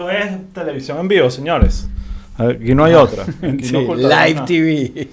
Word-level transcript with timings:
Esto 0.00 0.10
es 0.12 0.52
televisión 0.54 1.00
en 1.00 1.08
vivo, 1.08 1.28
señores. 1.28 1.88
Aquí 2.36 2.72
no 2.72 2.84
hay 2.84 2.94
otra. 2.94 3.24
Aquí 3.42 3.64
Sí, 3.64 3.72
no 3.72 3.80
ocultamos 3.80 3.98
live 4.26 4.34
nada. 4.34 4.46
TV. 4.46 5.08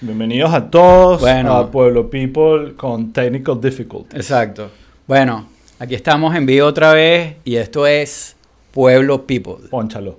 Bienvenidos 0.00 0.52
a 0.52 0.68
todos 0.68 1.20
Bueno. 1.20 1.54
a 1.56 1.70
Pueblo 1.70 2.10
People 2.10 2.74
con 2.76 3.12
Technical 3.12 3.60
Difficulties. 3.60 4.16
Exacto. 4.18 4.72
Bueno, 5.06 5.46
aquí 5.78 5.94
estamos 5.94 6.34
en 6.34 6.46
vivo 6.46 6.66
otra 6.66 6.94
vez 6.94 7.36
y 7.44 7.54
esto 7.54 7.86
es 7.86 8.34
Pueblo 8.72 9.24
People. 9.24 9.68
Pónchalo. 9.70 10.18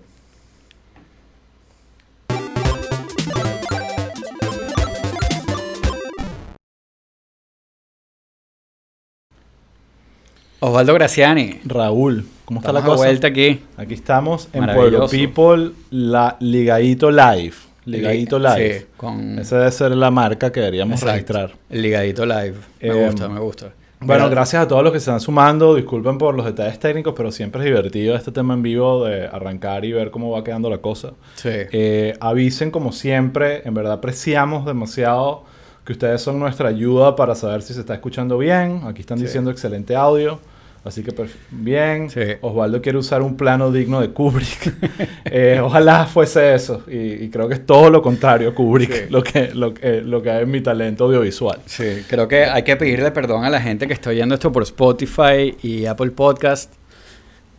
Osvaldo 10.59 10.93
Graciani. 10.93 11.59
Raúl, 11.65 12.25
¿cómo 12.49 12.61
está 12.61 12.71
Estamos 12.71 12.89
la 12.89 12.95
cosa? 12.95 13.05
vuelta 13.05 13.27
aquí. 13.27 13.61
Aquí 13.77 13.93
estamos 13.93 14.49
en. 14.53 14.65
Pueblo 14.65 15.07
People, 15.07 15.71
la 15.91 16.35
Ligadito 16.39 17.11
Live. 17.11 17.53
Ligadito 17.85 18.39
Live. 18.39 18.79
Sí, 18.79 18.85
con... 18.97 19.37
Esa 19.37 19.59
debe 19.59 19.71
ser 19.71 19.91
la 19.91 20.09
marca 20.09 20.51
que 20.51 20.59
deberíamos 20.59 21.01
Exacto. 21.03 21.13
registrar. 21.33 21.51
Ligadito 21.69 22.25
live. 22.25 22.55
Me 22.81 22.87
Eh, 22.89 23.05
gusta, 23.05 23.29
me 23.29 23.39
gusta. 23.39 23.65
Bueno, 24.01 24.23
Mira, 24.23 24.29
gracias 24.29 24.63
a 24.63 24.67
todos 24.67 24.83
los 24.83 24.91
que 24.93 24.99
se 24.99 25.03
están 25.11 25.19
sumando. 25.19 25.75
Disculpen 25.75 26.17
por 26.17 26.33
los 26.35 26.45
detalles 26.45 26.79
técnicos, 26.79 27.13
pero 27.15 27.31
siempre 27.31 27.61
es 27.61 27.65
divertido 27.65 28.15
este 28.15 28.31
tema 28.31 28.55
en 28.55 28.63
vivo 28.63 29.05
de 29.05 29.27
arrancar 29.27 29.85
y 29.85 29.91
ver 29.91 30.09
cómo 30.09 30.31
va 30.31 30.43
quedando 30.43 30.69
la 30.71 30.79
cosa. 30.79 31.11
Sí. 31.35 31.49
Eh, 31.51 32.15
avisen 32.19 32.71
como 32.71 32.91
siempre, 32.91 33.61
en 33.65 33.73
verdad 33.75 33.93
apreciamos 33.93 34.65
demasiado 34.65 35.43
que 35.85 35.93
ustedes 35.93 36.21
son 36.21 36.39
nuestra 36.39 36.69
ayuda 36.69 37.15
para 37.15 37.33
saber 37.35 37.61
si 37.61 37.73
se 37.73 37.79
está 37.81 37.93
escuchando 37.95 38.37
bien. 38.37 38.81
Aquí 38.85 39.01
están 39.01 39.17
Sí. 39.17 39.25
diciendo 39.25 39.49
excelente 39.51 39.95
audio, 39.95 40.39
así 40.83 41.03
que 41.03 41.11
perf- 41.13 41.35
bien. 41.51 42.09
Sí. 42.09 42.21
Osvaldo 42.41 42.81
quiere 42.81 42.97
usar 42.97 43.21
un 43.21 43.35
plano 43.37 43.71
digno 43.71 44.01
de 44.01 44.09
Kubrick. 44.09 44.73
Eh, 45.31 45.59
ojalá 45.61 46.05
fuese 46.05 46.55
eso, 46.55 46.83
y, 46.87 46.97
y 47.25 47.29
creo 47.29 47.47
que 47.47 47.53
es 47.53 47.65
todo 47.65 47.89
lo 47.91 48.01
contrario 48.01 48.55
Kubrick, 48.55 48.91
Sí. 48.91 49.01
lo, 49.09 49.21
que, 49.23 49.51
lo, 49.53 49.73
que, 49.75 50.01
lo 50.01 50.23
que 50.23 50.41
es 50.41 50.47
mi 50.47 50.61
talento 50.61 51.05
audiovisual. 51.05 51.59
Sí, 51.65 52.03
creo 52.09 52.27
que 52.27 52.45
hay 52.45 52.63
que 52.63 52.75
pedirle 52.75 53.11
perdón 53.11 53.43
a 53.45 53.49
la 53.51 53.61
gente 53.61 53.85
que 53.85 53.93
está 53.93 54.09
oyendo 54.09 54.33
esto 54.35 54.51
por 54.51 54.63
Spotify 54.63 55.55
y 55.61 55.85
Apple 55.85 56.11
Podcast. 56.11 56.73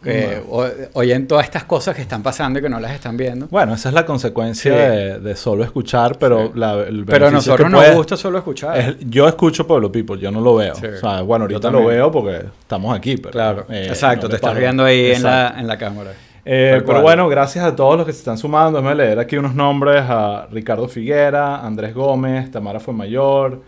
Que 0.02 0.42
o- 0.48 0.66
oyen 0.94 1.28
todas 1.28 1.44
estas 1.44 1.64
cosas 1.64 1.94
que 1.94 2.00
están 2.00 2.22
pasando 2.22 2.58
y 2.58 2.62
que 2.62 2.68
no 2.70 2.80
las 2.80 2.92
están 2.92 3.16
viendo. 3.18 3.48
Bueno, 3.48 3.74
esa 3.74 3.90
es 3.90 3.94
la 3.94 4.06
consecuencia 4.06 4.72
Sí. 4.72 4.78
de, 4.78 5.18
de 5.20 5.36
solo 5.36 5.62
escuchar, 5.62 6.16
pero 6.18 6.46
Sí. 6.46 6.52
la, 6.54 6.72
el 6.74 7.04
Pero 7.04 7.26
a 7.26 7.30
nosotros 7.30 7.68
que 7.68 7.76
nos 7.76 7.94
gusta 7.94 8.16
solo 8.16 8.38
escuchar. 8.38 8.78
Es- 8.78 8.96
yo 9.00 9.28
escucho 9.28 9.66
Pueblo 9.66 9.92
People, 9.92 10.18
yo 10.18 10.30
no 10.30 10.40
lo 10.40 10.54
veo. 10.54 10.74
Sí. 10.74 10.86
O 10.86 10.96
sea, 10.96 11.20
bueno, 11.20 11.44
ahorita 11.44 11.70
lo 11.70 11.84
veo 11.84 12.10
porque 12.10 12.44
estamos 12.60 12.96
aquí. 12.96 13.16
Pero, 13.18 13.30
Claro, 13.30 13.66
eh, 13.68 13.86
exacto, 13.88 14.26
no 14.26 14.30
te 14.30 14.36
estás 14.36 14.56
viendo 14.56 14.84
ahí 14.84 15.12
en 15.12 15.22
la, 15.22 15.54
en 15.58 15.66
la 15.66 15.76
cámara. 15.76 16.12
Eh, 16.46 16.80
pero 16.86 17.02
bueno, 17.02 17.28
gracias 17.28 17.62
a 17.66 17.76
todos 17.76 17.98
los 17.98 18.06
que 18.06 18.12
se 18.14 18.20
están 18.20 18.38
sumando. 18.38 18.78
Déjame 18.80 18.96
leer 18.96 19.18
aquí 19.18 19.36
unos 19.36 19.54
nombres 19.54 20.02
a 20.08 20.46
Ricardo 20.50 20.88
Figuera, 20.88 21.60
Andrés 21.60 21.92
Gómez, 21.94 22.50
Tamara 22.50 22.80
Fuemayor, 22.80 23.60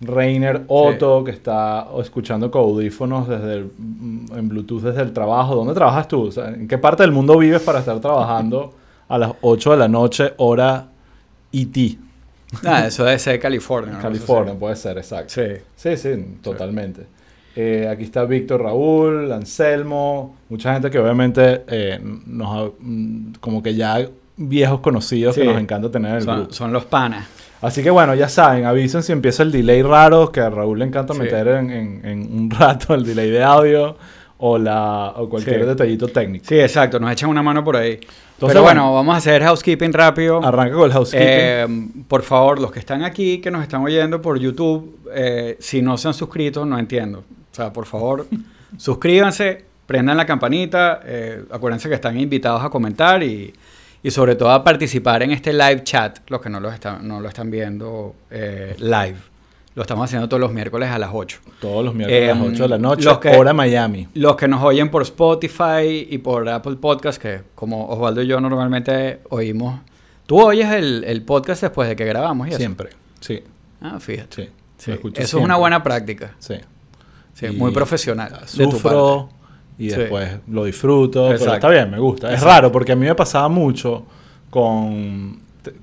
Reiner 0.00 0.62
Otto, 0.68 1.24
que 1.24 1.30
está 1.30 1.86
escuchando 2.00 2.50
con 2.50 2.62
audífonos 2.62 3.28
desde 3.28 3.54
el- 3.54 3.70
mm, 3.78 4.26
en 4.36 4.48
Bluetooth 4.48 4.82
desde 4.82 5.02
el 5.02 5.12
trabajo. 5.12 5.54
¿Dónde 5.54 5.72
trabajas 5.74 6.06
tú? 6.08 6.24
O 6.26 6.30
sea, 6.32 6.48
¿En 6.48 6.68
qué 6.68 6.76
parte 6.78 7.02
del 7.02 7.12
mundo 7.12 7.38
vives 7.38 7.62
para 7.62 7.78
estar 7.78 7.98
trabajando 8.00 8.74
a 9.08 9.18
las 9.18 9.32
8 9.40 9.70
de 9.70 9.76
la 9.78 9.88
noche, 9.88 10.34
hora 10.36 10.88
ET? 11.52 11.76
Nada, 12.62 12.86
eso 12.88 13.04
debe 13.04 13.18
ser 13.18 13.40
California. 13.40 13.94
¿no? 13.94 14.00
California, 14.00 14.54
puede 14.54 14.76
ser, 14.76 14.98
exacto. 14.98 15.32
sí. 15.34 15.42
Sí, 15.74 15.96
sí, 15.96 16.36
totalmente. 16.42 17.06
Eh, 17.56 17.88
aquí 17.90 18.04
está 18.04 18.24
Víctor 18.24 18.62
Raúl, 18.62 19.32
Anselmo, 19.32 20.36
mucha 20.50 20.74
gente 20.74 20.90
que 20.90 20.98
obviamente 20.98 21.64
eh, 21.68 21.98
nos 22.26 22.48
ha- 22.54 22.70
mm, 22.78 23.32
como 23.40 23.62
que 23.62 23.74
ya 23.74 24.06
viejos 24.36 24.80
conocidos 24.80 25.34
que 25.34 25.44
nos 25.46 25.58
encanta 25.58 25.90
tener 25.90 26.10
en 26.10 26.16
el 26.18 26.22
Son, 26.22 26.36
grupo. 26.36 26.52
son 26.52 26.72
los 26.74 26.84
panas. 26.84 27.26
Así 27.62 27.82
que 27.82 27.90
bueno, 27.90 28.14
ya 28.14 28.28
saben, 28.28 28.64
avisen 28.66 29.02
si 29.02 29.12
empieza 29.12 29.42
el 29.42 29.50
delay 29.52 29.82
raro, 29.82 30.30
que 30.30 30.40
a 30.40 30.50
Raúl 30.50 30.78
le 30.78 30.84
encanta 30.84 31.14
Sí. 31.14 31.20
meter 31.20 31.48
en, 31.48 31.70
en- 31.70 32.00
en 32.04 32.20
un 32.38 32.50
rato 32.58 32.94
el 32.94 33.04
delay 33.04 33.30
de 33.30 33.42
audio 33.42 33.96
o, 34.38 34.58
la, 34.58 35.14
o 35.16 35.28
cualquier 35.28 35.60
Sí. 35.60 35.66
detallito 35.66 36.08
técnico. 36.08 36.44
Sí, 36.46 36.60
exacto, 36.60 37.00
nos 37.00 37.10
echan 37.10 37.30
una 37.30 37.42
mano 37.42 37.64
por 37.64 37.76
ahí. 37.76 37.92
Entonces, 37.92 38.08
Pero 38.54 38.62
bueno, 38.62 38.82
bueno, 38.82 38.94
vamos 38.94 39.14
a 39.14 39.18
hacer 39.18 39.42
housekeeping 39.42 39.94
rápido. 39.94 40.44
Arranca 40.44 40.74
con 40.74 40.84
el 40.84 40.92
housekeeping. 40.92 41.28
Eh, 41.30 41.66
por 42.06 42.20
favor, 42.22 42.60
los 42.60 42.70
que 42.70 42.78
están 42.80 43.02
aquí, 43.02 43.38
que 43.38 43.50
nos 43.50 43.62
están 43.62 43.82
oyendo 43.82 44.20
por 44.20 44.38
YouTube, 44.38 44.98
eh, 45.14 45.56
si 45.58 45.80
no 45.80 45.96
se 45.96 46.08
han 46.08 46.14
suscrito, 46.14 46.66
no 46.66 46.78
entiendo. 46.78 47.20
O 47.20 47.54
sea, 47.54 47.72
por 47.72 47.86
favor, 47.86 48.26
suscríbanse, 48.76 49.64
prendan 49.86 50.18
la 50.18 50.26
campanita, 50.26 51.00
eh, 51.04 51.42
acuérdense 51.50 51.88
que 51.88 51.94
están 51.94 52.18
invitados 52.20 52.62
a 52.62 52.68
comentar 52.68 53.22
y, 53.22 53.54
y 54.02 54.10
sobre 54.10 54.34
todo 54.36 54.50
a 54.50 54.62
participar 54.64 55.22
en 55.22 55.30
este 55.32 55.52
live 55.52 55.82
chat, 55.84 56.18
los 56.28 56.40
que 56.40 56.48
no 56.48 56.60
lo 56.60 56.70
están, 56.70 57.06
no 57.06 57.20
lo 57.20 57.28
están 57.28 57.50
viendo 57.50 58.14
eh, 58.30 58.74
live. 58.78 59.16
Lo 59.74 59.82
estamos 59.82 60.04
haciendo 60.06 60.26
todos 60.26 60.40
los 60.40 60.52
miércoles 60.52 60.88
a 60.90 60.98
las 60.98 61.10
8. 61.12 61.38
Todos 61.60 61.84
los 61.84 61.94
miércoles 61.94 62.30
a 62.30 62.34
las 62.34 62.44
eh, 62.44 62.50
8 62.54 62.62
de 62.62 62.68
la 62.70 62.78
noche, 62.78 63.04
los 63.04 63.18
que- 63.18 63.28
hora 63.36 63.52
Miami. 63.52 64.08
Los 64.14 64.36
que 64.36 64.48
nos 64.48 64.62
oyen 64.62 64.90
por 64.90 65.02
Spotify 65.02 66.06
y 66.08 66.18
por 66.18 66.48
Apple 66.48 66.76
Podcast, 66.76 67.20
que 67.20 67.42
como 67.54 67.86
Osvaldo 67.88 68.22
y 68.22 68.26
yo 68.26 68.40
normalmente 68.40 69.20
oímos. 69.28 69.80
Tú 70.26 70.40
oyes 70.40 70.70
el, 70.72 71.04
el 71.04 71.22
podcast 71.22 71.60
después 71.62 71.88
de 71.88 71.94
que 71.96 72.04
grabamos 72.06 72.46
y 72.46 72.50
eso. 72.50 72.58
Siempre, 72.58 72.88
sí, 73.20 73.42
Ah, 73.80 74.00
fíjate. 74.00 74.44
sí. 74.44 74.50
Sí, 74.78 74.92
Eso 75.14 75.38
es 75.38 75.44
una 75.44 75.56
buena 75.56 75.82
práctica. 75.82 76.34
Sí. 76.38 76.54
Sí, 77.34 77.46
Y 77.46 77.50
muy 77.50 77.70
profesional. 77.72 78.40
Sufro 78.46 79.28
y 79.78 79.90
Sí. 79.90 79.96
después 79.96 80.30
lo 80.48 80.64
disfruto. 80.64 81.28
Pero 81.28 81.54
está 81.54 81.68
bien, 81.68 81.90
me 81.90 81.98
gusta. 81.98 82.32
Es 82.32 82.40
raro 82.42 82.70
porque 82.72 82.92
a 82.92 82.96
mí 82.96 83.06
me 83.06 83.14
pasaba 83.14 83.48
mucho 83.48 84.04
con 84.50 85.38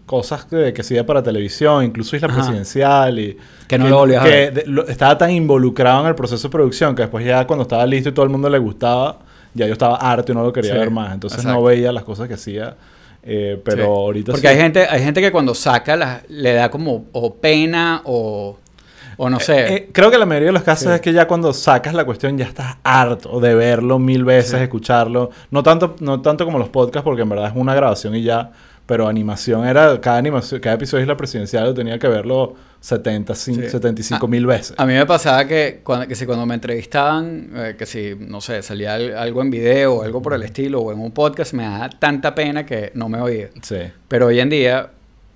cosas 0.05 0.45
que, 0.45 0.71
que 0.73 0.81
hacía 0.81 1.05
para 1.05 1.21
televisión, 1.21 1.83
incluso 1.83 2.15
Isla 2.15 2.27
Ajá. 2.29 2.37
Presidencial 2.37 3.19
y 3.19 3.37
Que 3.67 3.77
no 3.77 3.89
lo 3.89 3.97
volvías 3.97 4.21
a 4.21 4.25
que 4.25 4.29
ver. 4.31 4.53
de- 4.53 4.63
lo- 4.67 4.87
estaba 4.87 5.17
tan 5.17 5.29
involucrado 5.31 6.01
en 6.01 6.07
el 6.07 6.15
proceso 6.15 6.47
de 6.47 6.51
producción 6.51 6.95
que 6.95 7.01
después 7.03 7.25
ya 7.25 7.45
cuando 7.45 7.63
estaba 7.63 7.85
listo 7.85 8.09
y 8.09 8.11
todo 8.13 8.23
el 8.23 8.31
mundo 8.31 8.49
le 8.49 8.59
gustaba, 8.59 9.19
ya 9.53 9.67
yo 9.67 9.73
estaba 9.73 9.97
harto 9.97 10.31
y 10.31 10.35
no 10.35 10.43
lo 10.43 10.53
quería 10.53 10.71
Sí, 10.73 10.77
ver 10.79 10.89
más. 10.89 11.13
Entonces 11.13 11.39
exacto. 11.39 11.59
no 11.59 11.65
veía 11.65 11.91
las 11.91 12.03
cosas 12.03 12.27
que 12.27 12.35
hacía. 12.35 12.75
eh, 13.25 13.57
pero 13.63 13.77
Sí. 13.85 13.89
ahorita 13.89 14.31
Porque 14.33 14.47
sí. 14.47 14.53
hay 14.53 14.57
gente, 14.59 14.85
hay 14.85 15.01
gente 15.01 15.21
que 15.21 15.31
cuando 15.31 15.55
saca 15.55 15.95
las- 15.95 16.29
le 16.29 16.51
da 16.53 16.69
como 16.69 17.05
o 17.13 17.33
pena 17.35 18.01
o, 18.03 18.57
o 19.17 19.29
no 19.29 19.39
sé. 19.39 19.73
Eh, 19.75 19.89
creo 19.91 20.09
que 20.11 20.17
la 20.17 20.25
mayoría 20.25 20.47
de 20.47 20.53
los 20.53 20.63
casos 20.63 20.87
Sí. 20.89 20.93
es 20.95 21.01
que 21.01 21.13
ya 21.13 21.27
cuando 21.27 21.53
sacas 21.53 21.93
la 21.93 22.05
cuestión 22.05 22.37
ya 22.37 22.45
estás 22.45 22.77
harto 22.83 23.39
de 23.39 23.55
verlo 23.55 23.99
mil 23.99 24.23
veces, 24.25 24.51
Sí. 24.57 24.63
escucharlo. 24.63 25.29
No 25.51 25.63
tanto, 25.63 25.95
no 25.99 26.21
tanto 26.21 26.45
como 26.45 26.57
los 26.59 26.69
podcasts, 26.69 27.03
porque 27.03 27.21
en 27.23 27.29
verdad 27.29 27.47
es 27.49 27.53
una 27.55 27.73
grabación 27.75 28.15
y 28.15 28.23
ya. 28.23 28.51
Pero 28.85 29.07
animación 29.07 29.65
era, 29.65 30.01
cada 30.01 30.17
animación, 30.17 30.59
cada 30.59 30.75
episodio 30.75 31.03
de 31.03 31.07
la 31.07 31.15
presidencial 31.15 31.65
yo 31.67 31.73
tenía 31.73 31.97
que 31.97 32.07
verlo 32.09 32.53
70, 32.81 33.31
cin- 33.33 33.55
Sí. 33.63 33.69
75 33.69 34.27
mil 34.27 34.45
veces. 34.45 34.73
A 34.77 34.85
mí 34.85 34.91
me 34.93 35.05
pasaba 35.05 35.45
que 35.47 35.79
cuando, 35.85 36.05
que 36.05 36.15
si 36.15 36.25
cuando 36.25 36.45
me 36.45 36.55
entrevistaban, 36.55 37.49
eh, 37.55 37.75
que 37.77 37.85
si, 37.85 38.13
no 38.19 38.41
sé, 38.41 38.61
salía 38.61 38.95
al- 38.95 39.15
algo 39.17 39.41
en 39.41 39.49
video 39.51 39.93
o 39.95 40.03
algo 40.03 40.21
por 40.21 40.33
el 40.33 40.43
estilo 40.43 40.81
o 40.81 40.91
en 40.91 40.99
un 40.99 41.11
podcast, 41.11 41.53
me 41.53 41.63
daba 41.63 41.89
tanta 41.91 42.35
pena 42.35 42.65
que 42.65 42.91
no 42.93 43.07
me 43.07 43.21
oía. 43.21 43.47
Sí. 43.61 43.77
Pero 44.09 44.25
hoy 44.27 44.41
en 44.41 44.49
día, 44.49 44.89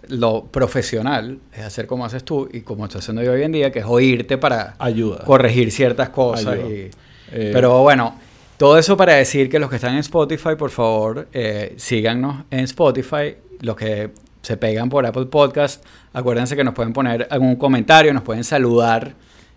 lo 0.09 0.45
profesional 0.45 1.39
es 1.53 1.61
hacer 1.63 1.87
como 1.87 2.05
haces 2.05 2.23
tú 2.23 2.47
y 2.51 2.61
como 2.61 2.85
estoy 2.85 2.99
haciendo 2.99 3.23
yo 3.23 3.31
hoy 3.33 3.43
en 3.43 3.51
día, 3.51 3.71
que 3.71 3.79
es 3.79 3.85
oírte 3.87 4.37
para 4.37 4.75
Ayuda. 4.79 5.23
corregir 5.25 5.71
ciertas 5.71 6.09
cosas. 6.09 6.57
Y- 6.57 6.89
Eh, 7.29 7.49
Pero 7.53 7.81
bueno, 7.81 8.17
todo 8.57 8.77
eso 8.77 8.95
para 8.95 9.15
decir 9.15 9.49
que 9.49 9.59
los 9.59 9.69
que 9.69 9.75
están 9.75 9.93
en 9.93 9.99
Spotify, 9.99 10.55
por 10.57 10.69
favor, 10.69 11.27
eh, 11.33 11.73
síganos 11.75 12.45
en 12.51 12.61
Spotify. 12.61 13.35
Los 13.59 13.75
que 13.75 14.11
se 14.41 14.55
pegan 14.55 14.87
por 14.87 15.05
Apple 15.05 15.25
Podcast, 15.25 15.83
acuérdense 16.13 16.55
que 16.55 16.63
nos 16.63 16.73
pueden 16.73 16.93
poner 16.93 17.27
algún 17.29 17.57
comentario, 17.57 18.13
nos 18.13 18.23
pueden 18.23 18.45
saludar 18.45 19.13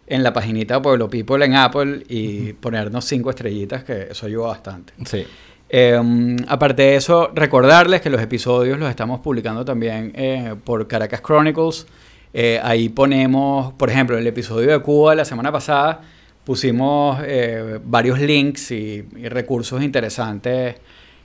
en 0.09 0.25
la 0.25 0.33
paginita 0.33 0.75
de 0.75 0.81
Pueblo 0.81 1.09
People 1.09 1.45
en 1.45 1.55
Apple 1.55 2.03
y 2.09 2.55
ponernos 2.55 3.05
cinco 3.05 3.31
estrellitas, 3.31 3.85
que 3.85 4.09
eso 4.11 4.27
ayuda 4.27 4.49
bastante. 4.49 4.93
Sí. 5.07 5.25
Eh, 5.73 6.37
aparte 6.49 6.83
de 6.83 6.97
eso, 6.97 7.31
recordarles 7.33 8.01
que 8.01 8.11
los 8.11 8.21
episodios 8.21 8.77
los 8.77 8.91
estamos 8.91 9.21
publicando 9.21 9.65
también 9.65 10.13
eh, 10.17 10.57
por 10.65 10.89
Caracas 10.89 11.23
Chronicles. 11.23 11.87
Eh, 12.35 12.61
ahí 12.63 12.89
ponemos, 12.89 13.73
por 13.75 13.89
ejemplo, 13.89 14.19
el 14.19 14.27
episodio 14.27 14.73
de 14.73 14.81
Cuba 14.81 15.15
la 15.15 15.25
semana 15.25 15.53
pasada, 15.53 16.01
pusimos 16.45 17.21
eh, 17.25 17.79
varios 17.85 18.19
links 18.19 18.73
y, 18.73 19.03
recursos 19.29 19.81
interesantes 19.83 20.77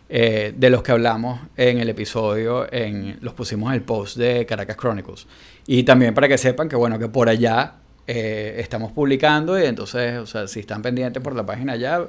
de 0.08 0.70
los 0.70 0.84
que 0.84 0.92
hablamos 0.92 1.40
en 1.58 1.80
el 1.80 1.90
episodio, 1.90 2.72
en, 2.72 3.18
los 3.22 3.34
pusimos 3.34 3.70
en 3.70 3.74
el 3.74 3.82
post 3.82 4.18
de 4.18 4.46
Caracas 4.46 4.78
Chronicles. 4.78 5.26
Y 5.66 5.82
también 5.82 6.14
para 6.14 6.28
que 6.28 6.38
sepan 6.38 6.70
que, 6.70 6.76
bueno, 6.76 7.00
que 7.00 7.08
por 7.08 7.28
allá 7.28 7.78
estamos 8.06 8.92
publicando 8.92 9.60
y 9.60 9.66
entonces, 9.66 10.20
o 10.20 10.28
sea, 10.28 10.48
si 10.48 10.60
están 10.60 10.84
pendientes 10.84 11.24
por 11.24 11.36
la 11.36 11.44
página 11.44 11.74
allá, 11.74 12.06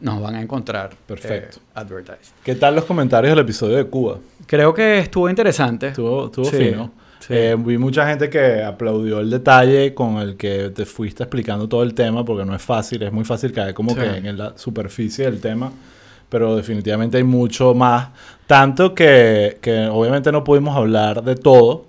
nos 0.00 0.20
van 0.22 0.34
a 0.36 0.42
encontrar. 0.42 0.90
Perfecto. 1.06 1.58
eh, 1.58 1.62
advertised. 1.74 2.32
¿Qué 2.44 2.54
tal 2.54 2.74
los 2.74 2.84
comentarios 2.84 3.32
del 3.34 3.44
episodio 3.44 3.76
de 3.76 3.84
Cuba? 3.86 4.18
Creo 4.46 4.72
que 4.72 4.98
estuvo 4.98 5.28
interesante. 5.28 5.88
Estuvo, 5.88 6.26
estuvo 6.26 6.44
Sí, 6.46 6.56
fino. 6.56 6.90
sí. 7.20 7.34
Eh, 7.34 7.56
vi 7.58 7.76
mucha 7.78 8.06
gente 8.08 8.30
que 8.30 8.62
aplaudió 8.62 9.20
el 9.20 9.28
detalle 9.30 9.92
con 9.94 10.16
el 10.18 10.36
que 10.36 10.70
te 10.70 10.84
fuiste 10.86 11.22
explicando 11.24 11.68
todo 11.68 11.82
el 11.82 11.94
tema, 11.94 12.24
porque 12.24 12.44
no 12.44 12.54
es 12.54 12.62
fácil, 12.62 13.02
es 13.02 13.12
muy 13.12 13.24
fácil 13.24 13.52
caer 13.52 13.74
como 13.74 13.90
Sí. 13.90 13.96
que 14.00 14.28
en 14.28 14.38
la 14.38 14.52
superficie 14.56 15.24
del 15.24 15.40
tema. 15.40 15.70
pero 16.30 16.56
definitivamente 16.56 17.16
hay 17.16 17.24
mucho 17.24 17.72
más. 17.72 18.08
Tanto 18.46 18.94
que, 18.94 19.56
que 19.62 19.86
obviamente 19.86 20.30
no 20.30 20.44
pudimos 20.44 20.76
hablar 20.76 21.22
de 21.24 21.34
todo, 21.36 21.86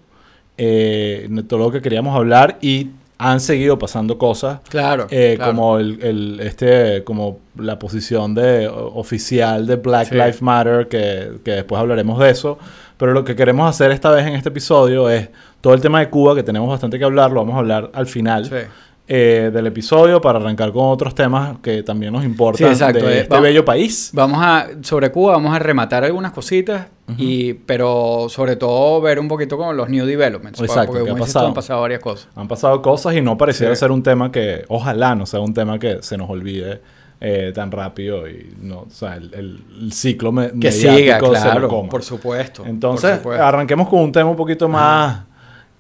eh, 0.58 1.28
de 1.30 1.44
todo 1.44 1.60
lo 1.60 1.72
que 1.72 1.82
queríamos 1.82 2.16
hablar 2.16 2.58
y 2.62 2.88
han 3.22 3.40
seguido 3.42 3.78
pasando 3.78 4.18
cosas. 4.18 4.62
Claro, 4.70 5.06
eh, 5.12 5.34
claro. 5.36 5.52
Como 5.52 5.78
el, 5.78 6.02
el- 6.02 6.40
este, 6.40 7.04
como 7.04 7.40
la 7.58 7.78
posición 7.78 8.34
de 8.34 8.68
o- 8.68 8.94
oficial 8.96 9.68
de 9.68 9.76
Black 9.76 10.08
Sí. 10.10 10.16
Lives 10.16 10.42
Matter, 10.42 10.88
que, 10.88 11.34
que 11.44 11.52
después 11.52 11.80
hablaremos 11.80 12.18
de 12.20 12.30
eso. 12.30 12.58
Pero 12.98 13.12
lo 13.14 13.24
que 13.24 13.36
queremos 13.36 13.70
hacer 13.70 13.92
esta 13.92 14.10
vez 14.12 14.26
en 14.26 14.34
este 14.36 14.50
episodio 14.50 15.10
es 15.10 15.30
todo 15.62 15.74
el 15.74 15.82
tema 15.82 16.00
de 16.00 16.10
Cuba, 16.10 16.34
que 16.34 16.44
tenemos 16.44 16.70
bastante 16.70 16.98
que 16.98 17.04
hablar, 17.06 17.32
lo 17.32 17.42
vamos 17.42 17.56
a 17.56 17.60
hablar 17.60 17.92
al 17.94 18.08
final 18.08 18.46
Sí. 18.46 18.56
Eh, 19.12 19.50
del 19.52 19.66
episodio 19.66 20.22
para 20.22 20.38
arrancar 20.38 20.72
con 20.72 20.86
otros 20.86 21.16
temas 21.16 21.58
que 21.64 21.82
también 21.82 22.14
nos 22.14 22.24
importan 22.24 22.68
Sí, 22.68 22.72
exacto, 22.74 23.06
de 23.08 23.12
eh, 23.14 23.18
este 23.22 23.30
vamos- 23.30 23.44
bello 23.44 23.66
país. 23.66 24.12
Vamos 24.14 24.40
a, 24.40 24.68
sobre 24.84 25.12
Cuba, 25.12 25.32
vamos 25.34 25.56
a 25.56 25.58
rematar 25.58 26.04
algunas 26.04 26.32
cositas, 26.32 26.86
y, 27.18 27.54
pero 27.54 28.28
sobre 28.30 28.56
todo 28.56 29.02
ver 29.02 29.18
un 29.20 29.28
poquito 29.28 29.58
como 29.58 29.74
los 29.74 29.90
new 29.90 30.06
developments. 30.06 30.62
Exacto, 30.62 30.92
porque 30.92 31.06
¿qué 31.06 31.12
ha 31.12 31.16
pasado? 31.16 31.48
han 31.48 31.54
pasado 31.56 31.82
varias 31.82 32.02
cosas. 32.02 32.28
Han 32.36 32.48
pasado 32.48 32.82
cosas 32.84 33.16
y 33.16 33.22
no 33.22 33.36
pareciera 33.36 33.74
Sí. 33.74 33.80
ser 33.80 33.90
un 33.92 34.04
tema 34.04 34.32
que, 34.32 34.64
ojalá 34.68 35.16
no 35.16 35.26
sea 35.26 35.40
un 35.40 35.56
tema 35.56 35.80
que 35.80 36.04
se 36.04 36.16
nos 36.16 36.30
olvide 36.30 36.80
eh, 37.22 37.52
tan 37.54 37.70
rápido 37.72 38.30
y 38.30 38.54
no, 38.62 38.82
o 38.82 38.90
sea, 38.92 39.16
el, 39.16 39.34
el- 39.34 39.60
el 39.82 39.92
ciclo 39.92 40.32
me, 40.32 40.52
Que 40.52 40.70
mediático 40.70 40.96
siga, 40.98 41.18
se 41.20 41.26
lo 41.26 41.32
claro, 41.32 41.68
coma. 41.68 41.90
por 41.90 42.04
supuesto. 42.04 42.64
Entonces, 42.66 43.10
por 43.14 43.18
supuesto. 43.24 43.44
arranquemos 43.44 43.90
con 43.90 44.00
un 44.02 44.12
tema 44.12 44.30
un 44.30 44.38
poquito 44.38 44.70
más 44.70 45.24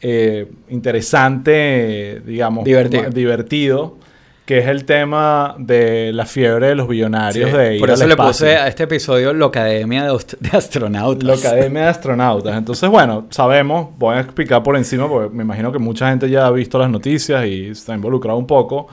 eh, 0.01 0.47
interesante, 0.69 2.21
digamos, 2.25 2.63
Divertido. 2.65 3.09
divertido, 3.09 3.97
que 4.45 4.59
es 4.59 4.67
el 4.67 4.85
tema 4.85 5.55
de 5.59 6.11
la 6.13 6.25
fiebre 6.25 6.67
de 6.69 6.75
los 6.75 6.87
billonarios 6.87 7.51
Sí, 7.51 7.55
de 7.57 7.75
ir 7.75 7.79
por 7.79 7.89
al 7.89 7.95
eso 7.95 8.05
le 8.07 8.13
espacio. 8.13 8.29
puse 8.31 8.55
a 8.57 8.67
este 8.67 8.83
episodio 8.83 9.33
la 9.33 9.45
Academia 9.45 10.05
de, 10.05 10.17
de 10.39 10.57
Astronautas. 10.57 11.23
La 11.23 11.33
Academia 11.35 11.81
de 11.83 11.87
Astronautas. 11.89 12.57
Entonces, 12.57 12.89
bueno, 12.89 13.27
sabemos, 13.29 13.89
voy 13.97 14.15
a 14.15 14.21
explicar 14.21 14.63
por 14.63 14.75
encima, 14.75 15.07
porque 15.07 15.35
me 15.35 15.43
imagino 15.43 15.71
que 15.71 15.77
mucha 15.79 16.09
gente 16.09 16.29
ya 16.29 16.47
ha 16.47 16.51
visto 16.51 16.79
las 16.79 16.89
noticias 16.89 17.45
y 17.45 17.67
está 17.67 17.93
involucrado 17.93 18.37
un 18.39 18.47
poco, 18.47 18.87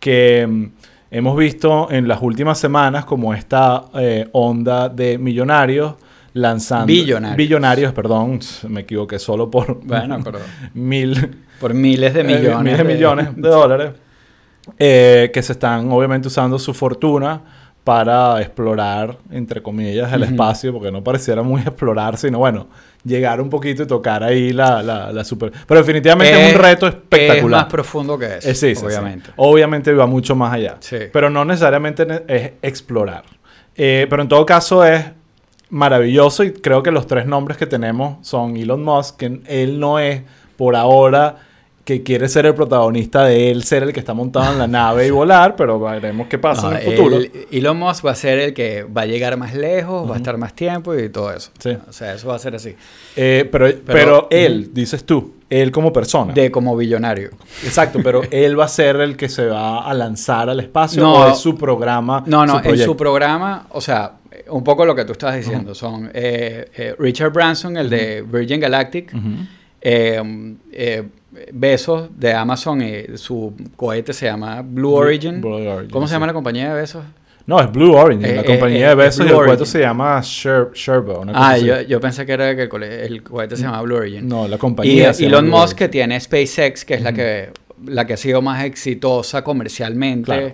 que 0.00 0.46
mm, 0.48 0.64
hemos 1.10 1.36
visto 1.36 1.88
en 1.90 2.08
las 2.08 2.22
últimas 2.22 2.58
semanas 2.58 3.04
como 3.04 3.34
esta 3.34 3.84
eh, 3.94 4.28
onda 4.32 4.88
de 4.88 5.18
millonarios 5.18 5.94
lanzando... 6.34 6.86
Billonarios. 6.86 7.36
Billonarios, 7.36 7.92
perdón, 7.92 8.40
me 8.68 8.80
equivoqué 8.82 9.18
solo 9.18 9.50
por 9.50 9.80
Bueno, 9.84 10.18
pero 10.24 10.38
mil... 10.74 11.36
por 11.60 11.74
miles 11.74 12.14
de 12.14 12.20
eh, 12.20 12.24
millones. 12.24 12.58
miles 12.62 12.78
de 12.78 12.84
millones 12.84 13.28
de 13.36 13.48
dólares. 13.48 13.90
eh, 14.78 15.30
que 15.32 15.42
se 15.42 15.52
están 15.52 15.90
obviamente 15.90 16.28
usando 16.28 16.58
su 16.58 16.72
fortuna 16.74 17.40
para 17.84 18.40
explorar, 18.40 19.18
entre 19.32 19.60
comillas, 19.60 20.12
el 20.12 20.22
Ujú. 20.22 20.30
espacio, 20.30 20.72
porque 20.72 20.92
no 20.92 21.02
pareciera 21.02 21.42
muy 21.42 21.60
explorar, 21.66 22.16
sino 22.16 22.38
bueno, 22.38 22.68
llegar 23.04 23.40
un 23.40 23.50
poquito 23.50 23.82
y 23.82 23.86
tocar 23.88 24.22
ahí 24.22 24.52
la, 24.52 24.80
la, 24.84 25.12
la 25.12 25.24
super... 25.24 25.50
Pero 25.66 25.80
definitivamente 25.80 26.48
es, 26.48 26.54
un 26.54 26.62
reto 26.62 26.86
Es 26.86 26.94
espectacular. 26.94 27.62
más 27.62 27.70
profundo 27.72 28.16
que 28.16 28.36
eso, 28.36 28.48
Eh, 28.48 28.54
sí, 28.54 28.68
sí, 28.68 28.76
sí. 28.76 28.86
obviamente. 28.86 29.30
Obviamente 29.34 29.92
va 29.92 30.06
mucho 30.06 30.36
más 30.36 30.52
allá. 30.54 30.76
Sí. 30.78 30.96
Pero 31.12 31.28
no 31.28 31.44
necesariamente 31.44 32.06
ne- 32.06 32.22
es 32.28 32.52
explorar. 32.62 33.24
Eh, 33.74 34.06
pero 34.08 34.22
en 34.22 34.28
todo 34.28 34.46
caso 34.46 34.84
es 34.84 35.04
maravilloso 35.72 36.44
y 36.44 36.52
creo 36.52 36.82
que 36.82 36.90
los 36.90 37.06
tres 37.06 37.26
nombres 37.26 37.56
que 37.56 37.66
tenemos 37.66 38.24
son 38.26 38.58
Elon 38.58 38.84
Musk, 38.84 39.16
que 39.16 39.40
él 39.46 39.80
no 39.80 39.98
es 39.98 40.22
por 40.56 40.76
ahora 40.76 41.38
que 41.84 42.04
quiere 42.04 42.28
ser 42.28 42.46
el 42.46 42.54
protagonista 42.54 43.24
de 43.24 43.50
él 43.50 43.64
ser 43.64 43.82
el 43.82 43.92
que 43.92 43.98
está 43.98 44.14
montado 44.14 44.52
en 44.52 44.58
la 44.58 44.68
nave 44.68 45.06
y 45.08 45.10
volar, 45.10 45.56
pero 45.56 45.80
veremos 45.80 46.28
qué 46.28 46.38
pasa 46.38 46.70
No, 46.70 46.76
en 46.76 46.76
el 46.76 46.82
futuro. 46.96 47.16
el- 47.16 47.32
Elon 47.50 47.76
Musk 47.76 48.06
va 48.06 48.12
a 48.12 48.14
ser 48.14 48.38
el 48.38 48.54
que 48.54 48.84
va 48.84 49.02
a 49.02 49.06
llegar 49.06 49.36
más 49.36 49.52
lejos, 49.54 50.08
va 50.08 50.14
a 50.14 50.18
estar 50.18 50.38
más 50.38 50.54
tiempo 50.54 50.94
y 50.94 51.08
todo 51.08 51.32
eso. 51.32 51.50
Sí. 51.58 51.76
O 51.88 51.92
sea, 51.92 52.14
eso 52.14 52.28
va 52.28 52.36
a 52.36 52.38
ser 52.38 52.54
así. 52.54 52.76
Eh, 53.16 53.48
pero, 53.50 53.66
pero, 53.66 53.82
Pero- 53.84 54.28
él, 54.30 54.70
dices 54.72 55.02
tú, 55.04 55.34
él 55.50 55.72
como 55.72 55.92
persona. 55.92 56.32
De 56.32 56.52
como 56.52 56.76
billonario. 56.76 57.30
Exacto, 57.64 57.98
pero 58.02 58.22
él 58.30 58.56
va 58.58 58.66
a 58.66 58.68
ser 58.68 58.96
el 58.96 59.16
que 59.16 59.28
se 59.28 59.46
va 59.46 59.84
a 59.84 59.92
lanzar 59.92 60.48
al 60.50 60.60
espacio 60.60 61.02
No. 61.02 61.14
o 61.14 61.28
es 61.32 61.38
su 61.38 61.56
programa. 61.58 62.22
No, 62.26 62.46
no, 62.46 62.62
en 62.62 62.78
su 62.78 62.96
programa, 62.96 63.66
o 63.70 63.80
sea, 63.80 64.18
un 64.50 64.62
poco 64.62 64.86
lo 64.86 64.94
que 64.94 65.04
tú 65.04 65.12
estabas 65.12 65.34
diciendo, 65.36 65.74
son 65.74 66.10
eh, 66.14 66.70
eh, 66.76 66.94
Richard 66.98 67.32
Branson, 67.32 67.76
el 67.76 67.90
de 67.90 68.22
Virgin 68.22 68.60
Galactic, 68.60 69.12
eh, 69.80 70.54
eh, 70.72 71.02
Besos 71.52 72.08
de 72.16 72.32
Amazon, 72.34 72.82
y 72.82 73.16
su 73.16 73.54
cohete 73.76 74.12
se 74.12 74.26
llama 74.26 74.62
Blue 74.62 74.92
Origin. 74.94 75.40
Blue 75.40 75.54
Origin, 75.54 75.90
¿Cómo 75.90 76.06
se 76.06 76.12
llama 76.14 76.26
la 76.26 76.32
compañía 76.32 76.68
de 76.74 76.80
Besos? 76.80 77.04
No, 77.46 77.58
es 77.60 77.72
Blue 77.72 77.94
Origin, 77.94 78.24
Eh, 78.24 78.36
la 78.36 78.42
eh, 78.42 78.44
compañía 78.44 78.86
eh, 78.86 78.88
de 78.90 78.94
besos 78.94 79.26
y 79.26 79.28
el 79.28 79.34
cohete 79.34 79.66
se 79.66 79.80
llama 79.80 80.20
Sher 80.22 80.68
Sherbo. 80.74 81.20
una 81.20 81.32
cosa 81.32 81.50
Ah, 81.50 81.58
yo, 81.58 81.80
yo 81.82 82.00
pensé 82.00 82.24
que 82.24 82.32
era 82.32 82.54
que 82.54 82.62
el, 82.62 83.22
cohete 83.22 83.56
se 83.56 83.62
llama 83.64 83.82
Blue 83.82 83.96
Origin. 83.96 84.28
No, 84.28 84.46
la 84.46 84.54
Y 84.56 84.58
compañía. 84.58 85.12
se 85.12 85.24
llama 85.24 85.38
Elon 85.38 85.50
Musk 85.50 85.76
que 85.76 85.88
tiene 85.88 86.20
SpaceX, 86.20 86.84
que 86.84 86.94
es 86.94 87.02
la 87.02 87.12
que 87.12 87.50
la 87.84 88.06
que 88.06 88.12
ha 88.12 88.16
sido 88.16 88.40
más 88.42 88.62
exitosa 88.64 89.42
comercialmente, 89.42 90.26
Claro. 90.26 90.52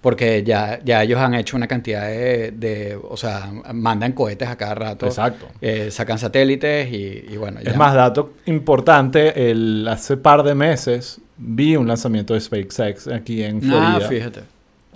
Porque 0.00 0.42
ya, 0.42 0.80
ya 0.84 1.02
ellos 1.02 1.18
han 1.20 1.34
hecho 1.34 1.56
una 1.56 1.66
cantidad 1.68 2.06
de, 2.06 2.52
de- 2.52 2.98
o 3.08 3.16
sea, 3.16 3.50
mandan 3.74 4.12
cohetes 4.12 4.48
a 4.48 4.56
cada 4.56 4.74
rato, 4.74 5.06
Exacto. 5.06 5.46
eh, 5.60 5.90
sacan 5.90 6.18
satélites 6.18 6.90
y, 6.90 7.24
y 7.30 7.36
bueno, 7.36 7.60
ya. 7.60 7.70
Es 7.72 7.76
más, 7.76 7.94
dato 7.94 8.32
importante, 8.46 9.50
el, 9.50 9.86
hace 9.88 10.16
par 10.16 10.42
de 10.42 10.54
meses 10.54 11.20
vi 11.36 11.76
un 11.76 11.86
lanzamiento 11.86 12.34
de 12.34 12.40
SpaceX 12.40 13.08
aquí 13.08 13.42
en 13.42 13.60
Florida. 13.60 13.98
Ah, 13.98 14.08
fíjate. 14.08 14.40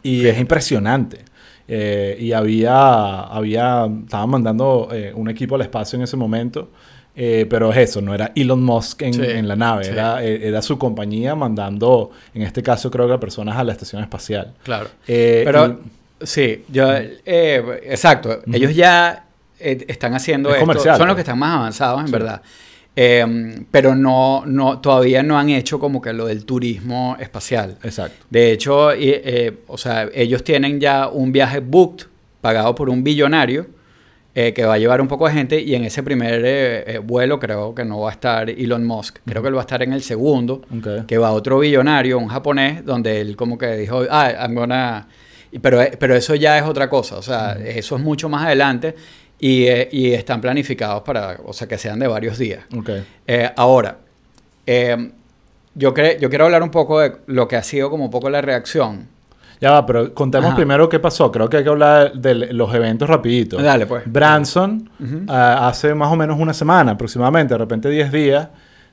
Y 0.03 0.27
es 0.27 0.39
impresionante. 0.39 1.19
Eh, 1.67 2.17
y 2.21 2.33
había, 2.33 3.21
había, 3.21 3.87
estaban 4.05 4.29
mandando 4.29 4.89
eh, 4.93 5.13
un 5.15 5.31
equipo 5.31 5.55
al 5.55 5.63
espacio 5.63 5.97
en 5.97 6.03
ese 6.03 6.17
momento. 6.17 6.71
Eh, 7.17 7.47
pero 7.49 7.71
es 7.73 7.79
eso, 7.91 8.01
no 8.01 8.15
era 8.15 8.33
Elon 8.35 8.63
Musk 8.63 9.03
en, 9.03 9.15
Sí, 9.15 9.23
en 9.23 9.47
la 9.49 9.57
nave, 9.57 9.85
sí. 9.85 9.91
era, 9.91 10.25
eh, 10.25 10.49
era 10.49 10.61
su 10.63 10.79
compañía 10.79 11.35
mandando, 11.35 12.11
en 12.35 12.43
este 12.43 12.63
caso 12.63 12.91
creo 12.91 13.09
que 13.09 13.19
personas 13.19 13.57
a 13.57 13.65
la 13.65 13.73
estación 13.73 14.03
espacial. 14.03 14.53
Claro. 14.65 14.89
Eh, 15.07 15.43
Pero 15.45 15.67
y- 16.21 16.27
sí, 16.27 16.65
yo, 16.69 16.89
eh, 16.93 17.81
exacto, 17.85 18.41
ellos 18.53 18.75
ya 18.75 19.27
están 19.59 20.15
haciendo 20.15 20.49
Es 20.51 20.57
esto, 20.57 20.67
comercial, 20.67 20.97
son 20.97 21.07
los 21.07 21.15
pues. 21.15 21.25
que 21.25 21.31
están 21.31 21.39
más 21.39 21.57
avanzados 21.57 22.01
en 22.01 22.07
Sí. 22.09 22.13
verdad. 22.13 22.43
Eh, 22.97 23.65
pero 23.73 23.95
no, 23.97 24.45
no, 24.47 24.79
todavía 24.81 25.23
no 25.25 25.37
han 25.39 25.51
hecho 25.51 25.81
como 25.81 26.01
que 26.01 26.13
lo 26.13 26.27
del 26.27 26.45
turismo 26.45 27.17
espacial. 27.19 27.77
exacto. 27.83 28.25
De 28.31 28.53
hecho, 28.53 28.91
o 29.67 29.79
sea, 29.79 30.09
ellos 30.15 30.45
tienen 30.45 30.79
ya 30.81 31.09
un 31.09 31.33
viaje 31.33 31.59
booked, 31.61 32.07
pagado 32.41 32.75
por 32.75 32.91
un 32.91 33.03
billonario, 33.03 33.67
eh, 34.35 34.53
que 34.53 34.65
va 34.65 34.75
a 34.75 34.79
llevar 34.79 35.01
un 35.01 35.07
poco 35.07 35.29
de 35.29 35.35
gente, 35.35 35.61
y 35.61 35.75
en 35.75 35.85
ese 35.85 36.03
primer 36.03 36.45
eh, 36.45 36.95
eh, 36.95 36.99
vuelo 36.99 37.39
creo 37.39 37.75
que 37.75 37.85
no 37.85 38.01
va 38.01 38.11
a 38.11 38.13
estar 38.13 38.51
Elon 38.51 38.85
Musk, 38.85 39.19
creo 39.25 39.43
que 39.43 39.49
él 39.49 39.55
va 39.55 39.61
a 39.61 39.63
estar 39.63 39.83
en 39.83 39.93
el 39.93 40.03
segundo, 40.03 40.63
que 41.07 41.19
va 41.19 41.31
otro 41.31 41.61
billonario, 41.61 42.19
un 42.19 42.29
japonés, 42.29 42.85
donde 42.85 43.21
él 43.21 43.37
como 43.37 43.57
que 43.57 43.77
dijo, 43.77 44.03
ah, 44.11 44.33
I'm 44.33 44.55
gonna... 44.55 45.07
Pero, 45.63 45.81
eh, 45.81 45.93
pero 45.99 46.17
eso 46.17 46.35
ya 46.35 46.59
es 46.59 46.65
otra 46.65 46.91
cosa, 46.91 47.17
o 47.17 47.23
sea, 47.23 47.53
eso 47.65 47.97
es 47.97 48.03
mucho 48.03 48.29
más 48.29 48.45
adelante, 48.47 48.97
y, 49.39 49.67
y 49.93 50.13
están 50.13 50.41
planificados 50.41 51.03
para, 51.03 51.39
o 51.45 51.53
sea, 51.53 51.69
que 51.69 51.79
sean 51.79 52.01
de 52.01 52.09
varios 52.09 52.37
días. 52.37 52.65
Ahora, 53.57 53.99
yo, 54.67 55.95
yo 55.95 56.29
quiero 56.29 56.45
hablar 56.45 56.63
un 56.63 56.71
poco 56.71 57.01
de 57.01 57.13
lo 57.27 57.47
que 57.47 57.57
ha 57.57 57.63
sido 57.63 57.89
como 57.89 58.07
un 58.07 58.11
poco 58.11 58.31
la 58.31 58.41
reacción. 58.41 59.14
Ya 59.65 59.71
va, 59.71 59.87
pero 59.87 60.13
contemos 60.13 60.49
Ajá. 60.49 60.57
primero 60.57 60.91
qué 60.91 60.99
pasó. 60.99 61.33
Creo 61.33 61.49
que 61.49 61.57
hay 61.57 61.63
que 61.65 61.71
hablar 61.71 62.13
de 62.13 62.53
los 62.53 62.75
eventos 62.75 63.09
rapidito. 63.09 63.57
Dale, 63.63 63.87
pues. 63.87 64.03
Branson, 64.05 64.91
ah, 65.29 65.69
hace 65.69 65.95
más 65.95 66.13
o 66.13 66.17
menos 66.17 66.39
una 66.39 66.53
semana 66.53 66.93
aproximadamente, 66.93 67.55
de 67.55 67.59
repente 67.59 67.89
10 67.89 68.13
días, 68.13 68.49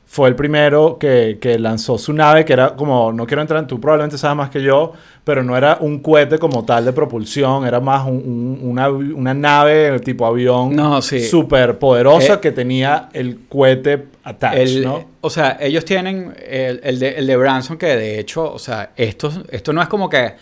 fue 0.05 0.29
el 0.29 0.35
primero 0.35 0.97
que, 0.97 1.37
que 1.41 1.59
lanzó 1.59 1.97
su 1.97 2.13
nave, 2.13 2.45
que 2.45 2.53
era 2.53 2.75
como, 2.75 3.11
no 3.11 3.25
quiero 3.25 3.41
entrar 3.41 3.59
en, 3.61 3.67
tú 3.67 3.79
probablemente 3.81 4.17
sabes 4.17 4.37
más 4.37 4.49
que 4.49 4.61
yo, 4.61 4.93
pero 5.25 5.43
no 5.43 5.57
era 5.57 5.77
un 5.81 5.99
cohete 5.99 6.37
como 6.37 6.63
tal 6.65 6.85
de 6.85 6.93
propulsión, 6.93 7.65
era 7.65 7.79
más 7.81 8.05
un- 8.07 8.15
un- 8.15 8.59
una, 8.61 8.87
una 8.89 9.33
nave 9.33 9.99
tipo 9.99 10.25
avión 10.25 10.73
No, 10.75 11.01
sí. 11.01 11.19
súper 11.21 11.77
poderosa 11.79 12.35
Eh, 12.35 12.39
que 12.41 12.51
tenía 12.53 13.09
el 13.13 13.39
cohete 13.49 14.07
attached, 14.23 14.83
¿no? 14.85 15.03
O 15.21 15.29
sea, 15.29 15.57
ellos 15.61 15.83
tienen 15.85 16.33
el, 16.45 16.79
el 16.83 16.99
de, 16.99 17.09
el 17.17 17.27
de 17.27 17.35
Branson 17.37 17.77
que 17.77 17.87
de 17.95 18.19
hecho, 18.19 18.53
o 18.53 18.59
sea, 18.59 18.91
esto, 18.95 19.31
esto 19.49 19.71
no 19.73 19.81
es 19.81 19.87
como 19.87 20.09
que 20.09 20.33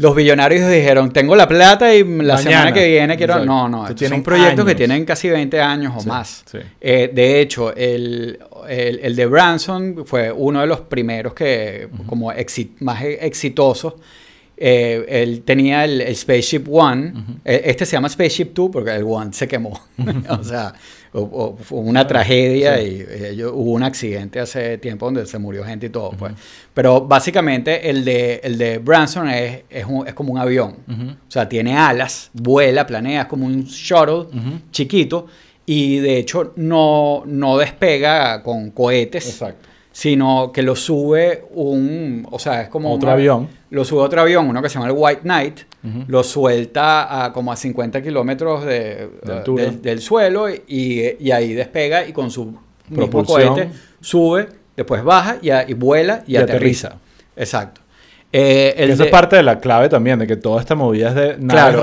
los 0.00 0.14
billonarios 0.16 0.70
dijeron, 0.70 1.12
tengo 1.12 1.36
la 1.36 1.46
plata 1.46 1.94
y 1.94 2.00
la 2.02 2.06
Mañana. 2.34 2.38
semana 2.38 2.72
que 2.72 2.88
viene 2.88 3.16
quiero... 3.16 3.34
Exacto. 3.34 3.52
No, 3.52 3.68
no, 3.68 3.84
Que 3.84 3.92
estos 3.92 4.08
son 4.08 4.22
proyectos 4.22 4.64
que 4.64 4.70
años. 4.70 4.76
tienen 4.78 5.04
casi 5.04 5.28
20 5.28 5.60
años 5.60 5.92
o 5.96 6.00
Sí, 6.00 6.08
más. 6.08 6.42
sí. 6.50 6.58
Eh, 6.80 7.10
de 7.12 7.40
hecho, 7.40 7.74
el, 7.76 8.38
el, 8.68 8.98
el 9.02 9.14
de 9.16 9.26
Branson 9.26 10.04
fue 10.06 10.32
uno 10.32 10.60
de 10.62 10.66
los 10.66 10.80
primeros 10.80 11.34
que, 11.34 11.88
como 12.06 12.32
más 12.80 13.02
e- 13.02 13.18
exitosos. 13.26 13.94
eh, 14.56 15.04
él 15.08 15.42
tenía 15.42 15.84
el, 15.84 16.00
el 16.00 16.16
Spaceship 16.16 16.64
One. 16.70 17.12
Eh, 17.44 17.62
Este 17.66 17.84
se 17.86 17.92
llama 17.92 18.08
Spaceship 18.08 18.52
2 18.54 18.70
porque 18.72 18.90
el 18.94 19.04
One 19.06 19.32
se 19.32 19.46
quemó. 19.48 19.78
o 20.28 20.44
sea, 20.44 20.72
o- 21.12 21.20
o 21.20 21.56
fue 21.56 21.78
una 21.80 22.06
tragedia 22.06 22.78
sí. 22.78 22.84
y 22.84 23.00
eh, 23.40 23.46
hubo 23.46 23.72
un 23.72 23.82
accidente 23.82 24.38
hace 24.40 24.78
tiempo 24.78 25.06
donde 25.06 25.26
se 25.26 25.38
murió 25.38 25.64
gente 25.64 25.86
y 25.86 25.90
todo. 25.90 26.10
pues. 26.10 26.32
Pero 26.74 27.00
básicamente 27.02 27.88
el 27.90 28.04
de, 28.04 28.40
el 28.44 28.56
de 28.58 28.78
Branson 28.78 29.28
es, 29.28 29.62
es, 29.70 29.84
un- 29.86 30.06
es 30.06 30.14
como 30.14 30.32
un 30.32 30.38
avión. 30.38 30.76
O 30.88 31.30
sea, 31.30 31.48
tiene 31.48 31.76
alas, 31.76 32.30
vuela, 32.32 32.86
planea, 32.86 33.22
es 33.22 33.26
como 33.28 33.46
un 33.46 33.64
shuttle 33.64 34.26
chiquito. 34.70 35.26
Y 35.66 35.98
de 35.98 36.18
hecho 36.18 36.52
no, 36.56 37.22
no 37.26 37.56
despega 37.58 38.42
con 38.42 38.70
cohetes 38.72 39.26
Exacto. 39.28 39.68
Sino 40.00 40.50
que 40.50 40.62
lo 40.62 40.74
sube 40.76 41.44
un, 41.50 42.26
o 42.30 42.38
sea, 42.38 42.62
es 42.62 42.68
como 42.70 42.90
Otro 42.94 43.08
una- 43.08 43.12
avión. 43.12 43.48
Lo 43.68 43.84
sube 43.84 44.00
otro 44.00 44.22
avión, 44.22 44.48
uno 44.48 44.62
que 44.62 44.70
se 44.70 44.76
llama 44.76 44.86
el 44.86 44.94
White 44.96 45.20
Knight, 45.24 45.58
lo 46.08 46.22
suelta 46.22 47.24
a 47.26 47.32
como 47.34 47.52
a 47.52 47.56
50 47.56 48.00
kilómetros 48.02 48.64
de, 48.64 49.10
De 49.22 49.36
eh, 49.36 49.42
del, 49.56 49.82
del 49.82 50.00
suelo 50.00 50.48
y, 50.48 51.16
y 51.20 51.30
ahí 51.32 51.52
despega 51.52 52.06
y 52.06 52.12
con 52.14 52.30
su 52.30 52.46
mismo 52.88 53.24
cohete 53.26 53.68
sube, 54.00 54.48
después 54.74 55.04
baja 55.04 55.36
y, 55.42 55.50
a- 55.50 55.68
y 55.68 55.74
vuela 55.74 56.24
y, 56.26 56.32
Y 56.32 56.36
aterriza. 56.38 56.88
aterriza. 56.88 57.10
Exacto. 57.36 57.82
Eh, 58.32 58.74
el 58.78 58.96
de- 58.96 59.04
es 59.04 59.10
parte 59.10 59.36
de 59.36 59.42
la 59.42 59.58
clave 59.60 59.90
también, 59.90 60.18
de 60.18 60.26
que 60.26 60.36
toda 60.36 60.60
esta 60.60 60.74
movida 60.74 61.10
es 61.10 61.14
de 61.14 61.36
claro. 61.46 61.78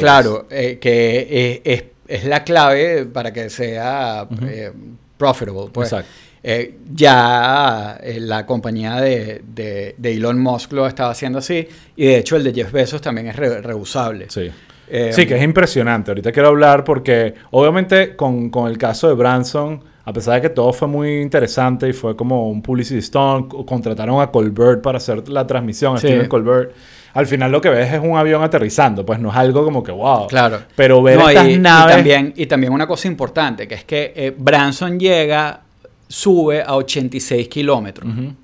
Claro, 0.00 0.46
eh, 0.50 0.78
que 0.80 1.60
es, 1.64 1.78
es- 1.78 1.84
es 2.08 2.24
la 2.24 2.42
clave 2.42 3.06
para 3.06 3.32
que 3.32 3.48
sea 3.48 4.26
eh, 4.42 4.72
profitable. 5.16 5.70
Pues. 5.72 5.92
Exacto. 5.92 6.10
Eh, 6.42 6.76
ya 6.94 7.98
eh, 8.02 8.18
la 8.18 8.46
compañía 8.46 8.96
de, 8.96 9.42
de- 9.46 9.94
de 9.98 10.12
Elon 10.14 10.38
Musk 10.40 10.72
lo 10.72 10.86
estaba 10.86 11.10
haciendo 11.10 11.38
así 11.38 11.68
y 11.96 12.06
de 12.06 12.16
hecho 12.16 12.36
el 12.36 12.44
de 12.44 12.54
Jeff 12.54 12.72
Bezos 12.72 13.02
también 13.02 13.26
es 13.28 13.36
re- 13.36 13.60
reusable. 13.60 14.26
Sí. 14.30 14.50
Eh, 14.88 15.12
sí, 15.12 15.26
que 15.26 15.36
es 15.36 15.42
impresionante. 15.42 16.10
Ahorita 16.10 16.32
quiero 16.32 16.48
hablar 16.48 16.82
porque, 16.82 17.34
obviamente, 17.52 18.16
con, 18.16 18.50
con 18.50 18.68
el 18.70 18.76
caso 18.78 19.06
de 19.08 19.14
Branson, 19.14 19.84
a 20.04 20.12
pesar 20.12 20.34
de 20.36 20.40
que 20.40 20.48
todo 20.48 20.72
fue 20.72 20.88
muy 20.88 21.20
interesante 21.20 21.88
y 21.88 21.92
fue 21.92 22.16
como 22.16 22.48
un 22.48 22.60
publicity 22.62 23.00
stunt, 23.02 23.48
co- 23.48 23.64
contrataron 23.66 24.20
a 24.20 24.28
Colbert 24.32 24.82
para 24.82 24.96
hacer 24.96 25.28
la 25.28 25.46
transmisión, 25.46 25.94
a 25.96 26.00
Sí. 26.00 26.08
Steven 26.08 26.26
Colbert. 26.26 26.72
Al 27.12 27.26
final 27.26 27.52
lo 27.52 27.60
que 27.60 27.68
ves 27.68 27.92
es 27.92 28.00
un 28.02 28.16
avión 28.16 28.42
aterrizando, 28.42 29.04
pues 29.04 29.20
no 29.20 29.30
es 29.30 29.36
algo 29.36 29.62
como 29.62 29.82
que 29.82 29.92
wow. 29.92 30.26
Claro. 30.26 30.58
Pero 30.74 31.02
ver 31.02 31.18
No, 31.18 31.28
estas 31.28 31.46
y, 31.48 31.52
y 31.52 31.58
naves. 31.58 31.94
también, 31.96 32.32
y 32.34 32.46
también 32.46 32.72
una 32.72 32.86
cosa 32.86 33.06
importante, 33.08 33.68
que 33.68 33.74
es 33.74 33.84
que 33.84 34.12
eh, 34.16 34.34
Branson 34.36 34.98
llega, 34.98 35.60
sube 36.10 36.60
a 36.62 36.74
86 36.74 37.48
kilómetros. 37.48 38.12
Ujú. 38.12 38.34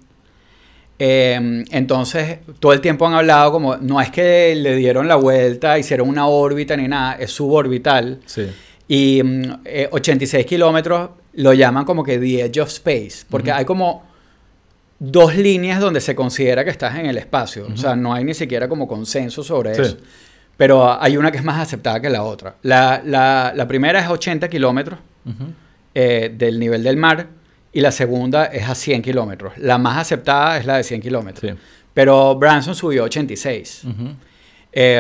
Eh, 0.98 1.64
entonces, 1.72 2.38
todo 2.58 2.72
el 2.72 2.80
tiempo 2.80 3.06
han 3.06 3.14
hablado 3.14 3.52
como, 3.52 3.76
no 3.76 4.00
es 4.00 4.10
que 4.10 4.54
le 4.56 4.76
dieron 4.76 5.08
la 5.08 5.16
vuelta, 5.16 5.78
hicieron 5.78 6.08
una 6.08 6.26
órbita 6.26 6.76
ni 6.76 6.88
nada, 6.88 7.14
es 7.16 7.30
suborbital. 7.32 8.20
Sí. 8.24 8.46
Y 8.88 9.22
mm, 9.22 9.42
eh, 9.64 9.88
86 9.92 10.46
kilómetros 10.46 11.10
lo 11.34 11.52
llaman 11.52 11.84
como 11.84 12.02
que 12.02 12.18
the 12.18 12.42
edge 12.44 12.60
of 12.60 12.68
space, 12.68 13.26
porque 13.28 13.52
hay 13.52 13.66
como 13.66 14.04
dos 14.98 15.36
líneas 15.36 15.80
donde 15.80 16.00
se 16.00 16.14
considera 16.14 16.64
que 16.64 16.70
estás 16.70 16.96
en 16.98 17.04
el 17.04 17.18
espacio. 17.18 17.66
O 17.72 17.76
sea, 17.76 17.94
no 17.94 18.14
hay 18.14 18.24
ni 18.24 18.32
siquiera 18.32 18.66
como 18.68 18.88
consenso 18.88 19.42
sobre 19.42 19.74
Sí. 19.74 19.82
eso. 19.82 19.98
Pero 20.56 20.98
hay 20.98 21.18
una 21.18 21.30
que 21.30 21.36
es 21.36 21.44
más 21.44 21.60
aceptada 21.60 22.00
que 22.00 22.08
la 22.08 22.22
otra. 22.22 22.54
La, 22.62 23.02
la- 23.04 23.52
la 23.54 23.68
primera 23.68 24.00
es 24.00 24.08
80 24.08 24.48
kilómetros 24.48 24.98
eh, 25.94 26.32
del 26.34 26.58
nivel 26.58 26.82
del 26.82 26.96
mar 26.96 27.26
y 27.76 27.80
la 27.80 27.90
segunda 27.92 28.46
es 28.46 28.68
a 28.68 28.74
100 28.74 29.02
kilómetros. 29.02 29.52
La 29.58 29.76
más 29.78 29.98
aceptada 29.98 30.56
es 30.58 30.64
la 30.66 30.76
de 30.78 30.82
100 30.84 31.00
kilómetros. 31.02 31.50
Sí. 31.50 31.56
Pero 31.92 32.34
Branson 32.36 32.74
subió 32.74 33.04
86 33.04 33.82
Ujú. 33.84 34.08
eh, 34.72 34.96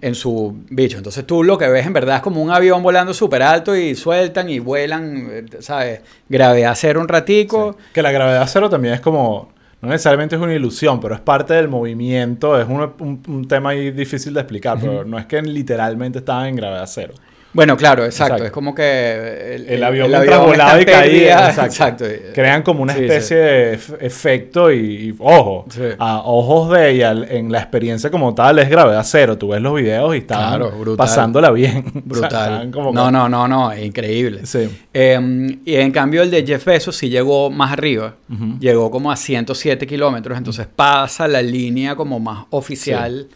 en 0.00 0.14
su 0.14 0.56
bicho. 0.70 0.96
Entonces 0.96 1.26
tú 1.26 1.42
lo 1.44 1.56
que 1.58 1.68
ves 1.68 1.86
en 1.86 1.92
verdad 1.92 2.16
es 2.16 2.22
como 2.22 2.42
un 2.42 2.50
avión 2.50 2.82
volando 2.82 3.14
súper 3.14 3.42
alto 3.42 3.76
y 3.76 3.94
sueltan 3.94 4.48
y 4.48 4.58
vuelan, 4.58 5.28
eh, 5.30 5.44
¿sabes? 5.60 6.00
Gravedad 6.28 6.74
cero 6.76 7.00
un 7.00 7.08
ratico. 7.08 7.76
Que 7.92 8.02
la 8.02 8.10
gravedad 8.12 8.48
cero 8.50 8.68
también 8.70 8.94
es 8.94 9.00
como. 9.00 9.52
No 9.80 9.90
necesariamente 9.90 10.34
es 10.36 10.40
una 10.40 10.54
ilusión, 10.54 10.98
pero 10.98 11.14
es 11.14 11.20
parte 11.20 11.52
del 11.54 11.68
movimiento. 11.68 12.58
Es 12.58 12.66
un, 12.66 12.80
un- 13.00 13.22
un 13.28 13.46
tema 13.48 13.70
ahí 13.70 13.90
difícil 13.90 14.32
de 14.32 14.40
explicar, 14.40 14.78
pero 14.80 15.04
no 15.04 15.18
es 15.18 15.26
que 15.26 15.42
literalmente 15.42 16.20
estaban 16.20 16.46
en 16.46 16.56
gravedad 16.56 16.86
cero. 16.88 17.12
Bueno, 17.54 17.76
claro, 17.76 18.04
exacto. 18.04 18.34
Exacto. 18.34 18.44
Es 18.46 18.50
como 18.52 18.74
que 18.74 19.54
el, 19.54 19.68
El 19.68 19.84
avión 19.84 20.06
el 20.06 20.10
mientras 20.12 20.38
avión 20.38 20.50
volaba 20.50 20.80
y 20.82 20.84
caía. 20.84 21.48
Exacto. 21.48 22.04
Exacto. 22.04 22.04
Crean 22.34 22.62
como 22.62 22.82
una 22.82 22.92
Sí, 22.92 22.98
sí. 22.98 23.04
especie 23.06 23.36
de 23.36 23.78
ef- 23.78 23.96
efecto 24.00 24.72
y, 24.72 24.76
y, 25.10 25.14
ojo, 25.18 25.64
Sí. 25.70 25.80
a 25.98 26.18
ojos 26.24 26.70
de 26.76 26.90
ella, 26.90 27.12
en 27.12 27.50
la 27.52 27.60
experiencia 27.60 28.10
como 28.10 28.34
tal 28.34 28.58
es 28.58 28.68
gravedad 28.68 29.02
cero. 29.04 29.38
Tú 29.38 29.48
ves 29.48 29.62
los 29.62 29.74
videos 29.74 30.14
y 30.16 30.22
Claro, 30.22 30.70
brutal. 30.72 30.96
pasándola 30.96 31.50
bien. 31.52 31.84
O 32.10 32.14
sea, 32.14 32.28
Brutal. 32.28 32.70
como 32.72 32.92
no, 32.92 33.10
no, 33.10 33.28
no, 33.28 33.46
no, 33.48 33.70
es 33.72 33.84
increíble. 33.84 34.44
Sí. 34.46 34.68
Eh, 34.92 35.58
y 35.64 35.74
en 35.76 35.92
cambio 35.92 36.22
el 36.22 36.30
de 36.30 36.44
Jeff 36.44 36.64
Bezos 36.64 36.96
sí 36.96 37.08
llegó 37.08 37.50
más 37.50 37.72
arriba, 37.72 38.14
llegó 38.58 38.90
como 38.90 39.10
a 39.12 39.16
107 39.16 39.86
kilómetros, 39.86 40.36
entonces 40.36 40.66
pasa 40.74 41.28
la 41.28 41.40
línea 41.40 41.94
como 41.94 42.18
más 42.18 42.46
oficial, 42.50 43.28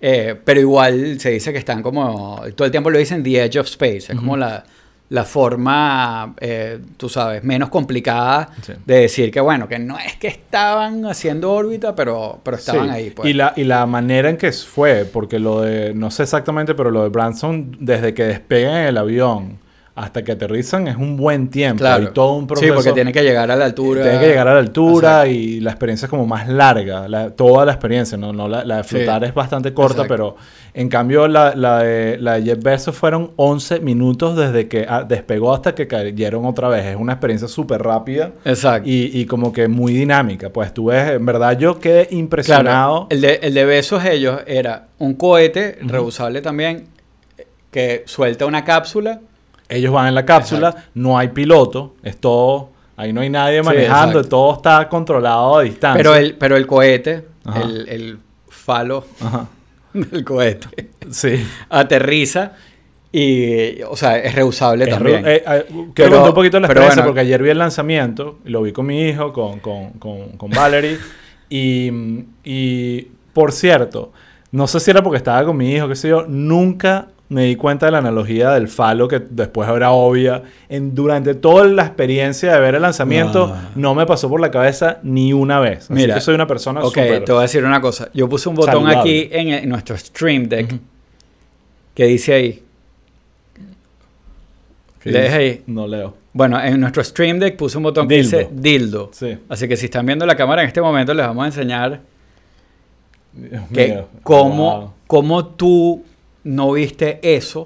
eh, 0.00 0.34
pero 0.44 0.60
igual 0.60 1.18
se 1.20 1.30
dice 1.30 1.52
que 1.52 1.58
están 1.58 1.82
como, 1.82 2.40
todo 2.54 2.66
el 2.66 2.70
tiempo 2.70 2.90
lo 2.90 2.98
dicen 2.98 3.22
the 3.22 3.42
edge 3.44 3.58
of 3.58 3.66
space, 3.66 4.12
es 4.12 4.14
como 4.16 4.36
la, 4.36 4.64
la 5.10 5.24
forma, 5.24 6.34
eh, 6.40 6.78
tú 6.96 7.08
sabes, 7.08 7.42
menos 7.42 7.68
complicada 7.70 8.50
Sí. 8.62 8.74
de 8.84 8.94
decir 9.00 9.30
que 9.30 9.40
bueno, 9.40 9.66
que 9.66 9.78
no 9.78 9.98
es 9.98 10.16
que 10.16 10.28
estaban 10.28 11.04
haciendo 11.06 11.52
órbita, 11.52 11.94
pero, 11.94 12.40
pero 12.42 12.56
estaban 12.58 12.88
Sí. 12.88 12.94
ahí. 12.94 13.10
Pues. 13.10 13.28
Y, 13.28 13.32
la, 13.32 13.52
y 13.56 13.64
la 13.64 13.86
manera 13.86 14.28
en 14.30 14.36
que 14.36 14.52
fue, 14.52 15.04
porque 15.10 15.38
lo 15.38 15.62
de, 15.62 15.94
no 15.94 16.10
sé 16.10 16.24
exactamente, 16.24 16.74
pero 16.74 16.90
lo 16.90 17.02
de 17.02 17.08
Branson, 17.08 17.76
desde 17.80 18.12
que 18.14 18.24
despegan 18.24 18.76
el 18.86 18.98
avión 18.98 19.58
hasta 19.98 20.22
que 20.22 20.32
aterrizan 20.32 20.86
es 20.88 20.96
un 20.96 21.16
buen 21.16 21.48
tiempo. 21.48 21.78
Claro. 21.80 22.06
Hay 22.06 22.12
todo 22.12 22.34
un 22.34 22.46
proceso. 22.46 22.72
Sí, 22.72 22.74
porque 22.74 22.92
tiene 22.92 23.12
que 23.12 23.22
llegar 23.22 23.50
a 23.50 23.56
la 23.56 23.64
altura. 23.64 24.02
Tiene 24.02 24.20
que 24.20 24.26
llegar 24.28 24.46
a 24.48 24.54
la 24.54 24.60
altura 24.60 25.24
Exacto. 25.26 25.30
y 25.32 25.60
la 25.60 25.70
experiencia 25.70 26.06
es 26.06 26.10
como 26.10 26.26
más 26.26 26.48
larga, 26.48 27.08
la- 27.08 27.30
toda 27.30 27.64
la 27.64 27.72
experiencia, 27.72 28.16
no, 28.16 28.32
no 28.32 28.48
la, 28.48 28.64
la 28.64 28.76
de 28.78 28.84
Sí. 28.84 28.90
flotar 28.96 29.24
es 29.24 29.34
bastante 29.34 29.74
corta, 29.74 30.02
Exacto. 30.02 30.14
pero 30.14 30.36
en 30.74 30.88
cambio 30.88 31.26
la, 31.26 31.54
la 31.56 31.78
de, 31.82 32.16
la 32.18 32.34
de 32.34 32.42
Jeff 32.44 32.62
Bezos 32.62 32.94
fueron 32.96 33.32
11 33.36 33.80
minutos 33.80 34.36
desde 34.36 34.68
que 34.68 34.86
ah, 34.88 35.02
despegó 35.02 35.52
hasta 35.52 35.74
que 35.74 35.88
cayeron 35.88 36.44
otra 36.46 36.68
vez. 36.68 36.86
Es 36.86 36.96
una 36.96 37.14
experiencia 37.14 37.48
súper 37.48 37.82
rápida 37.82 38.32
Exacto. 38.44 38.88
y, 38.88 39.10
y 39.12 39.24
como 39.26 39.52
que 39.52 39.66
muy 39.68 39.92
dinámica. 39.92 40.50
Pues 40.50 40.72
tú 40.72 40.86
ves, 40.86 41.10
en 41.10 41.26
verdad 41.26 41.58
yo 41.58 41.80
quedé 41.80 42.06
Claro, 42.06 42.18
impresionado. 42.20 43.06
el 43.10 43.20
de, 43.20 43.40
el 43.42 43.52
de 43.54 43.64
Besos 43.64 44.04
ellos 44.04 44.40
era 44.46 44.86
un 44.98 45.14
cohete 45.14 45.78
reusable 45.82 46.40
también 46.40 46.84
que 47.70 48.02
suelta 48.06 48.46
una 48.46 48.64
cápsula. 48.64 49.20
Ellos 49.68 49.92
van 49.92 50.08
en 50.08 50.14
la 50.14 50.24
cápsula, 50.24 50.74
no 50.94 51.18
hay 51.18 51.28
piloto, 51.28 51.94
es 52.02 52.16
todo, 52.18 52.70
ahí 52.96 53.12
no 53.12 53.20
hay 53.20 53.28
nadie 53.30 53.62
manejando, 53.62 54.24
todo 54.24 54.54
está 54.54 54.88
controlado 54.88 55.58
a 55.58 55.62
distancia. 55.62 55.98
Pero 55.98 56.14
el, 56.16 56.34
pero 56.36 56.56
el 56.56 56.66
cohete, 56.66 57.26
Ajá. 57.44 57.60
el, 57.62 57.88
el 57.88 58.18
falo 58.48 59.04
Ajá. 59.20 59.46
del 59.92 60.24
cohete, 60.24 60.88
Sí. 61.10 61.44
aterriza 61.68 62.52
y, 63.12 63.80
o 63.82 63.96
sea, 63.96 64.18
es 64.18 64.34
reusable 64.34 64.84
Es 64.84 64.90
también. 64.90 65.24
ru- 65.24 65.28
eh, 65.28 65.42
eh, 65.46 65.64
quiero 65.68 65.92
Pero- 65.94 66.10
contar 66.10 66.28
un 66.30 66.34
poquito 66.34 66.60
la 66.60 66.66
experiencia 66.66 67.02
bueno. 67.02 67.08
porque 67.08 67.20
ayer 67.20 67.42
vi 67.42 67.50
el 67.50 67.58
lanzamiento, 67.58 68.38
lo 68.44 68.62
vi 68.62 68.72
con 68.72 68.86
mi 68.86 69.02
hijo, 69.08 69.32
con, 69.32 69.60
con, 69.60 69.90
con, 69.92 70.28
con 70.36 70.50
Valerie. 70.50 70.98
y, 71.50 71.90
y, 72.44 73.02
por 73.32 73.52
cierto, 73.52 74.12
no 74.52 74.66
sé 74.66 74.80
si 74.80 74.90
era 74.90 75.02
porque 75.02 75.16
estaba 75.18 75.44
con 75.44 75.56
mi 75.56 75.72
hijo, 75.72 75.88
qué 75.88 75.96
sé 75.96 76.08
yo, 76.08 76.24
nunca 76.28 77.08
me 77.30 77.44
di 77.44 77.56
cuenta 77.56 77.86
de 77.86 77.92
la 77.92 77.98
analogía 77.98 78.52
del 78.52 78.68
falo 78.68 79.06
que 79.08 79.18
después 79.20 79.68
era 79.68 79.90
obvia. 79.90 80.42
En, 80.68 80.94
durante 80.94 81.34
toda 81.34 81.66
la 81.66 81.82
experiencia 81.84 82.52
de 82.54 82.60
ver 82.60 82.74
el 82.76 82.82
lanzamiento, 82.82 83.48
No. 83.48 83.56
no, 83.74 83.94
me 83.94 84.06
pasó 84.06 84.28
por 84.30 84.40
la 84.40 84.50
cabeza 84.50 84.98
ni 85.02 85.32
una 85.34 85.60
vez. 85.60 85.84
Así 85.84 85.92
Mira, 85.92 86.14
que 86.14 86.20
soy 86.22 86.34
una 86.34 86.46
persona 86.46 86.82
ok, 86.82 86.94
te 86.94 87.32
voy 87.32 87.38
a 87.38 87.42
decir 87.42 87.64
una 87.64 87.80
cosa. 87.82 88.08
Yo 88.14 88.28
puse 88.28 88.48
un 88.48 88.54
botón 88.54 88.84
Saludable. 88.84 88.98
aquí 89.00 89.28
en, 89.30 89.48
el- 89.48 89.62
en 89.64 89.68
nuestro 89.68 89.96
Stream 89.98 90.48
Deck 90.48 90.66
Ujú. 90.72 90.80
que 91.94 92.04
dice 92.06 92.32
ahí. 92.32 92.62
¿Qué 95.00 95.10
¿Lees 95.12 95.32
ahí? 95.32 95.62
No 95.66 95.86
leo. 95.86 96.14
Bueno, 96.32 96.60
en 96.62 96.80
nuestro 96.80 97.02
Stream 97.04 97.38
Deck 97.38 97.56
puse 97.56 97.76
un 97.76 97.84
botón 97.84 98.08
que 98.08 98.16
dice 98.16 98.48
dildo. 98.52 99.10
Sí. 99.12 99.36
Así 99.48 99.68
que 99.68 99.76
si 99.76 99.86
están 99.86 100.04
viendo 100.06 100.26
la 100.26 100.36
cámara 100.36 100.62
en 100.62 100.68
este 100.68 100.80
momento, 100.80 101.14
les 101.14 101.26
vamos 101.26 101.44
a 101.44 101.46
enseñar 101.46 102.00
Dios 103.32 103.62
que 103.72 103.88
mío. 103.88 104.08
cómo, 104.22 104.80
Wow. 104.80 104.92
cómo 105.06 105.46
tú 105.46 106.04
no 106.44 106.72
viste 106.72 107.20
eso 107.22 107.64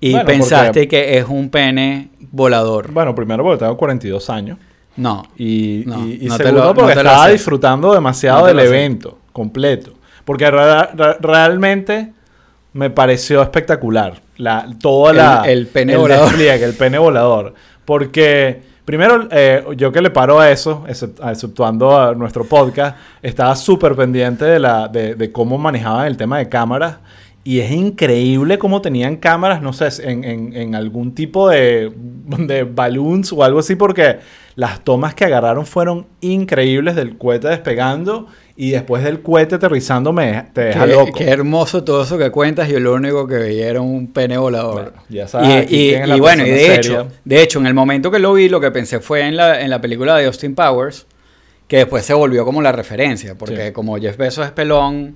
y 0.00 0.12
Bueno, 0.12 0.26
pensaste 0.26 0.68
porque- 0.82 0.88
que 0.88 1.18
es 1.18 1.24
un 1.28 1.50
pene 1.50 2.10
volador. 2.30 2.92
Bueno, 2.92 3.14
primero 3.14 3.42
porque 3.42 3.58
tengo 3.58 3.76
42 3.76 4.30
años. 4.30 4.58
No. 4.96 5.24
Y, 5.36 5.84
No, 5.86 6.06
y, 6.06 6.18
y 6.22 6.26
no 6.26 6.36
te 6.36 6.44
segundo 6.44 6.64
lo- 6.66 6.74
porque 6.74 6.94
no 6.94 7.00
estaba 7.00 7.28
disfrutando 7.28 7.94
demasiado 7.94 8.46
del 8.46 8.58
evento 8.60 9.18
completo. 9.32 9.92
Porque 10.24 10.50
realmente 11.20 12.12
me 12.72 12.90
pareció 12.90 13.42
espectacular. 13.42 14.20
La, 14.36 14.66
toda 14.80 15.10
El- 15.10 15.16
la, 15.16 15.42
el 15.46 15.66
pene 15.66 15.96
volador. 15.96 16.26
despliegue, 16.28 16.64
el 16.64 16.74
pene 16.74 16.98
volador. 16.98 17.54
Porque 17.84 18.66
Primero, 18.88 19.28
eh, 19.30 19.62
yo 19.76 19.92
que 19.92 20.00
le 20.00 20.08
paro 20.08 20.40
a 20.40 20.50
eso, 20.50 20.82
except- 20.88 21.20
exceptuando 21.30 21.94
a 22.00 22.14
nuestro 22.14 22.44
podcast, 22.44 22.96
estaba 23.20 23.54
súper 23.54 23.94
pendiente 23.94 24.46
de, 24.46 24.58
la, 24.58 24.88
de, 24.88 25.14
de 25.14 25.30
cómo 25.30 25.58
manejaban 25.58 26.06
el 26.06 26.16
tema 26.16 26.38
de 26.38 26.48
cámaras. 26.48 26.96
Y 27.48 27.60
es 27.60 27.70
increíble 27.70 28.58
cómo 28.58 28.82
tenían 28.82 29.16
cámaras, 29.16 29.62
no 29.62 29.72
sé, 29.72 29.88
en, 30.02 30.22
en- 30.24 30.54
en 30.54 30.74
algún 30.74 31.14
tipo 31.14 31.48
de, 31.48 31.90
de 31.94 32.64
balloons 32.64 33.32
o 33.32 33.42
algo 33.42 33.60
así, 33.60 33.74
porque 33.74 34.18
las 34.54 34.84
tomas 34.84 35.14
que 35.14 35.24
agarraron 35.24 35.64
fueron 35.64 36.06
increíbles 36.20 36.94
del 36.94 37.16
cohete 37.16 37.48
despegando 37.48 38.26
y 38.54 38.72
después 38.72 39.02
del 39.02 39.22
cohete 39.22 39.54
aterrizando 39.54 40.12
me, 40.12 40.44
te 40.52 40.60
deja 40.62 40.84
Qué, 40.84 40.92
loco. 40.92 41.12
qué 41.16 41.24
hermoso 41.30 41.84
todo 41.84 42.02
eso 42.02 42.18
que 42.18 42.30
cuentas. 42.30 42.68
Yo 42.68 42.80
lo 42.80 42.92
único 42.92 43.26
que 43.26 43.36
veía 43.36 43.68
era 43.68 43.80
un 43.80 44.08
pene 44.08 44.36
volador. 44.36 44.82
Bueno, 44.92 45.02
ya 45.08 45.26
sabes, 45.28 45.72
y 45.72 45.94
bueno, 46.20 46.44
y 46.46 46.50
de 46.50 46.58
seria. 46.58 46.74
hecho, 46.76 47.08
de 47.24 47.42
hecho, 47.42 47.60
en 47.60 47.66
el 47.66 47.72
momento 47.74 48.10
que 48.10 48.18
lo 48.18 48.34
vi, 48.34 48.48
lo 48.50 48.60
que 48.60 48.70
pensé 48.72 49.00
fue 49.00 49.22
en 49.26 49.36
la, 49.36 49.60
en 49.62 49.70
la 49.70 49.80
película 49.80 50.16
de 50.16 50.26
Austin 50.26 50.54
Powers, 50.54 51.06
que 51.68 51.76
después 51.76 52.04
se 52.04 52.14
volvió 52.14 52.44
como 52.44 52.60
la 52.62 52.72
referencia, 52.72 53.36
porque 53.36 53.66
Sí. 53.68 53.72
como 53.72 53.96
Jeff 53.98 54.16
Bezos 54.16 54.46
es 54.46 54.52
pelón, 54.52 55.14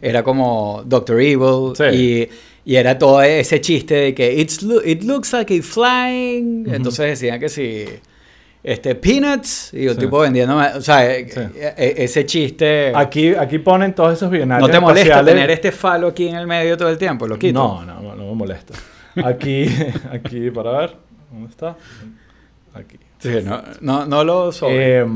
era 0.00 0.22
como 0.22 0.82
Doctor 0.86 1.20
Evil 1.20 1.72
Sí. 1.74 2.28
y, 2.64 2.72
y 2.72 2.76
era 2.76 2.96
todo 2.98 3.22
ese 3.22 3.60
chiste 3.60 3.94
de 3.94 4.14
que 4.14 4.32
It's 4.34 4.62
lo- 4.62 4.84
it 4.84 5.02
looks 5.04 5.32
like 5.32 5.52
it's 5.54 5.66
flying. 5.66 6.66
Entonces 6.72 7.18
decían 7.18 7.40
que 7.40 7.48
si 7.48 7.86
este 8.62 8.94
peanuts 8.96 9.72
y 9.72 9.88
Sí. 9.88 9.94
tipo 9.96 10.18
vendiendo, 10.18 10.56
o 10.56 10.80
sea, 10.82 11.10
eh, 11.10 11.26
eh, 11.34 11.74
eh, 11.78 11.94
ese 11.98 12.26
chiste. 12.26 12.92
Aquí, 12.94 13.28
aquí 13.34 13.58
ponen 13.60 13.94
todos 13.94 14.12
esos 14.14 14.30
billonarios 14.30 14.68
¿No 14.68 14.72
te 14.72 14.80
molesta 14.80 15.02
espaciales. 15.02 15.34
tener 15.34 15.50
este 15.50 15.72
falo 15.72 16.08
aquí 16.08 16.28
en 16.28 16.34
el 16.36 16.46
medio 16.46 16.76
todo 16.76 16.90
el 16.90 16.98
tiempo? 16.98 17.26
Lo 17.26 17.38
quito. 17.38 17.54
No, 17.58 17.84
no, 17.86 18.14
no 18.14 18.26
me 18.26 18.34
molesta. 18.34 18.74
Aquí, 19.24 19.64
aquí, 20.12 20.50
para 20.50 20.72
ver, 20.78 20.96
¿dónde 21.32 21.48
está? 21.48 21.76
Aquí. 22.74 22.98
Sí, 23.26 23.44
no, 23.44 23.62
no, 23.80 24.06
no 24.06 24.24
lo. 24.24 24.50
Eh, 24.68 25.06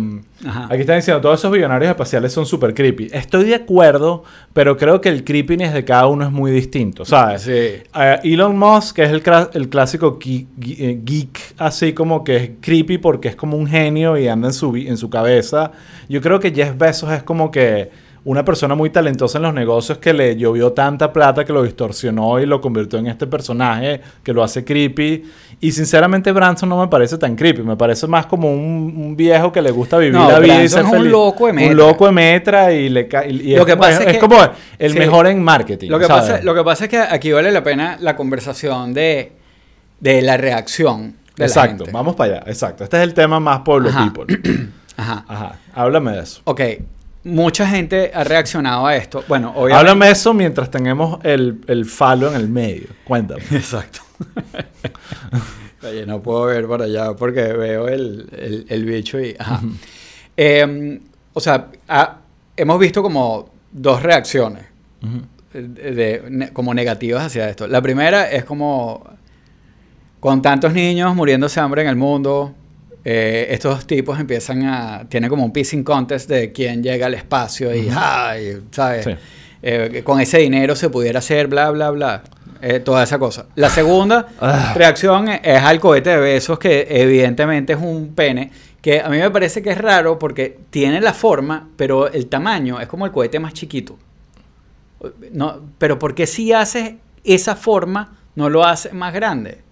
Ajá. 0.44 0.66
aquí 0.70 0.80
están 0.80 0.96
diciendo, 0.96 1.20
todos 1.20 1.38
esos 1.38 1.52
billonarios 1.52 1.90
espaciales 1.90 2.32
son 2.32 2.46
súper 2.46 2.74
creepy. 2.74 3.08
Estoy 3.12 3.44
de 3.44 3.54
acuerdo, 3.54 4.24
pero 4.52 4.76
creo 4.76 5.00
que 5.00 5.08
el 5.08 5.24
creepiness 5.24 5.72
de 5.72 5.84
cada 5.84 6.06
uno 6.06 6.24
es 6.24 6.30
muy 6.32 6.50
distinto, 6.50 7.04
¿sabes? 7.04 7.42
Sí. 7.42 7.52
Eh, 7.52 8.18
Elon 8.24 8.58
Musk, 8.58 8.96
que 8.96 9.04
es 9.04 9.10
el, 9.10 9.22
el 9.54 9.68
clásico 9.68 10.18
geek, 10.18 10.46
eh, 10.78 11.00
geek, 11.04 11.54
así 11.58 11.92
como 11.92 12.24
que 12.24 12.36
es 12.36 12.50
creepy 12.60 12.98
porque 12.98 13.28
es 13.28 13.36
como 13.36 13.56
un 13.56 13.66
genio 13.66 14.18
y 14.18 14.28
anda 14.28 14.48
en 14.48 14.54
su, 14.54 14.74
en 14.76 14.96
su 14.96 15.08
cabeza. 15.08 15.72
Yo 16.08 16.20
creo 16.20 16.40
que 16.40 16.50
Jeff 16.52 16.76
Bezos 16.76 17.12
es 17.12 17.22
como 17.22 17.50
que 17.50 17.90
una 18.22 18.44
persona 18.44 18.74
muy 18.74 18.90
talentosa 18.90 19.38
en 19.38 19.42
los 19.44 19.54
negocios 19.54 19.96
que 19.98 20.12
le 20.12 20.36
llovió 20.36 20.72
tanta 20.72 21.10
plata 21.12 21.44
que 21.44 21.52
lo 21.54 21.62
distorsionó 21.62 22.38
y 22.38 22.44
lo 22.44 22.60
convirtió 22.60 22.98
en 22.98 23.06
este 23.06 23.26
personaje 23.26 24.00
que 24.22 24.32
lo 24.34 24.42
hace 24.42 24.62
creepy. 24.64 25.24
Y 25.60 25.72
sinceramente 25.72 26.30
Branson 26.32 26.68
no 26.68 26.78
me 26.78 26.88
parece 26.88 27.16
tan 27.18 27.34
creepy, 27.36 27.62
me 27.62 27.76
parece 27.76 28.06
más 28.06 28.26
como 28.26 28.52
un, 28.52 28.92
un 28.96 29.16
viejo 29.16 29.50
que 29.52 29.62
le 29.62 29.70
gusta 29.70 29.96
vivir 29.98 30.14
No, 30.14 30.30
la 30.30 30.38
vida 30.38 30.54
y 30.54 30.58
Branson 30.58 30.82
ser 30.86 30.94
es 30.94 31.00
un 31.00 31.10
loco 31.10 31.46
de 31.46 31.52
metra. 31.54 31.70
Un 31.70 31.76
loco 31.78 32.06
de 32.06 32.12
metra 32.12 32.72
y 32.72 32.88
le 32.90 33.08
ca- 33.08 33.26
y- 33.26 33.40
y 33.40 33.54
Lo 33.54 33.60
es 33.62 33.66
que 33.66 33.72
como- 33.72 33.80
pasa 33.82 33.92
es, 33.94 34.00
es 34.00 34.06
es 34.08 34.12
que- 34.14 34.18
como 34.18 34.36
el 34.78 34.92
sí. 34.92 34.98
mejor 34.98 35.26
en 35.26 35.42
marketing. 35.42 35.88
Lo 35.90 35.98
que, 35.98 36.06
¿sabes? 36.06 36.30
pasa, 36.30 36.42
lo 36.44 36.54
que 36.54 36.62
pasa 36.62 36.84
es 36.84 36.90
que 36.90 36.98
aquí 36.98 37.32
vale 37.32 37.50
la 37.50 37.62
pena 37.62 37.96
la 38.00 38.16
conversación 38.16 38.92
de, 38.92 39.32
de 39.98 40.20
la 40.22 40.36
reacción 40.36 41.12
de 41.36 41.44
la 41.44 41.46
Exacto, 41.46 41.84
gente. 41.84 41.92
vamos 41.92 42.16
para 42.16 42.34
allá, 42.36 42.42
exacto. 42.50 42.84
Este 42.84 42.98
es 42.98 43.02
el 43.02 43.14
tema 43.14 43.40
más 43.40 43.60
pueblo 43.60 43.88
Ajá. 43.88 44.12
people. 44.12 44.38
Ajá. 44.98 45.24
Ajá, 45.26 45.58
háblame 45.74 46.12
de 46.12 46.20
eso. 46.22 46.42
Ok, 46.44 46.60
mucha 47.24 47.66
gente 47.66 48.10
ha 48.14 48.24
reaccionado 48.24 48.86
a 48.86 48.96
esto. 48.96 49.24
Bueno, 49.28 49.50
obviamente... 49.54 49.78
Háblame 49.78 50.10
eso 50.10 50.32
mientras 50.34 50.70
tengamos 50.70 51.18
el, 51.24 51.60
el 51.66 51.84
falo 51.84 52.28
en 52.30 52.36
el 52.36 52.48
medio. 52.48 52.88
Cuéntame. 53.04 53.42
Exacto. 53.50 54.00
Oye, 55.82 56.04
no 56.06 56.20
puedo 56.22 56.44
ver 56.44 56.66
para 56.68 56.84
allá 56.84 57.14
porque 57.14 57.42
veo 57.52 57.88
el, 57.88 58.28
el- 58.32 58.66
el 58.68 58.84
bicho 58.84 59.18
y... 59.20 59.34
Ajá. 59.38 59.60
Eh, 60.36 61.00
o 61.32 61.40
sea, 61.40 61.68
ha- 61.88 62.18
hemos 62.56 62.78
visto 62.78 63.02
como 63.02 63.50
dos 63.72 64.02
reacciones 64.02 64.64
eh, 65.54 65.62
de, 65.68 65.90
de- 65.94 66.22
ne- 66.30 66.52
como 66.52 66.74
negativas 66.74 67.24
hacia 67.24 67.48
esto. 67.48 67.66
La 67.66 67.80
primera 67.80 68.30
es 68.30 68.44
como 68.44 69.04
con 70.20 70.42
tantos 70.42 70.72
niños 70.74 71.14
muriéndose 71.14 71.60
de 71.60 71.64
hambre 71.64 71.82
en 71.82 71.88
el 71.88 71.96
mundo, 71.96 72.54
eh, 73.04 73.48
estos 73.50 73.86
tipos 73.86 74.18
empiezan 74.20 74.64
a... 74.64 75.06
Tienen 75.08 75.30
como 75.30 75.44
un 75.44 75.52
pissing 75.52 75.82
contest 75.84 76.28
de 76.28 76.52
quién 76.52 76.82
llega 76.82 77.06
al 77.06 77.14
espacio 77.14 77.74
y... 77.74 77.88
ay, 77.94 78.60
¿sabes? 78.70 79.04
Sí. 79.04 79.10
Eh, 79.62 80.02
con 80.04 80.20
ese 80.20 80.38
dinero 80.38 80.74
se 80.74 80.88
pudiera 80.88 81.18
hacer 81.18 81.46
bla, 81.48 81.70
bla, 81.70 81.90
bla. 81.90 82.22
Eh, 82.62 82.80
toda 82.80 83.02
esa 83.02 83.18
cosa. 83.18 83.46
La 83.54 83.70
segunda 83.70 84.28
Ah. 84.40 84.74
reacción 84.76 85.28
es, 85.28 85.40
es 85.42 85.62
al 85.62 85.80
cohete 85.80 86.10
de 86.10 86.16
besos, 86.18 86.58
que 86.58 86.86
evidentemente 86.90 87.72
es 87.72 87.78
un 87.80 88.14
pene, 88.14 88.50
que 88.82 89.00
a 89.00 89.08
mí 89.08 89.18
me 89.18 89.30
parece 89.30 89.62
que 89.62 89.70
es 89.70 89.78
raro 89.78 90.18
porque 90.18 90.58
tiene 90.70 91.00
la 91.00 91.12
forma, 91.14 91.68
pero 91.76 92.10
el 92.10 92.26
tamaño 92.26 92.80
es 92.80 92.88
como 92.88 93.06
el 93.06 93.12
cohete 93.12 93.38
más 93.38 93.52
chiquito. 93.54 93.98
No, 95.32 95.60
pero 95.78 95.98
¿por 95.98 96.14
qué 96.14 96.26
si 96.26 96.52
haces 96.52 96.94
esa 97.24 97.56
forma 97.56 98.18
no 98.34 98.50
lo 98.50 98.64
haces 98.64 98.92
más 98.92 99.12
grande? 99.14 99.62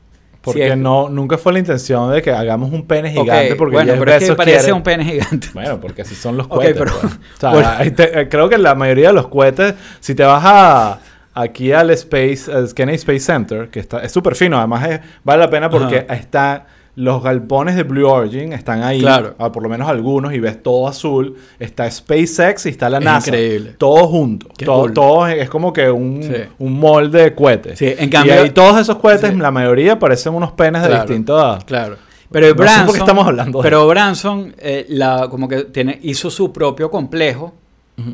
Porque 0.40 0.68
es- 0.68 0.76
no, 0.76 1.08
nunca 1.08 1.36
fue 1.36 1.52
la 1.52 1.58
intención 1.58 2.10
de 2.12 2.22
que 2.22 2.30
hagamos 2.30 2.72
un 2.72 2.86
pene 2.86 3.10
gigante. 3.10 3.54
porque 3.56 3.74
bueno, 3.74 3.92
pero 3.98 4.12
es 4.12 4.18
que 4.30 4.34
parece 4.36 4.72
un 4.72 4.82
pene 4.82 5.04
gigante. 5.04 5.48
Bueno, 5.52 5.80
porque 5.80 6.02
así 6.02 6.14
son 6.14 6.36
los 6.36 6.46
cohetes. 6.48 6.76
pero- 6.78 6.92
pues. 7.00 7.12
O 7.14 7.40
sea, 7.40 7.50
bueno. 7.50 7.68
ahí 7.76 7.90
te- 7.90 8.20
eh, 8.20 8.28
creo 8.28 8.48
que 8.48 8.56
la 8.58 8.74
mayoría 8.74 9.08
de 9.08 9.14
los 9.14 9.28
cohetes, 9.28 9.74
si 10.00 10.14
te 10.14 10.22
vas 10.24 10.42
a, 10.44 11.00
aquí 11.34 11.72
al 11.72 11.90
Space, 11.90 12.50
al 12.52 12.72
Kennedy 12.72 12.96
Space 12.96 13.20
Center, 13.20 13.68
que 13.68 13.80
está, 13.80 13.98
es 14.00 14.10
súper 14.12 14.34
fino, 14.34 14.56
además 14.58 14.88
es- 14.88 15.00
vale 15.24 15.40
la 15.42 15.50
pena 15.50 15.68
porque 15.68 16.06
está, 16.08 16.66
los 16.98 17.22
galpones 17.22 17.76
de 17.76 17.84
Blue 17.84 18.08
Origin 18.08 18.52
están 18.52 18.82
ahí, 18.82 19.00
Claro. 19.00 19.34
ah, 19.38 19.52
por 19.52 19.62
lo 19.62 19.68
menos 19.68 19.88
algunos, 19.88 20.32
y 20.34 20.40
ves 20.40 20.60
todo 20.62 20.88
azul. 20.88 21.36
Está 21.60 21.88
SpaceX 21.90 22.66
y 22.66 22.70
está 22.70 22.90
la 22.90 22.98
Es 22.98 23.04
NASA. 23.04 23.28
increíble. 23.30 23.74
Todo 23.78 24.08
junto. 24.08 24.48
Qué 24.56 24.64
Todo, 24.64 24.80
cool. 24.82 24.92
todo 24.94 25.26
es, 25.28 25.48
como 25.48 25.72
que 25.72 25.90
un, 25.90 26.22
Sí. 26.24 26.32
un 26.58 26.72
molde 26.78 27.22
de 27.22 27.34
cohetes. 27.36 27.78
Sí, 27.78 27.94
en 27.96 28.10
cambio- 28.10 28.34
y 28.34 28.38
ahí 28.38 28.50
todos 28.50 28.80
esos 28.80 28.96
cohetes, 28.96 29.30
Sí. 29.30 29.36
la 29.36 29.50
mayoría 29.52 29.98
parecen 29.98 30.34
unos 30.34 30.50
penes 30.52 30.82
de 30.82 30.92
distinto 30.94 31.38
a... 31.38 31.58
Claro. 31.60 31.96
Pero 32.30 32.46
No 32.46 32.50
sé 32.50 32.54
por 32.56 32.66
qué 32.66 32.72
Branson, 32.74 32.96
estamos 32.96 33.26
hablando 33.26 33.58
de 33.60 33.62
pero 33.62 33.86
Branson 33.88 34.54
eh, 34.58 34.84
la, 34.88 35.28
como 35.30 35.48
que 35.48 35.64
tiene, 35.64 35.98
hizo 36.02 36.30
su 36.30 36.52
propio 36.52 36.90
complejo 36.90 37.54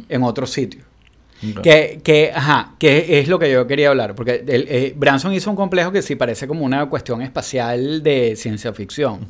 en 0.08 0.22
otro 0.22 0.46
sitio. 0.46 0.82
Que, 1.62 2.00
que, 2.02 2.32
ajá, 2.34 2.74
que 2.78 3.18
es 3.20 3.28
lo 3.28 3.38
que 3.38 3.50
yo 3.52 3.66
quería 3.66 3.88
hablar, 3.90 4.14
porque 4.14 4.44
el, 4.46 4.66
eh, 4.68 4.94
Branson 4.96 5.32
hizo 5.34 5.50
un 5.50 5.56
complejo 5.56 5.92
que 5.92 6.00
sí 6.00 6.14
parece 6.16 6.46
como 6.46 6.64
una 6.64 6.86
cuestión 6.86 7.20
espacial 7.22 8.02
de 8.02 8.34
ciencia 8.36 8.72
ficción. 8.72 9.26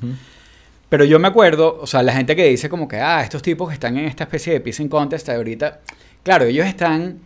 Pero 0.88 1.04
yo 1.04 1.18
me 1.18 1.26
acuerdo, 1.28 1.78
o 1.80 1.86
sea, 1.88 2.02
la 2.04 2.12
gente 2.12 2.36
que 2.36 2.44
dice 2.46 2.68
como 2.68 2.86
que, 2.86 2.96
ah, 2.98 3.22
estos 3.22 3.42
tipos 3.42 3.68
que 3.68 3.74
están 3.74 3.96
en 3.96 4.04
esta 4.04 4.24
especie 4.24 4.52
de 4.52 4.60
pissing 4.60 4.88
contest 4.88 5.28
ahorita, 5.28 5.80
claro, 6.22 6.44
ellos 6.44 6.66
están 6.66 7.18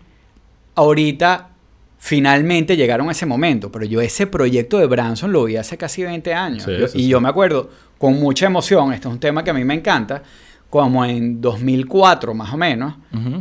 ahorita, 0.75 1.51
finalmente 1.99 2.77
llegaron 2.77 3.09
a 3.09 3.12
ese 3.12 3.27
momento, 3.27 3.71
pero 3.71 3.85
yo 3.85 4.01
ese 4.01 4.27
proyecto 4.27 4.79
de 4.79 4.87
Branson 4.87 5.33
lo 5.33 5.45
vi 5.45 5.57
hace 5.57 5.77
casi 5.77 6.03
20 6.05 6.33
años. 6.33 6.62
Sí, 6.62 6.71
Yo- 6.79 6.88
sí, 6.88 6.99
y 6.99 7.03
sí. 7.03 7.09
yo 7.09 7.21
me 7.21 7.29
acuerdo 7.29 7.69
con 7.99 8.19
mucha 8.21 8.47
emoción, 8.47 8.93
este 8.93 9.09
es 9.09 9.12
un 9.12 9.21
tema 9.21 9.43
que 9.45 9.51
a 9.51 9.55
mí 9.55 9.64
me 9.64 9.75
encanta, 9.75 10.23
como 10.71 11.05
en 11.05 11.41
2004 11.41 12.33
más 12.35 12.53
o 12.53 12.57
menos, 12.57 12.95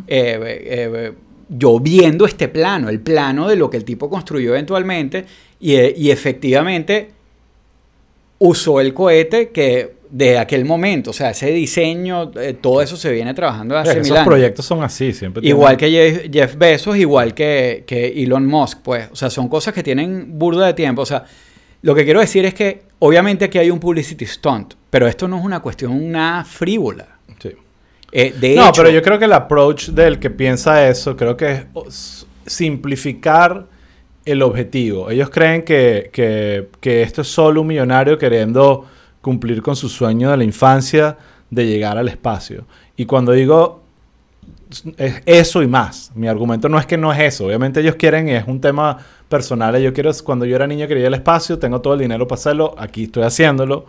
eh, 0.08 0.40
eh, 0.66 1.14
yo 1.50 1.80
viendo 1.80 2.26
este 2.26 2.48
plano, 2.48 2.90
el 2.90 3.00
plano 3.00 3.48
de 3.48 3.56
lo 3.56 3.70
que 3.70 3.78
el 3.78 3.84
tipo 3.86 4.10
construyó 4.10 4.52
eventualmente, 4.52 5.26
y, 5.60 5.76
eh, 5.76 5.94
y 5.98 6.12
efectivamente 6.12 7.10
usó 8.40 8.80
el 8.80 8.94
cohete 8.94 9.50
que 9.50 9.96
de 10.10 10.38
aquel 10.38 10.64
momento, 10.64 11.10
o 11.10 11.14
sea, 11.14 11.32
ese 11.32 11.52
diseño, 11.52 12.32
eh, 12.40 12.54
todo 12.54 12.82
eso 12.82 12.96
se 12.96 13.12
viene 13.12 13.34
trabajando 13.34 13.78
hace 13.78 13.90
que 13.90 13.96
mil 13.98 14.06
esos 14.06 14.18
años. 14.18 14.28
proyectos 14.28 14.66
son 14.66 14.82
así, 14.84 15.12
siempre. 15.12 15.46
Igual 15.46 15.76
tienen- 15.76 16.22
que 16.22 16.30
Jeff, 16.32 16.56
Bezos, 16.56 16.96
igual 16.98 17.34
que, 17.34 17.84
que 17.86 18.08
Elon 18.24 18.46
Musk, 18.46 18.80
pues. 18.84 19.10
O 19.12 19.16
sea, 19.18 19.30
son 19.30 19.50
cosas 19.50 19.74
que 19.74 19.84
tienen 19.84 20.40
burda 20.40 20.66
de 20.68 20.74
tiempo. 20.74 21.02
O 21.02 21.06
sea, 21.06 21.26
lo 21.82 21.94
que 21.94 22.06
quiero 22.06 22.22
decir 22.22 22.46
es 22.46 22.54
que 22.54 22.84
obviamente 23.00 23.46
aquí 23.46 23.58
hay 23.58 23.70
un 23.70 23.80
publicity 23.80 24.26
stunt, 24.26 24.76
pero 24.90 25.08
esto 25.08 25.28
no 25.28 25.40
es 25.40 25.44
una 25.44 25.60
cuestión 25.60 26.10
nada 26.10 26.46
frívola. 26.46 27.17
Eh, 28.12 28.34
de 28.40 28.56
no, 28.56 28.70
hecho, 28.70 28.72
pero 28.84 28.90
yo 28.90 29.02
creo 29.02 29.20
que 29.20 29.26
el 29.26 29.34
approach 29.34 29.90
del 29.90 30.20
que 30.20 30.30
piensa 30.30 30.88
eso, 30.88 31.16
creo 31.18 31.36
que 31.36 31.52
es 31.88 32.26
simplificar 32.46 33.66
el 34.26 34.42
objetivo. 34.42 35.10
Ellos 35.10 35.30
creen 35.30 35.64
que, 35.64 36.10
que- 36.12 36.68
que 36.80 37.02
esto 37.02 37.22
es 37.22 37.28
solo 37.28 37.62
un 37.62 37.68
millonario 37.68 38.18
queriendo 38.18 38.86
cumplir 39.22 39.62
con 39.62 39.76
su 39.76 39.90
sueño 39.90 40.32
de 40.32 40.38
la 40.38 40.44
infancia 40.44 41.18
de 41.50 41.66
llegar 41.66 41.98
al 41.98 42.08
espacio. 42.08 42.66
Y 42.96 43.06
cuando 43.06 43.32
digo 43.32 43.82
es 44.98 45.22
eso 45.26 45.62
y 45.64 45.68
más, 45.68 46.12
mi 46.14 46.28
argumento 46.28 46.68
no 46.68 46.78
es 46.78 46.86
que 46.86 46.98
no 46.98 47.12
es 47.14 47.20
eso. 47.20 47.46
Obviamente 47.46 47.80
ellos 47.80 47.96
quieren 47.96 48.28
y 48.28 48.32
es 48.34 48.46
un 48.48 48.60
tema 48.60 48.98
personal. 49.30 49.78
Yo 49.82 49.94
quiero, 49.94 50.12
cuando 50.26 50.46
yo 50.46 50.56
era 50.58 50.68
niño 50.68 50.88
quería 50.88 51.04
ir 51.04 51.08
al 51.08 51.14
espacio, 51.14 51.58
tengo 51.58 51.80
todo 51.80 51.94
el 51.94 52.00
dinero 52.02 52.28
para 52.28 52.40
hacerlo, 52.40 52.76
aquí 52.78 53.04
estoy 53.04 53.24
haciéndolo. 53.24 53.86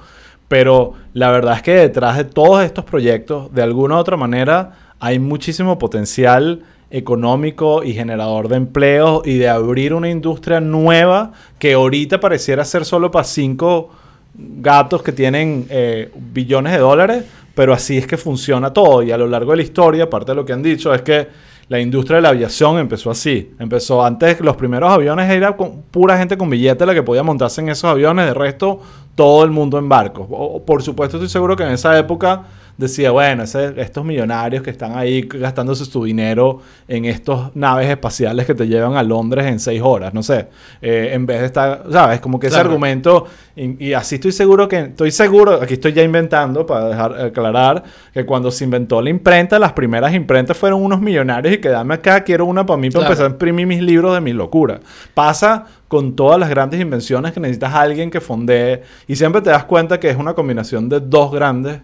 Pero 0.48 0.94
la 1.12 1.30
verdad 1.30 1.56
es 1.56 1.62
que 1.62 1.74
detrás 1.74 2.16
de 2.16 2.24
todos 2.24 2.64
estos 2.64 2.84
proyectos, 2.84 3.52
de 3.54 3.62
alguna 3.62 3.96
u 3.96 3.98
otra 3.98 4.16
manera, 4.16 4.72
hay 4.98 5.18
muchísimo 5.18 5.78
potencial 5.78 6.64
económico 6.90 7.84
y 7.84 7.92
generador 7.92 8.48
de 8.48 8.56
empleos 8.56 9.26
y 9.26 9.36
de 9.36 9.48
abrir 9.48 9.92
una 9.92 10.08
industria 10.08 10.60
nueva 10.60 11.32
que 11.58 11.74
ahorita 11.74 12.18
pareciera 12.18 12.64
ser 12.64 12.86
solo 12.86 13.10
para 13.10 13.24
cinco 13.24 13.90
gatos 14.34 15.02
que 15.02 15.12
tienen 15.12 15.66
eh, 15.68 16.10
billones 16.32 16.72
de 16.72 16.78
dólares, 16.78 17.24
pero 17.54 17.74
así 17.74 17.98
es 17.98 18.06
que 18.06 18.16
funciona 18.16 18.72
todo. 18.72 19.02
Y 19.02 19.10
a 19.10 19.18
lo 19.18 19.26
largo 19.26 19.50
de 19.50 19.58
la 19.58 19.62
historia, 19.64 20.04
aparte 20.04 20.32
de 20.32 20.36
lo 20.36 20.46
que 20.46 20.52
han 20.52 20.62
dicho, 20.62 20.94
es 20.94 21.02
que 21.02 21.28
la 21.68 21.78
industria 21.78 22.16
de 22.16 22.22
la 22.22 22.28
aviación 22.30 22.78
empezó 22.78 23.10
así. 23.10 23.50
Empezó 23.58 24.02
antes, 24.02 24.40
los 24.40 24.56
primeros 24.56 24.90
aviones 24.90 25.30
era 25.30 25.54
pura 25.56 26.16
gente 26.16 26.38
con 26.38 26.48
billete 26.48 26.86
la 26.86 26.94
que 26.94 27.02
podía 27.02 27.22
montarse 27.22 27.60
en 27.60 27.68
esos 27.68 27.90
aviones, 27.90 28.26
de 28.26 28.34
resto 28.34 28.80
todo 29.18 29.42
el 29.42 29.50
mundo 29.50 29.78
en 29.78 29.88
barcos. 29.88 30.28
Por 30.64 30.80
supuesto, 30.80 31.16
estoy 31.16 31.28
seguro 31.28 31.56
que 31.56 31.64
en 31.64 31.70
esa 31.70 31.98
época 31.98 32.44
decía, 32.78 33.10
bueno, 33.10 33.42
ese- 33.42 33.74
estos 33.80 34.04
millonarios 34.04 34.62
que 34.62 34.70
están 34.70 34.96
ahí 34.96 35.22
gastándose 35.22 35.84
su 35.84 36.04
dinero 36.04 36.60
en 36.86 37.04
estas 37.04 37.54
naves 37.56 37.90
espaciales 37.90 38.46
que 38.46 38.54
te 38.54 38.66
llevan 38.68 38.96
a 38.96 39.02
Londres 39.02 39.46
en 39.46 39.58
seis 39.60 39.82
horas, 39.84 40.14
no 40.14 40.22
sé, 40.22 40.46
Eh, 40.80 41.10
en 41.12 41.26
vez 41.26 41.40
de 41.40 41.46
estar, 41.46 41.84
¿sabes? 41.90 42.20
Como 42.20 42.38
que 42.38 42.46
ese 42.46 42.56
argumento, 42.60 43.26
y, 43.56 43.88
y 43.88 43.92
así 43.94 44.14
estoy 44.14 44.30
seguro 44.30 44.68
que, 44.68 44.78
estoy 44.78 45.10
seguro, 45.10 45.54
aquí 45.60 45.74
estoy 45.74 45.92
ya 45.92 46.02
inventando 46.04 46.64
para 46.64 46.88
dejar 46.88 47.20
aclarar, 47.20 47.82
que 48.14 48.24
cuando 48.24 48.50
se 48.52 48.62
inventó 48.64 49.02
la 49.02 49.10
imprenta, 49.10 49.58
las 49.58 49.72
primeras 49.72 50.14
imprentas 50.14 50.56
fueron 50.56 50.80
unos 50.82 51.00
millonarios 51.00 51.54
y 51.54 51.58
que 51.58 51.68
dame 51.70 51.94
acá, 51.94 52.22
quiero 52.22 52.46
una 52.46 52.64
para 52.64 52.76
mí 52.78 52.90
para 52.90 53.00
Claro. 53.00 53.12
empezar 53.12 53.26
a 53.26 53.30
imprimir 53.32 53.66
mis 53.66 53.82
libros 53.82 54.14
de 54.14 54.20
mi 54.20 54.32
locura. 54.32 54.78
Pasa 55.14 55.66
con 55.88 56.14
todas 56.14 56.38
las 56.38 56.48
grandes 56.48 56.80
invenciones 56.80 57.32
que 57.32 57.40
necesitas 57.40 57.74
a 57.74 57.80
alguien 57.80 58.08
que 58.10 58.20
fondee 58.20 58.82
y 59.08 59.16
siempre 59.16 59.42
te 59.42 59.50
das 59.50 59.64
cuenta 59.64 59.98
que 59.98 60.08
es 60.10 60.16
una 60.16 60.34
combinación 60.34 60.88
de 60.88 61.00
dos 61.00 61.32
grandes 61.32 61.80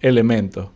elementos, 0.00 0.68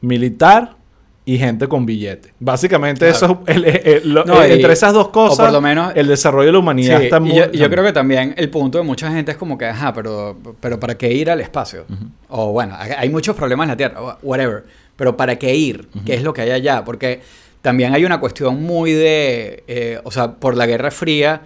militar 0.00 0.76
y 1.24 1.38
gente 1.38 1.68
con 1.68 1.86
billete. 1.86 2.34
Básicamente 2.40 3.08
Claro. 3.10 3.14
eso 3.16 3.42
es 3.46 3.56
el- 3.56 3.64
el- 3.64 4.24
y- 4.48 4.52
entre 4.52 4.72
esas 4.72 4.92
dos 4.92 5.08
cosas, 5.08 5.38
por 5.46 5.52
lo 5.52 5.60
menos- 5.60 5.92
el 5.94 6.08
desarrollo 6.08 6.46
de 6.46 6.52
la 6.52 6.58
humanidad 6.58 6.98
Sí, 6.98 7.04
está 7.04 7.20
muy 7.20 7.32
yo, 7.36 7.50
yo 7.52 7.70
creo 7.70 7.84
que 7.84 7.92
también 7.92 8.34
el 8.36 8.50
punto 8.50 8.78
de 8.78 8.84
mucha 8.84 9.10
gente 9.12 9.30
es 9.30 9.36
como 9.36 9.56
que, 9.56 9.66
ajá, 9.66 9.92
pero, 9.92 10.36
pero 10.60 10.80
¿para 10.80 10.96
qué 10.98 11.12
ir 11.12 11.30
al 11.30 11.40
espacio? 11.40 11.84
O 12.28 12.50
bueno, 12.52 12.76
hay 12.76 13.08
muchos 13.08 13.36
problemas 13.36 13.66
en 13.66 13.68
la 13.68 13.76
Tierra, 13.76 14.18
whatever, 14.22 14.64
pero 14.96 15.16
¿para 15.16 15.36
qué 15.38 15.54
ir? 15.54 15.88
¿Qué 16.04 16.14
es 16.14 16.22
lo 16.24 16.32
que 16.32 16.40
hay 16.40 16.50
allá? 16.50 16.84
Porque 16.84 17.20
también 17.62 17.94
hay 17.94 18.04
una 18.04 18.18
cuestión 18.20 18.62
muy 18.62 18.92
de, 18.92 19.64
eh, 19.66 19.98
o 20.04 20.10
sea, 20.10 20.32
por 20.32 20.56
la 20.56 20.66
Guerra 20.66 20.90
Fría, 20.90 21.42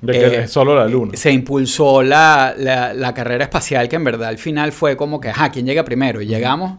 de 0.00 0.12
que 0.12 0.18
eh, 0.26 0.40
es 0.44 0.50
solo 0.50 0.74
la 0.74 0.86
luna. 0.86 1.12
se 1.14 1.30
impulsó 1.30 2.02
la, 2.02 2.54
la- 2.58 2.92
la 2.94 3.14
carrera 3.14 3.44
espacial 3.44 3.88
que 3.88 3.96
en 3.96 4.04
verdad 4.04 4.28
al 4.30 4.38
final 4.38 4.72
fue 4.72 4.96
como 4.96 5.20
que, 5.20 5.28
ajá, 5.28 5.50
¿quién 5.50 5.66
llega 5.66 5.84
primero? 5.84 6.20
Y 6.22 6.26
llegamos 6.26 6.78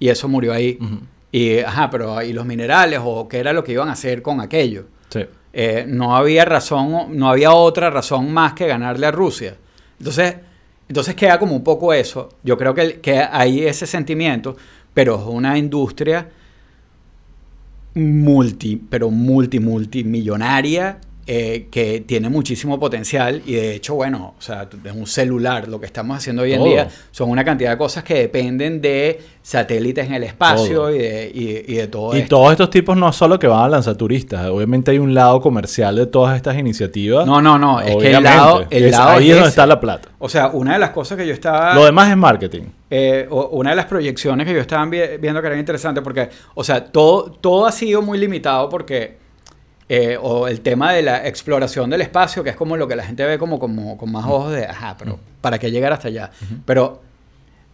y 0.00 0.08
eso 0.08 0.28
murió 0.28 0.52
ahí. 0.52 0.78
Y, 1.30 1.58
ajá, 1.60 1.88
pero 1.90 2.20
¿y 2.22 2.32
los 2.32 2.44
minerales? 2.44 3.00
¿O 3.02 3.28
qué 3.28 3.38
era 3.38 3.52
lo 3.52 3.62
que 3.62 3.72
iban 3.72 3.88
a 3.88 3.92
hacer 3.92 4.20
con 4.22 4.40
aquello? 4.40 4.84
Sí. 5.10 5.20
Eh, 5.52 5.84
no 5.86 6.16
había 6.16 6.44
razón, 6.44 7.16
no 7.16 7.28
había 7.30 7.52
otra 7.52 7.88
razón 7.90 8.32
más 8.32 8.52
que 8.54 8.66
ganarle 8.66 9.06
a 9.06 9.10
Rusia. 9.10 9.54
Entonces, 9.98 10.36
entonces 10.88 11.14
queda 11.14 11.38
como 11.38 11.54
un 11.54 11.62
poco 11.64 11.92
eso. 11.92 12.30
Yo 12.42 12.56
creo 12.58 12.74
que, 12.74 13.00
que 13.00 13.18
hay 13.18 13.64
ese 13.66 13.86
sentimiento, 13.86 14.56
pero 14.94 15.16
es 15.16 15.22
una 15.26 15.56
industria 15.58 16.28
multi, 17.94 18.76
pero 18.76 19.10
multi, 19.10 19.58
multimillonaria 19.58 20.98
eh, 21.30 21.68
que 21.70 22.00
tiene 22.06 22.30
muchísimo 22.30 22.80
potencial 22.80 23.42
y 23.44 23.52
de 23.52 23.74
hecho, 23.74 23.94
bueno, 23.96 24.34
o 24.38 24.40
sea, 24.40 24.66
es 24.82 24.92
un 24.92 25.06
celular, 25.06 25.68
lo 25.68 25.78
que 25.78 25.84
estamos 25.84 26.16
haciendo 26.16 26.40
hoy 26.40 26.54
en 26.54 26.60
Todo. 26.60 26.68
día 26.70 26.88
son 27.10 27.28
una 27.28 27.44
cantidad 27.44 27.70
de 27.72 27.76
cosas 27.76 28.02
que 28.02 28.14
dependen 28.14 28.80
de 28.80 29.20
satélites 29.42 30.06
en 30.06 30.14
el 30.14 30.24
espacio 30.24 30.90
y 30.90 30.98
de, 30.98 31.30
y- 31.34 31.72
y 31.72 31.76
de 31.76 31.86
todo 31.88 32.16
Y 32.16 32.20
esto. 32.20 32.36
todos 32.36 32.52
estos 32.52 32.70
tipos 32.70 32.96
no 32.96 33.12
solo 33.12 33.38
que 33.38 33.46
van 33.46 33.62
a 33.64 33.68
lanzar 33.68 33.94
turistas, 33.96 34.46
obviamente 34.48 34.90
hay 34.90 34.98
un 34.98 35.12
lado 35.12 35.38
comercial 35.42 35.96
de 35.96 36.06
todas 36.06 36.34
estas 36.34 36.56
iniciativas. 36.56 37.26
No, 37.26 37.42
no, 37.42 37.58
no, 37.58 37.78
es 37.82 37.94
que 37.96 38.10
el 38.10 38.22
lado, 38.22 38.64
el 38.70 38.84
Es- 38.86 38.92
lado 38.92 39.10
ahí 39.10 39.24
es 39.26 39.30
es 39.32 39.36
donde 39.36 39.48
está 39.50 39.66
la 39.66 39.78
plata. 39.80 40.08
O 40.18 40.30
sea, 40.30 40.48
una 40.48 40.72
de 40.72 40.78
las 40.78 40.90
cosas 40.90 41.18
que 41.18 41.26
yo 41.26 41.34
estaba... 41.34 41.74
Lo 41.74 41.84
demás 41.84 42.10
es 42.10 42.16
marketing. 42.16 42.62
eh, 42.90 43.26
una 43.30 43.68
de 43.70 43.76
las 43.76 43.84
proyecciones 43.84 44.46
que 44.46 44.54
yo 44.54 44.60
estaba 44.60 44.86
vi- 44.86 45.18
viendo 45.20 45.42
que 45.42 45.46
era 45.48 45.58
interesante 45.58 46.00
porque, 46.00 46.30
o 46.54 46.64
sea, 46.64 46.86
todo, 46.86 47.30
todo 47.32 47.66
ha 47.66 47.72
sido 47.72 48.00
muy 48.00 48.16
limitado 48.16 48.70
porque... 48.70 49.27
eh, 49.88 50.18
o 50.20 50.48
el 50.48 50.60
tema 50.60 50.92
de 50.92 51.02
la 51.02 51.26
exploración 51.26 51.88
del 51.90 52.02
espacio, 52.02 52.44
que 52.44 52.50
es 52.50 52.56
como 52.56 52.76
lo 52.76 52.86
que 52.86 52.94
la 52.96 53.04
gente 53.04 53.24
ve 53.24 53.38
como, 53.38 53.58
como 53.58 53.96
con 53.96 54.12
más 54.12 54.24
ojos 54.26 54.52
de, 54.52 54.66
ajá, 54.66 54.96
pero 54.98 55.18
¿para 55.40 55.58
qué 55.58 55.70
llegar 55.70 55.92
hasta 55.92 56.08
allá? 56.08 56.30
Pero 56.66 57.00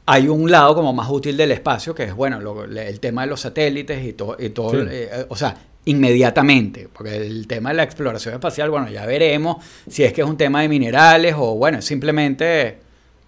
hay 0.06 0.28
un 0.28 0.50
lado 0.50 0.74
como 0.74 0.92
más 0.92 1.08
útil 1.10 1.36
del 1.36 1.50
espacio, 1.52 1.94
que 1.94 2.04
es, 2.04 2.14
bueno, 2.14 2.40
lo- 2.40 2.64
el 2.64 3.00
tema 3.00 3.22
de 3.22 3.28
los 3.28 3.40
satélites 3.40 4.04
y, 4.04 4.12
todo 4.12 4.36
y 4.38 4.50
todo, 4.50 4.70
Sí. 4.70 4.76
eh, 4.90 5.08
eh, 5.12 5.26
o 5.28 5.34
sea, 5.36 5.56
inmediatamente, 5.86 6.88
porque 6.92 7.16
el 7.16 7.46
tema 7.46 7.70
de 7.70 7.76
la 7.76 7.82
exploración 7.82 8.34
espacial, 8.34 8.70
bueno, 8.70 8.88
ya 8.90 9.06
veremos 9.06 9.64
si 9.88 10.04
es 10.04 10.12
que 10.12 10.20
es 10.20 10.26
un 10.26 10.36
tema 10.36 10.60
de 10.62 10.68
minerales 10.68 11.34
o, 11.36 11.54
bueno, 11.56 11.80
simplemente, 11.82 12.78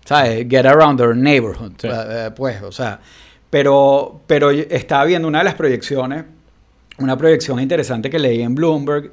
¿sabes? 0.05 0.47
Get 0.49 0.67
around 0.67 0.99
their 1.01 1.17
neighborhood, 1.17 1.73
Sí. 1.79 1.89
eh, 1.91 2.31
pues, 2.37 2.63
o 2.63 2.71
sea, 2.73 3.01
pero, 3.51 4.21
pero 4.27 4.51
estaba 4.51 5.05
viendo 5.05 5.27
una 5.29 5.39
de 5.39 5.45
las 5.45 5.55
proyecciones, 5.55 6.25
una 6.99 7.17
proyección 7.17 7.61
interesante 7.61 8.11
que 8.11 8.19
leí 8.19 8.43
en 8.43 8.55
Bloomberg, 8.55 9.13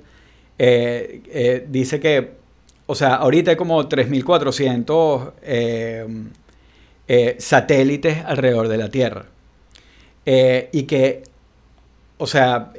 eh, 0.57 1.21
eh, 1.27 1.65
dice 1.67 1.99
que, 1.99 2.31
o 2.85 2.95
sea, 2.95 3.15
ahorita 3.15 3.51
hay 3.51 3.57
como 3.57 3.87
3.400 3.87 5.31
eh, 5.41 7.35
satélites 7.39 8.23
alrededor 8.25 8.67
de 8.67 8.77
la 8.77 8.89
Tierra. 8.89 9.25
Y 10.25 10.83
que, 10.83 11.23
o 12.17 12.27
sea, 12.27 12.71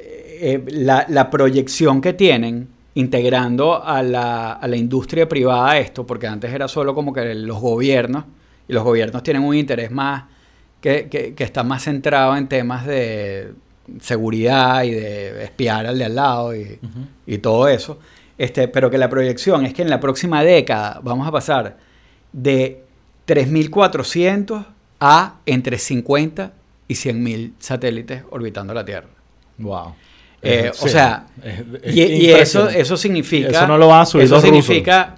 la, 0.67 1.05
la 1.07 1.29
proyección 1.29 2.01
que 2.01 2.13
tienen 2.13 2.69
integrando 2.95 3.83
a 3.83 4.01
la, 4.01 4.53
a 4.53 4.67
la 4.67 4.75
industria 4.75 5.29
privada 5.29 5.77
esto, 5.77 6.07
porque 6.07 6.27
antes 6.27 6.51
era 6.51 6.67
solo 6.67 6.95
como 6.95 7.13
que 7.13 7.35
los 7.35 7.59
gobiernos, 7.59 8.25
y 8.67 8.73
los 8.73 8.83
gobiernos 8.83 9.21
tienen 9.21 9.43
un 9.43 9.53
interés 9.53 9.91
más 9.91 10.23
que, 10.81 11.07
que 11.07 11.43
está 11.43 11.63
más 11.63 11.83
centrado 11.83 12.35
en 12.35 12.47
temas 12.47 12.85
de 12.87 13.53
seguridad 14.01 14.83
y 14.83 14.91
de 14.91 15.43
espiar 15.43 15.85
al 15.85 15.97
de 15.97 16.05
al 16.05 16.15
lado 16.15 16.55
y, 16.55 16.79
y 17.27 17.37
todo 17.39 17.67
eso. 17.67 17.99
Este, 18.37 18.67
pero 18.67 18.89
que 18.89 18.97
la 18.97 19.09
proyección 19.09 19.65
es 19.65 19.73
que 19.73 19.81
en 19.81 19.89
la 19.89 19.99
próxima 19.99 20.43
década 20.43 20.99
vamos 21.03 21.27
a 21.27 21.31
pasar 21.31 21.77
de 22.33 22.81
3.400 23.27 24.65
a 24.99 25.35
entre 25.45 25.77
50 25.77 26.51
y 26.87 26.93
100.000 26.93 27.53
satélites 27.59 28.23
orbitando 28.31 28.73
la 28.73 28.85
Tierra. 28.85 29.07
Wow. 29.57 29.95
Eh, 30.41 30.65
Eh, 30.67 30.71
o 30.79 30.87
sea, 30.87 31.25
Es- 31.43 31.63
es 31.83 31.95
y, 31.95 32.01
y 32.01 32.29
eso, 32.31 32.69
eso 32.69 32.97
significa... 32.97 33.49
Eso 33.49 33.67
no 33.67 33.77
lo 33.77 33.87
van 33.87 34.01
a 34.01 34.05
subir 34.05 34.25
Eso 34.25 34.35
los 34.35 34.43
rusos. 34.43 34.65
significa 34.65 35.15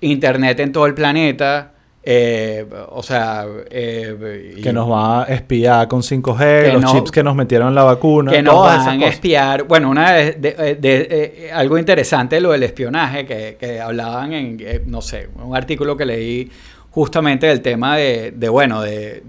internet 0.00 0.60
en 0.60 0.72
todo 0.72 0.86
el 0.86 0.94
planeta. 0.94 1.72
Eh, 2.02 2.64
o 2.90 3.02
sea... 3.02 3.44
eh, 3.70 4.58
Que 4.62 4.72
nos 4.72 4.90
va 4.90 5.22
a 5.22 5.26
espiar 5.26 5.86
con 5.88 6.00
5G, 6.02 6.64
Que 6.64 6.72
los 6.72 6.82
no- 6.82 6.92
chips 6.92 7.10
que 7.10 7.22
nos 7.22 7.34
metieron 7.36 7.68
en 7.68 7.74
la 7.74 7.82
vacuna. 7.84 8.32
que 8.32 8.42
nos 8.42 8.54
todas 8.54 8.74
esas 8.76 8.86
van 8.86 9.02
a 9.02 9.06
espiar. 9.06 9.64
Bueno, 9.64 9.90
una 9.90 10.12
de, 10.12 10.32
de- 10.32 10.52
de- 10.54 10.74
de- 10.76 11.08
eh, 11.46 11.50
algo 11.52 11.76
interesante 11.78 12.40
lo 12.40 12.52
del 12.52 12.62
espionaje 12.62 13.26
que, 13.26 13.56
que 13.60 13.80
hablaban 13.80 14.32
en, 14.32 14.56
eh, 14.60 14.82
no 14.86 15.02
sé, 15.02 15.28
un 15.42 15.54
artículo 15.54 15.96
que 15.96 16.06
leí 16.06 16.50
justamente 16.90 17.46
del 17.46 17.60
tema 17.60 17.96
de, 17.96 18.32
de, 18.32 18.48
bueno, 18.48 18.80
de, 18.82 19.22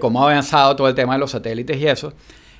cómo 0.00 0.20
ha 0.22 0.30
avanzado 0.30 0.76
todo 0.76 0.88
el 0.88 0.94
tema 0.94 1.14
de 1.14 1.18
los 1.20 1.30
satélites 1.30 1.76
y 1.78 1.86
eso, 1.88 2.12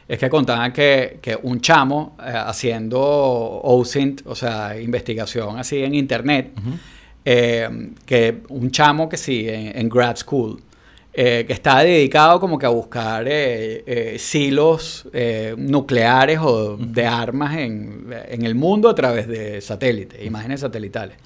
es 0.08 0.18
que 0.18 0.28
contaban 0.28 0.72
que, 0.72 1.18
que 1.22 1.38
un 1.42 1.60
chamo 1.60 2.16
haciendo 2.18 3.00
OSINT, 3.00 4.22
o 4.26 4.34
sea, 4.34 4.78
investigación 4.80 5.58
así 5.58 5.82
en 5.84 5.94
internet, 5.94 6.50
eh, 7.24 7.68
que 8.04 8.42
un 8.48 8.70
chamo 8.70 9.08
que 9.08 9.16
sí, 9.16 9.48
en, 9.48 9.78
en 9.78 9.88
grad 9.88 10.16
school, 10.16 10.60
eh, 11.12 11.44
que 11.46 11.52
está 11.52 11.80
dedicado 11.80 12.40
como 12.40 12.58
que 12.58 12.66
a 12.66 12.70
buscar 12.70 13.24
eh, 13.26 14.16
silos 14.18 15.08
nucleares 15.56 16.40
o 16.42 16.76
de 16.76 17.06
armas 17.06 17.56
en, 17.56 18.06
en 18.28 18.44
el 18.44 18.54
mundo 18.54 18.88
a 18.88 18.94
través 18.94 19.28
de 19.28 19.60
satélites, 19.60 20.24
imágenes 20.24 20.60
satelitales. 20.60 21.16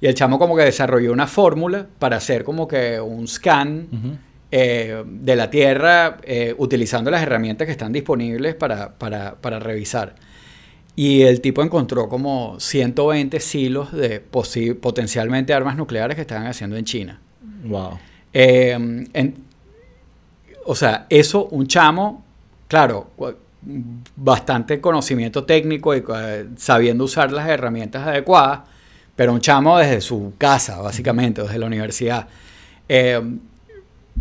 Y 0.00 0.06
el 0.06 0.14
chamo 0.14 0.38
como 0.38 0.56
que 0.56 0.64
desarrolló 0.64 1.12
una 1.12 1.26
fórmula 1.26 1.86
para 1.98 2.16
hacer 2.16 2.44
como 2.44 2.68
que 2.68 3.00
un 3.00 3.26
scan 3.26 3.88
eh, 4.50 5.02
de 5.04 5.34
la 5.34 5.50
Tierra 5.50 6.18
eh, 6.22 6.54
utilizando 6.58 7.10
las 7.10 7.22
herramientas 7.22 7.66
que 7.66 7.72
están 7.72 7.92
disponibles 7.92 8.54
para, 8.54 8.92
para, 8.92 9.34
para 9.34 9.58
revisar. 9.58 10.14
Y 10.96 11.22
el 11.22 11.40
tipo 11.40 11.62
encontró 11.62 12.08
como 12.08 12.58
120 12.60 13.40
silos 13.40 13.92
de 13.92 14.20
potencialmente 14.20 15.52
armas 15.52 15.76
nucleares 15.76 16.14
que 16.14 16.20
estaban 16.20 16.46
haciendo 16.46 16.76
en 16.76 16.84
China. 16.84 17.20
Wow. 17.64 17.98
Eh, 18.32 19.06
en- 19.12 19.34
o 20.66 20.74
sea, 20.74 21.06
eso, 21.10 21.46
un 21.46 21.66
chamo, 21.66 22.24
claro, 22.68 23.10
bastante 24.16 24.80
conocimiento 24.80 25.44
técnico 25.44 25.94
y 25.94 26.04
eh, 26.16 26.46
sabiendo 26.56 27.04
usar 27.04 27.32
las 27.32 27.48
herramientas 27.48 28.06
adecuadas, 28.06 28.60
pero 29.16 29.32
un 29.32 29.40
chamo 29.40 29.78
desde 29.78 30.00
su 30.00 30.34
casa, 30.38 30.80
básicamente, 30.80 31.42
desde 31.42 31.58
la 31.58 31.66
universidad. 31.66 32.28
Eh, 32.88 33.20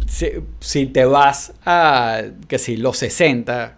si, 0.08 0.28
si 0.60 0.86
te 0.88 1.06
vas 1.06 1.54
a, 1.66 2.22
que 2.48 2.58
si 2.60 2.78
los 2.78 2.98
60, 2.98 3.76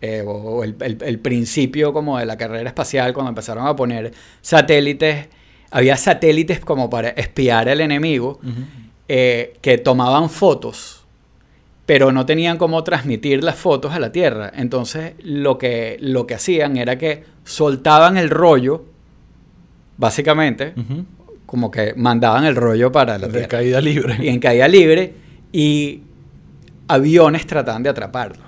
eh, 0.00 0.22
o, 0.26 0.62
el, 0.64 0.76
el- 0.80 0.98
el 1.02 1.18
principio 1.18 1.92
como 1.92 2.18
de 2.18 2.26
la 2.26 2.36
carrera 2.36 2.68
espacial, 2.68 3.12
cuando 3.12 3.30
empezaron 3.30 3.66
a 3.66 3.74
poner 3.76 4.12
satélites, 4.40 5.28
había 5.70 5.96
satélites 5.96 6.60
como 6.60 6.88
para 6.88 7.08
espiar 7.10 7.68
al 7.68 7.80
enemigo, 7.80 8.40
eh, 9.08 9.54
que 9.60 9.78
tomaban 9.78 10.30
fotos, 10.30 11.04
pero 11.86 12.12
no 12.12 12.24
tenían 12.26 12.58
cómo 12.58 12.84
transmitir 12.84 13.42
las 13.42 13.56
fotos 13.56 13.92
a 13.92 13.98
la 13.98 14.12
Tierra. 14.12 14.52
Entonces 14.54 15.14
lo 15.22 15.58
que, 15.58 15.96
lo 16.00 16.26
que 16.26 16.34
hacían 16.34 16.76
era 16.76 16.96
que 16.98 17.24
soltaban 17.44 18.16
el 18.18 18.30
rollo, 18.30 18.84
básicamente, 19.96 20.74
como 21.46 21.70
que 21.70 21.94
mandaban 21.96 22.44
el 22.44 22.56
rollo 22.56 22.92
para 22.92 23.18
la 23.18 23.28
Tierra. 23.28 23.48
caída 23.48 23.80
libre. 23.80 24.16
Y 24.20 24.28
en 24.28 24.38
caída 24.40 24.68
libre, 24.68 25.14
y 25.52 26.02
aviones 26.88 27.46
trataban 27.46 27.82
de 27.82 27.88
atraparlo. 27.90 28.44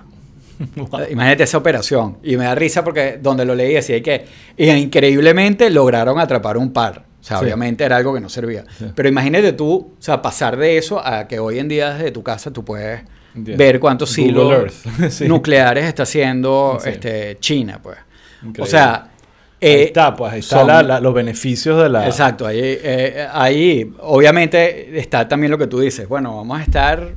Wow. 0.76 1.00
Imagínate 1.10 1.44
esa 1.44 1.58
operación. 1.58 2.18
Y 2.22 2.36
me 2.36 2.44
da 2.44 2.54
risa 2.54 2.84
porque 2.84 3.18
donde 3.20 3.44
lo 3.44 3.54
leí 3.54 3.72
decía 3.74 4.02
que 4.02 4.24
increíblemente 4.56 5.70
lograron 5.70 6.18
atrapar 6.18 6.56
un 6.56 6.72
par. 6.72 7.04
O 7.20 7.22
sea, 7.22 7.38
Sí. 7.38 7.44
obviamente 7.44 7.84
era 7.84 7.96
algo 7.96 8.14
que 8.14 8.20
no 8.20 8.28
servía. 8.28 8.64
Sí. 8.78 8.86
Pero 8.94 9.08
imagínate 9.08 9.52
tú, 9.52 9.94
o 9.98 10.02
sea, 10.02 10.22
pasar 10.22 10.56
de 10.56 10.78
eso 10.78 11.04
a 11.04 11.28
que 11.28 11.38
hoy 11.38 11.58
en 11.58 11.68
día 11.68 11.94
desde 11.94 12.10
tu 12.10 12.22
casa 12.22 12.50
tú 12.50 12.64
puedes 12.64 13.02
Entiendo. 13.34 13.62
ver 13.62 13.78
cuántos 13.80 14.10
silos. 14.10 14.74
Sí. 15.10 15.28
nucleares 15.28 15.84
está 15.84 16.04
haciendo 16.04 16.78
este, 16.84 17.36
China, 17.40 17.78
pues. 17.82 17.98
Increíble. 18.42 18.62
O 18.62 18.66
sea, 18.66 18.94
ahí 19.04 19.10
eh, 19.60 19.82
está, 19.84 20.14
pues 20.16 20.32
ahí 20.32 20.40
está 20.40 20.58
son- 20.60 20.66
la- 20.68 20.82
la- 20.82 21.00
los 21.00 21.12
beneficios 21.12 21.82
de 21.82 21.90
la... 21.90 22.06
Exacto, 22.06 22.46
ahí, 22.46 22.58
eh, 22.62 23.26
ahí 23.32 23.92
obviamente 24.00 24.98
está 24.98 25.28
también 25.28 25.50
lo 25.50 25.58
que 25.58 25.66
tú 25.66 25.80
dices. 25.80 26.08
Bueno, 26.08 26.36
vamos 26.36 26.58
a 26.58 26.62
estar, 26.62 27.10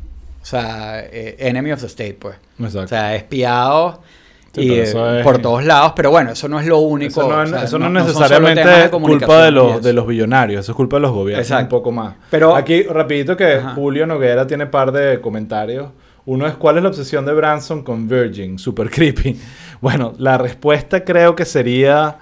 o 0.44 0.46
sea, 0.46 1.00
eh, 1.00 1.36
enemy 1.40 1.72
of 1.72 1.80
the 1.82 1.88
state, 1.88 2.14
pues. 2.20 2.36
Exacto. 2.60 2.82
O 2.84 2.88
sea, 2.88 3.16
espiados 3.16 3.98
Sí, 4.54 4.62
y, 4.62 4.72
eh, 4.74 4.84
es- 4.84 4.94
por 5.24 5.40
todos 5.40 5.64
lados, 5.66 5.94
pero 5.96 6.12
bueno, 6.12 6.32
eso 6.34 6.48
no 6.48 6.60
es 6.60 6.68
lo 6.68 6.78
único. 6.78 7.22
Eso 7.22 7.30
no, 7.30 7.38
o 7.38 7.44
es- 7.44 7.50
sea, 7.50 7.64
eso 7.64 7.80
no, 7.80 7.90
no- 7.90 8.00
es 8.02 8.06
no 8.06 8.12
son 8.14 8.24
solo 8.30 8.40
necesariamente 8.52 8.84
de 8.84 8.90
culpa 9.02 9.44
de 9.46 9.52
los, 9.52 9.82
de 9.82 9.94
los 9.94 10.06
billonarios, 10.06 10.60
eso 10.66 10.74
es 10.74 10.76
culpa 10.76 10.98
de 10.98 11.02
los 11.02 11.12
gobiernos 11.12 11.44
Exacto. 11.48 11.64
un 11.64 11.70
poco 11.82 11.92
más. 11.92 12.14
Pero- 12.30 12.56
Aquí, 12.56 12.84
rapidito 12.84 13.36
que 13.36 13.54
Ajá. 13.54 13.72
Julio 13.74 14.06
Noguera 14.06 14.46
tiene 14.46 14.68
par 14.68 14.92
de 14.92 15.20
comentarios. 15.22 15.88
Uno 16.26 16.46
es, 16.48 16.54
¿cuál 16.54 16.78
es 16.78 16.84
la 16.84 16.90
obsesión 16.90 17.26
de 17.26 17.34
Branson 17.34 17.84
con 17.84 18.08
Virgin? 18.08 18.60
Super 18.60 18.90
creepy. 18.90 19.40
Bueno, 19.82 20.14
la 20.18 20.38
respuesta 20.38 21.04
creo 21.04 21.36
que 21.36 21.44
sería 21.44 22.16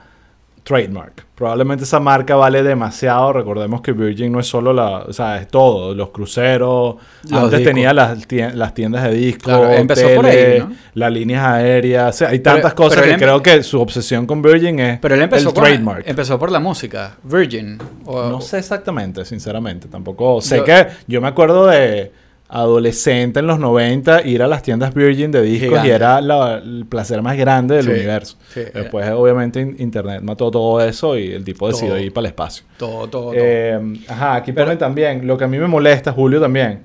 trademark. 0.64 1.26
Probablemente 1.36 1.84
esa 1.86 2.00
marca 2.00 2.36
vale 2.36 2.62
demasiado. 2.62 3.34
Recordemos 3.34 3.82
que 3.82 3.94
Virgin 3.94 4.32
no 4.32 4.40
es 4.40 4.48
solo 4.48 4.72
la... 4.74 5.00
O 5.00 5.12
sea, 5.14 5.38
es 5.38 5.48
todo. 5.48 5.96
Los 5.96 6.10
cruceros. 6.10 6.96
Los 7.24 7.32
Antes 7.34 7.60
discos. 7.60 7.64
tenía 7.74 7.94
las, 7.94 8.28
tien- 8.28 8.54
las 8.54 8.74
tiendas 8.76 9.04
de 9.04 9.12
discos. 9.12 9.44
Claro, 9.46 9.72
empezó 9.72 10.08
por 10.16 10.26
ahí, 10.28 10.60
¿no? 10.60 10.72
Las 10.94 11.12
líneas 11.12 11.44
aéreas. 11.44 12.14
O 12.16 12.18
sea, 12.20 12.30
hay 12.30 12.40
Pero- 12.40 12.56
tantas 12.56 12.74
cosas 12.76 13.00
pero 13.02 13.14
que 13.14 13.18
creo 13.24 13.42
que 13.42 13.64
su 13.64 13.82
obsesión 13.82 14.28
con 14.28 14.42
Virgin 14.44 14.80
es 14.80 15.00
Pero 15.00 15.16
él 15.16 15.22
empezó, 15.24 15.50
el 15.50 15.56
con- 15.56 15.64
trademark. 15.64 16.04
empezó 16.08 16.38
por 16.38 16.52
la 16.52 16.60
música, 16.60 17.16
Virgin. 17.24 17.80
o- 18.06 18.30
No 18.30 18.40
sé 18.40 18.60
exactamente, 18.60 19.26
sinceramente. 19.26 19.88
Tampoco 19.88 20.42
sé 20.42 20.58
Yo- 20.58 20.64
que 20.64 20.88
yo 21.08 21.22
me 21.22 21.28
acuerdo 21.28 21.66
de 21.68 22.12
adolescente 22.54 23.40
en 23.40 23.48
los 23.48 23.60
90 23.60 24.26
ir 24.28 24.44
a 24.44 24.48
las 24.48 24.62
tiendas 24.62 24.94
Virgin 24.94 25.32
de 25.32 25.42
discos 25.42 25.70
Gigante. 25.70 25.88
y 25.88 25.92
era 25.92 26.20
la- 26.22 26.58
el 26.58 26.86
placer 26.86 27.22
más 27.22 27.38
grande 27.38 27.76
del 27.78 27.86
Sí, 27.86 27.92
universo. 27.92 28.38
sí, 28.54 28.62
Después, 28.74 29.10
obviamente, 29.12 29.62
in- 29.62 29.76
internet 29.80 30.22
mató 30.22 30.52
todo 30.52 30.84
eso 30.84 31.18
y 31.18 31.32
el 31.32 31.44
tipo 31.46 31.68
decidió 31.68 31.94
Todo. 31.94 32.04
ir 32.04 32.12
para 32.14 32.28
el 32.28 32.32
espacio. 32.32 32.66
Todo, 32.78 33.08
todo, 33.08 33.22
todo. 33.32 33.34
Eh, 33.36 33.80
ajá, 34.08 34.36
aquí 34.36 34.52
Pero- 34.52 34.66
ponen 34.66 34.78
también, 34.78 35.26
lo 35.26 35.38
que 35.38 35.46
a 35.46 35.48
mí 35.48 35.58
me 35.58 35.68
molesta, 35.68 36.12
Julio 36.12 36.42
también, 36.42 36.82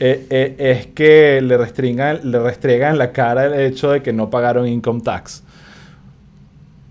eh, 0.00 0.26
eh, 0.30 0.54
es 0.58 0.86
que 0.86 1.42
le 1.42 1.58
restringan, 1.58 2.20
le 2.30 2.38
restriegan 2.38 2.92
en 2.92 2.98
la 2.98 3.12
cara 3.12 3.44
el 3.44 3.60
hecho 3.60 3.90
de 3.90 4.02
que 4.02 4.14
no 4.14 4.30
pagaron 4.30 4.66
income 4.66 5.02
tax. 5.02 5.42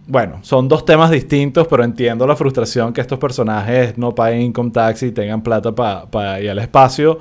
Bueno, 0.05 0.39
son 0.41 0.67
dos 0.67 0.85
temas 0.85 1.11
distintos, 1.11 1.67
pero 1.67 1.83
entiendo 1.83 2.25
la 2.25 2.35
frustración 2.35 2.93
que 2.93 3.01
estos 3.01 3.19
personajes 3.19 3.95
no 3.97 4.15
paguen 4.15 4.41
income 4.41 4.71
tax 4.71 5.03
y 5.03 5.11
tengan 5.11 5.41
plata 5.43 5.71
para 5.73 6.39
ir 6.41 6.49
al 6.49 6.57
espacio. 6.59 7.19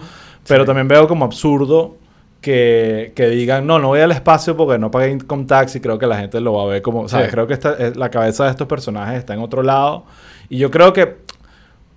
Pero 0.49 0.65
también 0.65 0.89
veo 0.89 1.07
como 1.07 1.25
absurdo 1.25 1.97
que, 2.41 3.13
que 3.15 3.29
digan, 3.29 3.67
no, 3.67 3.79
no 3.79 3.89
voy 3.89 4.01
al 4.01 4.13
espacio 4.13 4.57
porque 4.57 4.79
no 4.79 4.91
pagué 4.91 5.11
income 5.11 5.45
tax 5.45 5.77
y 5.77 5.81
creo 5.81 5.99
que 5.99 6.07
la 6.07 6.19
gente 6.19 6.41
lo 6.41 6.53
va 6.55 6.63
a 6.63 6.67
ver 6.67 6.83
como, 6.83 7.09
Sí. 7.09 7.17
creo 7.31 7.47
que 7.47 7.55
esta, 7.55 7.73
eh, 7.79 7.93
la 7.97 8.11
cabeza 8.11 8.45
de 8.45 8.51
estos 8.51 8.67
personajes 8.69 9.19
está 9.19 9.35
en 9.35 9.41
otro 9.41 9.63
lado. 9.63 10.05
Y 10.49 10.59
yo 10.59 10.71
creo 10.71 10.93
que, 10.93 11.17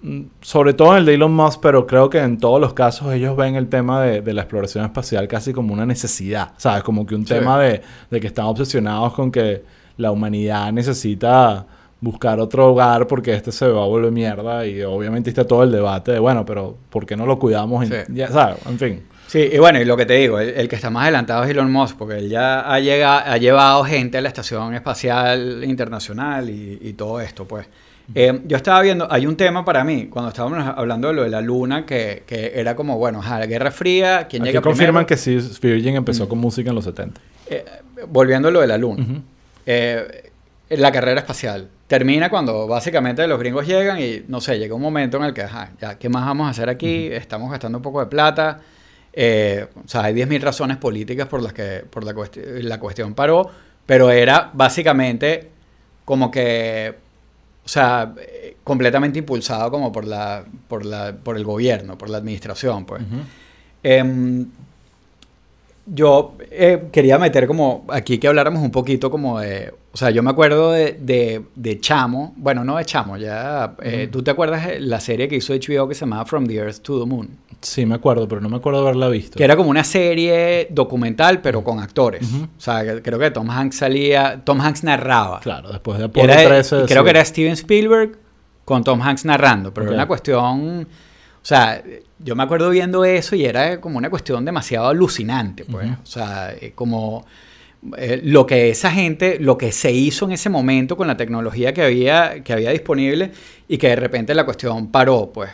mm, 0.02 0.22
sobre 0.42 0.74
todo 0.74 0.94
en 0.94 0.98
el 1.00 1.06
de 1.06 1.14
Elon 1.14 1.32
Musk, 1.34 1.60
pero 1.62 1.86
creo 1.86 2.10
que 2.10 2.18
en 2.20 2.38
todos 2.40 2.60
los 2.60 2.74
casos 2.74 3.14
ellos 3.14 3.38
ven 3.38 3.56
el 3.56 3.70
tema 3.70 4.02
de, 4.02 4.22
de 4.22 4.34
la 4.34 4.42
exploración 4.42 4.84
espacial 4.84 5.28
casi 5.28 5.54
como 5.54 5.74
una 5.74 5.86
necesidad, 5.86 6.54
¿sabes? 6.58 6.84
Como 6.84 7.06
que 7.06 7.14
un 7.16 7.26
Sí. 7.28 7.34
tema 7.36 7.60
de, 7.60 7.82
de 8.10 8.20
que 8.20 8.28
están 8.28 8.46
obsesionados 8.46 9.14
con 9.14 9.32
que 9.32 9.64
la 9.98 10.12
humanidad 10.12 10.72
necesita 10.74 11.68
buscar 12.02 12.40
otro 12.40 12.72
hogar 12.72 13.08
porque 13.08 13.34
este 13.34 13.52
se 13.52 13.68
va 13.68 13.84
a 13.84 13.86
volver 13.86 14.12
mierda 14.12 14.66
y 14.66 14.82
obviamente 14.82 15.30
está 15.30 15.46
todo 15.46 15.64
el 15.64 15.72
debate 15.72 16.12
de, 16.14 16.20
bueno, 16.20 16.46
pero 16.46 16.76
¿por 16.90 17.06
qué 17.06 17.16
no 17.16 17.26
lo 17.26 17.40
cuidamos? 17.40 17.88
Sí. 17.88 17.94
Ya, 18.10 18.28
¿sabes? 18.28 18.58
En 18.68 18.80
fin. 18.80 19.04
Sí, 19.28 19.50
y 19.54 19.58
bueno, 19.60 19.80
y 19.80 19.86
lo 19.86 19.96
que 19.96 20.06
te 20.06 20.16
digo, 20.16 20.40
el, 20.40 20.50
el 20.50 20.68
que 20.68 20.76
está 20.76 20.90
más 20.90 21.04
adelantado 21.04 21.44
es 21.46 21.52
Elon 21.52 21.72
Musk, 21.72 21.96
porque 21.98 22.18
él 22.18 22.28
ya 22.28 22.62
ha, 22.62 22.80
llegado, 22.82 23.22
ha 23.32 23.38
llevado 23.38 23.84
gente 23.86 24.18
a 24.18 24.22
la 24.22 24.28
Estación 24.28 24.74
Espacial 24.74 25.64
Internacional 25.64 26.50
y, 26.50 26.80
y 26.82 26.94
todo 26.94 27.22
esto, 27.22 27.48
pues. 27.48 27.66
Eh, 28.14 28.42
yo 28.46 28.58
estaba 28.58 28.82
viendo, 28.82 29.08
hay 29.10 29.26
un 29.26 29.38
tema 29.38 29.64
para 29.64 29.86
mí, 29.86 30.08
cuando 30.08 30.30
estábamos 30.30 30.74
hablando 30.76 31.08
de 31.08 31.14
lo 31.14 31.24
de 31.24 31.30
la 31.30 31.40
Luna, 31.40 31.86
que, 31.86 32.24
que 32.26 32.52
era 32.56 32.76
como, 32.76 32.98
bueno, 32.98 33.20
ajá, 33.20 33.40
la 33.40 33.46
Guerra 33.46 33.72
Fría, 33.72 34.28
¿quién 34.30 34.42
Aquí 34.42 34.50
llega 34.50 34.62
confirman 34.62 35.06
primero? 35.06 35.08
que 35.08 35.16
sí, 35.16 35.60
Virgin 35.62 35.96
empezó 35.96 36.28
con 36.28 36.40
música 36.40 36.70
en 36.72 36.76
los 36.76 36.84
70. 36.84 37.22
Eh, 37.48 37.64
volviendo 38.10 38.50
a 38.50 38.52
lo 38.52 38.60
de 38.60 38.68
la 38.68 38.78
Luna. 38.78 39.04
Ujú. 39.04 39.22
Eh, 39.66 40.30
la 40.72 40.92
carrera 40.92 41.22
espacial 41.22 41.70
termina 41.92 42.30
cuando 42.30 42.68
básicamente 42.68 43.28
los 43.28 43.38
gringos 43.38 43.68
llegan 43.68 44.00
y 44.00 44.24
no 44.30 44.40
sé, 44.40 44.58
llega 44.58 44.74
un 44.74 44.82
momento 44.82 45.18
en 45.18 45.24
el 45.26 45.34
que, 45.34 45.42
ajá, 45.42 45.72
ya, 45.82 46.00
¿qué 46.00 46.08
más 46.08 46.26
vamos 46.26 46.48
a 46.48 46.52
hacer 46.52 46.70
aquí? 46.70 47.08
Estamos 47.08 47.52
gastando 47.52 47.80
un 47.80 47.82
poco 47.82 48.00
de 48.00 48.06
plata. 48.06 48.62
Eh, 49.12 49.68
o 49.76 49.86
sea, 49.90 50.06
hay 50.06 50.14
10.000 50.14 50.40
razones 50.42 50.78
políticas 50.78 51.28
por 51.28 51.42
las 51.44 51.52
que 51.52 51.84
por 51.90 52.06
la, 52.06 52.14
cuesti- 52.14 52.62
la 52.62 52.80
cuestión 52.80 53.14
paró, 53.14 53.52
pero 53.86 54.10
era 54.10 54.50
básicamente 54.54 55.50
como 56.06 56.32
que, 56.32 56.96
o 57.66 57.68
sea, 57.68 58.14
completamente 58.64 59.20
impulsado 59.20 59.70
como 59.70 59.92
por 59.92 60.06
la, 60.06 60.46
por 60.70 60.86
la, 60.86 61.14
por 61.14 61.36
el 61.36 61.44
gobierno, 61.44 61.98
por 61.98 62.10
la 62.10 62.20
administración, 62.20 62.86
pues. 62.86 63.02
Yo 65.86 66.36
eh, 66.52 66.84
quería 66.92 67.18
meter 67.18 67.48
como 67.48 67.86
aquí 67.90 68.18
que 68.18 68.28
habláramos 68.28 68.62
un 68.62 68.72
poquito 68.72 69.10
como 69.10 69.40
de, 69.40 69.74
o 69.92 69.98
sea, 69.98 70.10
yo 70.12 70.24
me 70.24 70.30
acuerdo 70.30 70.72
de, 70.72 70.98
de, 71.00 71.42
de 71.56 71.80
Chamo, 71.80 72.34
bueno, 72.38 72.64
no 72.64 72.78
de 72.78 72.86
Chamo, 72.86 73.18
ya, 73.18 73.76
eh. 73.82 74.08
¿tú 74.12 74.24
te 74.24 74.32
acuerdas 74.32 74.68
de 74.68 74.80
la 74.80 75.00
serie 75.00 75.28
que 75.28 75.36
hizo 75.36 75.54
HBO 75.54 75.88
que 75.88 75.96
se 75.96 76.02
llamaba 76.02 76.26
From 76.26 76.46
the 76.46 76.56
Earth 76.56 76.80
to 76.82 77.00
the 77.00 77.06
Moon? 77.06 77.30
Sí, 77.62 77.86
me 77.86 77.94
acuerdo, 77.96 78.28
pero 78.28 78.42
no 78.42 78.50
me 78.50 78.58
acuerdo 78.58 78.80
haberla 78.80 79.08
visto. 79.08 79.38
Que 79.38 79.44
era 79.44 79.56
como 79.56 79.70
una 79.70 79.84
serie 79.84 80.68
documental, 80.72 81.42
pero 81.42 81.64
con 81.64 81.80
actores. 81.80 82.28
O 82.34 82.60
sea, 82.60 82.84
creo 83.04 83.20
que 83.20 83.30
Tom 83.30 83.50
Hanks 83.52 83.76
salía, 83.76 84.42
Tom 84.44 84.60
Hanks 84.60 84.84
narraba. 84.84 85.42
Claro, 85.42 85.70
después 85.72 86.00
de 86.00 86.06
Apolo 86.06 86.32
era- 86.34 86.48
13. 86.50 86.76
y 86.76 86.86
creo 86.86 87.02
sí. 87.02 87.04
que 87.04 87.10
era 87.12 87.24
Steven 87.26 87.54
Spielberg 87.54 88.18
con 88.66 88.84
Tom 88.84 89.00
Hanks 89.02 89.26
narrando, 89.26 89.72
pero 89.74 89.88
era 89.88 89.96
una 89.96 90.08
cuestión, 90.08 90.88
o 91.42 91.46
sea, 91.46 91.84
yo 92.20 92.36
me 92.36 92.44
acuerdo 92.44 92.70
viendo 92.70 93.04
eso 93.04 93.36
y 93.36 93.46
era 93.46 93.82
como 93.82 93.98
una 93.98 94.12
cuestión 94.12 94.46
demasiado 94.46 94.88
alucinante, 94.88 95.66
pues, 95.66 95.90
o 95.90 96.06
sea, 96.06 96.54
eh, 96.54 96.74
como 96.76 97.26
eh, 97.98 98.22
lo 98.24 98.46
que 98.46 98.70
esa 98.70 98.92
gente, 98.92 99.40
lo 99.40 99.58
que 99.58 99.72
se 99.72 99.92
hizo 99.92 100.26
en 100.26 100.34
ese 100.34 100.50
momento 100.50 100.96
con 100.96 101.08
la 101.08 101.18
tecnología 101.18 101.74
que 101.74 101.82
había, 101.82 102.44
que 102.44 102.54
había 102.54 102.70
disponible 102.70 103.32
y 103.68 103.80
que 103.80 103.88
de 103.88 103.96
repente 103.96 104.36
la 104.36 104.46
cuestión 104.46 104.92
paró, 104.92 105.32
pues. 105.34 105.50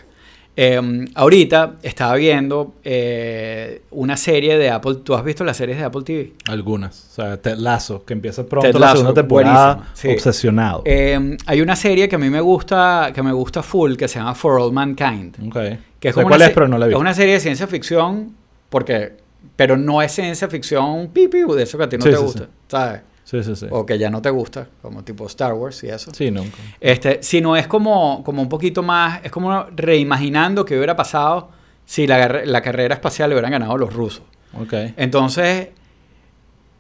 Eh, 0.60 1.06
ahorita 1.13 1.76
estaba 1.84 2.15
viendo 2.15 2.74
eh, 2.84 3.84
una 3.91 4.17
serie 4.17 4.58
de 4.58 4.72
Apple. 4.72 4.96
¿Tú 5.04 5.13
has 5.13 5.24
visto 5.24 5.43
las 5.43 5.56
series 5.56 5.78
de 5.78 5.84
Apple 5.84 6.02
TV? 6.02 6.34
Algunas. 6.48 7.10
O 7.12 7.13
sea, 7.13 7.38
Ted 7.39 7.58
Lasso, 7.58 8.04
que 8.04 8.13
empieza 8.13 8.43
pronto 8.43 8.65
Ted 8.67 8.74
la 8.74 8.80
Lasso, 8.88 8.98
segunda 8.98 9.22
temporada. 9.22 9.88
sí. 9.93 10.10
Obsesionado. 10.10 10.82
Eh, 10.86 11.38
hay 11.46 11.62
una 11.62 11.76
serie 11.76 12.10
que 12.10 12.15
a 12.15 12.20
mí 12.20 12.32
me 12.32 12.41
gusta, 12.41 13.12
que 13.13 13.22
me 13.22 13.32
gusta 13.34 13.62
full, 13.62 13.96
que 13.96 14.08
se 14.08 14.17
llama 14.17 14.34
For 14.34 14.60
All 14.60 14.74
Mankind. 14.74 15.36
ok. 15.48 15.58
Que 16.00 16.08
es 16.10 16.13
como 16.15 16.28
cuál 16.28 16.39
una 16.39 16.48
es, 16.48 16.54
pero 16.54 16.67
no 16.67 16.78
la 16.80 16.88
vi. 16.88 16.93
Es 16.93 17.00
una 17.00 17.13
serie 17.13 17.36
de 17.36 17.39
ciencia 17.39 17.67
ficción, 17.67 18.36
porque, 18.70 19.13
pero 19.56 19.78
no 19.78 20.02
es 20.02 20.12
ciencia 20.12 20.48
ficción 20.48 21.10
pipi 21.10 21.43
de 21.56 21.63
eso 21.63 21.78
que 21.78 21.84
a 21.84 21.89
ti 21.89 21.98
no 21.98 22.04
Sí, 22.04 22.10
te 22.10 22.17
sí, 22.17 22.24
gusta. 22.24 22.48
¿sabes? 22.67 23.02
Sí, 23.30 23.44
sí, 23.44 23.58
sí. 23.58 23.66
O 23.72 23.86
que 23.86 23.98
ya 23.98 24.10
no 24.10 24.22
te 24.22 24.30
gusta, 24.30 24.70
como 24.82 25.04
tipo 25.04 25.26
Star 25.28 25.52
Wars 25.54 25.84
y 25.84 25.90
eso. 25.90 26.13
Sí, 26.13 26.32
nunca. 26.32 26.56
Este, 26.80 27.20
sino 27.22 27.58
es 27.58 27.68
como, 27.68 28.24
como 28.24 28.42
un 28.42 28.48
poquito 28.48 28.82
más, 28.84 29.20
es 29.22 29.32
como 29.32 29.66
reimaginando 29.76 30.63
qué 30.63 30.78
hubiera 30.78 30.96
pasado 30.96 31.50
si 31.86 32.08
la, 32.08 32.46
la 32.46 32.62
carrera 32.62 32.96
espacial 32.96 33.30
le 33.30 33.36
hubieran 33.36 33.52
ganado 33.52 33.78
los 33.78 33.94
rusos. 33.94 34.24
Ok. 34.54 34.74
Entonces, 34.96 35.68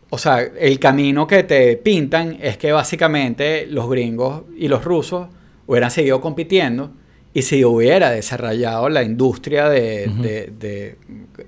o 0.09 0.17
sea, 0.17 0.39
el 0.39 0.79
camino 0.79 1.27
que 1.27 1.43
te 1.43 1.75
pintan 1.75 2.37
es 2.41 2.57
que 2.57 2.71
básicamente 2.71 3.65
los 3.69 3.89
gringos 3.89 4.43
y 4.57 4.69
los 4.69 4.85
rusos 4.85 5.27
hubieran 5.65 5.91
seguido 5.91 6.21
compitiendo 6.21 6.91
y 7.33 7.41
si 7.41 7.65
hubiera 7.65 8.09
desarrollado 8.11 8.87
la 8.87 9.03
industria 9.03 9.67
de- 9.67 10.49
de 10.57 10.97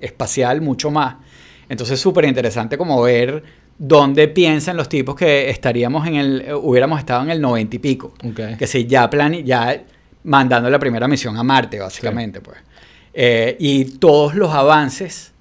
espacial 0.02 0.60
mucho 0.60 0.90
más. 0.90 1.16
Entonces, 1.70 1.98
súper 1.98 2.26
interesante 2.26 2.76
como 2.76 3.00
ver 3.00 3.42
dónde 3.82 4.28
piensan 4.28 4.76
los 4.76 4.90
tipos 4.90 5.14
que 5.14 5.48
estaríamos 5.48 6.06
en 6.06 6.16
el, 6.16 6.40
eh, 6.42 6.54
hubiéramos 6.54 6.98
estado 6.98 7.22
en 7.22 7.30
el 7.30 7.40
noventa 7.40 7.76
y 7.76 7.78
pico. 7.78 8.12
Ok. 8.22 8.58
Que 8.58 8.66
si 8.66 8.86
ya, 8.86 9.08
plane, 9.08 9.42
ya 9.42 9.82
mandando 10.24 10.68
la 10.68 10.78
primera 10.78 11.08
misión 11.08 11.36
a 11.38 11.42
Marte, 11.42 11.78
básicamente, 11.78 12.42
pues. 12.42 12.58
eh, 13.14 13.56
y 13.58 13.86
todos 13.98 14.34
los 14.34 14.52
avances 14.52 15.32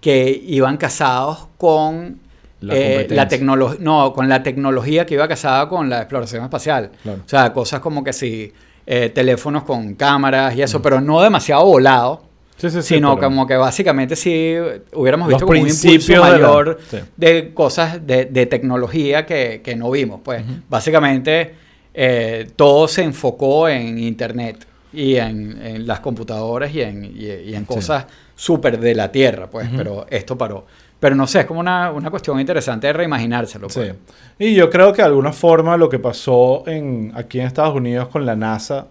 que 0.00 0.40
iban 0.46 0.76
casados 0.76 1.48
con 1.58 2.20
La 2.60 2.74
eh, 2.76 3.06
la 3.10 3.26
tecnología, 3.26 3.78
no, 3.80 4.12
con 4.12 4.28
la 4.28 4.42
tecnología 4.42 5.04
que 5.04 5.14
iba 5.14 5.26
casada 5.26 5.68
con 5.68 5.90
la 5.90 5.98
exploración 5.98 6.44
espacial. 6.44 6.90
Claro. 7.02 7.22
O 7.24 7.28
sea, 7.28 7.52
cosas 7.52 7.80
como 7.80 8.04
que 8.04 8.12
sí, 8.12 8.52
eh, 8.86 9.08
teléfonos 9.08 9.64
con 9.64 9.94
cámaras 9.94 10.54
y 10.54 10.62
eso, 10.62 10.80
pero 10.80 11.00
no 11.00 11.20
demasiado 11.22 11.64
volado, 11.64 12.29
Sí, 12.60 12.68
sí, 12.70 12.82
sí, 12.82 12.94
sino 12.94 13.14
pero- 13.16 13.28
como 13.28 13.46
que 13.46 13.56
básicamente 13.56 14.16
sí 14.16 14.54
hubiéramos 14.92 15.28
visto 15.28 15.46
como 15.46 15.60
un 15.60 15.68
impulso 15.68 16.12
de 16.12 16.18
la- 16.18 16.30
mayor 16.30 16.78
sí. 16.90 16.98
de 17.16 17.54
cosas 17.54 18.06
de, 18.06 18.26
de 18.26 18.46
tecnología 18.46 19.24
que, 19.26 19.60
que 19.64 19.76
no 19.76 19.90
vimos. 19.90 20.20
Pues 20.22 20.42
básicamente 20.68 21.54
eh, 21.94 22.50
todo 22.56 22.86
se 22.88 23.02
enfocó 23.02 23.68
en 23.68 23.98
Internet 23.98 24.66
y 24.92 25.16
en, 25.16 25.60
en 25.64 25.86
las 25.86 26.00
computadoras 26.00 26.74
y 26.74 26.82
en, 26.82 27.04
y, 27.04 27.26
y 27.50 27.54
en 27.54 27.64
cosas 27.64 28.06
súper 28.34 28.78
de 28.80 28.94
la 28.94 29.10
Tierra, 29.12 29.48
pues, 29.48 29.68
pero 29.76 30.06
esto 30.10 30.36
paró. 30.36 30.66
Pero 30.98 31.14
no 31.14 31.26
sé, 31.26 31.40
es 31.40 31.46
como 31.46 31.60
una, 31.60 31.90
una 31.92 32.10
cuestión 32.10 32.38
interesante 32.40 32.86
de 32.88 32.92
reimaginárselo. 32.92 33.70
Sí. 33.70 33.80
Pues. 33.80 33.94
Y 34.38 34.54
yo 34.54 34.68
creo 34.68 34.92
que 34.92 35.00
de 35.02 35.08
alguna 35.08 35.32
forma 35.32 35.76
lo 35.78 35.88
que 35.88 35.98
pasó 35.98 36.64
en, 36.66 37.12
aquí 37.14 37.40
en 37.40 37.46
Estados 37.46 37.74
Unidos 37.74 38.08
con 38.08 38.26
la 38.26 38.36
NASA 38.36 38.88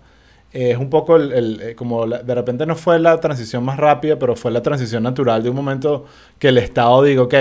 es 0.51 0.77
un 0.77 0.89
poco 0.89 1.15
el, 1.15 1.31
el- 1.31 1.62
eh, 1.62 1.75
como 1.75 2.05
la- 2.05 2.23
de 2.23 2.35
repente 2.35 2.65
no 2.65 2.75
fue 2.75 2.97
la 2.99 3.19
transición 3.19 3.63
más 3.63 3.77
rápida, 3.77 4.17
pero 4.17 4.35
fue 4.35 4.51
la 4.51 4.62
transición 4.62 5.03
natural 5.03 5.43
de 5.43 5.49
un 5.49 5.55
momento 5.55 6.05
que 6.39 6.47
el 6.49 6.57
Estado 6.57 7.03
diga, 7.03 7.21
ok, 7.23 7.35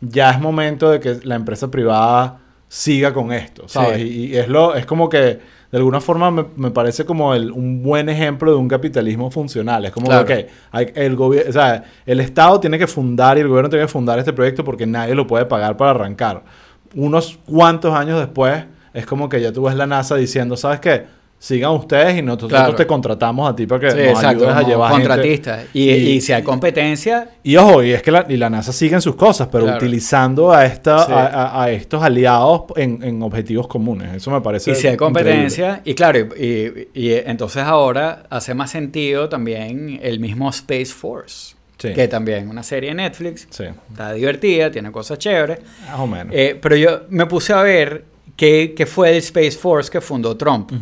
ya 0.00 0.30
es 0.32 0.40
momento 0.40 0.90
de 0.90 1.00
que 1.00 1.18
la 1.22 1.36
empresa 1.36 1.70
privada 1.70 2.38
siga 2.68 3.12
con 3.14 3.32
esto, 3.32 3.68
¿sabes? 3.68 3.98
Sí. 3.98 4.08
Y, 4.08 4.34
y 4.34 4.36
es, 4.36 4.48
lo, 4.48 4.74
es 4.74 4.84
como 4.84 5.08
que 5.08 5.18
de 5.70 5.78
alguna 5.78 6.00
forma 6.00 6.30
me, 6.30 6.44
me 6.56 6.70
parece 6.70 7.04
como 7.04 7.34
el- 7.34 7.50
un 7.52 7.82
buen 7.82 8.08
ejemplo 8.08 8.50
de 8.50 8.56
un 8.56 8.68
capitalismo 8.68 9.30
funcional. 9.30 9.84
Es 9.84 9.92
como 9.92 10.06
Claro. 10.06 10.24
que, 10.26 10.48
el, 10.96 11.14
o 11.18 11.52
sea, 11.52 11.84
el 12.06 12.20
Estado 12.20 12.58
tiene 12.60 12.78
que 12.78 12.86
fundar 12.86 13.38
y 13.38 13.40
el 13.40 13.48
gobierno 13.48 13.70
tiene 13.70 13.84
que 13.84 13.90
fundar 13.92 14.18
este 14.18 14.32
proyecto 14.32 14.64
porque 14.64 14.86
nadie 14.86 15.14
lo 15.14 15.26
puede 15.26 15.46
pagar 15.46 15.76
para 15.76 15.92
arrancar. 15.92 16.42
Unos 16.94 17.38
cuantos 17.46 17.94
años 17.94 18.18
después, 18.18 18.64
es 18.92 19.06
como 19.06 19.28
que 19.28 19.40
ya 19.40 19.52
tú 19.52 19.62
ves 19.64 19.74
la 19.74 19.86
NASA 19.86 20.14
diciendo, 20.16 20.56
¿sabes 20.56 20.78
qué? 20.80 21.06
Sigan 21.44 21.72
ustedes 21.72 22.16
y 22.16 22.22
nosotros 22.22 22.48
Claro. 22.48 22.74
te 22.74 22.86
contratamos 22.86 23.50
a 23.50 23.54
ti 23.54 23.66
para 23.66 23.78
que 23.82 23.90
Sí, 23.90 23.96
nos 23.98 24.06
exacto, 24.18 24.44
ayudes 24.48 24.54
a 24.56 24.62
llevar 24.66 24.92
gente. 24.92 25.08
contratistas. 25.08 25.64
Y, 25.74 25.90
Y- 25.90 26.10
y 26.12 26.20
si 26.22 26.32
hay 26.32 26.42
competencia, 26.42 27.28
Y 27.42 27.56
ojo, 27.56 27.82
y 27.82 27.90
es 27.92 28.02
que 28.02 28.10
la, 28.10 28.24
y 28.26 28.38
la 28.38 28.48
NASA 28.48 28.72
sigue 28.72 28.94
en 28.94 29.02
sus 29.02 29.14
cosas, 29.14 29.48
pero 29.52 29.64
Claro. 29.64 29.76
utilizando 29.76 30.50
a, 30.50 30.64
esta, 30.64 31.04
Sí. 31.04 31.12
a, 31.12 31.26
a- 31.26 31.64
a 31.64 31.70
estos 31.70 32.02
aliados 32.02 32.62
en, 32.76 33.02
en 33.02 33.22
objetivos 33.22 33.68
comunes. 33.68 34.14
Eso 34.14 34.30
me 34.30 34.40
parece 34.40 34.70
Y 34.70 34.74
si 34.74 34.86
hay 34.86 34.94
increíble. 34.94 35.22
competencia, 35.22 35.82
y 35.84 35.92
claro, 35.94 36.18
y, 36.34 36.88
y- 36.94 37.12
entonces 37.26 37.62
ahora 37.62 38.22
hace 38.30 38.54
más 38.54 38.70
sentido 38.70 39.28
también 39.28 40.00
el 40.02 40.20
mismo 40.20 40.48
Space 40.48 40.86
Force, 40.94 41.54
Sí. 41.76 41.92
que 41.92 42.08
también 42.08 42.48
una 42.48 42.62
serie 42.62 42.88
de 42.88 42.94
Netflix, 42.94 43.46
está 43.90 44.14
divertida, 44.14 44.70
tiene 44.70 44.90
cosas 44.90 45.18
chéveres, 45.18 45.58
más 45.90 46.00
o 46.00 46.06
menos. 46.06 46.32
Eh, 46.34 46.58
pero 46.58 46.74
yo 46.76 47.02
me 47.10 47.26
puse 47.26 47.52
a 47.52 47.60
ver 47.60 48.06
qué, 48.36 48.72
qué 48.74 48.86
fue 48.86 49.10
el 49.10 49.16
Space 49.18 49.52
Force 49.58 49.90
que 49.90 50.00
fundó 50.00 50.34
Trump. 50.38 50.72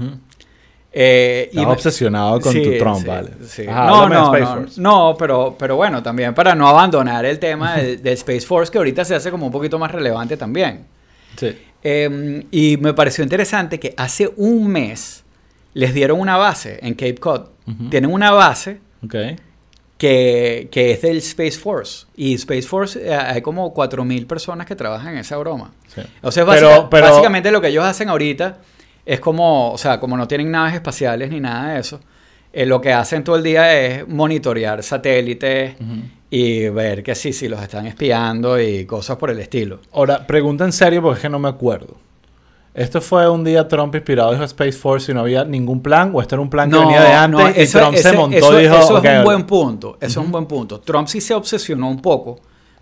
Eh, 0.94 1.50
obsesionado 1.66 2.38
con 2.40 2.52
Sí, 2.52 2.62
tu 2.62 2.76
Trump, 2.78 2.98
sí, 3.00 3.06
vale. 3.06 3.30
sí. 3.46 3.62
Ajá, 3.66 3.86
no, 3.86 4.08
no, 4.08 4.32
no, 4.38 4.66
no, 4.76 5.16
pero, 5.18 5.56
pero 5.58 5.76
bueno, 5.76 6.02
también 6.02 6.34
para 6.34 6.54
no 6.54 6.68
abandonar 6.68 7.24
el 7.24 7.38
tema 7.38 7.76
del, 7.76 8.02
del 8.02 8.12
Space 8.14 8.42
Force, 8.42 8.70
que 8.70 8.76
ahorita 8.78 9.04
se 9.04 9.14
hace 9.14 9.30
como 9.30 9.46
un 9.46 9.52
poquito 9.52 9.78
más 9.78 9.90
relevante 9.90 10.36
también. 10.36 10.84
Sí. 11.38 11.56
Eh, 11.82 12.46
y 12.50 12.76
me 12.76 12.92
pareció 12.92 13.24
interesante 13.24 13.80
que 13.80 13.94
hace 13.96 14.30
un 14.36 14.68
mes 14.68 15.24
les 15.74 15.94
dieron 15.94 16.20
una 16.20 16.36
base 16.36 16.78
en 16.82 16.92
Cape 16.94 17.14
Cod. 17.16 17.46
Tienen 17.90 18.10
una 18.12 18.30
base 18.32 18.80
que, 19.98 20.68
que 20.70 20.90
es 20.92 21.02
del 21.02 21.18
Space 21.18 21.52
Force. 21.58 22.06
Y 22.16 22.34
Space 22.34 22.62
Force 22.62 23.00
eh, 23.02 23.14
hay 23.14 23.40
como 23.40 23.72
4.000 23.72 24.26
personas 24.26 24.66
que 24.66 24.74
trabajan 24.74 25.12
en 25.14 25.18
esa 25.20 25.36
broma. 25.36 25.70
Sí. 25.94 26.02
O 26.22 26.30
sea, 26.32 26.44
Pero- 26.44 26.68
básica- 26.68 26.90
pero- 26.90 27.06
básicamente 27.08 27.50
lo 27.50 27.60
que 27.60 27.68
ellos 27.68 27.84
hacen 27.84 28.08
ahorita 28.08 28.58
es 29.04 29.20
como, 29.20 29.72
o 29.72 29.78
sea, 29.78 29.98
como 30.00 30.16
no 30.16 30.26
tienen 30.28 30.50
naves 30.50 30.74
espaciales 30.74 31.30
ni 31.30 31.40
nada 31.40 31.74
de 31.74 31.80
eso, 31.80 32.00
eh, 32.52 32.66
lo 32.66 32.80
que 32.80 32.92
hacen 32.92 33.24
todo 33.24 33.36
el 33.36 33.42
día 33.42 33.74
es 33.80 34.06
monitorear 34.06 34.82
satélites 34.82 35.74
y 36.30 36.68
ver 36.68 37.02
que 37.02 37.14
sí, 37.14 37.32
sí, 37.32 37.48
los 37.48 37.60
están 37.62 37.86
espiando 37.86 38.60
y 38.60 38.84
cosas 38.86 39.16
por 39.16 39.30
el 39.30 39.38
estilo. 39.40 39.80
Ahora, 39.92 40.26
pregunta 40.26 40.64
en 40.64 40.72
serio 40.72 41.02
porque 41.02 41.16
es 41.18 41.22
que 41.22 41.28
no 41.28 41.38
me 41.38 41.48
acuerdo. 41.48 41.96
¿Esto 42.74 43.02
fue 43.02 43.28
un 43.28 43.44
día 43.44 43.68
Trump 43.68 43.94
inspirado 43.94 44.32
dijo 44.32 44.44
Space 44.44 44.72
Force 44.72 45.12
y 45.12 45.14
no 45.14 45.20
había 45.20 45.44
ningún 45.44 45.82
plan? 45.82 46.10
¿O 46.14 46.22
este 46.22 46.34
era 46.34 46.40
un 46.42 46.48
plan 46.48 46.70
que 46.70 46.78
venía 46.78 47.02
de 47.02 47.12
antes 47.12 47.40
no, 47.40 47.50
y 47.50 47.52
eso- 47.62 47.78
Trump 47.80 47.96
se 47.96 48.12
montó 48.14 48.36
eso, 48.36 48.58
y 48.58 48.62
dijo... 48.62 48.74
eso 48.76 48.96
"Ok, 48.98 49.04
es 49.04 49.18
un 49.18 49.24
buen 49.24 49.42
punto, 49.44 49.98
eso 50.00 50.20
es 50.20 50.26
un 50.26 50.32
buen 50.32 50.46
punto. 50.46 50.80
Trump 50.80 51.06
sí 51.06 51.20
se 51.20 51.34
obsesionó 51.34 51.90
un 51.90 52.00
poco, 52.00 52.40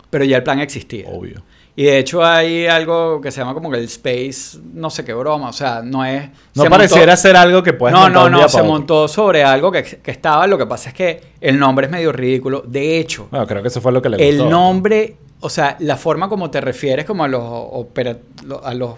pero 0.09 0.23
ya 0.23 0.37
el 0.37 0.43
plan 0.43 0.59
existía. 0.61 1.07
Obvio. 1.09 1.41
Y 1.75 1.83
de 1.85 1.99
hecho 1.99 2.23
hay 2.23 2.67
algo 2.67 3.21
que 3.21 3.31
se 3.31 3.39
llama 3.39 3.53
como 3.53 3.71
que 3.71 3.77
el 3.77 3.85
Space, 3.85 4.59
no 4.73 4.89
sé 4.89 5.05
qué 5.05 5.13
broma, 5.13 5.49
o 5.49 5.53
sea, 5.53 5.81
no 5.81 6.03
es... 6.05 6.29
No 6.53 6.63
se 6.63 6.69
pareciera 6.69 7.13
montó- 7.13 7.21
ser 7.21 7.35
algo 7.37 7.63
que 7.63 7.73
puedes 7.73 7.93
no, 7.93 8.01
montar 8.03 8.21
no, 8.21 8.25
un 8.37 8.43
no, 8.43 8.49
se 8.49 8.57
otro. 8.57 8.69
montó 8.69 9.07
sobre 9.07 9.43
algo 9.43 9.71
que, 9.71 9.83
que 9.83 10.11
estaba, 10.11 10.47
lo 10.47 10.57
que 10.57 10.65
pasa 10.65 10.89
es 10.89 10.95
que 10.95 11.21
el 11.39 11.57
nombre 11.57 11.85
es 11.85 11.91
medio 11.91 12.11
ridículo. 12.11 12.61
De 12.67 12.99
hecho, 12.99 13.27
Bueno, 13.31 13.47
creo 13.47 13.61
que 13.61 13.69
eso 13.69 13.79
fue 13.79 13.91
lo 13.93 14.01
que 14.01 14.09
le 14.09 14.29
el 14.29 14.35
gustó. 14.37 14.49
nombre, 14.49 15.15
o 15.39 15.49
sea, 15.49 15.77
la 15.79 15.95
forma 15.95 16.27
como 16.27 16.51
te 16.51 16.59
refieres 16.59 17.05
como 17.05 17.23
a 17.23 17.27
los, 17.29 17.41
opera- 17.43 18.17
a 18.63 18.73
los 18.73 18.95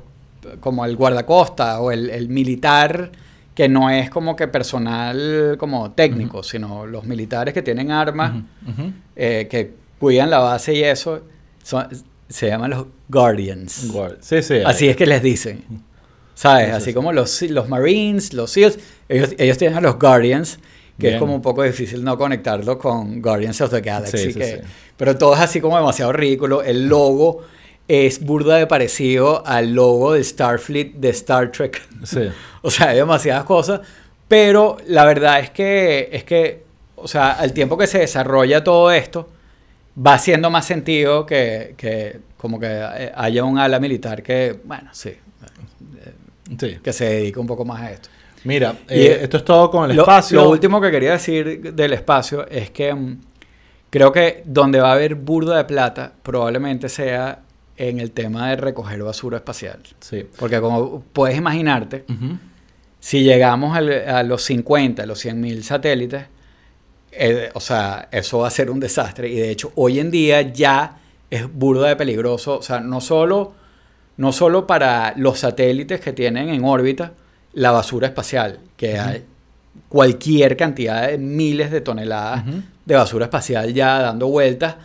como 0.59 0.83
el 0.83 0.95
guardacosta 0.97 1.79
o 1.79 1.91
el, 1.91 2.09
el 2.09 2.27
militar 2.27 3.11
que 3.55 3.69
no 3.69 3.89
es 3.91 4.09
como 4.09 4.35
que 4.35 4.47
personal 4.47 5.55
como 5.59 5.91
técnico, 5.91 6.41
sino 6.41 6.87
los 6.87 7.03
militares 7.05 7.53
que 7.53 7.61
tienen 7.61 7.91
armas, 7.91 8.33
eh, 9.15 9.47
que 9.49 9.73
cuidan 9.99 10.31
la 10.31 10.39
base 10.39 10.73
y 10.73 10.83
eso, 10.83 11.21
son- 11.61 11.87
se 12.29 12.47
llaman 12.47 12.71
los 12.71 12.85
Guardians. 13.09 13.91
Guard- 13.91 14.17
Sí, 14.21 14.41
sí. 14.41 14.55
Así 14.65 14.87
es 14.89 14.95
que 14.95 15.05
les 15.05 15.21
dicen. 15.21 15.63
¿Sabes? 16.35 16.65
Sí, 16.65 16.71
sí, 16.71 16.75
Así 16.77 16.85
sí. 16.85 16.93
como 16.93 17.11
los, 17.13 17.41
los 17.43 17.69
Marines, 17.69 18.33
los 18.33 18.51
SEALs, 18.51 18.79
ellos, 19.07 19.29
ellos 19.37 19.57
tienen 19.57 19.77
a 19.77 19.81
los 19.81 19.99
Guardians, 19.99 20.57
que 20.97 21.07
Bien. 21.07 21.13
es 21.15 21.19
como 21.19 21.35
un 21.35 21.41
poco 21.41 21.63
difícil 21.63 22.03
no 22.03 22.17
conectarlo 22.17 22.77
con 22.79 23.21
Guardians 23.21 23.61
of 23.61 23.69
the 23.71 23.81
Galaxy. 23.81 24.17
Sí, 24.17 24.33
sí, 24.33 24.39
que- 24.39 24.45
sí. 24.57 24.61
Pero 24.97 25.17
todo 25.17 25.33
es 25.35 25.39
así 25.41 25.61
como 25.61 25.77
demasiado 25.77 26.11
ridículo. 26.11 26.61
El 26.63 26.87
logo 26.87 27.41
es 27.87 28.23
burda 28.23 28.55
de 28.57 28.65
parecido 28.67 29.45
al 29.45 29.73
logo 29.73 30.13
de 30.13 30.23
Starfleet 30.23 30.93
de 30.95 31.09
Star 31.09 31.51
Trek. 31.51 31.81
Sí. 32.03 32.19
O 32.65 32.71
sea, 32.71 32.89
hay 32.89 32.95
demasiadas 32.97 33.43
cosas. 33.43 33.81
Pero 34.29 34.77
la 34.87 35.03
verdad 35.05 35.41
es 35.41 35.49
que, 35.49 36.09
es 36.13 36.23
que, 36.23 36.63
o 36.95 37.07
sea, 37.09 37.31
al 37.33 37.51
tiempo 37.51 37.77
que 37.77 37.87
se 37.87 37.99
desarrolla 37.99 38.63
todo 38.63 38.89
esto, 38.89 39.27
va 39.95 40.15
haciendo 40.15 40.49
más 40.49 40.65
sentido 40.65 41.25
que, 41.25 41.75
que 41.77 42.19
como 42.37 42.59
que 42.59 42.67
eh, 42.69 43.11
haya 43.15 43.43
un 43.43 43.57
ala 43.59 43.79
militar 43.79 44.21
que, 44.23 44.59
bueno, 44.63 44.89
sí, 44.93 45.13
sí. 46.59 46.77
que 46.83 46.93
se 46.93 47.05
dedique 47.05 47.39
un 47.39 47.47
poco 47.47 47.65
más 47.65 47.81
a 47.81 47.91
esto. 47.91 48.09
Mira, 48.45 48.75
Y, 48.89 48.93
eh, 48.93 49.05
eh, 49.13 49.19
esto 49.23 49.37
es 49.37 49.45
todo 49.45 49.71
con 49.71 49.89
el 49.89 49.95
Lo, 49.95 50.03
espacio. 50.03 50.41
lo 50.41 50.49
último 50.49 50.81
que 50.81 50.91
quería 50.91 51.11
decir 51.13 51.73
del 51.73 51.93
espacio 51.93 52.45
es 52.49 52.71
que 52.71 52.93
mm, 52.93 53.17
creo 53.89 54.11
que 54.11 54.43
donde 54.45 54.79
va 54.79 54.89
a 54.89 54.93
haber 54.93 55.15
burda 55.15 55.57
de 55.57 55.63
plata 55.65 56.11
probablemente 56.21 56.89
sea 56.89 57.39
en 57.77 57.99
el 57.99 58.11
tema 58.11 58.49
de 58.49 58.57
recoger 58.57 59.01
basura 59.01 59.37
espacial. 59.37 59.79
Sí. 59.99 60.25
Porque 60.37 60.59
como 60.59 61.01
puedes 61.13 61.37
imaginarte, 61.37 62.05
si 62.99 63.23
llegamos 63.23 63.75
al- 63.75 64.07
a 64.09 64.23
los 64.23 64.43
50, 64.43 65.03
a 65.03 65.05
los 65.05 65.19
100 65.19 65.39
mil 65.39 65.63
satélites, 65.63 66.25
eh, 67.17 67.49
o 67.53 67.59
sea, 67.59 68.07
eso 68.11 68.39
va 68.39 68.47
a 68.47 68.51
ser 68.51 68.69
un 68.69 68.79
desastre. 68.79 69.29
Y 69.29 69.35
de 69.35 69.49
hecho, 69.51 69.71
hoy 69.75 69.99
en 69.99 70.11
día 70.11 70.41
ya 70.41 70.97
es 71.29 71.51
burda 71.51 71.87
de 71.87 71.95
peligroso. 71.95 72.59
O 72.59 72.61
sea, 72.61 72.79
no 72.79 73.01
solo, 73.01 73.53
no 74.17 74.31
solo 74.31 74.67
para 74.67 75.13
los 75.17 75.39
satélites 75.39 75.99
que 76.01 76.13
tienen 76.13 76.49
en 76.49 76.63
órbita 76.63 77.13
la 77.53 77.71
basura 77.71 78.07
espacial, 78.07 78.59
que 78.77 78.97
hay 78.99 79.23
cualquier 79.89 80.57
cantidad 80.57 81.07
de 81.07 81.17
miles 81.17 81.71
de 81.71 81.81
toneladas 81.81 82.43
de 82.85 82.95
basura 82.95 83.25
espacial 83.25 83.73
ya 83.73 83.99
dando 83.99 84.27
vueltas 84.27 84.75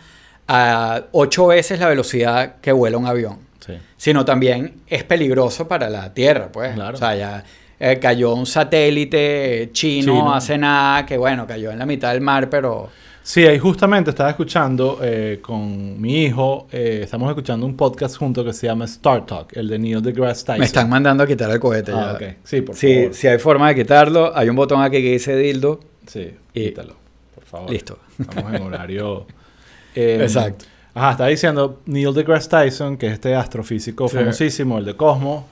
a 0.47 1.03
ocho 1.11 1.47
veces 1.47 1.79
la 1.79 1.87
velocidad 1.87 2.55
que 2.61 2.71
vuela 2.71 2.97
un 2.97 3.05
avión 3.05 3.37
Sí. 3.59 3.73
sino 3.97 4.25
también 4.25 4.81
es 4.87 5.03
peligroso 5.03 5.67
para 5.67 5.89
la 5.89 6.13
Tierra, 6.13 6.49
pues. 6.51 6.73
Claro. 6.73 6.95
O 6.95 6.97
sea, 6.97 7.15
ya 7.15 7.43
eh, 7.79 7.97
cayó 7.99 8.33
un 8.33 8.45
satélite 8.45 9.69
chino, 9.71 10.13
Chino. 10.13 10.33
hace 10.33 10.57
nada, 10.57 11.05
que 11.05 11.17
bueno, 11.17 11.45
cayó 11.47 11.71
en 11.71 11.79
la 11.79 11.85
mitad 11.85 12.11
del 12.13 12.21
mar, 12.21 12.49
pero... 12.49 12.89
Sí, 13.21 13.45
ahí 13.45 13.59
justamente 13.59 14.09
estaba 14.09 14.31
escuchando 14.31 14.99
eh, 15.03 15.39
con 15.41 16.01
mi 16.01 16.23
hijo, 16.23 16.67
eh, 16.71 17.01
estamos 17.03 17.29
escuchando 17.29 17.65
un 17.65 17.75
podcast 17.77 18.17
junto 18.17 18.43
que 18.43 18.53
se 18.53 18.65
llama 18.65 18.85
Star 18.85 19.25
Talk, 19.25 19.55
el 19.55 19.67
de 19.67 19.77
Neil 19.77 20.01
deGrasse 20.01 20.43
Tyson. 20.45 20.59
Me 20.59 20.65
están 20.65 20.89
mandando 20.89 21.23
a 21.23 21.27
quitar 21.27 21.51
el 21.51 21.59
cohete 21.59 21.91
Ah, 21.93 22.17
ya. 22.19 22.27
ok. 22.27 22.33
Sí, 22.43 22.61
por 22.61 22.75
Sí, 22.75 22.95
favor. 22.95 23.13
si 23.13 23.27
hay 23.27 23.37
forma 23.37 23.67
de 23.69 23.75
quitarlo, 23.75 24.35
hay 24.35 24.49
un 24.49 24.55
botón 24.55 24.81
aquí 24.81 24.97
que 25.03 25.11
dice 25.11 25.35
dildo. 25.35 25.79
Sí, 26.07 26.31
Y- 26.55 26.63
quítalo, 26.69 26.95
por 27.35 27.43
favor. 27.45 27.69
Listo. 27.69 27.99
Estamos 28.19 28.53
en 28.53 28.61
horario... 28.63 29.27
eh, 29.95 30.19
Exacto. 30.23 30.65
Ajá, 30.95 31.11
estaba 31.11 31.29
diciendo 31.29 31.81
Neil 31.85 32.13
deGrasse 32.15 32.49
Tyson, 32.49 32.97
que 32.97 33.07
es 33.07 33.13
este 33.13 33.35
astrofísico 33.35 34.07
Sí. 34.07 34.17
famosísimo, 34.17 34.79
el 34.79 34.85
de 34.85 34.95
Cosmos, 34.95 35.43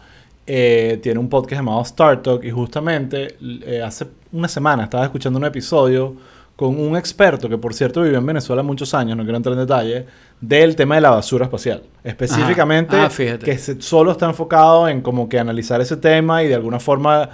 eh, 0.48 1.00
tiene 1.04 1.20
un 1.20 1.28
podcast 1.30 1.60
llamado 1.60 1.82
Star 1.82 2.22
Talk 2.22 2.44
y 2.46 2.52
justamente 2.52 3.36
eh, 3.42 3.82
hace 3.86 4.08
una 4.32 4.48
semana 4.48 4.84
estaba 4.86 5.04
escuchando 5.04 5.38
un 5.38 5.46
episodio 5.46 6.16
con 6.56 6.80
un 6.80 6.98
experto 6.98 7.48
que 7.48 7.58
por 7.58 7.74
cierto 7.74 8.02
vivió 8.02 8.18
en 8.18 8.26
Venezuela 8.26 8.64
muchos 8.64 8.94
años, 8.96 9.16
no 9.16 9.24
quiero 9.24 9.38
entrar 9.38 9.54
en 9.54 9.60
detalle, 9.60 10.06
del 10.42 10.76
tema 10.76 10.96
de 10.96 11.02
la 11.02 11.12
basura 11.12 11.46
espacial. 11.46 11.84
Específicamente, 12.04 12.96
Ah, 12.96 13.10
que 13.44 13.58
se- 13.60 13.80
solo 13.82 14.12
está 14.12 14.26
enfocado 14.26 14.88
en 14.88 15.02
como 15.02 15.30
que 15.30 15.38
analizar 15.38 15.82
ese 15.82 15.98
tema 15.98 16.42
y 16.44 16.48
de 16.48 16.56
alguna 16.56 16.80
forma 16.80 17.30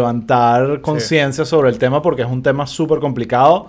levantar 0.00 0.80
conciencia 0.82 1.44
sobre 1.44 1.68
el 1.70 1.78
tema 1.78 2.00
porque 2.02 2.22
es 2.22 2.28
un 2.28 2.42
tema 2.42 2.66
súper 2.66 3.00
complicado, 3.00 3.66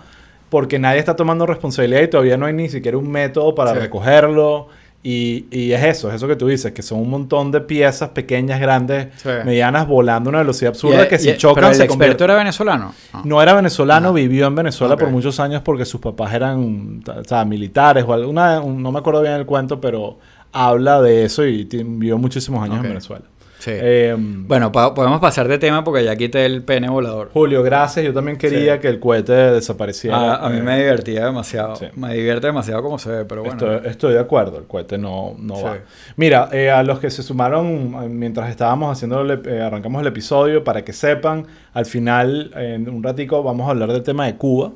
porque 0.49 0.77
nadie 0.77 0.99
está 0.99 1.15
tomando 1.15 1.45
responsabilidad 1.45 2.01
y 2.01 2.07
todavía 2.09 2.37
no 2.37 2.45
hay 2.45 2.53
ni 2.53 2.69
siquiera 2.69 2.97
un 2.97 3.09
método 3.09 3.55
para 3.55 3.73
Sí. 3.73 3.79
recogerlo. 3.79 4.67
Y, 5.03 5.45
y 5.49 5.71
es 5.71 5.83
eso, 5.83 6.09
es 6.09 6.15
eso 6.15 6.27
que 6.27 6.35
tú 6.35 6.47
dices, 6.47 6.73
que 6.73 6.83
son 6.83 6.99
un 6.99 7.09
montón 7.09 7.51
de 7.51 7.59
piezas 7.61 8.09
pequeñas, 8.09 8.59
grandes, 8.59 9.07
Sí. 9.17 9.29
medianas, 9.43 9.87
volando 9.87 10.29
a 10.29 10.31
una 10.31 10.39
velocidad 10.39 10.69
absurda 10.69 11.05
Y- 11.05 11.07
que 11.07 11.15
y- 11.15 11.19
si 11.19 11.25
pero 11.27 11.37
chocan 11.39 11.63
el 11.65 11.69
se 11.75 11.83
experto 11.85 11.93
convierten... 11.93 12.23
era 12.25 12.35
venezolano. 12.35 12.93
No. 13.13 13.21
No 13.25 13.41
era 13.41 13.53
venezolano, 13.55 14.09
Ajá. 14.09 14.15
vivió 14.15 14.45
en 14.45 14.53
Venezuela 14.55 14.95
por 14.97 15.09
muchos 15.09 15.39
años 15.39 15.63
porque 15.63 15.85
sus 15.85 15.99
papás 16.01 16.33
eran 16.35 17.01
o 17.07 17.23
sea, 17.23 17.43
militares 17.45 18.05
o 18.07 18.13
alguna, 18.13 18.61
un- 18.61 18.83
no 18.83 18.91
me 18.91 18.99
acuerdo 18.99 19.21
bien 19.21 19.33
el 19.33 19.45
cuento, 19.47 19.81
pero 19.81 20.19
habla 20.51 21.01
de 21.01 21.25
eso 21.25 21.45
y 21.45 21.63
vivió 21.63 22.19
muchísimos 22.19 22.63
años 22.63 22.77
en 22.77 22.83
Venezuela. 22.83 23.25
Sí. 23.61 23.69
Eh, 23.73 24.15
bueno, 24.17 24.71
pa- 24.71 24.91
podemos 24.95 25.19
pasar 25.19 25.47
de 25.47 25.59
tema 25.59 25.83
porque 25.83 26.03
ya 26.03 26.15
quité 26.15 26.47
el 26.47 26.63
pene 26.63 26.89
volador. 26.89 27.29
Julio, 27.31 27.61
gracias. 27.61 28.03
Yo 28.03 28.11
también 28.11 28.35
quería 28.37 28.73
Sí. 28.75 28.79
que 28.81 28.87
el 28.87 28.99
cohete 28.99 29.33
desapareciera. 29.33 30.17
Ah, 30.17 30.47
a 30.47 30.49
mí 30.49 30.57
Eh, 30.57 30.63
me 30.63 30.79
divertía 30.79 31.25
demasiado. 31.25 31.75
Sí. 31.75 31.85
Me 31.95 32.11
divierte 32.15 32.47
demasiado 32.47 32.81
como 32.81 32.97
se 32.97 33.11
ve, 33.11 33.25
pero 33.25 33.43
bueno. 33.43 33.53
Estoy, 33.53 33.89
estoy 33.91 34.13
de 34.13 34.19
acuerdo, 34.19 34.57
el 34.57 34.65
cohete 34.65 34.97
no, 34.97 35.35
va. 35.63 35.77
Mira, 36.15 36.49
eh, 36.51 36.71
a 36.71 36.81
los 36.81 36.97
que 36.99 37.11
se 37.11 37.21
sumaron 37.21 37.95
eh, 38.03 38.09
mientras 38.09 38.49
estábamos 38.49 38.91
haciendo, 38.97 39.31
eh, 39.31 39.61
arrancamos 39.61 40.01
el 40.01 40.07
episodio, 40.07 40.63
para 40.63 40.83
que 40.83 40.91
sepan, 40.93 41.45
al 41.73 41.85
final, 41.85 42.51
en 42.55 42.89
un 42.89 43.03
ratico, 43.03 43.43
vamos 43.43 43.67
a 43.67 43.71
hablar 43.71 43.91
del 43.93 44.01
tema 44.01 44.25
de 44.25 44.37
Cuba. 44.37 44.71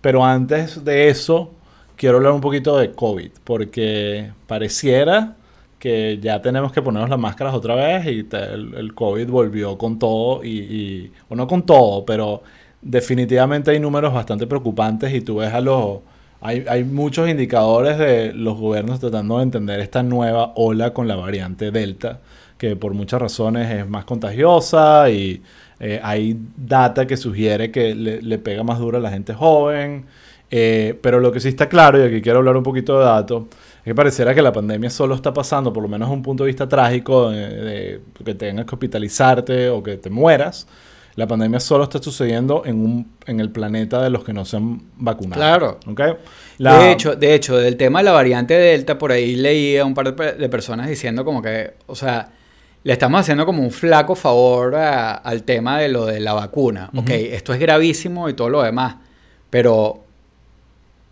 Pero 0.00 0.24
antes 0.24 0.84
de 0.84 1.08
eso, 1.08 1.50
quiero 1.96 2.16
hablar 2.16 2.32
un 2.32 2.40
poquito 2.40 2.78
de 2.78 2.92
COVID, 2.92 3.30
porque 3.44 4.30
pareciera 4.46 5.36
que 5.82 6.18
ya 6.22 6.40
tenemos 6.40 6.70
que 6.70 6.80
ponernos 6.80 7.10
las 7.10 7.18
máscaras 7.18 7.52
otra 7.54 7.74
vez 7.74 8.06
y 8.06 8.24
el, 8.30 8.74
el 8.76 8.94
COVID 8.94 9.26
volvió 9.28 9.76
con 9.76 9.98
todo 9.98 10.44
y, 10.44 10.48
y- 10.60 11.12
o 11.28 11.34
no 11.34 11.48
con 11.48 11.66
todo, 11.66 12.04
pero 12.04 12.40
definitivamente 12.80 13.72
hay 13.72 13.80
números 13.80 14.14
bastante 14.14 14.46
preocupantes 14.46 15.12
y 15.12 15.22
tú 15.22 15.36
ves 15.38 15.52
a 15.52 15.60
los... 15.60 15.98
Hay, 16.40 16.64
hay 16.68 16.84
muchos 16.84 17.28
indicadores 17.28 17.98
de 17.98 18.32
los 18.32 18.56
gobiernos 18.58 19.00
tratando 19.00 19.38
de 19.38 19.42
entender 19.42 19.80
esta 19.80 20.04
nueva 20.04 20.52
ola 20.54 20.92
con 20.92 21.08
la 21.08 21.16
variante 21.16 21.72
Delta, 21.72 22.20
que 22.58 22.76
por 22.76 22.94
muchas 22.94 23.20
razones 23.20 23.68
es 23.68 23.88
más 23.88 24.04
contagiosa 24.04 25.10
y 25.10 25.42
eh, 25.80 25.98
hay 26.02 26.36
data 26.56 27.06
que 27.08 27.16
sugiere 27.16 27.72
que 27.72 27.94
le, 27.96 28.22
le 28.22 28.38
pega 28.38 28.62
más 28.62 28.78
duro 28.78 28.98
a 28.98 29.00
la 29.00 29.10
gente 29.10 29.34
joven. 29.34 30.04
Eh, 30.54 30.98
pero 31.02 31.18
lo 31.18 31.32
que 31.32 31.40
sí 31.40 31.48
está 31.48 31.66
claro, 31.68 31.98
y 31.98 32.06
aquí 32.06 32.20
quiero 32.20 32.38
hablar 32.40 32.56
un 32.58 32.62
poquito 32.62 32.98
de 32.98 33.04
datos, 33.06 33.44
que 33.84 33.94
pareciera 33.94 34.34
que 34.34 34.42
la 34.42 34.52
pandemia 34.52 34.90
solo 34.90 35.14
está 35.14 35.32
pasando, 35.34 35.72
por 35.72 35.82
lo 35.82 35.88
menos 35.88 36.08
desde 36.08 36.16
un 36.16 36.22
punto 36.22 36.44
de 36.44 36.48
vista 36.48 36.68
trágico, 36.68 37.30
de, 37.30 37.48
de 37.48 38.00
que 38.24 38.34
tengas 38.34 38.64
que 38.66 38.74
hospitalizarte 38.74 39.68
o 39.70 39.82
que 39.82 39.96
te 39.96 40.08
mueras. 40.10 40.66
La 41.14 41.26
pandemia 41.26 41.60
solo 41.60 41.84
está 41.84 42.00
sucediendo 42.02 42.62
en, 42.64 42.76
un, 42.80 43.12
en 43.26 43.38
el 43.40 43.50
planeta 43.50 44.00
de 44.00 44.08
los 44.08 44.24
que 44.24 44.32
no 44.32 44.44
se 44.46 44.56
han 44.56 44.80
vacunado. 44.96 45.40
Claro. 45.42 45.78
¿Ok? 45.86 46.00
La- 46.58 46.78
De 46.78 46.92
hecho, 46.92 47.16
de 47.16 47.34
hecho, 47.34 47.56
del 47.58 47.76
tema 47.76 47.98
de 47.98 48.04
la 48.04 48.12
variante 48.12 48.54
Delta, 48.54 48.96
por 48.96 49.12
ahí 49.12 49.34
leía 49.36 49.84
un 49.84 49.92
par 49.94 50.06
de, 50.06 50.12
pe- 50.14 50.32
de 50.34 50.48
personas 50.48 50.88
diciendo 50.88 51.22
como 51.24 51.42
que, 51.42 51.74
o 51.86 51.94
sea, 51.94 52.30
le 52.84 52.92
estamos 52.94 53.20
haciendo 53.20 53.44
como 53.44 53.62
un 53.62 53.70
flaco 53.70 54.14
favor 54.14 54.74
a- 54.76 55.12
al 55.16 55.42
tema 55.42 55.78
de 55.80 55.88
lo 55.90 56.06
de 56.06 56.18
la 56.20 56.32
vacuna. 56.32 56.88
Ok, 56.96 57.10
esto 57.10 57.52
es 57.52 57.60
gravísimo 57.60 58.28
y 58.30 58.34
todo 58.34 58.48
lo 58.48 58.62
demás, 58.62 58.96
pero 59.50 60.04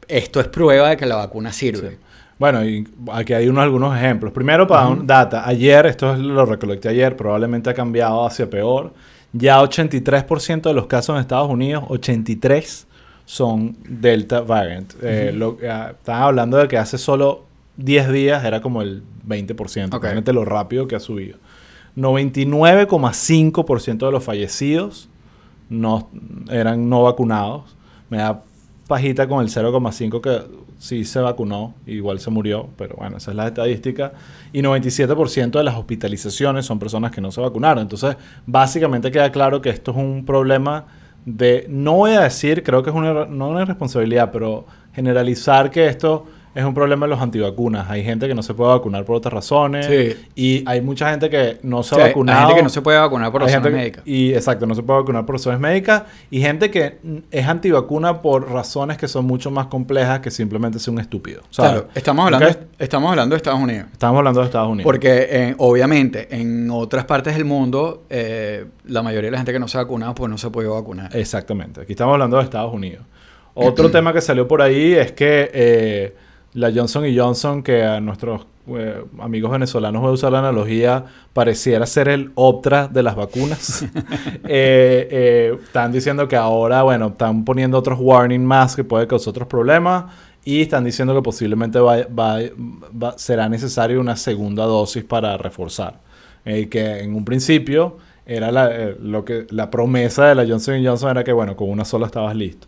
esto 0.09 0.41
es 0.41 0.49
prueba 0.49 0.89
de 0.91 0.97
que 0.97 1.05
la 1.07 1.16
vacuna 1.16 1.53
sirve. 1.53 1.99
Bueno, 2.41 2.64
y 2.64 2.88
aquí 3.12 3.34
hay 3.34 3.47
unos, 3.49 3.62
algunos 3.62 3.95
ejemplos. 3.97 4.32
Primero, 4.32 4.66
para 4.66 4.88
un 4.88 5.07
data, 5.07 5.47
ayer, 5.47 5.84
esto 5.86 6.12
es- 6.14 6.18
lo 6.18 6.45
recolecté 6.47 6.88
ayer, 6.88 7.14
probablemente 7.14 7.68
ha 7.70 7.74
cambiado 7.74 8.24
hacia 8.26 8.49
peor. 8.51 8.93
Ya 9.32 9.61
83% 9.61 10.70
de 10.70 10.74
los 10.74 10.86
casos 10.86 11.14
en 11.16 11.20
Estados 11.20 11.49
Unidos, 11.51 11.84
83 11.88 12.86
son 13.26 13.76
Delta 13.86 14.41
variant. 14.41 14.93
Eh, 15.03 15.32
lo- 15.34 15.59
ah, 15.70 15.91
estaban 15.93 16.22
hablando 16.22 16.57
de 16.57 16.66
que 16.66 16.78
hace 16.78 16.97
solo 16.99 17.45
10 17.76 18.11
días 18.11 18.43
era 18.45 18.61
como 18.62 18.80
el 18.82 19.03
20%. 19.22 19.99
Ok. 19.99 20.05
Imagínate 20.05 20.32
lo 20.32 20.45
rápido 20.47 20.88
que 20.88 20.97
ha 20.97 21.01
subido. 21.01 21.36
99,5% 21.95 24.07
de 24.07 24.12
los 24.12 24.24
fallecidos 24.24 25.09
no 25.68 26.09
eran 26.51 26.88
no 26.88 27.03
vacunados. 27.03 27.76
Me 28.09 28.18
da 28.18 28.43
pajita 28.88 29.28
con 29.28 29.43
el 29.43 29.49
0,5 29.51 30.20
que 30.20 30.41
sí 30.81 31.05
se 31.05 31.20
vacunó, 31.20 31.74
igual 31.87 32.20
se 32.20 32.31
murió, 32.31 32.70
pero 32.76 32.97
bueno, 32.97 33.18
esa 33.18 33.31
es 33.33 33.37
la 33.37 33.47
estadística. 33.47 34.12
Y 34.51 34.62
97% 34.62 35.51
de 35.51 35.62
las 35.62 35.76
hospitalizaciones 35.76 36.64
son 36.64 36.78
personas 36.78 37.12
que 37.12 37.20
no 37.20 37.31
se 37.31 37.41
vacunaron. 37.43 37.83
Entonces, 37.83 38.16
básicamente 38.47 39.11
queda 39.11 39.31
claro 39.31 39.61
que 39.61 39.68
esto 39.68 39.91
es 39.91 39.99
un 39.99 40.24
problema 40.24 40.87
de, 41.26 41.66
no 41.68 41.97
voy 41.97 42.12
a 42.12 42.22
decir, 42.22 42.62
creo 42.62 42.83
que 42.83 42.89
es 42.89 42.97
una, 42.97 43.26
no 43.26 43.51
una 43.51 43.61
irresponsabilidad, 43.61 44.31
pero 44.33 44.64
generalizar 44.95 45.70
que 45.70 45.87
esto 45.87 46.24
es 46.55 46.64
un 46.64 46.74
problema 46.74 47.07
de 47.07 47.11
los 47.11 47.20
antivacunas. 47.20 47.88
Hay 47.88 48.03
gente 48.03 48.26
que 48.26 48.34
no 48.34 48.42
se 48.42 48.55
puede 48.55 48.70
vacunar 48.70 49.05
por 49.05 49.16
otras 49.16 49.32
razones 49.32 49.86
Sí. 49.86 50.16
y 50.34 50.64
hay 50.66 50.80
mucha 50.80 51.11
gente 51.11 51.30
que 51.30 51.59
no 51.62 51.82
se 51.84 51.94
ha 51.94 51.98
vacunado. 51.98 52.38
Hay 52.38 52.44
gente 52.46 52.59
que 52.59 52.62
no 52.64 52.68
se 52.68 52.82
puede 52.82 52.98
vacunar 52.98 53.30
por 53.30 53.42
Hay 53.42 53.46
razones 53.48 53.64
gente 53.64 53.78
médicas. 53.78 54.03
Y 54.07 54.32
exacto, 54.34 54.66
no 54.66 54.74
se 54.74 54.82
puede 54.82 55.01
vacunar 55.01 55.24
por 55.26 55.36
razones 55.36 55.61
médicas. 55.61 56.03
Y 56.30 56.40
gente 56.40 56.70
que 56.70 56.98
es 57.30 57.46
antivacuna 57.46 58.20
por 58.20 58.51
razones 58.51 58.98
que 58.98 59.07
son 59.07 59.26
mucho 59.26 59.51
más 59.53 59.66
complejas 59.66 60.20
que 60.20 60.30
simplemente 60.30 60.80
ser 60.80 60.92
un 60.92 61.01
estúpido. 61.01 61.42
¿sabes? 61.51 61.72
Claro, 61.72 61.88
estamos 61.94 62.24
hablando, 62.24 62.46
de, 62.46 62.57
estamos 62.78 63.11
hablando 63.11 63.34
de 63.34 63.36
Estados 63.36 63.61
Unidos. 63.61 63.86
Estamos 63.92 64.18
hablando 64.18 64.40
de 64.40 64.46
Estados 64.46 64.68
Unidos. 64.68 64.84
Porque 64.84 65.28
eh, 65.30 65.55
obviamente 65.59 66.34
en 66.34 66.68
otras 66.70 67.05
partes 67.05 67.34
del 67.34 67.44
mundo 67.44 68.05
eh, 68.11 68.66
la 68.86 69.03
mayoría 69.03 69.28
de 69.28 69.32
la 69.32 69.38
gente 69.38 69.53
que 69.53 69.61
no 69.61 69.68
se 69.68 69.78
ha 69.78 69.82
vacunado 69.82 70.14
pues 70.16 70.28
no 70.28 70.36
se 70.36 70.51
puede 70.51 70.66
vacunar. 70.66 71.14
Exactamente. 71.16 71.82
Aquí 71.82 71.92
estamos 71.92 72.12
hablando 72.14 72.38
de 72.38 72.42
Estados 72.42 72.74
Unidos. 72.74 73.05
Otro 73.55 73.90
tema 73.92 74.12
que 74.12 74.20
salió 74.20 74.48
por 74.48 74.62
ahí 74.62 74.94
es 74.94 75.12
que 75.12 75.51
eh, 75.53 76.14
la 76.55 76.72
Johnson 76.74 77.05
Johnson, 77.16 77.62
que 77.62 77.84
a 77.84 78.01
nuestros 78.01 78.46
eh, 78.68 79.05
amigos 79.20 79.51
venezolanos 79.51 80.03
voy 80.03 80.11
a 80.11 80.14
usar 80.14 80.32
la 80.32 80.40
analogía, 80.40 81.05
pareciera 81.32 81.86
ser 81.86 82.09
el 82.09 82.32
Optra 82.34 82.88
de 82.88 83.03
las 83.03 83.16
vacunas. 83.16 83.84
Eh, 84.53 85.09
eh, 85.11 85.59
están 85.62 85.92
diciendo 85.92 86.26
que 86.26 86.36
ahora, 86.36 86.82
bueno, 86.82 87.09
están 87.09 87.44
poniendo 87.44 87.78
otros 87.78 87.98
warning 88.01 88.44
más 88.44 88.74
que 88.74 88.82
puede 88.84 89.07
causar 89.07 89.30
otros 89.30 89.46
problemas. 89.48 90.07
Y 90.44 90.62
están 90.62 90.84
diciendo 90.84 91.14
que 91.14 91.22
posiblemente 91.22 91.78
va- 91.78 92.07
va- 92.07 92.38
va- 93.01 93.18
será 93.18 93.48
necesario 93.48 94.01
una 94.01 94.16
segunda 94.16 94.64
dosis 94.64 95.05
para 95.05 95.36
reforzar. 95.36 96.01
Que 96.44 97.01
en 97.01 97.14
un 97.14 97.24
principio 97.26 97.98
era 98.24 98.51
la, 98.51 98.70
lo 98.98 99.24
que, 99.24 99.46
la 99.51 99.70
promesa 99.70 100.24
de 100.26 100.34
la 100.34 100.46
Johnson 100.46 100.82
Johnson 100.84 101.11
era 101.11 101.22
que, 101.24 101.32
bueno, 101.32 101.55
con 101.57 101.68
una 101.70 101.84
sola 101.84 102.07
estabas 102.07 102.34
listo. 102.34 102.66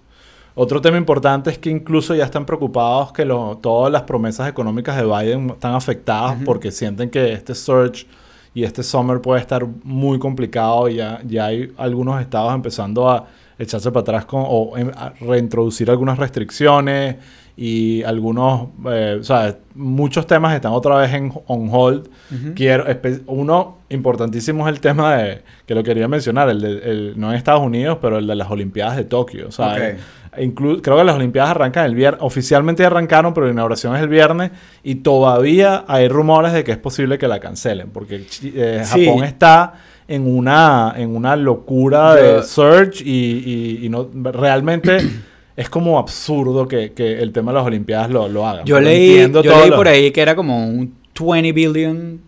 Otro 0.54 0.80
tema 0.82 0.98
importante 0.98 1.50
es 1.50 1.58
que 1.58 1.70
incluso 1.70 2.14
ya 2.14 2.24
están 2.24 2.44
preocupados 2.44 3.12
que 3.12 3.24
lo- 3.24 3.56
todas 3.62 3.90
las 3.90 4.02
promesas 4.02 4.48
económicas 4.48 4.96
de 4.96 5.04
Biden 5.04 5.50
están 5.50 5.74
afectadas 5.74 6.36
porque 6.44 6.70
sienten 6.70 7.08
que 7.08 7.32
este 7.32 7.54
surge 7.54 8.06
y 8.54 8.64
este 8.64 8.82
summer 8.82 9.20
puede 9.22 9.40
estar 9.40 9.66
muy 9.82 10.18
complicado 10.18 10.88
y 10.90 10.96
ya, 10.96 11.20
ya 11.26 11.46
hay 11.46 11.72
algunos 11.78 12.20
estados 12.20 12.54
empezando 12.54 13.08
a 13.08 13.26
echarse 13.58 13.90
para 13.90 14.02
atrás 14.02 14.24
con, 14.26 14.44
o 14.46 14.76
em, 14.76 14.90
a 14.94 15.14
reintroducir 15.20 15.88
algunas 15.90 16.18
restricciones 16.18 17.16
y 17.56 18.02
algunos, 18.02 18.68
eh, 18.90 19.18
o 19.20 19.24
sea, 19.24 19.56
muchos 19.74 20.26
temas 20.26 20.54
están 20.54 20.72
otra 20.72 20.96
vez 20.96 21.12
en 21.14 21.32
on 21.46 21.68
hold. 21.70 22.08
Quiero, 22.54 22.84
uno 23.26 23.78
importantísimo 23.90 24.66
es 24.68 24.74
el 24.74 24.80
tema 24.80 25.16
de, 25.16 25.42
que 25.66 25.74
lo 25.74 25.82
quería 25.82 26.08
mencionar, 26.08 26.48
el 26.48 26.60
de, 26.60 26.68
el- 26.90 27.14
no 27.16 27.30
en 27.30 27.36
Estados 27.36 27.62
Unidos, 27.62 27.98
pero 28.02 28.18
el 28.18 28.26
de 28.26 28.34
las 28.34 28.50
Olimpiadas 28.50 28.96
de 28.96 29.04
Tokio. 29.04 29.48
O 29.48 29.52
sea, 29.52 29.72
Ok. 29.72 29.78
eh, 29.80 29.96
inclu- 30.38 30.80
creo 30.82 30.96
que 30.98 31.04
las 31.04 31.16
Olimpiadas 31.16 31.50
arrancan 31.52 31.84
el 31.86 31.94
viernes, 31.94 32.20
oficialmente 32.22 32.84
arrancaron, 32.84 33.34
pero 33.34 33.46
la 33.46 33.52
inauguración 33.52 33.94
es 33.96 34.02
el 34.02 34.08
viernes 34.08 34.50
y 34.82 34.96
todavía 34.96 35.84
hay 35.88 36.08
rumores 36.08 36.52
de 36.52 36.64
que 36.64 36.72
es 36.72 36.78
posible 36.78 37.18
que 37.18 37.28
la 37.28 37.40
cancelen, 37.40 37.90
porque 37.90 38.24
eh, 38.42 38.82
Sí. 38.84 39.04
Japón 39.06 39.24
está 39.24 39.74
en 40.08 40.26
una, 40.26 40.94
en 40.96 41.14
una 41.14 41.36
locura 41.36 42.16
Yo- 42.16 42.36
de 42.38 42.42
surge 42.42 43.02
y, 43.04 43.78
y- 43.80 43.86
y 43.86 43.88
no, 43.88 44.08
realmente 44.14 44.98
es 45.56 45.68
como 45.68 45.98
absurdo 45.98 46.66
que, 46.66 46.92
que 46.92 47.20
el 47.20 47.32
tema 47.32 47.52
de 47.52 47.58
las 47.58 47.66
Olimpiadas 47.66 48.10
lo, 48.10 48.28
lo 48.28 48.46
hagan. 48.46 48.64
Yo 48.64 48.80
leí, 48.80 49.30
yo 49.30 49.42
leí 49.42 49.70
por 49.70 49.86
ahí 49.88 50.10
que 50.10 50.20
era 50.22 50.34
como 50.34 50.66
un 50.66 50.94
20 51.18 51.52
billion 51.52 52.20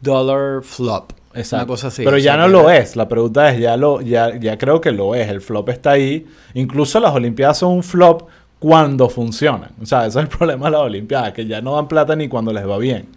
dollar 0.00 0.62
flop. 0.62 1.12
Exacto. 1.34 1.56
Una 1.56 1.66
cosa 1.66 1.88
así. 1.88 2.04
Pero 2.04 2.18
ya 2.18 2.36
no 2.36 2.48
lo 2.48 2.70
es. 2.70 2.96
La 2.96 3.08
pregunta 3.08 3.50
es, 3.50 3.60
ya 3.60 3.76
lo, 3.76 4.00
ya, 4.00 4.36
ya 4.38 4.56
creo 4.58 4.80
que 4.80 4.90
lo 4.92 5.14
es. 5.14 5.28
El 5.28 5.40
flop 5.40 5.68
está 5.70 5.92
ahí. 5.92 6.26
Incluso 6.54 7.00
las 7.00 7.14
Olimpiadas 7.14 7.58
son 7.58 7.72
un 7.72 7.82
flop 7.82 8.28
cuando 8.58 9.08
funcionan. 9.08 9.70
O 9.82 9.86
sea, 9.86 10.06
eso 10.06 10.20
es 10.20 10.24
el 10.24 10.28
problema 10.36 10.66
de 10.66 10.72
las 10.72 10.80
Olimpiadas, 10.82 11.32
que 11.32 11.46
ya 11.46 11.60
no 11.60 11.74
dan 11.74 11.88
plata 11.88 12.14
ni 12.16 12.28
cuando 12.28 12.52
les 12.52 12.66
va 12.68 12.78
bien. 12.78 13.08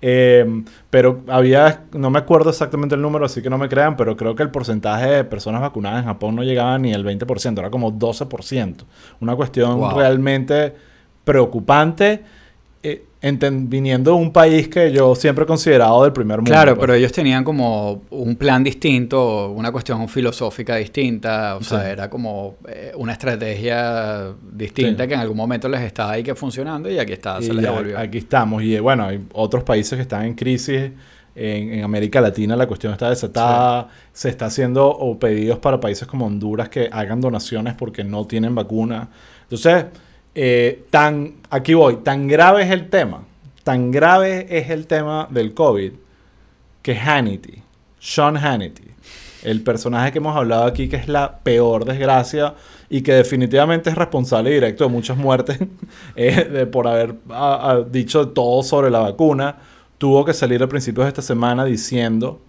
Eh, 0.00 0.62
pero 0.90 1.22
había, 1.26 1.82
no 1.92 2.08
me 2.10 2.20
acuerdo 2.20 2.50
exactamente 2.50 2.94
el 2.94 3.02
número, 3.02 3.26
así 3.26 3.42
que 3.42 3.50
no 3.50 3.58
me 3.58 3.68
crean, 3.68 3.96
pero 3.96 4.16
creo 4.16 4.34
que 4.36 4.44
el 4.44 4.50
porcentaje 4.50 5.06
de 5.10 5.24
personas 5.24 5.60
vacunadas 5.60 6.00
en 6.00 6.04
Japón 6.06 6.36
no 6.36 6.44
llegaba 6.44 6.78
ni 6.78 6.94
al 6.94 7.04
20%, 7.04 7.58
era 7.58 7.68
como 7.70 7.92
12%. 7.92 8.84
Una 9.20 9.34
cuestión 9.34 9.78
Wow. 9.78 9.96
realmente 9.98 10.72
preocupante, 11.24 12.22
viniendo 13.20 14.12
de 14.12 14.16
un 14.16 14.32
país 14.32 14.68
que 14.68 14.92
yo 14.92 15.14
siempre 15.14 15.42
he 15.44 15.46
considerado 15.46 16.04
del 16.04 16.12
primer 16.12 16.38
mundo. 16.38 16.50
Claro, 16.50 16.74
pues. 16.74 16.80
pero 16.80 16.94
ellos 16.94 17.10
tenían 17.12 17.42
como 17.42 18.02
un 18.10 18.36
plan 18.36 18.62
distinto, 18.62 19.50
una 19.50 19.72
cuestión 19.72 20.08
filosófica 20.08 20.76
distinta, 20.76 21.56
o 21.56 21.62
sea, 21.62 21.90
era 21.90 22.08
como 22.08 22.56
eh, 22.68 22.92
una 22.96 23.12
estrategia 23.12 24.32
distinta 24.52 25.02
Sí. 25.02 25.08
que 25.08 25.14
en 25.14 25.20
algún 25.20 25.36
momento 25.36 25.68
les 25.68 25.80
estaba 25.80 26.12
ahí 26.12 26.22
que 26.22 26.34
funcionando 26.34 26.88
y 26.90 26.98
aquí 26.98 27.12
está, 27.12 27.42
se 27.42 27.52
les 27.52 27.62
devolvió. 27.64 27.98
aquí 27.98 28.18
estamos. 28.18 28.62
Y 28.62 28.76
eh, 28.76 28.80
bueno, 28.80 29.04
hay 29.06 29.20
otros 29.32 29.64
países 29.64 29.96
que 29.96 30.02
están 30.02 30.24
en 30.24 30.34
crisis. 30.34 30.90
En, 31.40 31.72
en 31.72 31.84
América 31.84 32.20
Latina 32.20 32.56
la 32.56 32.66
cuestión 32.66 32.92
está 32.92 33.10
desatada. 33.10 33.88
Se 34.12 34.28
está 34.28 34.46
haciendo 34.46 34.88
o 34.88 35.18
pedidos 35.20 35.58
para 35.60 35.78
países 35.78 36.08
como 36.08 36.26
Honduras 36.26 36.68
que 36.68 36.88
hagan 36.90 37.20
donaciones 37.20 37.74
porque 37.74 38.02
no 38.02 38.26
tienen 38.26 38.56
vacuna. 38.56 39.08
Entonces, 39.42 39.84
eh, 40.40 40.84
tan, 40.90 41.34
aquí 41.50 41.74
voy, 41.74 41.96
tan 41.96 42.28
grave 42.28 42.62
es 42.62 42.70
el 42.70 42.88
tema, 42.90 43.24
tan 43.64 43.90
grave 43.90 44.46
es 44.48 44.70
el 44.70 44.86
tema 44.86 45.26
del 45.30 45.52
COVID 45.52 45.92
que 46.80 46.94
Hannity, 46.96 47.60
Sean 47.98 48.36
Hannity, 48.36 48.84
el 49.42 49.62
personaje 49.62 50.12
que 50.12 50.18
hemos 50.18 50.36
hablado 50.36 50.64
aquí 50.64 50.88
que 50.88 50.94
es 50.94 51.08
la 51.08 51.38
peor 51.40 51.84
desgracia 51.84 52.54
y 52.88 53.00
que 53.02 53.14
definitivamente 53.14 53.90
es 53.90 53.96
responsable 53.96 54.50
directo 54.50 54.84
de 54.84 54.90
muchas 54.90 55.16
muertes 55.16 55.58
eh, 56.14 56.44
de- 56.44 56.66
por 56.66 56.86
haber 56.86 57.16
dicho 57.90 58.28
todo 58.28 58.62
sobre 58.62 58.90
la 58.90 59.00
vacuna, 59.00 59.56
tuvo 59.98 60.24
que 60.24 60.32
salir 60.34 60.62
a 60.62 60.68
principios 60.68 61.04
de 61.06 61.08
esta 61.08 61.22
semana 61.22 61.64
diciendo, 61.64 62.40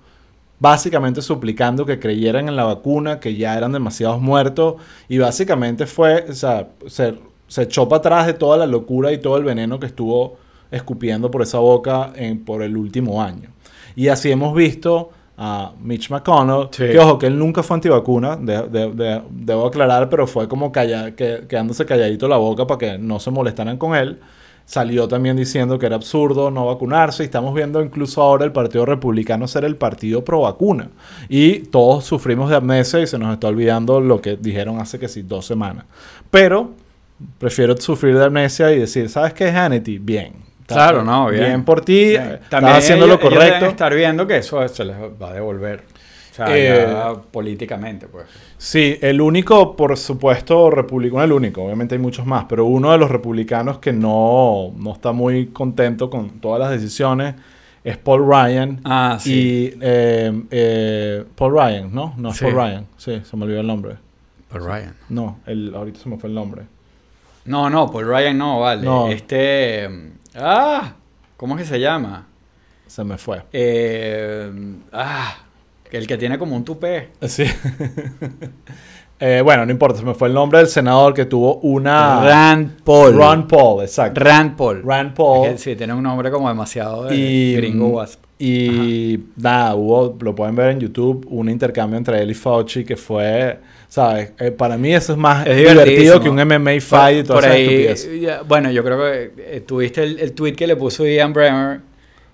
básicamente 0.59 1.23
suplicando 1.23 1.87
que 1.87 1.97
creyeran 1.99 2.47
en 2.47 2.55
la 2.55 2.65
vacuna, 2.65 3.19
que 3.19 3.33
ya 3.35 3.57
eran 3.57 3.71
demasiados 3.71 4.21
muertos 4.21 4.75
y 5.07 5.17
básicamente 5.17 5.87
fue, 5.87 6.25
o 6.29 6.33
sea, 6.33 6.67
se, 6.85 7.15
se 7.49 7.63
echó 7.63 7.89
para 7.89 7.99
atrás 7.99 8.25
de 8.27 8.33
toda 8.33 8.55
la 8.55 8.65
locura 8.65 9.11
y 9.11 9.17
todo 9.17 9.35
el 9.35 9.43
veneno 9.43 9.77
que 9.79 9.87
estuvo 9.87 10.37
escupiendo 10.71 11.29
por 11.29 11.41
esa 11.41 11.59
boca 11.59 12.11
en, 12.15 12.45
por 12.45 12.61
el 12.63 12.77
último 12.77 13.21
año. 13.21 13.49
Y 13.97 14.07
así 14.07 14.31
hemos 14.31 14.55
visto 14.55 15.09
a 15.37 15.71
Mitch 15.81 16.09
McConnell, 16.09 16.67
Sí. 16.71 16.83
que 16.91 16.99
ojo, 16.99 17.17
que 17.17 17.27
él 17.27 17.37
nunca 17.39 17.63
fue 17.63 17.75
antivacuna, 17.75 18.35
de- 18.35 18.67
de- 18.67 18.91
de- 18.91 19.21
debo 19.31 19.65
aclarar, 19.67 20.09
pero 20.09 20.27
fue 20.27 20.47
como 20.47 20.71
calla- 20.71 21.15
que- 21.15 21.45
quedándose 21.47 21.85
calladito 21.85 22.27
la 22.27 22.37
boca 22.37 22.65
para 22.67 22.77
que 22.77 22.97
no 22.97 23.19
se 23.19 23.31
molestaran 23.31 23.77
con 23.77 23.95
él. 23.95 24.19
Salió 24.65 25.07
también 25.07 25.35
diciendo 25.35 25.79
que 25.79 25.87
era 25.87 25.95
absurdo 25.95 26.51
no 26.51 26.67
vacunarse 26.67 27.23
y 27.23 27.25
estamos 27.25 27.55
viendo 27.55 27.81
incluso 27.81 28.21
ahora 28.21 28.45
el 28.45 28.51
Partido 28.51 28.85
Republicano 28.85 29.47
ser 29.47 29.65
el 29.65 29.75
partido 29.77 30.23
pro 30.23 30.41
vacuna. 30.41 30.89
Y 31.27 31.59
todos 31.71 32.03
sufrimos 32.05 32.51
de 32.51 32.57
amnesia 32.57 32.99
y 32.99 33.07
se 33.07 33.17
nos 33.17 33.33
está 33.33 33.47
olvidando 33.47 33.99
lo 33.99 34.21
que 34.21 34.35
dijeron 34.37 34.79
hace 34.79 34.99
que 34.99 35.07
sí, 35.07 35.23
dos 35.23 35.45
semanas. 35.47 35.85
Pero 36.29 36.71
prefiero 37.37 37.75
sufrir 37.77 38.17
de 38.17 38.25
amnesia 38.25 38.71
y 38.71 38.79
decir, 38.79 39.09
¿sabes 39.09 39.33
qué, 39.33 39.49
Hannity? 39.51 39.97
Bien. 39.99 40.33
Claro, 40.67 41.03
no, 41.03 41.29
bien. 41.29 41.45
Bien 41.45 41.63
por 41.65 41.81
ti. 41.81 42.09
Bien. 42.09 42.21
Estás 42.33 42.49
También 42.49 42.75
haciendo 42.77 43.05
ellos- 43.05 43.19
lo 43.21 43.27
ellos 43.27 43.39
deben 43.39 43.49
correcto. 43.53 43.71
estar 43.71 43.95
viendo 43.95 44.27
que 44.27 44.37
eso 44.37 44.67
se 44.67 44.85
les 44.85 44.95
va 44.97 45.29
a 45.31 45.33
devolver. 45.33 45.83
O 46.31 46.35
sea, 46.35 46.45
Eh, 46.55 46.87
ya 46.87 47.13
políticamente, 47.31 48.07
pues. 48.07 48.25
Sí, 48.57 48.97
el 49.01 49.19
único, 49.19 49.75
por 49.75 49.97
supuesto, 49.97 50.69
republicano, 50.69 51.23
el 51.23 51.31
único, 51.31 51.63
obviamente 51.63 51.95
hay 51.95 51.99
muchos 52.01 52.25
más, 52.25 52.45
pero 52.47 52.65
uno 52.65 52.91
de 52.91 52.97
los 52.99 53.09
republicanos 53.09 53.79
que 53.79 53.91
no, 53.91 54.71
no 54.77 54.93
está 54.93 55.11
muy 55.11 55.47
contento 55.47 56.09
con 56.09 56.39
todas 56.39 56.59
las 56.59 56.69
decisiones 56.71 57.33
es 57.83 57.97
Paul 57.97 58.25
Ryan. 58.29 58.79
Ah, 58.85 59.17
sí. 59.19 59.33
Y 59.73 59.77
eh, 59.81 60.43
eh, 60.51 61.23
Paul 61.35 61.53
Ryan, 61.53 61.93
¿no? 61.93 62.13
No 62.15 62.29
es 62.29 62.37
Sí. 62.37 62.45
Paul 62.45 62.55
Ryan, 62.55 62.85
sí, 62.95 63.21
se 63.23 63.35
me 63.37 63.43
olvidó 63.45 63.61
el 63.61 63.67
nombre. 63.67 63.95
Paul 64.49 64.65
Ryan. 64.65 64.93
No, 65.09 65.39
el, 65.47 65.73
ahorita 65.75 65.99
se 65.99 66.07
me 66.09 66.17
fue 66.17 66.29
el 66.29 66.35
nombre. 66.35 66.61
No, 67.45 67.69
no, 67.69 67.91
Paul 67.91 68.07
Ryan 68.07 68.37
no, 68.37 68.59
vale. 68.59 68.83
No. 68.83 69.07
Este. 69.09 69.89
Ah, 70.35 70.93
¿cómo 71.37 71.55
es 71.55 71.63
que 71.63 71.67
se 71.67 71.79
llama? 71.79 72.27
Se 72.87 73.03
me 73.03 73.17
fue. 73.17 73.43
Eh, 73.51 74.51
ah, 74.93 75.37
el 75.91 76.07
que 76.07 76.17
tiene 76.17 76.37
como 76.37 76.55
un 76.55 76.63
tupé. 76.63 77.09
Sí. 77.27 77.45
Eh, 79.21 79.41
bueno, 79.43 79.65
no 79.65 79.71
importa, 79.73 79.99
se 79.99 80.05
me 80.05 80.13
fue 80.13 80.29
el 80.29 80.33
nombre 80.33 80.59
del 80.59 80.69
senador 80.69 81.13
que 81.13 81.25
tuvo 81.25 81.55
una... 81.55 82.23
Rand 82.23 82.81
Paul. 82.85 83.15
Ron 83.15 83.47
Paul, 83.49 83.83
exacto. 83.83 84.21
Rand 84.21 84.55
Paul. 84.55 84.81
Rand 84.81 85.13
Paul. 85.13 85.45
Es 85.47 85.51
que 85.51 85.57
sí, 85.57 85.75
tiene 85.75 85.93
un 85.93 86.03
nombre 86.03 86.31
como 86.31 86.47
demasiado 86.47 87.03
de 87.03 87.15
y 87.17 87.55
gringo 87.57 87.87
wasp. 87.87 88.23
y 88.39 89.19
nada 89.35 89.75
hubo 89.75 90.17
lo 90.21 90.33
pueden 90.33 90.55
ver 90.55 90.69
en 90.71 90.79
YouTube 90.79 91.27
un 91.29 91.49
intercambio 91.49 91.97
entre 91.97 92.21
él 92.21 92.31
y 92.31 92.33
Fauci 92.33 92.85
que 92.85 92.95
fue 92.95 93.59
sabes 93.89 94.31
Eh, 94.39 94.51
para 94.51 94.77
mí 94.77 94.93
eso 94.93 95.11
es 95.13 95.17
más 95.17 95.45
Es 95.45 95.57
divertido 95.57 96.21
que 96.21 96.29
un 96.29 96.35
MMA 96.37 96.79
fight 96.79 97.27
y 97.27 97.33
estupidez. 97.33 98.21
ya, 98.21 98.41
bueno, 98.43 98.71
yo 98.71 98.83
creo 98.83 98.97
que 98.99 99.31
eh, 99.57 99.61
tuviste 99.67 100.03
el, 100.03 100.19
el 100.19 100.31
tweet 100.33 100.53
que 100.53 100.65
le 100.67 100.75
puso 100.77 101.05
Ian 101.05 101.33
Bremer 101.33 101.81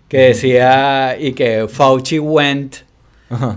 que 0.07 0.17
decía 0.19 1.17
y 1.19 1.33
que 1.33 1.67
Fauci 1.67 2.19
went 2.19 2.75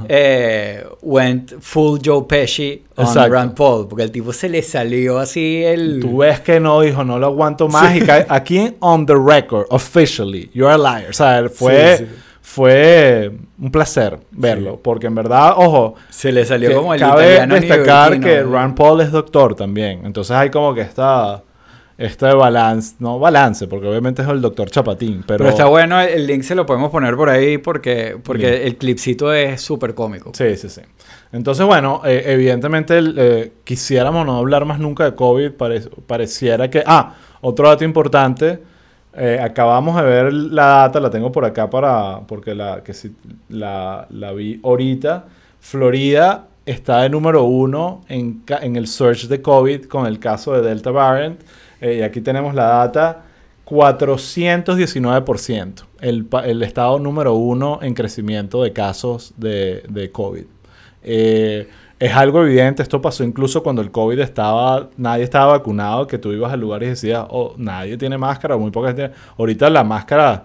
eh, 0.09 0.83
went 1.03 1.53
full 1.61 1.99
Joe 2.03 2.25
Pesci 2.27 2.83
on 2.97 3.07
Exacto. 3.07 3.33
Rand 3.35 3.55
Paul 3.55 3.87
porque 3.89 4.05
el 4.05 4.11
tipo 4.11 4.33
se 4.33 4.49
le 4.49 4.63
salió 4.63 5.19
así 5.19 5.63
el 5.63 6.01
Tú 6.01 6.19
ves 6.19 6.41
que 6.41 6.59
no 6.59 6.81
dijo, 6.81 7.05
no 7.05 7.19
lo 7.19 7.27
aguanto 7.27 7.69
más. 7.69 7.95
Y 7.95 8.01
cae- 8.01 8.27
aquí 8.29 8.75
on 8.81 9.05
the 9.07 9.15
record, 9.15 9.67
officially, 9.71 10.51
you're 10.55 10.73
a 10.73 10.79
liar. 10.79 11.11
O 11.11 11.13
sea, 11.13 11.49
fue, 11.51 11.99
Sí, 11.99 12.05
sí. 12.07 12.11
Fue 12.51 13.31
un 13.61 13.71
placer 13.71 14.19
verlo. 14.31 14.73
Sí. 14.73 14.81
Porque 14.83 15.07
en 15.07 15.15
verdad, 15.15 15.53
ojo, 15.57 15.97
se 16.09 16.33
le 16.33 16.47
salió 16.47 16.75
como 16.77 16.95
el 16.95 17.01
cabe 17.01 17.35
italiano 17.35 17.55
destacar 17.57 18.19
que 18.21 18.41
¿no? 18.43 18.53
Rand 18.53 18.75
Paul 18.75 19.03
es 19.03 19.13
doctor 19.13 19.55
también. 19.55 20.07
Entonces 20.07 20.35
hay 20.35 20.49
como 20.49 20.73
que 20.75 20.81
esta, 20.81 21.43
este 21.99 22.33
balance, 22.33 22.95
no 23.01 23.19
balance, 23.19 23.67
porque 23.67 23.87
obviamente 23.87 24.23
es 24.23 24.29
el 24.29 24.41
doctor 24.41 24.71
Chapatín. 24.71 25.25
Pero, 25.27 25.39
pero, 25.39 25.51
está 25.51 25.67
bueno 25.67 26.01
el, 26.01 26.09
el 26.09 26.27
link 26.27 26.43
se 26.43 26.55
lo 26.55 26.65
podemos 26.65 26.91
poner 26.91 27.17
por 27.17 27.29
ahí 27.29 27.59
porque 27.59 28.17
porque 28.25 28.67
el 28.67 28.77
clipcito 28.77 29.31
es 29.31 29.61
súper 29.61 29.93
cómico 29.95 30.31
Sí, 30.35 30.57
sí, 30.57 30.71
sí. 30.71 30.81
Entonces, 31.33 31.67
bueno, 31.67 32.01
eh, 32.07 32.23
evidentemente 32.29 32.97
el, 32.97 33.15
eh, 33.19 33.53
quisiéramos 33.65 34.25
no 34.25 34.39
hablar 34.39 34.65
más 34.65 34.79
nunca 34.79 35.05
de 35.05 35.15
COVID. 35.15 35.51
pare- 35.53 35.83
pareciera 36.07 36.71
que... 36.71 36.83
Ah, 36.87 37.15
otro 37.43 37.69
dato 37.69 37.85
importante. 37.85 38.59
Eh, 39.15 39.41
acabamos 39.43 39.97
de 39.97 40.03
ver 40.03 40.33
la 40.33 40.67
data, 40.67 41.01
la 41.01 41.11
tengo 41.11 41.33
por 41.33 41.45
acá 41.45 41.69
para... 41.69 42.21
Porque 42.27 42.55
la, 42.55 42.85
que 42.85 42.95
sí, 42.95 43.13
la, 43.49 44.07
la 44.11 44.33
vi 44.33 44.61
ahorita. 44.63 45.25
Florida 45.61 46.47
está 46.67 47.03
de 47.03 47.11
número 47.11 47.45
uno 47.45 48.03
en, 48.09 48.43
en 48.61 48.77
el 48.77 48.87
search 48.87 49.29
de 49.29 49.43
COVID 49.43 49.87
con 49.87 50.07
el 50.07 50.19
caso 50.19 50.53
de 50.53 50.63
Delta 50.63 50.91
Variant. 50.91 51.41
Eh, 51.81 51.99
y 51.99 52.03
aquí 52.03 52.21
tenemos 52.21 52.55
la 52.55 52.65
data. 52.65 53.23
419%. 53.67 55.85
El, 56.01 56.27
el 56.45 56.63
estado 56.63 56.99
número 56.99 57.35
uno 57.35 57.79
en 57.83 57.95
crecimiento 57.95 58.63
de 58.63 58.73
casos 58.73 59.35
de, 59.37 59.83
de 59.89 60.11
COVID. 60.11 60.45
Eh, 61.03 61.69
es 61.99 62.15
algo 62.15 62.43
evidente, 62.45 62.83
esto 62.83 63.01
pasó 63.01 63.25
incluso 63.25 63.63
cuando 63.63 63.83
el 63.83 63.91
COVID 63.91 64.19
estaba, 64.21 64.89
nadie 64.97 65.25
estaba 65.25 65.59
vacunado, 65.59 66.07
que 66.07 66.19
tú 66.19 66.33
ibas 66.33 66.53
a 66.53 66.57
lugares 66.57 66.87
y 66.87 66.91
decías, 66.91 67.25
oh, 67.29 67.55
nadie 67.57 67.97
tiene 67.97 68.19
máscara, 68.19 68.57
muy 68.57 68.71
poca 68.71 68.89
gente. 68.89 69.11
Ahorita 69.37 69.69
las 69.71 69.85
máscaras 69.85 70.43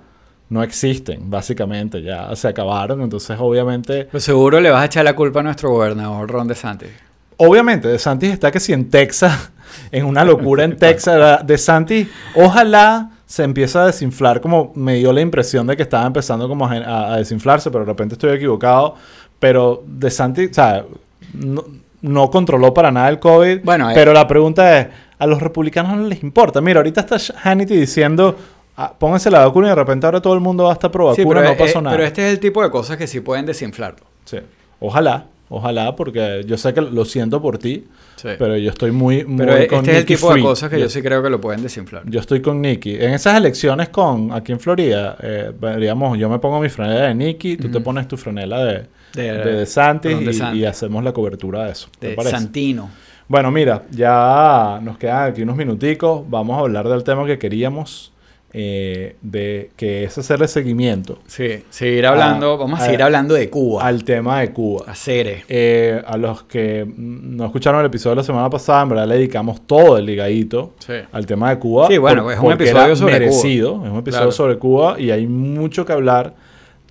no 0.50 0.64
existen, 0.64 1.30
básicamente, 1.30 2.02
ya 2.02 2.36
se 2.36 2.48
acabaron, 2.48 3.02
entonces 3.02 3.38
obviamente, 3.40 4.06
Pero 4.06 4.20
seguro 4.20 4.60
le 4.60 4.70
vas 4.70 4.82
a 4.82 4.86
echar 4.86 5.06
la 5.06 5.16
culpa 5.16 5.40
a 5.40 5.44
nuestro 5.44 5.70
gobernador 5.70 6.30
Ron 6.30 6.48
DeSantis 6.48 6.90
obviamente, 7.38 7.88
De 7.88 8.00
Santis 8.00 8.32
está 8.32 8.52
que 8.52 8.60
si 8.60 8.74
en 8.74 8.90
Texas, 8.90 9.52
en 9.92 10.06
una 10.06 10.24
locura 10.24 10.64
en 10.64 10.78
Texas, 10.78 11.16
¿verdad? 11.16 11.42
De 11.42 11.58
Santis, 11.58 12.08
ojalá 12.36 13.12
se 13.26 13.44
empiece 13.44 13.78
a 13.78 13.86
desinflar, 13.86 14.42
como 14.42 14.72
me 14.76 14.96
dio 14.96 15.12
la 15.12 15.22
impresión 15.22 15.66
de 15.66 15.76
que 15.76 15.84
estaba 15.84 16.06
empezando 16.06 16.48
como 16.48 16.68
a, 16.68 17.18
desinflarse, 17.18 17.72
pero 17.72 17.84
de 17.84 17.92
repente 17.92 18.14
estoy 18.14 18.32
equivocado, 18.32 18.96
pero 19.40 19.84
De 19.88 20.12
Santis, 20.12 20.52
o 20.52 20.54
sea, 20.54 20.86
no, 21.34 21.64
no 22.02 22.30
controló 22.30 22.74
para 22.74 22.92
nada 22.92 23.10
el 23.10 23.20
COVID, 23.20 23.62
Bueno, 23.64 23.90
eh. 23.90 23.94
pero 23.96 24.14
la 24.14 24.28
pregunta 24.28 24.80
es, 24.80 24.88
a 25.18 25.26
los 25.28 25.42
republicanos 25.42 25.98
no 25.98 26.08
les 26.08 26.22
importa. 26.24 26.62
Mira, 26.62 26.80
ahorita 26.80 27.02
está 27.02 27.18
Hannity 27.44 27.76
diciendo, 27.76 28.36
ah, 28.78 28.94
pónganse 28.98 29.30
la 29.32 29.46
vacuna 29.46 29.68
y 29.68 29.70
de 29.70 29.76
repente 29.76 30.06
ahora 30.06 30.22
todo 30.22 30.34
el 30.34 30.42
mundo 30.42 30.66
va 30.66 30.72
a 30.72 30.74
estar 30.74 30.92
pro 30.92 31.08
vacuna, 31.08 31.42
Sí, 31.42 31.48
no 31.52 31.58
pasó 31.58 31.80
eh, 31.80 31.82
nada. 31.82 31.96
pero 31.96 32.08
este 32.08 32.28
es 32.28 32.34
el 32.34 32.40
tipo 32.40 32.62
de 32.62 32.70
cosas 32.70 32.98
que 32.98 33.08
sí 33.08 33.20
pueden 33.22 33.46
desinflarlo. 33.46 34.06
Sí. 34.26 34.38
Ojalá, 34.80 35.26
ojalá, 35.56 35.96
porque 35.96 36.44
yo 36.48 36.58
sé 36.58 36.74
que 36.74 36.82
lo 36.82 37.06
siento 37.06 37.42
por 37.42 37.58
ti, 37.58 37.86
Sí. 38.16 38.30
pero 38.38 38.58
yo 38.58 38.70
estoy 38.70 38.92
muy, 38.92 39.26
muy 39.26 39.46
Pero 39.46 39.68
con 39.68 39.80
este 39.80 39.92
es 39.92 39.98
el 39.98 40.06
tipo 40.06 40.34
de 40.34 40.42
cosas 40.42 40.70
que 40.70 40.80
yo 40.80 40.90
sí 40.90 41.02
creo 41.02 41.22
que 41.22 41.30
lo 41.30 41.42
pueden 41.42 41.62
desinflar. 41.62 42.04
Yo 42.06 42.20
estoy 42.20 42.42
con 42.42 42.62
Nicky. 42.62 42.96
En 42.96 43.14
esas 43.14 43.38
elecciones 43.38 43.90
con 43.90 44.32
aquí 44.32 44.52
en 44.52 44.60
Florida, 44.60 45.18
eh, 45.22 45.52
digamos, 45.80 46.18
yo 46.18 46.30
me 46.30 46.40
pongo 46.40 46.60
mi 46.60 46.70
franela 46.70 47.08
de 47.08 47.16
Nicky, 47.16 47.58
tú 47.58 47.70
te 47.70 47.80
pones 47.80 48.08
tu 48.08 48.18
franela 48.18 48.64
de, 48.64 48.86
De- 49.14 49.66
de 49.66 50.58
y, 50.58 50.66
hacemos 50.66 51.04
la 51.04 51.12
cobertura 51.12 51.66
de 51.66 51.72
eso. 51.72 51.88
¿Te 52.00 52.10
De 52.10 52.16
parece? 52.16 52.36
Santino. 52.36 52.90
Bueno, 53.28 53.52
mira, 53.52 53.84
ya 53.92 54.80
nos 54.82 54.98
quedan 54.98 55.32
aquí 55.32 55.42
unos 55.42 55.56
minuticos. 55.56 56.24
Vamos 56.30 56.58
a 56.58 56.62
hablar 56.62 56.88
del 56.88 57.04
tema 57.04 57.26
que 57.26 57.38
queríamos. 57.38 58.13
Eh, 58.56 59.16
de 59.24 59.72
que 59.76 60.04
es 60.04 60.16
hacerle 60.16 60.48
seguimiento 60.48 61.18
Sí, 61.26 61.64
seguir 61.72 62.06
hablando, 62.06 62.54
Ah, 62.54 62.58
vamos 62.58 62.80
a 62.80 62.86
seguir 62.86 63.02
hablando 63.02 63.34
de 63.34 63.50
Cuba. 63.50 63.84
al 63.84 64.04
tema 64.04 64.42
de 64.42 64.52
Cuba. 64.54 64.84
a 64.88 64.94
Cere. 64.94 65.44
Eh, 65.50 66.00
a 66.06 66.18
los 66.18 66.44
que 66.44 66.86
no 66.96 67.46
escucharon 67.46 67.80
el 67.80 67.88
episodio 67.88 68.12
de 68.12 68.18
la 68.18 68.24
semana 68.24 68.50
pasada, 68.52 68.84
en 68.84 68.90
verdad 68.90 69.08
le 69.08 69.16
dedicamos 69.16 69.62
todo 69.66 69.98
el 69.98 70.06
ligadito 70.06 70.74
Sí. 70.80 70.94
al 71.12 71.26
tema 71.26 71.50
de 71.50 71.58
Cuba. 71.60 71.88
Sí, 71.88 71.98
bueno, 71.98 72.30
es 72.30 72.40
un 72.40 72.52
episodio 72.52 72.96
sobre 72.96 73.14
merecido, 73.20 73.82
Es 73.86 73.92
un 73.92 73.98
episodio 73.98 74.20
Claro. 74.20 74.32
sobre 74.32 74.58
Cuba 74.60 75.00
y 75.00 75.10
hay 75.10 75.26
mucho 75.26 75.84
que 75.86 75.94
hablar. 75.94 76.36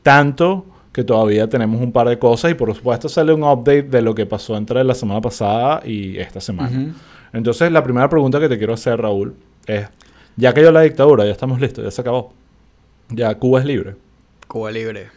Tanto 0.02 0.66
que 0.92 1.04
todavía 1.04 1.48
tenemos 1.48 1.80
un 1.80 1.92
par 1.92 2.08
de 2.08 2.18
cosas 2.18 2.50
y 2.50 2.54
por 2.54 2.74
supuesto 2.74 3.08
sale 3.08 3.32
un 3.32 3.44
update 3.44 3.84
de 3.84 4.02
lo 4.02 4.14
que 4.14 4.26
pasó 4.26 4.56
entre 4.56 4.82
la 4.84 4.94
semana 4.94 5.20
pasada 5.20 5.80
y 5.86 6.18
esta 6.18 6.40
semana. 6.40 6.92
Entonces, 7.32 7.70
la 7.72 7.82
primera 7.82 8.08
pregunta 8.10 8.38
que 8.40 8.48
te 8.48 8.58
quiero 8.58 8.74
hacer, 8.74 9.00
Raúl, 9.00 9.34
es: 9.66 9.86
ya 10.36 10.54
cayó 10.54 10.72
la 10.72 10.82
dictadura, 10.82 11.24
ya 11.24 11.32
estamos 11.32 11.60
listos, 11.60 11.84
ya 11.84 11.90
se 11.90 12.00
acabó. 12.00 12.32
Ya 13.08 13.34
Cuba 13.36 13.60
es 13.60 13.66
libre. 13.66 13.96
Cuba 14.46 14.70
libre. 14.70 15.10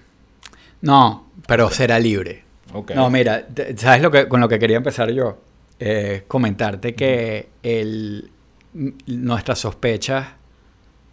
No, 0.81 1.27
pero 1.47 1.69
será 1.69 1.99
libre. 1.99 2.43
Ok. 2.73 2.91
No, 2.91 3.09
mira, 3.09 3.47
¿sabes 3.77 4.01
lo 4.01 4.11
que, 4.11 4.27
con 4.27 4.41
lo 4.41 4.49
que 4.49 4.59
quería 4.59 4.77
empezar 4.77 5.11
yo? 5.11 5.37
Eh, 5.79 6.23
comentarte 6.27 6.95
que 6.95 7.49
el, 7.63 8.29
nuestras 9.07 9.59
sospechas 9.59 10.27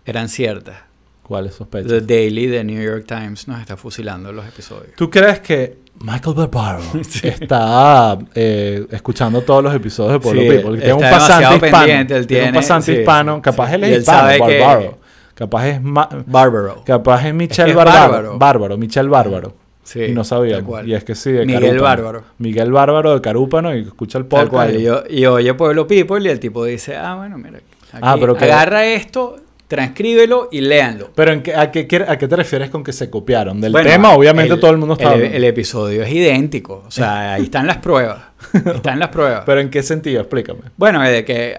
eran 0.05 0.29
ciertas. 0.29 0.79
¿Cuáles 1.23 1.55
sospechas? 1.55 1.89
The 1.89 2.01
Daily 2.01 2.47
de 2.47 2.65
New 2.65 2.83
York 2.83 3.07
Times 3.07 3.47
nos 3.49 3.61
está 3.61 3.77
fusilando 3.77 4.33
los 4.33 4.47
episodios. 4.47 4.95
¿Tú 4.97 5.09
crees 5.11 5.41
que 5.41 5.79
Michael 6.03 6.35
Barbaro 6.37 6.81
está 7.23 8.19
eh, 8.35 8.87
escuchando 8.91 9.41
todos 9.43 9.63
los 9.63 9.75
episodios 9.75 10.15
de 10.15 10.21
Pueblo 10.21 10.43
Sí, 10.43 10.49
People? 10.49 10.73
Que 10.79 10.79
tiene 10.85 10.95
un 10.95 11.05
está 11.05 11.11
pasante 11.19 11.33
demasiado 11.45 11.55
hispano. 11.67 11.87
pendiente, 11.87 12.17
él 12.17 12.27
tiene 12.27 12.43
un 12.43 12.47
tiene- 12.47 12.59
pasante 12.59 12.93
sí. 12.95 12.99
hispano. 13.01 13.43
Capaz 13.43 13.73
él 13.75 13.85
es 13.85 13.91
él 13.93 13.99
hispano, 14.01 14.19
sabe 14.19 14.41
que- 14.41 14.59
Barbaro. 14.61 14.99
Capaz 15.35 15.67
es, 15.69 15.83
ma- 15.83 16.09
Bárbaro. 16.27 16.83
capaz 16.85 17.27
es 17.27 17.35
Michelle 17.35 17.71
es 17.71 17.77
Barbaro. 17.77 17.99
bárbaro. 18.13 18.39
Bárbaro, 18.39 18.77
Michelle 18.79 19.09
Bárbaro. 19.09 19.55
Sí, 19.83 20.01
y 20.05 20.13
no 20.13 20.23
sabíamos. 20.25 20.87
Y 20.87 20.95
es 20.95 21.03
que 21.05 21.15
sí, 21.15 21.33
de 21.33 21.45
Miguel 21.47 21.63
Carúpano. 21.63 21.83
Bárbaro. 21.83 22.23
Miguel 22.39 22.71
Bárbaro 22.71 23.15
de 23.15 23.21
Carúpano 23.21 23.75
y 23.75 23.81
escucha 23.81 24.19
el 24.19 24.27
Tal 24.27 24.49
podcast. 24.49 24.73
cual. 24.73 25.05
y- 25.11 25.19
Y, 25.21 25.27
oye 25.27 25.55
Pueblo 25.55 25.87
People 25.87 26.23
y 26.23 26.29
el 26.29 26.39
tipo 26.39 26.65
dice, 26.65 26.97
ah, 26.97 27.15
bueno, 27.17 27.39
mira. 27.39 27.59
aquí 27.93 27.99
Ah, 28.03 28.17
pero 28.21 28.37
que- 28.37 28.45
agarra 28.45 28.85
esto, 28.87 29.37
transcríbelo 29.77 30.51
y 30.53 30.61
léanlo. 30.61 31.11
Pero 31.15 31.33
¿en 31.33 31.43
qué- 31.43 31.55
a, 31.55 31.71
qué, 31.71 31.87
quiere- 31.87 32.05
¿a 32.07 32.19
qué 32.19 32.29
te 32.29 32.37
refieres 32.37 32.69
con 32.69 32.85
que 32.85 32.93
se 32.93 33.09
copiaron? 33.09 33.59
Del 33.61 33.73
Bueno, 33.73 33.89
tema, 33.89 34.13
obviamente 34.13 34.57
todo 34.59 34.71
el 34.71 34.77
mundo 34.77 34.95
está 34.95 35.15
el, 35.15 35.45
episodio 35.45 36.03
es 36.03 36.13
idéntico. 36.13 36.85
O 36.87 36.91
sea, 36.91 37.33
ahí 37.35 37.45
están 37.45 37.67
las 37.67 37.79
pruebas. 37.79 38.19
Están 38.53 38.99
las 38.99 39.09
pruebas. 39.09 39.45
Pero 39.47 39.61
¿en 39.61 39.71
qué 39.71 39.83
sentido? 39.83 40.21
Explícame. 40.21 40.61
bueno, 40.77 41.01
de 41.03 41.25
que 41.25 41.59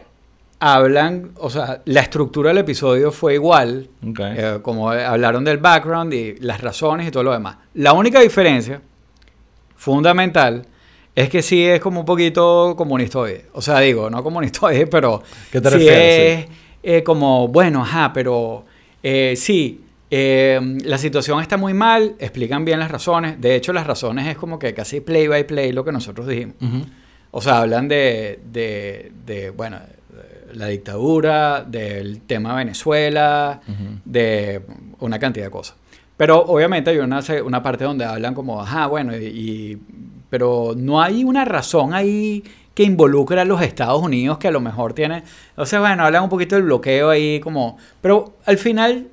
hablan, 0.59 1.32
o 1.39 1.49
sea, 1.49 1.82
la 1.86 2.01
estructura 2.01 2.49
del 2.51 2.59
episodio 2.59 3.11
fue 3.11 3.34
igual. 3.34 3.89
Ok. 4.07 4.20
eh, 4.22 4.59
como 4.61 4.91
hablaron 4.91 5.43
del 5.43 5.57
background 5.57 6.14
y 6.14 6.36
las 6.39 6.61
razones 6.61 7.07
y 7.07 7.11
todo 7.11 7.24
lo 7.24 7.32
demás. 7.34 7.57
La 7.74 7.93
única 7.93 8.20
diferencia 8.22 8.80
fundamental 9.76 10.66
es 11.16 11.30
que 11.30 11.41
sí 11.41 11.64
es 11.64 11.80
como 11.80 11.99
un 12.01 12.05
poquito 12.05 12.76
comunistoide. 12.78 13.45
O 13.53 13.61
sea, 13.61 13.80
digo, 13.80 14.09
no 14.09 14.24
comunistoide, 14.24 14.88
pero 14.88 15.22
¿Qué 15.51 15.61
te 15.61 15.70
sí 15.70 15.76
refieres? 15.76 16.39
es 16.39 16.62
eh, 16.84 17.02
como, 17.04 17.48
bueno, 17.48 17.82
ajá, 17.82 18.12
pero 18.14 18.66
eh, 19.02 19.34
sí, 19.38 19.82
eh, 20.12 20.60
la 20.84 20.98
situación 21.00 21.42
está 21.42 21.58
muy 21.58 21.74
mal, 21.74 22.16
explican 22.20 22.66
bien 22.66 22.78
las 22.80 22.92
razones. 22.92 23.42
De 23.42 23.56
hecho, 23.56 23.74
las 23.74 23.88
razones 23.88 24.28
es 24.28 24.38
como 24.38 24.60
que 24.60 24.74
casi 24.74 25.00
play 25.02 25.28
by 25.28 25.48
play 25.48 25.72
lo 25.72 25.84
que 25.84 25.92
nosotros 25.92 26.28
dijimos. 26.28 26.56
O 27.32 27.42
sea, 27.42 27.60
hablan 27.62 27.88
de, 27.88 28.40
de, 28.52 29.12
de, 29.26 29.50
bueno, 29.50 29.80
de 29.80 30.56
la 30.56 30.68
dictadura, 30.68 31.64
del 31.64 32.22
tema 32.22 32.54
Venezuela, 32.56 33.60
de 34.06 34.62
una 35.00 35.18
cantidad 35.18 35.46
de 35.46 35.52
cosas. 35.52 35.76
Pero 36.16 36.40
obviamente 36.44 36.92
hay 36.92 37.00
una, 37.00 37.22
una 37.44 37.64
parte 37.64 37.86
donde 37.86 38.06
hablan 38.06 38.36
como, 38.36 38.62
ajá, 38.62 38.86
bueno, 38.86 39.18
y, 39.18 39.26
y- 39.26 39.78
pero 40.30 40.74
no 40.76 41.02
hay 41.02 41.24
una 41.24 41.44
razón 41.46 41.94
ahí 41.94 42.44
que 42.74 42.84
involucre 42.84 43.39
a 43.39 43.45
los 43.45 43.61
Estados 43.61 44.01
Unidos 44.01 44.38
que 44.39 44.47
a 44.47 44.51
lo 44.51 44.59
mejor 44.59 44.93
tiene, 44.93 45.24
sea, 45.65 45.80
bueno, 45.80 46.05
hablan 46.05 46.24
un 46.24 46.30
poquito 46.30 46.55
del 46.55 46.63
bloqueo 46.65 47.09
ahí 47.09 47.39
como, 47.39 47.78
pero 48.01 48.34
al 48.45 48.57
final, 48.57 49.07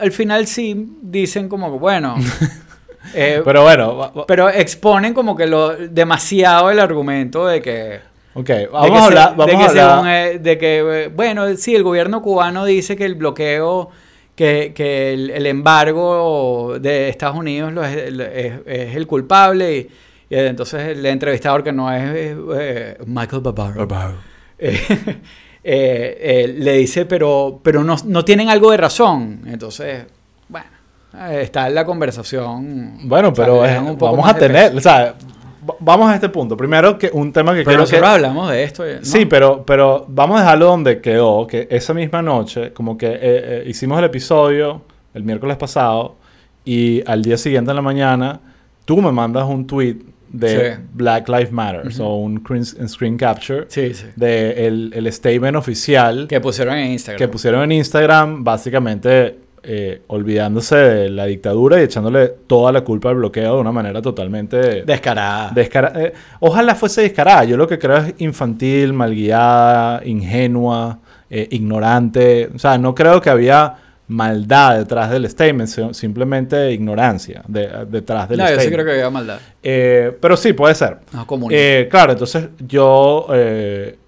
al 0.00 0.12
final 0.12 0.46
sí 0.46 0.88
dicen 1.02 1.48
como, 1.48 1.72
que, 1.72 1.78
bueno, 1.78 2.16
eh, 3.14 3.40
Pero 3.44 3.62
bueno, 3.62 4.12
pero 4.26 4.48
exponen 4.48 5.14
como 5.14 5.36
que 5.36 5.46
lo 5.46 5.70
demasiado 5.76 6.70
el 6.70 6.80
argumento 6.80 7.46
de 7.46 7.62
que 7.62 8.00
ok, 8.34 8.46
de 8.48 8.66
vamos 8.66 8.90
a 8.90 9.00
se- 9.00 9.06
hablar. 9.06 9.30
de 9.30 9.36
Vamos 9.36 9.50
que 9.50 9.62
a 9.62 9.68
hablar. 9.68 9.90
según, 9.94 10.08
eh, 10.08 10.38
de 10.40 10.58
que 10.58 10.78
eh, 11.04 11.08
bueno 11.14 11.56
sí 11.56 11.74
el 11.74 11.82
gobierno 11.84 12.22
cubano 12.22 12.64
dice 12.64 12.96
que 12.96 13.04
el 13.04 13.14
bloqueo 13.14 13.90
que, 14.34 14.72
que 14.74 15.14
el, 15.14 15.30
el 15.30 15.46
embargo 15.46 16.76
de 16.80 17.08
Estados 17.08 17.36
Unidos 17.38 17.72
lo 17.72 17.84
es, 17.84 17.96
es- 17.96 18.52
es 18.66 18.96
el 18.96 19.06
culpable 19.06 19.76
y, 19.78 19.88
y 20.28 20.34
entonces 20.36 20.88
el 20.96 21.04
entrevistador 21.06 21.62
que 21.62 21.72
no 21.72 21.92
es 21.92 22.02
eh, 22.04 22.98
Michael 23.06 23.42
Barbaro 23.42 24.14
eh, 24.58 24.80
eh, 25.64 26.18
eh, 26.20 26.54
le 26.58 26.72
dice, 26.78 27.06
pero, 27.06 27.60
pero 27.62 27.82
no, 27.84 27.96
no 28.06 28.24
tienen 28.24 28.48
algo 28.48 28.70
de 28.70 28.76
razón. 28.76 29.42
Entonces, 29.46 30.06
bueno, 30.48 30.66
eh, 31.14 31.40
está 31.42 31.66
en 31.68 31.74
la 31.74 31.84
conversación. 31.84 32.98
Bueno, 33.04 33.28
O 33.30 33.34
sea, 33.34 33.44
pero 33.44 33.64
es- 33.64 33.80
poco 33.92 34.12
vamos 34.12 34.28
a 34.28 34.34
tener, 34.34 34.66
peso. 34.72 34.78
o 34.78 34.80
sea, 34.80 35.14
va- 35.68 35.74
vamos 35.80 36.10
a 36.10 36.14
este 36.14 36.28
punto. 36.28 36.56
Primero 36.56 36.98
que 36.98 37.10
un 37.12 37.32
tema 37.32 37.52
que 37.54 37.62
Pero 37.64 37.84
quiero 37.84 38.00
que... 38.04 38.06
hablamos 38.06 38.50
de 38.50 38.62
esto. 38.64 38.84
¿no? 38.84 39.04
Sí, 39.04 39.26
pero, 39.26 39.64
pero 39.64 40.06
vamos 40.08 40.38
a 40.38 40.42
dejarlo 40.42 40.66
donde 40.66 41.00
quedó, 41.00 41.46
que 41.46 41.68
esa 41.70 41.92
misma 41.94 42.22
noche, 42.22 42.72
como 42.72 42.96
que 42.96 43.06
eh, 43.08 43.18
eh, 43.22 43.64
hicimos 43.66 43.98
el 43.98 44.04
episodio 44.06 44.82
el 45.14 45.22
miércoles 45.24 45.56
pasado 45.56 46.16
y 46.64 47.02
al 47.08 47.22
día 47.22 47.38
siguiente 47.38 47.70
en 47.70 47.76
la 47.76 47.82
mañana 47.82 48.40
tú 48.84 49.00
me 49.00 49.10
mandas 49.12 49.44
un 49.48 49.66
tweet 49.66 49.96
de 50.30 50.74
Sí. 50.74 50.80
Black 50.94 51.28
Lives 51.28 51.52
Matter 51.52 51.86
Ujú. 51.86 52.02
o 52.02 52.16
un 52.18 52.42
screen, 52.88 53.16
capture 53.16 53.64
Sí, 53.68 53.94
sí. 53.94 54.06
de 54.16 54.66
el, 54.66 54.92
el 54.94 55.12
statement 55.12 55.56
oficial 55.56 56.26
Que 56.28 56.40
pusieron 56.40 56.76
en 56.76 56.92
Instagram. 56.92 57.18
que 57.18 57.28
pusieron 57.28 57.62
en 57.62 57.72
Instagram, 57.72 58.44
básicamente 58.44 59.38
eh, 59.68 60.02
olvidándose 60.06 60.76
de 60.76 61.08
la 61.10 61.24
dictadura 61.26 61.80
y 61.80 61.84
echándole 61.84 62.28
toda 62.46 62.70
la 62.70 62.82
culpa 62.82 63.08
al 63.08 63.16
bloqueo 63.16 63.54
de 63.56 63.60
una 63.60 63.72
manera 63.72 64.00
totalmente 64.00 64.84
Descarada. 64.84 65.50
descara- 65.52 65.92
eh, 65.96 66.12
ojalá 66.38 66.76
fuese 66.76 67.02
descarada. 67.02 67.42
Yo 67.44 67.56
lo 67.56 67.66
que 67.66 67.76
creo 67.78 67.96
es 67.96 68.14
infantil, 68.18 68.92
malguiada, 68.92 70.02
ingenua, 70.04 70.98
eh, 71.30 71.48
ignorante. 71.50 72.48
O 72.54 72.58
sea, 72.60 72.78
no 72.78 72.94
creo 72.94 73.20
que 73.20 73.28
había 73.30 73.74
maldad 74.08 74.78
detrás 74.78 75.10
del 75.10 75.28
statement, 75.28 75.68
simplemente 75.92 76.70
ignorancia 76.72 77.42
de- 77.48 77.86
detrás 77.90 78.28
del 78.28 78.38
no, 78.38 78.44
yo 78.44 78.48
statement. 78.50 78.68
sí 78.68 78.74
creo 78.74 78.84
que 78.86 78.92
había 78.92 79.10
maldad. 79.10 79.38
Eh, 79.62 80.16
pero 80.20 80.36
sí, 80.36 80.52
puede 80.52 80.74
ser. 80.76 80.98
No, 81.12 81.26
común. 81.26 81.50
Eh, 81.52 81.88
claro, 81.90 82.12
entonces 82.12 82.48
yo 82.66 83.26
eh, 83.32 83.98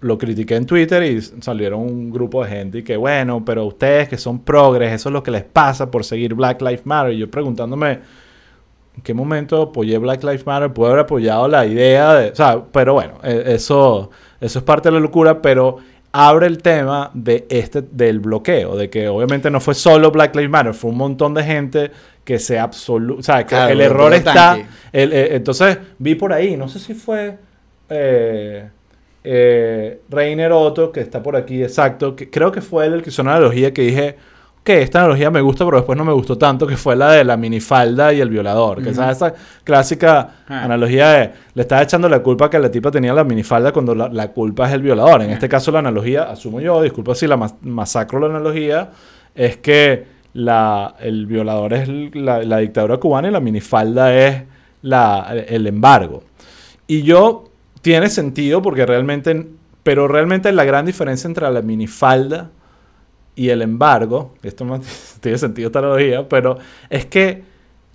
lo 0.00 0.18
critiqué 0.18 0.56
en 0.56 0.66
Twitter 0.66 1.02
y 1.04 1.22
salieron 1.22 1.80
un 1.80 2.10
grupo 2.10 2.44
de 2.44 2.50
gente 2.50 2.78
y 2.78 2.82
que, 2.82 2.98
bueno, 2.98 3.42
pero 3.44 3.64
ustedes 3.64 4.08
que 4.10 4.18
son 4.18 4.40
progres, 4.40 4.92
eso 4.92 5.08
es 5.08 5.12
lo 5.14 5.22
que 5.22 5.30
les 5.30 5.44
pasa 5.44 5.90
por 5.90 6.04
seguir 6.04 6.34
Black 6.34 6.60
Lives 6.60 6.84
Matter. 6.84 7.14
Y 7.14 7.18
yo 7.18 7.30
preguntándome, 7.30 8.00
¿en 8.96 9.02
qué 9.02 9.14
momento 9.14 9.62
apoyé 9.62 9.96
Black 9.96 10.22
Lives 10.22 10.44
Matter? 10.44 10.70
Puedo 10.74 10.90
haber 10.92 11.04
apoyado 11.04 11.48
la 11.48 11.64
idea 11.64 12.12
de... 12.12 12.28
O 12.30 12.34
sea, 12.34 12.62
pero 12.70 12.92
bueno, 12.92 13.14
eh, 13.22 13.44
eso, 13.46 14.10
eso 14.38 14.58
es 14.58 14.64
parte 14.66 14.90
de 14.90 14.92
la 14.96 15.00
locura, 15.00 15.40
pero 15.40 15.78
abre 16.16 16.46
el 16.46 16.58
tema 16.62 17.10
de 17.12 17.44
este, 17.48 17.82
del 17.82 18.20
bloqueo, 18.20 18.76
de 18.76 18.88
que 18.88 19.08
obviamente 19.08 19.50
no 19.50 19.58
fue 19.60 19.74
solo 19.74 20.12
Black 20.12 20.36
Lives 20.36 20.48
Matter, 20.50 20.72
fue 20.72 20.92
un 20.92 20.96
montón 20.96 21.34
de 21.34 21.42
gente 21.42 21.90
que 22.22 22.38
se 22.38 22.56
absolu... 22.56 23.18
O 23.18 23.22
sea, 23.22 23.42
que 23.42 23.48
Claro, 23.48 23.72
el 23.72 23.80
error 23.80 24.14
está... 24.14 24.56
El- 24.92 25.12
eh, 25.12 25.34
entonces 25.34 25.76
vi 25.98 26.14
por 26.14 26.32
ahí, 26.32 26.56
no 26.56 26.68
sé 26.68 26.78
si 26.78 26.94
fue 26.94 27.36
eh, 27.90 28.68
eh, 29.24 30.00
Reiner 30.08 30.52
Otto, 30.52 30.92
que 30.92 31.00
está 31.00 31.20
por 31.20 31.34
aquí, 31.34 31.62
exacto, 31.64 32.14
que 32.14 32.30
creo 32.30 32.52
que 32.52 32.60
fue 32.60 32.86
él 32.86 32.94
el 32.94 33.02
que 33.02 33.10
hizo 33.10 33.22
una 33.22 33.34
analogía 33.34 33.74
que 33.74 33.82
dije, 33.82 34.16
que 34.64 34.80
esta 34.82 35.00
analogía 35.00 35.30
me 35.30 35.40
gusta, 35.42 35.64
pero 35.66 35.76
después 35.76 35.96
no 35.98 36.04
me 36.06 36.12
gustó 36.14 36.38
tanto, 36.38 36.66
que 36.66 36.76
fue 36.78 36.96
la 36.96 37.12
de 37.12 37.22
la 37.22 37.36
minifalda 37.36 38.12
y 38.14 38.20
el 38.20 38.30
violador, 38.30 38.82
que 38.82 38.90
esa, 38.90 39.10
esa 39.10 39.34
clásica 39.62 40.36
Ah. 40.48 40.64
analogía 40.64 41.10
de, 41.10 41.30
le 41.54 41.62
estaba 41.62 41.82
echando 41.82 42.08
la 42.08 42.20
culpa 42.20 42.48
que 42.48 42.58
la 42.58 42.70
tipa 42.70 42.90
tenía 42.90 43.12
la 43.12 43.24
minifalda 43.24 43.72
cuando 43.72 43.94
la, 43.94 44.08
la 44.08 44.28
culpa 44.28 44.66
es 44.66 44.72
el 44.74 44.80
violador. 44.82 45.20
En 45.22 45.30
Ah. 45.30 45.34
este 45.34 45.48
caso 45.50 45.70
la 45.70 45.80
analogía, 45.80 46.24
asumo 46.24 46.60
yo, 46.60 46.80
disculpa 46.82 47.14
si 47.14 47.26
la 47.26 47.36
mas- 47.36 47.54
masacro 47.62 48.18
la 48.20 48.26
analogía, 48.26 48.90
es 49.34 49.58
que 49.58 50.06
la, 50.32 50.94
el 50.98 51.26
violador 51.26 51.74
es 51.74 51.88
la, 52.14 52.42
la 52.42 52.58
dictadura 52.58 52.96
cubana 52.96 53.28
y 53.28 53.30
la 53.32 53.40
minifalda 53.40 54.14
es 54.16 54.42
la, 54.82 55.34
el 55.46 55.66
embargo. 55.66 56.24
Y 56.86 57.02
yo, 57.02 57.44
tiene 57.82 58.08
sentido 58.08 58.62
porque 58.62 58.86
realmente, 58.86 59.46
pero 59.82 60.08
realmente 60.08 60.50
la 60.52 60.64
gran 60.64 60.86
diferencia 60.86 61.28
entre 61.28 61.50
la 61.50 61.60
minifalda 61.62 62.50
y 63.36 63.48
el 63.48 63.62
embargo, 63.62 64.34
esto 64.42 64.64
no 64.64 64.80
tiene 65.20 65.38
sentido 65.38 65.68
esta 65.68 65.80
analogía, 65.80 66.28
pero 66.28 66.58
es 66.90 67.06
que 67.06 67.42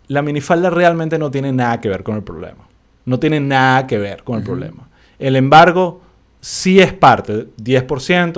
la 0.07 0.21
minifalda 0.21 0.69
realmente 0.69 1.17
no 1.19 1.31
tiene 1.31 1.51
nada 1.51 1.79
que 1.79 1.89
ver 1.89 2.03
con 2.03 2.15
el 2.15 2.23
problema. 2.23 2.67
No 3.05 3.19
tiene 3.19 3.39
nada 3.39 3.87
que 3.87 3.97
ver 3.97 4.23
con 4.23 4.39
el 4.39 4.43
problema. 4.43 4.87
El 5.17 5.35
embargo 5.35 6.01
sí 6.41 6.79
es 6.79 6.93
parte, 6.93 7.47
10%, 7.57 7.87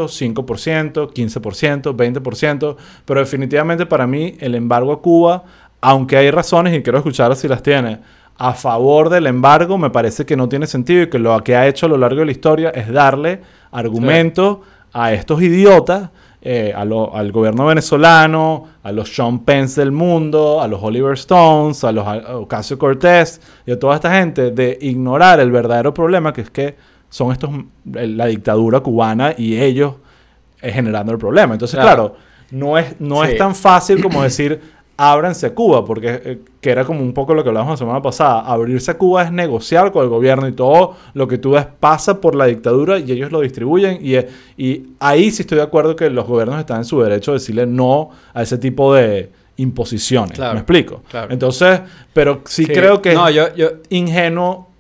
5%, 0.08 1.14
15%, 1.14 1.96
20%, 1.96 2.76
pero 3.06 3.20
definitivamente 3.20 3.86
para 3.86 4.08
mí 4.08 4.36
el 4.40 4.56
embargo 4.56 4.92
a 4.92 5.02
Cuba, 5.02 5.44
aunque 5.82 6.18
hay 6.18 6.32
razones 6.32 6.76
y 6.76 6.82
quiero 6.82 6.98
escuchar 6.98 7.36
si 7.36 7.48
las 7.48 7.64
tiene, 7.64 8.00
a 8.38 8.54
favor 8.54 9.10
del 9.10 9.28
embargo, 9.28 9.78
me 9.78 9.92
parece 9.92 10.26
que 10.26 10.36
no 10.36 10.50
tiene 10.50 10.66
sentido 10.66 11.04
y 11.04 11.10
que 11.10 11.20
lo 11.20 11.44
que 11.44 11.56
ha 11.56 11.68
hecho 11.68 11.86
a 11.86 11.90
lo 11.90 11.98
largo 11.98 12.22
de 12.22 12.26
la 12.26 12.32
historia 12.32 12.70
es 12.72 12.92
darle 12.92 13.42
argumento 13.72 14.62
a 14.94 15.14
estos 15.14 15.42
idiotas, 15.42 16.10
eh, 16.42 16.74
a 16.76 16.84
lo- 16.86 17.16
al 17.16 17.32
gobierno 17.32 17.66
venezolano, 17.68 18.68
a 18.84 18.92
los 18.92 19.14
Sean 19.16 19.40
Pence 19.46 19.80
del 19.80 19.92
mundo, 19.92 20.60
a 20.62 20.68
los 20.68 20.82
Oliver 20.82 21.14
Stones, 21.14 21.84
a 21.84 21.92
los 21.92 22.06
Ocasio 22.34 22.78
Cortés 22.80 23.40
y 23.66 23.72
a 23.72 23.78
toda 23.80 23.96
esta 23.96 24.12
gente 24.18 24.50
de 24.52 24.78
ignorar 24.82 25.40
el 25.40 25.52
verdadero 25.52 25.94
problema 25.94 26.34
que 26.34 26.42
es 26.42 26.50
que 26.50 26.76
son 27.10 27.32
estos 27.32 27.50
la 27.86 28.26
dictadura 28.26 28.80
cubana 28.80 29.34
y 29.38 29.60
ellos 29.60 29.96
eh, 30.62 30.72
generando 30.72 31.12
el 31.12 31.18
problema. 31.18 31.54
Entonces, 31.54 31.80
Claro. 31.80 32.14
claro, 32.14 32.16
no 32.52 32.78
es, 32.78 32.96
no 33.00 33.24
Sí. 33.24 33.32
es 33.32 33.38
tan 33.38 33.54
fácil 33.56 34.02
como 34.02 34.24
decir 34.24 34.60
ábranse 35.04 35.48
a 35.48 35.56
Cuba, 35.56 35.84
porque 35.84 36.22
eh, 36.24 36.40
que 36.60 36.70
era 36.70 36.86
como 36.86 37.02
un 37.02 37.12
poco 37.14 37.34
lo 37.34 37.42
que 37.42 37.50
hablamos 37.50 37.72
la 37.72 37.78
semana 37.78 38.02
pasada. 38.04 38.42
Abrirse 38.42 38.92
a 38.92 38.98
Cuba 38.98 39.24
es 39.24 39.32
negociar 39.32 39.92
con 39.92 40.04
el 40.04 40.10
gobierno 40.10 40.48
y 40.48 40.52
todo 40.52 40.96
lo 41.16 41.28
que 41.28 41.40
tú 41.40 41.52
ves 41.52 41.66
pasa 41.80 42.22
por 42.22 42.36
la 42.36 42.46
dictadura 42.46 43.00
y 43.00 43.12
ellos 43.12 43.32
lo 43.32 43.42
distribuyen. 43.42 43.98
Y, 44.02 44.14
eh, 44.16 44.28
y 44.58 44.84
ahí 45.00 45.32
sí 45.32 45.42
estoy 45.42 45.58
de 45.58 45.64
acuerdo 45.64 45.96
que 45.96 46.10
los 46.12 46.28
gobiernos 46.28 46.60
están 46.60 46.78
en 46.78 46.86
su 46.86 47.02
derecho 47.02 47.32
de 47.32 47.40
decirle 47.40 47.66
no 47.66 48.12
a 48.34 48.44
ese 48.44 48.58
tipo 48.60 48.94
de 48.94 49.32
imposiciones. 49.58 50.34
Claro, 50.38 50.54
¿Me 50.54 50.60
explico? 50.60 51.02
claro. 51.10 51.32
Entonces, 51.32 51.82
pero 52.14 52.42
sí, 52.46 52.66
Sí. 52.66 52.72
creo 52.74 53.02
que 53.02 53.14
No, 53.14 53.30
yo, 53.30 53.54
yo, 53.56 53.70
ingenuo 53.90 54.71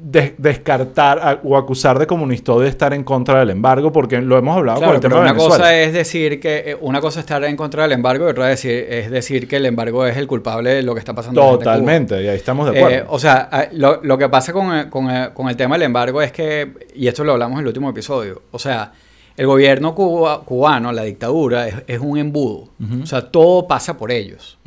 de- 0.00 0.34
descartar 0.38 1.18
a- 1.18 1.40
o 1.42 1.56
acusar 1.56 1.98
de 1.98 2.06
comunista 2.06 2.54
de 2.56 2.68
estar 2.68 2.94
en 2.94 3.02
contra 3.04 3.40
del 3.40 3.50
embargo, 3.50 3.90
porque 3.92 4.20
lo 4.20 4.38
hemos 4.38 4.56
hablado 4.56 4.78
Claro, 4.78 4.90
con 4.92 4.94
el 4.96 5.00
tema 5.02 5.10
pero 5.10 5.24
de 5.24 5.30
una 5.30 5.32
Venezuela. 5.32 5.56
cosa 5.64 5.76
es 5.80 5.92
decir 5.92 6.40
que 6.40 6.58
eh, 6.70 6.76
una 6.80 7.00
cosa 7.00 7.20
es 7.20 7.24
estar 7.24 7.42
en 7.44 7.56
contra 7.56 7.82
del 7.82 7.92
embargo 7.92 8.26
y 8.26 8.30
otra 8.30 8.50
es 8.52 8.62
decir, 8.62 8.86
es 8.90 9.10
decir 9.10 9.48
que 9.48 9.56
el 9.56 9.66
embargo 9.66 10.06
es 10.06 10.16
el 10.16 10.26
culpable 10.26 10.70
de 10.74 10.82
lo 10.82 10.94
que 10.94 11.00
está 11.00 11.14
pasando. 11.14 11.40
en 11.40 11.46
la 11.46 11.50
gente 11.50 11.64
en 11.64 11.64
Cuba. 11.64 11.74
Totalmente, 11.74 12.22
y 12.22 12.28
ahí 12.28 12.36
estamos 12.36 12.70
de 12.70 12.78
acuerdo. 12.78 12.96
Eh, 12.96 13.04
o 13.08 13.18
sea, 13.18 13.48
a- 13.50 13.68
lo, 13.72 14.00
lo 14.02 14.16
que 14.18 14.28
pasa 14.28 14.52
con, 14.52 14.72
el- 14.72 14.88
con 14.88 15.08
con 15.34 15.48
el 15.48 15.56
tema 15.56 15.74
del 15.74 15.82
embargo 15.82 16.22
es 16.22 16.32
que, 16.32 16.72
y 16.94 17.06
esto 17.08 17.24
lo 17.24 17.32
hablamos 17.32 17.56
en 17.56 17.62
el 17.62 17.66
último 17.68 17.90
episodio, 17.90 18.42
o 18.52 18.58
sea, 18.58 18.92
el 19.36 19.46
gobierno 19.46 19.94
cuba- 19.94 20.42
cubano, 20.44 20.90
la 20.92 21.02
dictadura, 21.02 21.68
es, 21.68 21.74
es 21.86 21.98
un 22.00 22.18
embudo. 22.18 22.68
O 23.02 23.06
sea, 23.06 23.22
todo 23.30 23.66
pasa 23.68 23.96
por 23.96 24.10
ellos. 24.10 24.58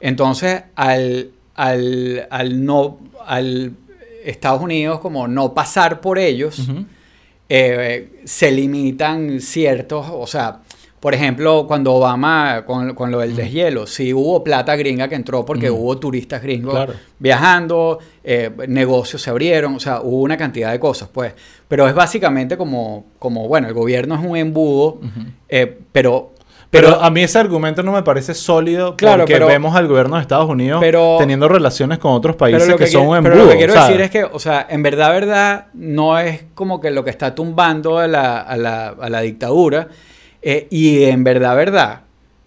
Entonces, 0.00 0.62
al, 0.76 1.30
al, 1.54 2.26
al 2.30 2.64
no, 2.64 2.98
al 3.26 3.72
Estados 4.24 4.60
Unidos 4.62 5.00
como 5.00 5.28
no 5.28 5.54
pasar 5.54 6.00
por 6.00 6.18
ellos, 6.18 6.68
eh, 7.48 8.20
se 8.24 8.50
limitan 8.50 9.40
ciertos, 9.40 10.06
o 10.10 10.26
sea, 10.26 10.60
por 11.00 11.14
ejemplo, 11.14 11.66
cuando 11.68 11.94
Obama, 11.94 12.64
con, 12.66 12.94
con 12.94 13.10
lo 13.12 13.20
del 13.20 13.36
deshielo, 13.36 13.86
sí 13.86 14.12
hubo 14.12 14.42
plata 14.42 14.74
gringa 14.74 15.08
que 15.08 15.14
entró 15.14 15.44
porque 15.44 15.70
hubo 15.70 15.96
turistas 15.96 16.42
gringos 16.42 16.74
Claro. 16.74 16.94
viajando, 17.20 18.00
eh, 18.24 18.50
negocios 18.66 19.22
se 19.22 19.30
abrieron, 19.30 19.76
o 19.76 19.80
sea, 19.80 20.00
hubo 20.02 20.22
una 20.22 20.36
cantidad 20.36 20.72
de 20.72 20.80
cosas, 20.80 21.08
pues. 21.12 21.34
Pero 21.68 21.86
es 21.86 21.94
básicamente 21.94 22.56
como, 22.56 23.06
como 23.20 23.46
bueno, 23.46 23.68
el 23.68 23.74
gobierno 23.74 24.16
es 24.16 24.24
un 24.24 24.36
embudo, 24.36 25.00
eh, 25.48 25.78
pero... 25.92 26.32
Pero, 26.70 27.00
a 27.02 27.08
mí 27.10 27.22
ese 27.22 27.38
argumento 27.38 27.82
no 27.82 27.92
me 27.92 28.02
parece 28.02 28.34
sólido 28.34 28.94
Claro, 28.94 29.20
porque 29.22 29.32
pero- 29.34 29.46
vemos 29.46 29.74
al 29.74 29.86
gobierno 29.88 30.16
de 30.16 30.22
Estados 30.22 30.48
Unidos 30.50 30.80
pero- 30.82 31.16
teniendo 31.18 31.48
relaciones 31.48 31.98
con 31.98 32.12
otros 32.12 32.36
Pero 32.36 32.38
países 32.58 32.68
que, 32.74 32.84
que, 32.84 32.86
son 32.90 33.06
un 33.08 33.22
pero 33.22 33.34
embudo. 33.34 33.44
lo 33.46 33.50
que 33.52 33.56
quiero 33.56 33.72
¿sabes? 33.72 33.88
decir 33.88 34.00
es 34.02 34.10
que, 34.10 34.24
o 34.24 34.38
sea, 34.38 34.66
en 34.68 34.82
verdad, 34.82 35.10
verdad, 35.12 35.66
no 35.72 36.18
es 36.18 36.44
como 36.54 36.80
que 36.80 36.90
lo 36.90 37.04
que 37.04 37.10
está 37.10 37.34
tumbando 37.34 37.98
a 37.98 38.06
la, 38.06 38.38
a 38.40 38.56
la, 38.58 38.88
a 38.88 39.08
la 39.08 39.20
dictadura. 39.22 39.88
eh, 40.42 40.66
y 40.70 41.04
en 41.04 41.24
verdad, 41.24 41.56
verdad, 41.56 42.00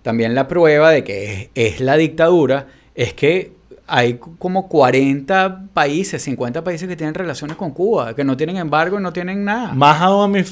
también 0.03 0.35
la 0.35 0.47
prueba 0.47 0.91
de 0.91 1.03
que 1.03 1.49
es, 1.55 1.73
es 1.73 1.79
la 1.81 1.97
dictadura 1.97 2.67
es 2.95 3.13
que 3.13 3.53
hay 3.93 4.19
como 4.39 4.69
40 4.69 5.65
países, 5.73 6.21
50 6.23 6.63
países 6.63 6.87
que 6.87 6.95
tienen 6.95 7.13
relaciones 7.13 7.57
con 7.57 7.71
Cuba, 7.71 8.13
que 8.15 8.23
no 8.23 8.37
tienen 8.37 8.55
embargo 8.57 8.97
y 8.99 9.03
no 9.03 9.11
tienen 9.11 9.43
nada. 9.43 9.73
Más 9.73 10.01
aún, 10.01 10.23
a 10.23 10.27
mi, 10.27 10.43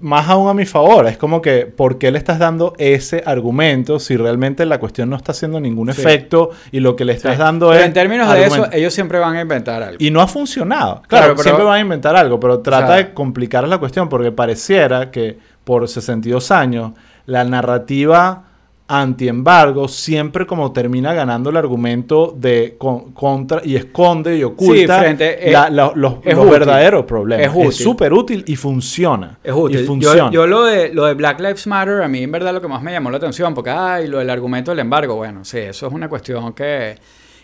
más 0.00 0.28
aún 0.28 0.48
a 0.48 0.54
mi 0.54 0.64
favor. 0.64 1.06
Es 1.08 1.16
como 1.16 1.42
que, 1.42 1.66
¿por 1.66 1.98
qué 1.98 2.10
le 2.12 2.18
estás 2.18 2.38
dando 2.38 2.72
ese 2.78 3.22
argumento 3.26 3.98
si 3.98 4.16
realmente 4.16 4.64
la 4.64 4.78
cuestión 4.78 5.10
no 5.10 5.16
está 5.16 5.32
haciendo 5.32 5.58
ningún 5.60 5.92
Sí. 5.92 6.00
efecto 6.00 6.50
y 6.70 6.80
lo 6.80 6.94
que 6.96 7.04
le 7.04 7.12
estás 7.14 7.34
Sí. 7.34 7.38
dando 7.42 7.68
Pero 7.70 7.80
es. 7.80 7.86
en 7.86 7.92
términos 7.92 8.32
de 8.32 8.44
eso, 8.44 8.66
ellos 8.72 8.94
siempre 8.94 9.18
van 9.18 9.36
a 9.36 9.40
inventar 9.40 9.82
algo. 9.82 9.96
Y 9.98 10.10
no 10.10 10.20
ha 10.20 10.26
funcionado. 10.28 11.02
Claro, 11.02 11.06
Claro, 11.08 11.32
pero- 11.32 11.42
siempre 11.42 11.64
van 11.64 11.74
a 11.76 11.80
inventar 11.80 12.14
algo, 12.16 12.38
pero 12.38 12.60
trata 12.60 12.86
sea- 12.86 12.96
de 12.96 13.12
complicar 13.14 13.66
la 13.66 13.78
cuestión 13.78 14.08
porque 14.08 14.30
pareciera 14.32 15.10
que 15.10 15.38
por 15.64 15.88
62 15.88 16.50
años 16.50 16.92
la 17.26 17.42
narrativa 17.44 18.44
anti-embargo 18.86 19.88
siempre 19.88 20.46
como 20.46 20.70
termina 20.72 21.14
ganando 21.14 21.48
el 21.50 21.56
argumento 21.56 22.34
de 22.36 22.74
con- 22.78 23.12
contra 23.12 23.62
y 23.64 23.76
esconde 23.76 24.36
y 24.36 24.42
oculta 24.44 24.98
frente- 25.00 25.50
la- 25.50 25.66
es- 25.68 25.72
la- 25.72 25.92
los, 25.94 26.20
verdaderos 26.22 27.04
problemas. 27.06 27.46
Es 27.46 27.76
súper 27.76 28.12
útil 28.12 28.44
y 28.46 28.56
funciona. 28.56 29.38
Es 29.42 29.52
útil. 29.54 29.78
Y 29.78 29.80
Yo, 29.82 29.86
funciona. 29.86 30.30
yo 30.30 30.46
lo, 30.46 30.64
de, 30.64 30.92
lo 30.92 31.06
de 31.06 31.14
Black 31.14 31.40
Lives 31.40 31.66
Matter, 31.66 32.02
a 32.02 32.08
mí 32.08 32.22
en 32.22 32.30
verdad 32.32 32.52
lo 32.52 32.60
que 32.60 32.68
más 32.68 32.82
me 32.82 32.92
llamó 32.92 33.10
la 33.10 33.16
atención, 33.16 33.54
porque, 33.54 33.70
ay, 33.70 34.06
lo 34.06 34.18
del 34.18 34.28
argumento 34.28 34.70
del 34.70 34.80
embargo, 34.80 35.16
bueno, 35.16 35.44
sí, 35.44 35.58
eso 35.58 35.86
es 35.86 35.92
una 35.92 36.08
cuestión 36.08 36.52
que, 36.52 36.96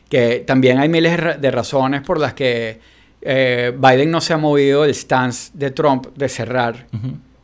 que 0.09 0.45
también 0.47 0.79
hay 0.79 0.89
miles 0.91 1.13
de 1.13 1.17
ra- 1.17 1.37
de 1.39 1.51
razones 1.51 2.03
por 2.03 2.21
las 2.21 2.35
que 2.35 2.79
eh, 3.23 3.73
Biden 3.79 4.11
no 4.11 4.21
se 4.21 4.33
ha 4.35 4.39
movido 4.39 4.83
del 4.83 4.95
stance 4.95 5.51
de 5.55 5.71
Trump 5.71 6.07
de 6.17 6.29
cerrar. 6.29 6.87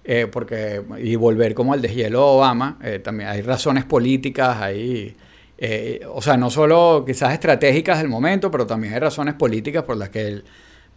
Eh, 0.08 0.28
porque 0.30 0.82
y 1.02 1.16
volver 1.16 1.52
como 1.54 1.72
al 1.72 1.82
deshielo 1.82 2.18
de 2.20 2.24
Obama, 2.24 2.78
eh, 2.82 2.98
también 3.00 3.28
hay 3.28 3.42
razones 3.42 3.84
políticas, 3.84 4.56
hay, 4.62 5.16
eh, 5.58 6.00
o 6.08 6.22
sea, 6.22 6.36
no 6.36 6.48
solo 6.48 7.02
quizás 7.04 7.32
estratégicas 7.32 7.98
del 7.98 8.08
momento, 8.08 8.50
pero 8.50 8.66
también 8.66 8.94
hay 8.94 9.00
razones 9.00 9.34
políticas 9.34 9.82
por 9.82 9.96
las 9.96 10.08
que 10.10 10.28
él- 10.28 10.44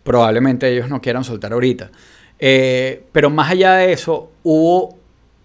probablemente 0.04 0.68
ellos 0.72 0.90
no 0.90 1.02
quieran 1.02 1.24
soltar 1.24 1.52
ahorita. 1.54 1.90
Eh, 2.38 3.04
pero 3.12 3.30
más 3.30 3.52
allá 3.52 3.74
de 3.76 3.92
eso, 3.94 4.32
hubo 4.44 4.98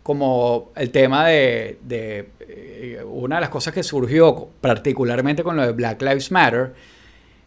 como 0.03 0.71
el 0.77 0.91
tema 0.91 1.27
de, 1.27 1.79
de, 1.83 2.29
eh, 2.41 3.03
una 3.07 3.37
de 3.37 3.41
las 3.41 3.51
cosas 3.51 3.73
que 3.73 3.83
surgió 3.83 4.49
particularmente 4.61 5.43
con 5.43 5.57
lo 5.57 5.63
de 5.65 5.73
Black 5.73 6.03
Lives 6.03 6.31
Matter, 6.31 6.75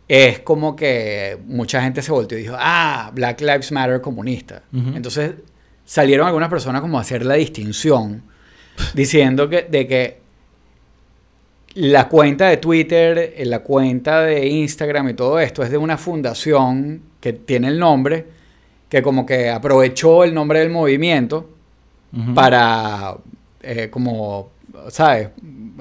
es 0.08 0.40
como 0.40 0.76
que 0.76 1.38
mucha 1.46 1.82
gente 1.82 2.02
se 2.02 2.12
volteó 2.12 2.38
y 2.38 2.42
dijo, 2.42 2.56
ah, 2.58 3.12
Black 3.14 3.42
Lives 3.42 3.72
Matter 3.72 4.02
comunista. 4.02 4.64
Ujú. 4.74 4.90
Entonces 4.96 5.32
salieron 5.88 6.28
algunas 6.28 6.50
personas 6.50 6.82
como 6.82 6.98
a 6.98 7.02
hacer 7.02 7.26
la 7.26 7.36
distinción, 7.36 8.22
diciendo 8.94 9.48
que, 9.50 9.64
de 9.64 9.88
que 9.88 10.18
la 11.76 12.10
cuenta 12.10 12.48
de 12.50 12.58
Twitter, 12.58 13.34
eh, 13.38 13.46
la 13.46 13.60
cuenta 13.60 14.22
de 14.22 14.48
Instagram 14.48 15.10
y 15.10 15.14
todo 15.14 15.40
esto 15.40 15.64
es 15.64 15.70
de 15.72 15.78
una 15.78 15.98
fundación 15.98 17.02
que 17.22 17.32
tiene 17.34 17.70
el 17.70 17.80
nombre, 17.80 18.26
que 18.90 19.02
como 19.02 19.26
que 19.26 19.50
aprovechó 19.50 20.24
el 20.24 20.34
nombre 20.34 20.60
del 20.60 20.70
movimiento 20.72 21.50
para, 22.36 23.16
eh, 23.62 23.90
como, 23.92 24.50
¿sabes? 24.90 25.30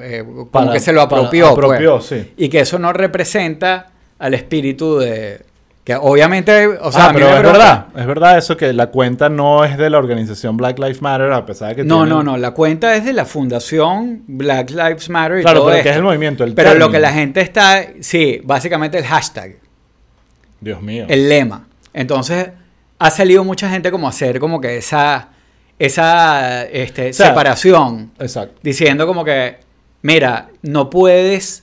Eh, 0.00 0.22
como 0.24 0.50
Para- 0.50 0.72
que 0.72 0.80
se 0.80 0.92
lo 0.92 1.00
apropió. 1.00 1.54
pues. 1.54 1.66
apropió, 1.66 2.00
sí. 2.00 2.32
Y 2.36 2.48
que 2.48 2.60
eso 2.60 2.78
no 2.78 2.92
representa 2.92 3.90
al 4.18 4.34
espíritu 4.34 4.98
de... 4.98 5.40
Que 5.86 5.94
obviamente, 5.94 6.66
o 6.66 6.90
sea, 6.90 7.06
Ah, 7.06 7.10
pero 7.14 7.28
es 7.28 7.42
verdad, 7.44 7.86
es 7.96 8.06
verdad 8.08 8.36
eso 8.38 8.56
que 8.56 8.72
la 8.72 8.88
cuenta 8.88 9.28
no 9.28 9.64
es 9.64 9.78
de 9.78 9.88
la 9.88 9.98
organización 9.98 10.56
Black 10.56 10.80
Lives 10.80 11.00
Matter 11.00 11.30
a 11.30 11.46
pesar 11.46 11.68
de 11.68 11.76
que 11.76 11.84
No, 11.84 12.04
no, 12.04 12.24
no, 12.24 12.36
la 12.36 12.50
cuenta 12.50 12.96
es 12.96 13.04
de 13.04 13.12
la 13.12 13.24
fundación 13.24 14.24
Black 14.26 14.70
Lives 14.70 15.08
Matter 15.08 15.38
y 15.38 15.42
Claro, 15.42 15.60
todo 15.60 15.66
pero 15.68 15.76
esto. 15.76 15.84
que 15.84 15.90
es 15.90 15.96
el 15.96 16.02
movimiento, 16.02 16.42
el 16.42 16.54
Pero 16.54 16.74
lo 16.74 16.90
que 16.90 16.98
la 16.98 17.12
gente 17.12 17.40
está, 17.40 17.84
sí, 18.00 18.40
básicamente 18.42 18.98
el 18.98 19.04
hashtag, 19.04 19.58
Dios 20.60 20.82
mío. 20.82 21.04
el 21.08 21.28
lema. 21.28 21.68
Entonces, 21.92 22.48
ha 22.98 23.10
salido 23.10 23.44
mucha 23.44 23.70
gente 23.70 23.92
como 23.92 24.08
a 24.08 24.10
hacer 24.10 24.40
como 24.40 24.60
que 24.60 24.78
esa, 24.78 25.28
esa 25.78 26.64
este, 26.64 27.10
O 27.10 27.12
sea, 27.12 27.28
separación, 27.28 28.10
Exacto. 28.18 28.58
diciendo 28.60 29.06
como 29.06 29.24
que, 29.24 29.58
mira, 30.02 30.48
no 30.62 30.90
puedes, 30.90 31.62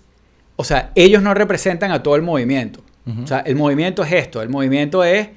o 0.56 0.64
sea, 0.64 0.92
ellos 0.96 1.22
no 1.22 1.34
representan 1.34 1.92
a 1.92 2.02
todo 2.02 2.16
el 2.16 2.22
movimiento. 2.22 2.80
Ujú. 3.06 3.24
O 3.24 3.28
sea, 3.28 3.40
el 3.40 3.56
movimiento 3.56 4.04
es 4.04 4.12
esto, 4.14 4.42
el 4.42 4.50
movimiento 4.50 5.04
es, 5.04 5.28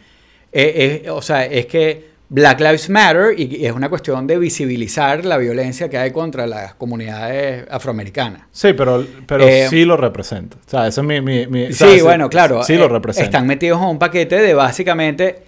eh, 0.53 1.03
es- 1.05 1.11
o 1.11 1.21
sea, 1.23 1.45
es 1.45 1.67
que 1.67 2.17
Black 2.29 2.59
Lives 2.61 2.91
Matter 2.91 3.39
y, 3.39 3.57
y 3.57 3.67
es 3.67 3.73
una 3.73 3.89
cuestión 3.89 4.27
de 4.27 4.37
visibilizar 4.39 5.25
la 5.25 5.37
violencia 5.39 5.89
que 5.89 5.97
hay 5.97 6.11
contra 6.11 6.47
las 6.47 6.75
comunidades 6.75 7.65
afroamericanas. 7.71 8.43
Sí, 8.51 8.73
pero, 8.73 9.05
pero 9.27 9.47
Eh, 9.47 9.67
sí 9.71 9.85
lo 9.85 9.97
representa. 9.97 10.57
O 10.57 10.69
sea, 10.71 10.87
ese 10.89 11.01
es 11.03 11.07
mi... 11.07 11.21
mi, 11.21 11.47
mi- 11.47 11.73
Sí, 11.73 12.01
bueno, 12.03 12.29
claro. 12.29 12.65
Sí 12.65 12.73
eh, 12.75 12.79
lo 12.79 12.89
representa. 12.89 13.25
Están 13.27 13.47
metidos 13.47 13.81
en 13.81 13.89
un 13.89 13.99
paquete 14.01 14.41
de 14.41 14.55
básicamente, 14.55 15.45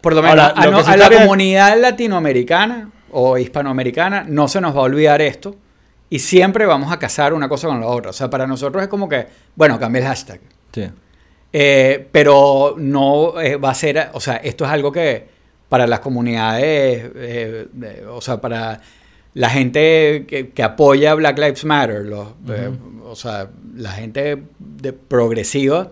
por 0.00 0.14
lo 0.14 0.22
menos 0.22 0.38
Ahora, 0.38 0.48
a, 0.60 0.66
lo 0.66 0.82
sí 0.84 0.90
a 0.90 0.96
la 0.96 1.10
comunidad 1.10 1.78
latinoamericana 1.80 2.90
o 3.12 3.38
hispanoamericana 3.38 4.24
no 4.26 4.48
se 4.48 4.60
nos 4.60 4.74
va 4.74 4.80
a 4.80 4.84
olvidar 4.84 5.20
esto 5.22 5.54
y 6.08 6.18
siempre 6.18 6.66
vamos 6.66 6.90
a 6.92 6.98
casar 6.98 7.32
una 7.34 7.48
cosa 7.48 7.68
con 7.68 7.80
la 7.80 7.86
otra. 7.86 8.10
O 8.10 8.12
sea, 8.12 8.28
para 8.28 8.46
nosotros 8.48 8.82
es 8.82 8.88
como 8.88 9.08
que, 9.08 9.26
bueno, 9.54 9.78
cambia 9.78 10.00
el 10.00 10.06
hashtag. 10.08 10.40
Sí. 10.72 10.88
Eh, 11.52 12.06
pero 12.12 12.74
no 12.78 13.40
eh, 13.40 13.56
va 13.56 13.70
a 13.70 13.74
ser, 13.74 14.08
o 14.12 14.20
sea, 14.20 14.36
esto 14.36 14.64
es 14.64 14.70
algo 14.70 14.92
que 14.92 15.26
para 15.68 15.86
las 15.86 16.00
comunidades, 16.00 17.10
eh, 17.16 17.66
de- 17.72 18.06
o 18.06 18.20
sea, 18.20 18.40
para 18.40 18.80
la 19.34 19.50
gente 19.50 20.24
que, 20.28 20.50
que 20.50 20.62
apoya 20.62 21.14
Black 21.14 21.38
Lives 21.38 21.64
Matter, 21.64 22.04
los, 22.06 22.28
eh, 22.50 22.70
o 23.04 23.16
sea, 23.16 23.48
la 23.76 23.90
gente 23.90 24.42
de 24.58 24.92
progresiva, 24.92 25.90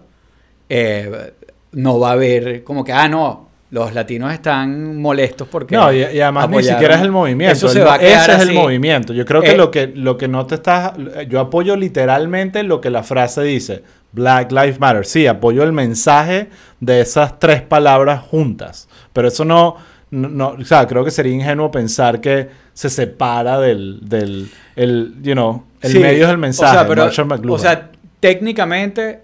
no 1.72 1.98
va 2.00 2.10
a 2.10 2.12
haber 2.12 2.64
como 2.64 2.84
que, 2.84 2.92
ah, 2.92 3.08
no, 3.08 3.48
los 3.70 3.92
latinos 3.94 4.32
están 4.32 4.96
molestos 5.00 5.46
porque... 5.48 5.76
No, 5.76 5.92
y, 5.92 5.98
y 5.98 6.20
además 6.20 6.48
ni 6.48 6.54
apoyaron". 6.56 6.64
siquiera 6.78 6.94
es 6.96 7.02
el 7.02 7.10
movimiento. 7.12 7.52
Eso 7.52 7.68
se 7.68 7.80
va 7.82 7.94
a 7.94 7.98
quedar 7.98 8.30
ese 8.30 8.42
es 8.42 8.48
el 8.48 8.54
movimiento. 8.54 9.12
Yo 9.12 9.24
creo 9.26 9.42
que, 9.42 9.50
Eh, 9.52 9.56
lo 9.56 9.70
que 9.70 9.86
lo 9.88 10.16
que 10.16 10.26
no 10.28 10.46
te 10.46 10.54
estás... 10.54 10.92
Yo 11.28 11.40
apoyo 11.40 11.76
literalmente 11.76 12.62
lo 12.62 12.80
que 12.80 12.88
la 12.90 13.02
frase 13.02 13.42
dice. 13.42 13.82
Black 14.12 14.50
Lives 14.52 14.80
Matter. 14.80 15.04
Sí, 15.04 15.26
apoyo 15.26 15.62
el 15.62 15.72
mensaje 15.72 16.48
de 16.80 17.00
esas 17.00 17.38
tres 17.38 17.62
palabras 17.62 18.22
juntas. 18.22 18.88
Pero 19.12 19.28
eso 19.28 19.44
no... 19.44 19.76
no, 20.10 20.28
no- 20.28 20.48
o 20.60 20.64
sea, 20.64 20.86
creo 20.86 21.04
que 21.04 21.10
sería 21.10 21.32
ingenuo 21.34 21.70
pensar 21.70 22.20
que 22.20 22.48
se 22.72 22.88
separa 22.90 23.58
del... 23.60 24.00
del 24.08 24.50
el, 24.76 25.14
you 25.22 25.32
know, 25.34 25.64
el 25.80 25.92
Sí, 25.92 25.98
medio 25.98 26.26
del 26.28 26.38
mensaje. 26.38 26.76
O 26.76 26.80
sea, 26.80 26.88
pero, 26.88 27.52
o 27.52 27.58
sea, 27.58 27.90
técnicamente 28.20 29.22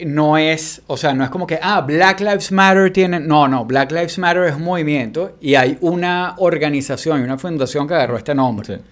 no 0.00 0.36
es, 0.36 0.82
o 0.88 0.96
sea, 0.96 1.12
no 1.14 1.22
es 1.22 1.30
como 1.30 1.46
que, 1.46 1.58
ah, 1.62 1.80
Black 1.82 2.20
Lives 2.20 2.50
Matter 2.50 2.92
tiene, 2.92 3.20
no, 3.20 3.46
no, 3.46 3.64
Black 3.64 3.92
Lives 3.92 4.18
Matter 4.18 4.44
es 4.44 4.54
un 4.56 4.62
movimiento 4.64 5.36
y 5.40 5.54
hay 5.54 5.78
una 5.80 6.34
organización 6.38 7.20
y 7.20 7.24
una 7.24 7.38
fundación 7.38 7.86
que 7.86 7.94
agarró 7.94 8.16
este 8.16 8.34
nombre. 8.34 8.66
Sí, 8.76 8.82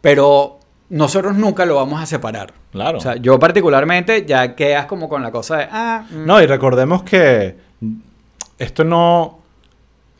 Pero 0.00 0.57
nosotros 0.90 1.36
nunca 1.36 1.66
lo 1.66 1.74
vamos 1.76 2.00
a 2.02 2.06
separar. 2.06 2.52
claro. 2.72 2.98
O 2.98 3.00
sea, 3.00 3.16
yo 3.16 3.38
particularmente 3.38 4.24
ya 4.26 4.54
quedas 4.54 4.86
como 4.86 5.08
con 5.08 5.22
la 5.22 5.30
cosa 5.30 5.56
de, 5.58 5.68
ah, 5.70 6.04
mm, 6.10 6.24
No, 6.26 6.40
y 6.42 6.46
recordemos 6.46 7.02
que 7.02 7.56
esto 8.58 8.84
no... 8.84 9.38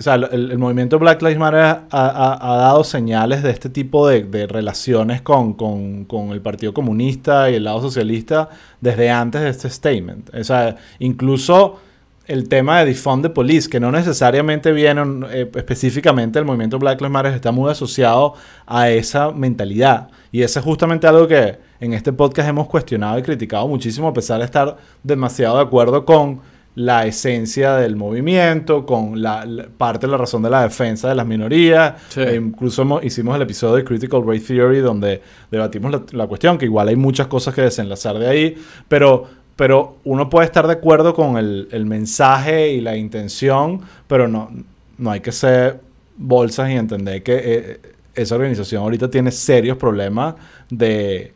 O 0.01 0.03
sea, 0.03 0.15
el, 0.15 0.53
el 0.53 0.59
movimiento 0.59 0.97
Black 1.01 1.21
Lives 1.23 1.39
Matter 1.39 1.59
ha, 1.61 1.83
ha- 1.91 2.39
ha 2.53 2.57
dado 2.59 2.85
señales 2.85 3.43
de 3.43 3.51
este 3.51 3.69
tipo 3.69 4.07
de, 4.07 4.23
de 4.23 4.47
relaciones 4.47 5.23
con, 5.23 5.55
con- 5.55 6.05
con 6.05 6.31
el 6.31 6.41
Partido 6.41 6.73
Comunista 6.73 7.51
y 7.51 7.57
el 7.57 7.65
lado 7.65 7.81
socialista 7.81 8.49
desde 8.81 9.11
antes 9.11 9.41
de 9.41 9.49
este 9.49 9.69
statement. 9.69 10.33
O 10.33 10.45
sea, 10.45 10.77
incluso 11.01 11.81
el 12.29 12.49
tema 12.49 12.79
de 12.81 12.87
defund 12.87 13.23
the 13.25 13.31
police, 13.31 13.69
que 13.69 13.81
no 13.81 13.91
necesariamente 13.91 14.71
viene 14.73 15.03
eh, 15.31 15.51
específicamente 15.57 16.39
del 16.39 16.45
movimiento 16.47 16.79
Black 16.79 17.01
Lives 17.01 17.11
Matter, 17.13 17.33
está 17.33 17.51
muy 17.53 17.71
asociado 17.71 18.35
a 18.67 18.91
esa 18.91 19.33
mentalidad. 19.33 20.09
Y 20.31 20.43
eso 20.43 20.59
es 20.61 20.65
justamente 20.65 21.07
algo 21.07 21.27
que 21.27 21.59
en 21.81 21.93
este 21.95 22.13
podcast 22.13 22.49
hemos 22.49 22.69
cuestionado 22.69 23.19
y 23.19 23.23
criticado 23.23 23.67
muchísimo, 23.67 24.09
a 24.09 24.13
pesar 24.13 24.39
de 24.39 24.45
estar 24.45 24.77
demasiado 25.03 25.57
de 25.57 25.63
acuerdo 25.63 26.05
con 26.05 26.41
la 26.75 27.07
esencia 27.07 27.75
del 27.75 27.97
movimiento, 27.97 28.87
con 28.87 29.21
la, 29.21 29.45
la- 29.45 29.67
parte 29.67 30.07
de 30.07 30.13
la 30.13 30.17
razón 30.19 30.43
de 30.43 30.51
la 30.51 30.63
defensa 30.63 31.09
de 31.09 31.15
las 31.17 31.27
minorías. 31.27 31.95
Sí. 32.09 32.21
E 32.21 32.37
incluso 32.37 32.83
hemos- 32.83 33.03
hicimos 33.05 33.35
el 33.35 33.43
episodio 33.43 33.75
de 33.77 33.85
Critical 33.85 34.23
Race 34.25 34.45
Theory 34.47 34.79
donde 34.79 35.21
debatimos 35.51 35.91
la, 35.91 36.03
la 36.13 36.27
cuestión, 36.29 36.57
que 36.57 36.67
igual 36.67 36.87
hay 36.87 36.95
muchas 36.97 37.27
cosas 37.27 37.53
que 37.55 37.63
desenlazar 37.63 38.17
de 38.19 38.29
ahí, 38.29 38.57
pero, 38.87 39.27
pero 39.59 39.97
uno 40.05 40.31
puede 40.31 40.47
estar 40.47 40.69
de 40.69 40.75
acuerdo 40.75 41.15
con 41.15 41.37
el, 41.37 41.69
el 41.73 41.85
mensaje 41.85 42.71
y 42.71 42.81
la 42.81 42.97
intención, 42.97 43.81
pero 44.07 44.29
no, 44.29 44.53
no 44.99 45.11
hay 45.11 45.19
que 45.19 45.33
ser 45.33 45.81
bolsas 46.17 46.71
y 46.71 46.75
entender 46.75 47.25
que 47.25 47.41
eh, 47.45 47.81
esa 48.15 48.37
organización 48.37 48.85
ahorita 48.85 49.11
tiene 49.11 49.33
serios 49.33 49.77
problemas 49.77 50.37
de, 50.71 51.33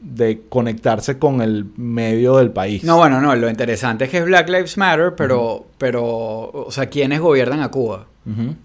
de 0.00 0.40
conectarse 0.48 1.18
con 1.18 1.42
el 1.42 1.66
medio 1.76 2.38
del 2.38 2.50
país. 2.50 2.82
no, 2.82 2.96
bueno, 2.96 3.20
no, 3.20 3.36
lo 3.36 3.50
interesante 3.50 4.04
es 4.04 4.10
que 4.10 4.18
es 4.18 4.24
Black 4.24 4.48
Lives 4.48 4.78
Matter, 4.78 5.14
pero, 5.14 5.66
pero, 5.76 6.02
o 6.02 6.70
sea, 6.70 6.86
¿quiénes 6.86 7.20
gobiernan 7.20 7.60
a 7.60 7.70
Cuba? 7.70 8.06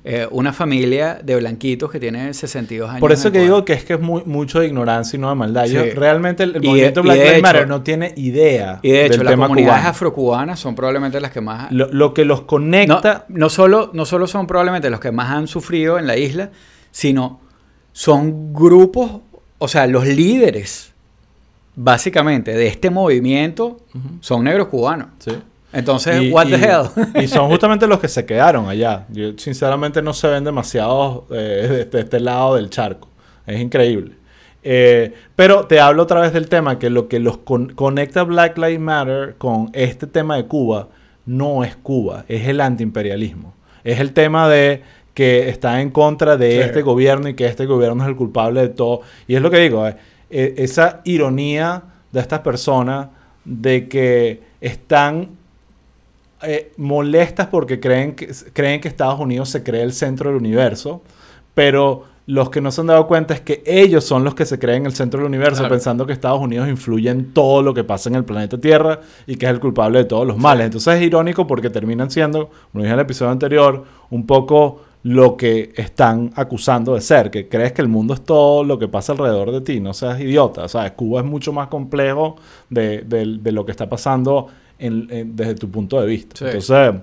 Eh, 0.03 0.27
una 0.31 0.53
familia 0.53 1.19
de 1.23 1.35
blanquitos 1.37 1.89
que 1.89 1.99
tiene 1.99 2.33
62 2.33 2.89
años. 2.89 2.99
Por 2.99 3.11
eso 3.11 3.31
que 3.31 3.39
digo 3.39 3.65
que 3.65 3.73
es 3.73 3.83
que 3.85 3.93
es 3.93 3.99
muy, 3.99 4.21
mucho 4.25 4.59
de 4.59 4.67
ignorancia 4.67 5.17
y 5.17 5.19
no 5.19 5.29
de 5.29 5.35
maldad. 5.35 5.65
Sí. 5.65 5.73
Yo- 5.73 5.83
realmente 5.95 6.43
el, 6.43 6.53
de- 6.53 6.59
movimiento 6.59 6.99
y 6.99 7.03
Black 7.03 7.17
de 7.17 7.23
Lives 7.25 7.41
Matter 7.41 7.67
no 7.67 7.81
tiene 7.81 8.13
idea 8.17 8.79
Y 8.83 8.91
de 8.91 9.05
hecho, 9.05 9.23
las 9.23 9.35
comunidades 9.35 9.85
afrocubanas 9.85 10.59
son 10.59 10.75
probablemente 10.75 11.19
las 11.21 11.31
que 11.31 11.41
más... 11.41 11.71
Lo, 11.71 11.87
lo 11.91 12.13
que 12.13 12.25
los 12.25 12.41
conecta... 12.41 13.25
no, 13.29 13.49
solo, 13.49 13.89
no 13.93 14.05
solo 14.05 14.27
son 14.27 14.45
probablemente 14.45 14.89
los 14.89 14.99
que 14.99 15.11
más 15.11 15.31
han 15.31 15.47
sufrido 15.47 15.97
en 15.97 16.05
la 16.05 16.17
isla, 16.17 16.51
sino 16.91 17.39
son 17.93 18.53
grupos, 18.53 19.21
o 19.57 19.67
sea, 19.67 19.87
los 19.87 20.05
líderes, 20.05 20.91
básicamente, 21.75 22.53
de 22.53 22.67
este 22.67 22.89
movimiento 22.89 23.79
son 24.19 24.43
negros 24.43 24.67
cubanos. 24.67 25.07
Sí. 25.19 25.31
Entonces, 25.75 26.21
Y- 26.23 26.31
what 26.31 26.47
the 26.47 26.57
y- 26.57 26.63
hell? 26.63 27.23
y 27.23 27.27
son 27.29 27.49
justamente 27.49 27.85
los 27.87 27.99
que 27.99 28.07
se 28.07 28.25
quedaron 28.25 28.67
allá. 28.69 29.05
Yo, 29.09 29.31
sinceramente 29.37 30.01
no 30.01 30.13
se 30.13 30.27
ven 30.27 30.43
demasiados 30.43 31.23
eh, 31.31 31.67
de, 31.69 31.85
de 31.85 31.99
este 31.99 32.19
lado 32.19 32.55
del 32.55 32.69
charco. 32.69 33.09
Es 33.45 33.59
increíble. 33.59 34.13
Eh, 34.63 35.13
pero 35.35 35.67
te 35.67 35.79
hablo 35.79 36.03
otra 36.03 36.21
vez 36.21 36.33
del 36.33 36.49
tema 36.49 36.79
que 36.79 36.89
lo 36.89 37.07
que 37.07 37.19
los 37.19 37.37
con- 37.37 37.69
conecta 37.73 38.23
Black 38.23 38.57
Lives 38.57 38.79
Matter 38.79 39.35
con 39.37 39.69
este 39.73 40.07
tema 40.07 40.37
de 40.37 40.45
Cuba 40.45 40.87
no 41.27 41.63
es 41.63 41.75
Cuba, 41.75 42.25
es 42.27 42.47
el 42.47 42.61
antiimperialismo. 42.61 43.53
Es 43.83 43.99
el 43.99 44.13
tema 44.13 44.49
de 44.49 44.81
que 45.13 45.49
está 45.49 45.81
en 45.81 45.91
contra 45.91 46.35
de 46.37 46.51
Sí. 46.53 46.59
este 46.59 46.81
gobierno 46.81 47.29
y 47.29 47.35
que 47.35 47.45
este 47.45 47.65
gobierno 47.67 48.03
es 48.03 48.09
el 48.09 48.15
culpable 48.15 48.61
de 48.61 48.69
todo. 48.69 49.01
Y 49.27 49.35
es 49.35 49.41
lo 49.41 49.51
que 49.51 49.59
digo, 49.59 49.87
eh, 49.87 49.95
eh, 50.31 50.55
esa 50.57 51.01
ironía 51.03 51.83
de 52.11 52.19
estas 52.19 52.39
personas 52.39 53.07
de 53.45 53.87
que 53.87 54.41
están 54.61 55.29
eh, 56.47 56.71
molestas 56.77 57.47
porque 57.47 57.79
creen 57.79 58.15
que, 58.15 58.29
creen 58.53 58.81
que 58.81 58.87
Estados 58.87 59.19
Unidos 59.19 59.49
se 59.49 59.63
cree 59.63 59.83
el 59.83 59.93
centro 59.93 60.29
del 60.29 60.37
universo, 60.39 61.01
pero 61.53 62.03
los 62.27 62.49
que 62.49 62.59
no 62.59 62.71
se 62.71 62.81
han 62.81 62.87
dado 62.87 63.05
cuenta 63.05 63.35
es 63.35 63.41
que 63.41 63.61
ellos 63.67 64.03
son 64.03 64.23
los 64.23 64.33
que 64.33 64.45
se 64.45 64.57
creen 64.57 64.85
el 64.87 64.93
centro 64.93 65.19
del 65.19 65.27
universo, 65.27 65.59
Claro. 65.59 65.75
pensando 65.75 66.05
que 66.07 66.13
Estados 66.13 66.39
Unidos 66.41 66.67
influye 66.67 67.09
en 67.09 67.33
todo 67.33 67.61
lo 67.61 67.73
que 67.73 67.83
pasa 67.83 68.09
en 68.09 68.15
el 68.15 68.25
planeta 68.25 68.57
Tierra 68.59 68.99
y 69.27 69.35
que 69.35 69.45
es 69.45 69.51
el 69.51 69.59
culpable 69.59 69.99
de 69.99 70.05
todos 70.05 70.25
los 70.25 70.37
males. 70.37 70.65
Entonces 70.65 70.95
es 70.95 71.01
irónico 71.03 71.45
porque 71.45 71.69
terminan 71.69 72.09
siendo, 72.09 72.49
como 72.71 72.81
dije 72.83 72.87
en 72.87 72.93
el 72.99 72.99
episodio 73.05 73.31
anterior, 73.31 73.83
un 74.09 74.25
poco 74.25 74.81
lo 75.03 75.37
que 75.37 75.71
están 75.75 76.31
acusando 76.35 76.95
de 76.95 77.01
ser, 77.01 77.29
que 77.29 77.47
crees 77.47 77.73
que 77.73 77.83
el 77.83 77.87
mundo 77.89 78.15
es 78.15 78.21
todo 78.21 78.63
lo 78.63 78.79
que 78.79 78.87
pasa 78.87 79.11
alrededor 79.11 79.51
de 79.51 79.61
ti, 79.61 79.79
no 79.79 79.93
seas 79.93 80.19
idiota. 80.19 80.63
O 80.63 80.67
sea, 80.67 80.95
Cuba 80.95 81.19
es 81.19 81.27
mucho 81.27 81.53
más 81.53 81.67
complejo 81.67 82.37
de, 82.71 83.01
de- 83.03 83.37
de 83.39 83.51
lo 83.51 83.63
que 83.67 83.71
está 83.71 83.87
pasando 83.87 84.47
en- 84.79 85.07
en- 85.09 85.35
desde 85.35 85.55
tu 85.55 85.69
punto 85.69 85.99
de 86.01 86.07
vista. 86.07 86.35
Sí. 86.37 86.45
Entonces, 86.45 86.95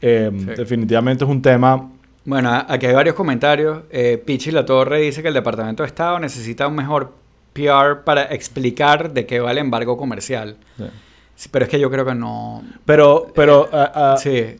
eh, 0.00 0.30
Sí. 0.32 0.44
definitivamente 0.56 1.24
es 1.24 1.30
un 1.30 1.40
tema... 1.42 1.90
Bueno, 2.24 2.50
aquí 2.68 2.86
hay 2.86 2.94
varios 2.94 3.14
comentarios. 3.14 3.80
Eh, 3.90 4.22
Pichi 4.24 4.50
La 4.50 4.64
Torre 4.64 5.00
dice 5.00 5.22
que 5.22 5.28
el 5.28 5.34
Departamento 5.34 5.82
de 5.82 5.86
Estado 5.88 6.18
necesita 6.18 6.66
un 6.68 6.74
mejor 6.74 7.12
PR 7.52 8.02
para 8.04 8.24
explicar 8.24 9.12
de 9.12 9.26
qué 9.26 9.40
va 9.40 9.50
el 9.52 9.58
embargo 9.58 9.96
comercial. 9.96 10.56
Sí, 11.34 11.48
Pero 11.50 11.64
es 11.64 11.70
que 11.70 11.80
yo 11.80 11.90
creo 11.90 12.04
que 12.04 12.14
no... 12.14 12.62
Pero, 12.84 13.28
pero 13.34 13.68
ah, 13.72 13.92
ah, 13.94 14.16
Sí, 14.18 14.56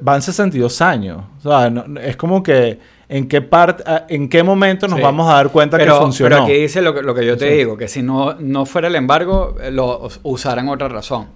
van 0.00 0.22
62 0.22 0.80
años. 0.80 1.22
O 1.44 1.48
sea, 1.50 1.68
no- 1.68 1.98
es 2.00 2.16
como 2.16 2.42
que 2.42 2.78
en 3.08 3.26
qué 3.26 3.42
parte, 3.42 3.82
en 4.08 4.28
qué 4.28 4.44
momento 4.44 4.86
nos 4.86 4.98
Sí. 4.98 5.02
vamos 5.02 5.28
a 5.28 5.34
dar 5.34 5.50
cuenta 5.50 5.76
pero, 5.76 5.94
que 5.94 6.00
funcionó. 6.00 6.28
pero 6.36 6.44
aquí 6.44 6.52
dice 6.54 6.80
lo 6.80 6.94
que, 6.94 7.02
lo 7.02 7.12
que 7.14 7.26
yo 7.26 7.36
te 7.36 7.50
Sí. 7.50 7.56
digo, 7.56 7.76
que 7.76 7.88
si 7.88 8.02
no, 8.02 8.34
no 8.34 8.64
fuera 8.66 8.86
el 8.86 8.94
embargo, 8.94 9.56
eh, 9.60 9.72
lo 9.72 10.08
usaran 10.22 10.68
otra 10.68 10.88
razón. 10.88 11.26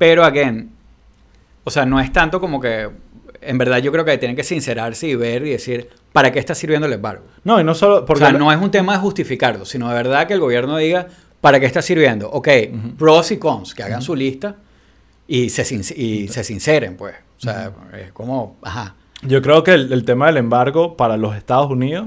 Pero, 0.00 0.24
again, 0.24 0.70
o 1.62 1.70
sea, 1.70 1.84
no 1.84 2.00
es 2.00 2.10
tanto 2.10 2.40
como 2.40 2.58
que, 2.58 2.88
en 3.42 3.58
verdad 3.58 3.76
yo 3.82 3.92
creo 3.92 4.02
que 4.02 4.16
tienen 4.16 4.34
que 4.34 4.42
sincerarse 4.42 5.06
y 5.06 5.14
ver 5.14 5.46
y 5.46 5.50
decir, 5.50 5.90
¿para 6.14 6.32
qué 6.32 6.38
está 6.38 6.54
sirviendo 6.54 6.86
el 6.86 6.94
embargo? 6.94 7.24
No, 7.44 7.60
y 7.60 7.64
no 7.64 7.74
solo 7.74 8.06
porque 8.06 8.24
o 8.24 8.28
sea, 8.28 8.38
no 8.38 8.50
es 8.50 8.58
un 8.58 8.70
tema 8.70 8.94
de 8.94 8.98
justificarlo, 9.00 9.66
sino 9.66 9.90
de 9.90 9.94
verdad 9.94 10.26
que 10.26 10.32
el 10.32 10.40
gobierno 10.40 10.78
diga, 10.78 11.08
¿para 11.42 11.60
qué 11.60 11.66
está 11.66 11.82
sirviendo? 11.82 12.30
Ok, 12.30 12.48
pros 12.96 13.30
y 13.30 13.36
cons, 13.36 13.74
que 13.74 13.82
hagan 13.82 14.00
su 14.00 14.16
lista 14.16 14.56
y 15.28 15.50
se, 15.50 15.62
y 15.94 16.28
se 16.28 16.44
sinceren, 16.44 16.96
pues. 16.96 17.16
O 17.36 17.40
sea, 17.40 17.70
es 18.02 18.10
como, 18.12 18.56
ajá. 18.62 18.94
Yo 19.20 19.42
creo 19.42 19.62
que 19.62 19.74
el, 19.74 19.92
el 19.92 20.06
tema 20.06 20.28
del 20.28 20.38
embargo 20.38 20.96
para 20.96 21.18
los 21.18 21.36
Estados 21.36 21.70
Unidos 21.70 22.06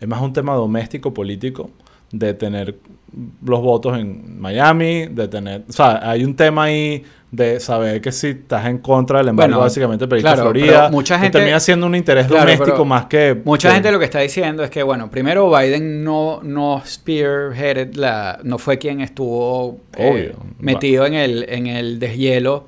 es 0.00 0.08
más 0.08 0.22
un 0.22 0.32
tema 0.32 0.54
doméstico 0.54 1.12
político 1.12 1.70
de 2.18 2.34
tener 2.34 2.76
los 3.44 3.60
votos 3.60 3.98
en 3.98 4.40
Miami, 4.40 5.06
de 5.06 5.28
tener, 5.28 5.62
o 5.68 5.72
sea, 5.72 6.00
hay 6.10 6.24
un 6.24 6.34
tema 6.34 6.64
ahí 6.64 7.02
de 7.30 7.58
saber 7.58 8.00
que 8.00 8.12
si 8.12 8.28
estás 8.28 8.66
en 8.66 8.78
contra 8.78 9.18
del 9.18 9.28
embargo, 9.28 9.50
Bueno, 9.54 9.60
básicamente 9.64 10.06
pediste 10.06 10.28
claro, 10.28 10.42
Florida, 10.42 10.88
mucha 10.90 11.18
gente- 11.18 11.38
termina 11.38 11.58
siendo 11.60 11.86
un 11.86 11.94
interés 11.96 12.26
Claro, 12.26 12.42
doméstico 12.42 12.84
más 12.84 13.06
que 13.06 13.40
Mucha 13.44 13.68
que- 13.68 13.74
gente 13.74 13.90
lo 13.92 13.98
que 13.98 14.04
está 14.04 14.20
diciendo 14.20 14.62
es 14.62 14.70
que, 14.70 14.82
bueno, 14.84 15.10
primero 15.10 15.50
Biden 15.50 16.04
no, 16.04 16.40
no 16.42 16.82
spearheaded 16.86 17.94
la, 17.94 18.38
no 18.44 18.58
fue 18.58 18.78
quien 18.78 19.00
estuvo 19.00 19.80
eh, 19.96 20.32
metido 20.60 21.06
en 21.06 21.14
el, 21.14 21.44
en 21.48 21.66
el 21.66 21.98
deshielo. 21.98 22.66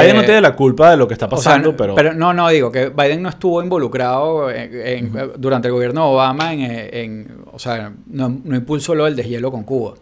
Biden 0.00 0.16
Eh, 0.16 0.18
no 0.20 0.24
tiene 0.24 0.40
la 0.40 0.54
culpa 0.56 0.90
de 0.90 0.96
lo 0.96 1.06
que 1.08 1.14
está 1.14 1.26
o 1.26 1.30
sea, 1.30 1.36
pasando, 1.36 1.70
no- 1.72 1.94
pero, 1.94 2.12
no, 2.14 2.32
no, 2.34 2.48
digo 2.48 2.70
que 2.72 2.88
Biden 2.88 3.22
no 3.22 3.28
estuvo 3.28 3.62
involucrado 3.62 4.50
en- 4.50 4.86
en- 4.86 5.32
durante 5.38 5.68
el 5.68 5.72
gobierno 5.74 6.02
de 6.02 6.12
Obama 6.14 6.52
en, 6.52 6.60
en- 6.62 7.36
o 7.52 7.58
sea, 7.58 7.92
no, 8.06 8.28
no 8.44 8.56
impulsó 8.56 8.94
lo 8.94 9.04
del 9.04 9.16
deshielo 9.16 9.50
con 9.50 9.64
Cuba. 9.64 9.94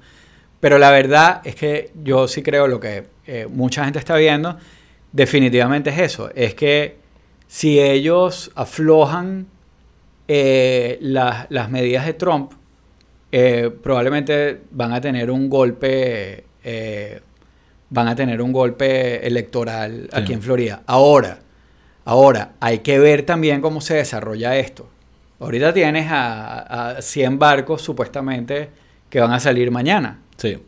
Pero 0.61 0.78
la 0.78 0.90
verdad 0.90 1.40
es 1.45 1.55
que 1.57 1.90
yo 2.03 2.28
sí 2.28 2.43
creo 2.43 2.66
lo 2.68 2.78
que 2.80 3.05
eh, 3.26 3.47
mucha 3.51 3.84
gente 3.84 3.99
está 3.99 4.16
viendo, 4.16 4.57
definitivamente 5.12 5.90
es 5.90 5.99
eso, 5.99 6.30
es 6.34 6.55
que 6.55 6.97
si 7.47 7.78
ellos 7.80 8.51
aflojan 8.55 9.47
eh, 10.28 10.99
las, 11.01 11.47
las 11.51 11.70
medidas 11.70 12.07
de 12.07 12.14
Trump, 12.14 12.53
eh, 13.32 13.70
probablemente 13.82 14.61
van 14.70 14.93
a 14.93 15.01
tener 15.01 15.30
un 15.30 15.49
golpe, 15.51 16.45
eh, 16.64 17.20
van 17.95 18.09
a 18.09 18.16
tener 18.16 18.40
un 18.40 18.53
golpe 18.53 19.26
electoral 19.26 20.09
Sí. 20.12 20.20
aquí 20.20 20.32
en 20.32 20.40
Florida. 20.43 20.82
Ahora, 20.86 21.38
ahora, 22.05 22.53
hay 22.61 22.78
que 22.78 22.99
ver 22.99 23.22
también 23.24 23.61
cómo 23.61 23.80
se 23.80 23.95
desarrolla 23.95 24.57
esto. 24.57 24.88
Ahorita 25.40 25.72
tienes 25.74 26.07
a, 26.11 26.90
a 26.97 27.03
100 27.03 27.38
barcos 27.38 27.82
supuestamente 27.82 28.70
que 29.11 29.20
van 29.20 29.32
a 29.32 29.40
salir 29.40 29.70
mañana. 29.70 30.18
Sí. 30.36 30.59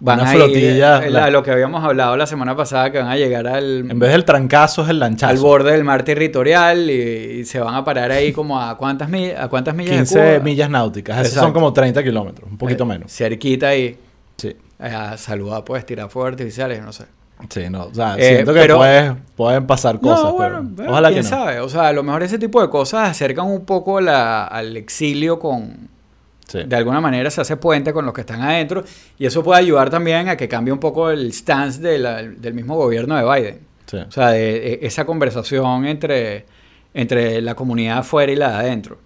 Van 0.00 0.18
Una 0.20 0.28
a 0.30 0.32
flotilla, 0.34 0.98
ir, 0.98 1.04
eh, 1.04 1.10
la- 1.10 1.30
lo 1.30 1.42
que 1.42 1.52
habíamos 1.52 1.84
hablado 1.84 2.16
la 2.16 2.26
semana 2.26 2.56
pasada, 2.56 2.90
que 2.90 2.98
van 2.98 3.06
a 3.08 3.16
llegar 3.16 3.46
al, 3.46 3.88
En 3.90 3.98
vez 3.98 4.10
del 4.10 4.24
trancazo 4.24 4.82
es 4.82 4.88
el 4.90 4.98
lanchazo. 4.98 5.30
al 5.30 5.38
borde 5.38 5.70
del 5.70 5.84
mar 5.84 6.02
territorial 6.02 6.90
y, 6.90 6.92
y 7.40 7.44
se 7.44 7.60
van 7.60 7.74
a 7.74 7.84
parar 7.84 8.10
ahí 8.10 8.32
como 8.32 8.60
a 8.60 8.76
cuántas, 8.76 9.08
mi- 9.08 9.30
a 9.30 9.46
cuántas 9.48 9.74
millas 9.74 9.92
de 9.92 9.96
15 9.98 10.14
Cuba? 10.34 10.38
millas 10.44 10.68
náuticas. 10.70 11.18
Exacto. 11.18 11.40
son 11.40 11.52
como 11.52 11.72
30 11.72 12.02
kilómetros, 12.02 12.50
un 12.50 12.58
poquito 12.58 12.82
Eh, 12.84 12.86
menos. 12.88 13.12
Cerquita 13.12 13.68
ahí. 13.68 13.96
Sí. 14.36 14.56
Eh, 14.84 14.94
a 14.94 15.16
saludar, 15.16 15.64
pues, 15.64 15.84
tirar 15.86 16.10
fuegos 16.10 16.32
artificiales, 16.32 16.82
no 16.82 16.92
sé. 16.92 17.04
Sí, 17.50 17.68
no. 17.70 17.86
O 17.86 17.94
sea, 17.94 18.14
Eh, 18.16 18.34
siento 18.34 18.54
que 18.54 18.60
pero- 18.60 18.76
puedes- 18.76 19.12
pueden 19.36 19.66
pasar 19.66 19.98
cosas, 20.00 20.24
no, 20.24 20.36
pero 20.36 20.62
bueno, 20.62 20.90
ojalá 20.92 21.08
que 21.08 21.14
quién 21.14 21.24
no. 21.24 21.30
sabe. 21.30 21.60
O 21.60 21.68
sea, 21.68 21.88
a 21.88 21.92
lo 21.92 22.02
mejor 22.02 22.22
ese 22.22 22.38
tipo 22.38 22.60
de 22.62 22.70
cosas 22.70 23.10
acercan 23.10 23.46
un 23.46 23.64
poco 23.64 24.00
la- 24.00 24.44
al 24.46 24.76
exilio 24.76 25.38
con... 25.38 25.88
Sí. 26.46 26.62
De 26.64 26.76
alguna 26.76 27.00
manera 27.00 27.30
se 27.30 27.40
hace 27.40 27.56
puente 27.56 27.92
con 27.94 28.04
los 28.04 28.12
que 28.14 28.20
están 28.20 28.42
adentro 28.42 28.84
y 29.18 29.24
eso 29.26 29.42
puede 29.42 29.60
ayudar 29.60 29.88
también 29.90 30.28
a 30.28 30.36
que 30.36 30.46
cambie 30.46 30.72
un 30.72 30.78
poco 30.78 31.10
el 31.10 31.32
stance 31.32 31.80
de 31.80 31.98
la- 31.98 32.22
del 32.22 32.52
mismo 32.54 32.76
gobierno 32.76 33.16
de 33.16 33.24
Biden. 33.24 33.60
Sí. 33.86 33.96
O 33.96 34.10
sea, 34.12 34.28
de, 34.30 34.40
de 34.60 34.78
esa 34.82 35.04
conversación 35.06 35.86
entre, 35.86 36.44
entre 36.92 37.40
la 37.40 37.54
comunidad 37.54 37.98
afuera 37.98 38.30
y 38.30 38.36
la 38.36 38.50
de 38.50 38.56
adentro. 38.56 38.98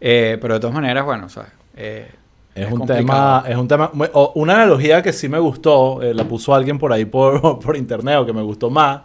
Eh, 0.00 0.38
pero 0.40 0.54
de 0.54 0.60
todas 0.60 0.74
maneras, 0.74 1.04
bueno, 1.04 1.26
o 1.26 1.28
sea, 1.28 1.52
eh, 1.76 2.08
Es, 2.54 2.66
un 2.70 2.78
complicado. 2.78 3.42
tema, 3.42 3.44
es 3.48 3.56
un 3.56 3.68
tema, 3.68 3.90
o 4.12 4.32
una 4.34 4.54
analogía 4.54 5.02
que 5.02 5.12
sí 5.12 5.28
me 5.28 5.38
gustó, 5.38 6.02
eh, 6.02 6.12
la 6.14 6.24
puso 6.24 6.54
alguien 6.54 6.78
por 6.78 6.92
ahí 6.92 7.04
por, 7.04 7.58
por 7.60 7.76
internet 7.76 8.16
o 8.18 8.26
que 8.26 8.32
me 8.32 8.42
gustó 8.42 8.70
más, 8.70 9.02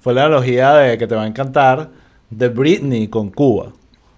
fue 0.00 0.14
la 0.14 0.24
analogía 0.24 0.72
de 0.74 0.96
que 0.98 1.06
te 1.06 1.14
va 1.14 1.22
a 1.24 1.26
encantar 1.26 1.88
de 2.30 2.48
Britney 2.48 3.08
con 3.08 3.30
Cuba. 3.30 3.72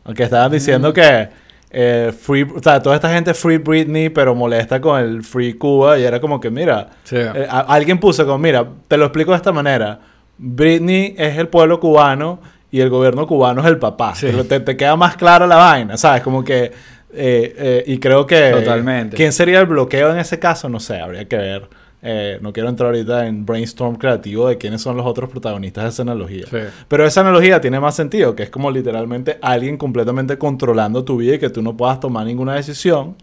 Aunque 0.04 0.22
estaban 0.24 0.50
diciendo 0.52 0.92
que 0.92 1.28
eh, 1.72 2.12
free, 2.18 2.42
o 2.42 2.60
sea, 2.62 2.80
toda 2.82 2.96
esta 2.96 3.12
gente 3.12 3.32
free 3.34 3.58
Britney, 3.58 4.08
pero 4.08 4.34
molesta 4.34 4.80
con 4.80 5.00
el 5.00 5.22
free 5.22 5.54
Cuba 5.54 5.98
y 5.98 6.02
era 6.04 6.20
como 6.20 6.40
que, 6.40 6.50
mira, 6.50 6.88
Sí. 7.04 7.16
eh, 7.16 7.46
a- 7.48 7.60
alguien 7.60 7.98
puso 7.98 8.24
como, 8.24 8.38
mira, 8.38 8.66
te 8.88 8.96
lo 8.96 9.04
explico 9.06 9.30
de 9.32 9.36
esta 9.36 9.52
manera, 9.52 10.00
Britney 10.38 11.14
es 11.18 11.36
el 11.38 11.48
pueblo 11.48 11.78
cubano 11.80 12.40
y 12.70 12.80
el 12.80 12.88
gobierno 12.88 13.26
cubano 13.26 13.60
es 13.60 13.66
el 13.66 13.78
papá. 13.78 14.14
Sí. 14.14 14.28
Te, 14.48 14.60
te 14.60 14.76
queda 14.76 14.96
más 14.96 15.16
clara 15.16 15.46
la 15.46 15.56
vaina, 15.56 15.96
¿sabes? 15.96 16.22
Como 16.22 16.42
que, 16.44 16.72
eh, 17.12 17.54
eh, 17.56 17.84
y 17.86 17.98
creo 17.98 18.26
que... 18.26 18.50
Totalmente. 18.50 19.16
¿Quién 19.16 19.32
sería 19.32 19.60
el 19.60 19.66
bloqueo 19.66 20.12
en 20.12 20.18
ese 20.18 20.38
caso? 20.38 20.68
No 20.68 20.80
sé, 20.80 21.00
habría 21.00 21.26
que 21.26 21.36
ver. 21.36 21.68
Eh, 22.02 22.38
no 22.40 22.52
quiero 22.52 22.68
entrar 22.68 22.88
ahorita 22.88 23.26
en 23.26 23.44
brainstorm 23.44 23.96
creativo 23.96 24.48
de 24.48 24.56
quiénes 24.56 24.80
son 24.80 24.96
los 24.96 25.04
otros 25.04 25.28
protagonistas 25.28 25.84
de 25.84 25.90
esa 25.90 26.02
analogía. 26.02 26.46
Sí. 26.50 26.58
Pero 26.88 27.06
esa 27.06 27.20
analogía 27.20 27.60
tiene 27.60 27.78
más 27.78 27.94
sentido, 27.94 28.34
que 28.34 28.44
es 28.44 28.50
como 28.50 28.70
literalmente 28.70 29.38
alguien 29.42 29.76
completamente 29.76 30.38
controlando 30.38 31.04
tu 31.04 31.18
vida 31.18 31.34
y 31.34 31.38
que 31.38 31.50
tú 31.50 31.62
no 31.62 31.76
puedas 31.76 32.00
tomar 32.00 32.26
ninguna 32.26 32.54
decisión 32.54 33.16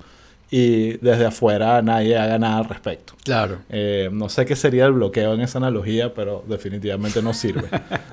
y 0.50 0.98
desde 0.98 1.26
afuera 1.26 1.82
nadie 1.82 2.18
haga 2.18 2.38
nada 2.38 2.60
al 2.60 2.66
respecto. 2.66 3.14
Claro. 3.24 3.60
Eh, 3.70 4.10
no 4.12 4.30
sé 4.30 4.46
qué 4.46 4.56
sería 4.56 4.86
el 4.86 4.94
bloqueo 4.94 5.34
en 5.34 5.42
esa 5.42 5.58
analogía, 5.58 6.14
pero 6.14 6.44
definitivamente 6.48 7.22
no 7.22 7.34
sirve. 7.34 7.68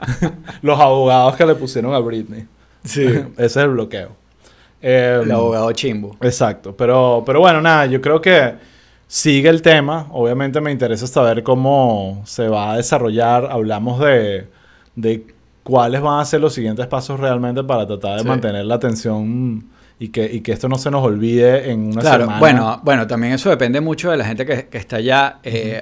Los 0.62 0.80
abogados 0.80 1.36
que 1.36 1.46
le 1.46 1.54
pusieron 1.54 1.94
a 1.94 1.98
Britney. 1.98 2.46
Sí. 2.84 3.02
Ese 3.36 3.44
es 3.44 3.56
el 3.56 3.70
bloqueo. 3.70 4.23
Eh, 4.86 5.20
El 5.22 5.30
abogado 5.32 5.72
chimbo. 5.72 6.16
Exacto, 6.20 6.76
pero, 6.76 7.22
pero 7.24 7.40
bueno, 7.40 7.60
nada, 7.62 7.86
yo 7.86 8.00
creo 8.00 8.20
que 8.20 8.54
sigue 9.06 9.48
el 9.48 9.62
tema. 9.62 10.08
Obviamente 10.10 10.60
me 10.60 10.70
interesa 10.70 11.06
saber 11.06 11.42
cómo 11.42 12.20
se 12.26 12.48
va 12.48 12.72
a 12.72 12.76
desarrollar. 12.76 13.48
Hablamos 13.50 13.98
de, 14.00 14.48
de 14.94 15.26
cuáles 15.62 16.00
van 16.02 16.20
a 16.20 16.24
ser 16.24 16.40
los 16.40 16.52
siguientes 16.52 16.86
pasos 16.86 17.18
realmente 17.18 17.64
para 17.64 17.86
tratar 17.86 18.16
de 18.16 18.22
Sí. 18.22 18.28
mantener 18.28 18.66
la 18.66 18.74
atención 18.74 19.64
y 19.98 20.08
que, 20.08 20.24
y 20.30 20.40
que 20.40 20.52
esto 20.52 20.68
no 20.68 20.76
se 20.76 20.90
nos 20.90 21.02
olvide 21.02 21.70
en 21.70 21.86
una 21.92 22.00
Claro, 22.02 22.24
semana. 22.24 22.38
bueno, 22.40 22.80
bueno, 22.82 23.06
también 23.06 23.32
eso 23.32 23.48
depende 23.48 23.80
mucho 23.80 24.10
de 24.10 24.16
la 24.18 24.24
gente 24.26 24.44
que, 24.44 24.66
que 24.66 24.76
está 24.78 24.96
allá. 24.96 25.38
Eh, 25.42 25.80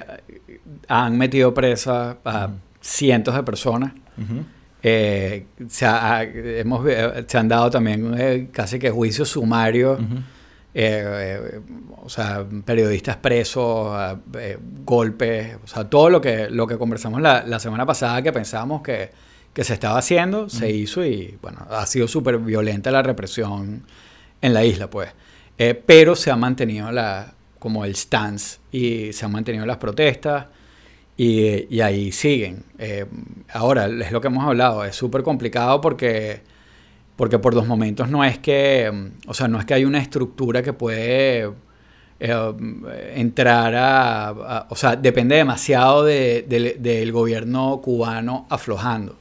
Han 0.87 1.17
metido 1.17 1.53
presa 1.53 2.17
a 2.23 2.49
cientos 2.79 3.35
de 3.35 3.43
personas. 3.43 3.91
Ujú. 4.17 4.43
Eh, 4.85 5.45
se, 5.69 5.85
ha- 5.85 6.23
hemos, 6.23 6.85
se 7.25 7.37
han 7.37 7.47
dado 7.47 7.69
también 7.69 8.13
eh, 8.17 8.49
casi 8.51 8.77
que 8.79 8.91
juicios 8.91 9.29
sumarios. 9.29 9.99
Ujú. 9.99 10.17
eh, 10.73 11.39
eh, 11.55 11.61
o 12.03 12.09
sea, 12.09 12.43
periodistas 12.65 13.15
presos, 13.17 13.95
eh, 13.97 14.17
eh, 14.39 14.57
golpes, 14.83 15.55
o 15.63 15.67
sea, 15.67 15.85
todo 15.89 16.09
lo 16.09 16.19
que, 16.19 16.49
lo 16.49 16.67
que 16.67 16.77
conversamos 16.77 17.21
la, 17.21 17.43
la 17.47 17.59
semana 17.59 17.85
pasada 17.85 18.21
que 18.21 18.33
pensábamos 18.33 18.81
que, 18.81 19.09
que 19.53 19.63
se 19.63 19.73
estaba 19.73 19.99
haciendo, 19.99 20.49
se 20.49 20.69
hizo 20.69 21.05
y 21.05 21.37
bueno, 21.41 21.65
ha 21.69 21.85
sido 21.85 22.07
súper 22.07 22.39
violenta 22.39 22.91
la 22.91 23.01
represión 23.03 23.83
en 24.41 24.53
la 24.53 24.65
isla, 24.65 24.89
pues. 24.89 25.11
Pero 25.85 26.15
se 26.17 26.29
ha 26.31 26.35
mantenido 26.35 26.91
la, 26.91 27.35
como 27.59 27.85
el 27.85 27.95
stance 27.95 28.57
y 28.71 29.13
se 29.13 29.23
han 29.25 29.31
mantenido 29.31 29.65
las 29.65 29.77
protestas 29.77 30.47
y, 31.17 31.79
ahí 31.81 32.11
siguen. 32.11 32.63
Eh, 32.79 33.05
ahora, 33.51 33.85
es 33.87 34.11
lo 34.11 34.19
que 34.21 34.27
hemos 34.27 34.45
hablado, 34.45 34.83
es 34.85 34.95
súper 34.95 35.23
complicado 35.23 35.79
porque 35.81 36.41
porque 37.15 37.37
por 37.37 37.53
los 37.53 37.67
momentos 37.67 38.09
no 38.09 38.23
es 38.23 38.39
que, 38.39 38.89
mm, 38.91 39.29
o 39.29 39.33
sea, 39.35 39.47
no 39.47 39.59
es 39.59 39.65
que 39.65 39.75
hay 39.75 39.85
una 39.85 39.99
estructura 39.99 40.63
que 40.63 40.73
puede 40.73 41.47
eh, 42.19 43.11
entrar 43.15 43.73
a, 43.75 44.65
o 44.69 44.75
sea, 44.75 44.95
depende 44.95 45.35
demasiado 45.35 46.03
de- 46.05 46.43
del- 46.47 46.81
del 46.81 47.11
gobierno 47.11 47.81
cubano 47.83 48.47
aflojando. 48.49 49.17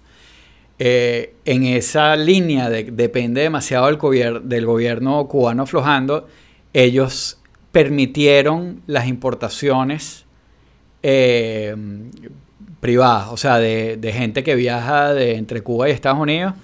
Eh, 0.79 1.35
en 1.45 1.65
esa 1.65 2.17
línea 2.17 2.71
de 2.71 2.85
depende 2.85 3.43
demasiado 3.43 3.87
del, 3.87 3.99
gobier- 3.99 4.41
del 4.43 4.65
gobierno 4.67 5.27
cubano 5.29 5.65
aflojando, 5.65 6.29
ellos 6.73 7.39
permitieron 7.73 8.83
las 8.87 9.07
importaciones 9.07 10.25
eh, 11.03 11.75
privadas, 12.81 13.29
o 13.31 13.37
sea, 13.37 13.59
de, 13.59 13.97
de 13.97 14.13
gente 14.13 14.43
que 14.43 14.55
viaja 14.55 15.15
de 15.15 15.37
entre 15.37 15.61
Cuba 15.63 15.89
y 15.89 15.93
Estados 15.93 16.19
Unidos, 16.19 16.55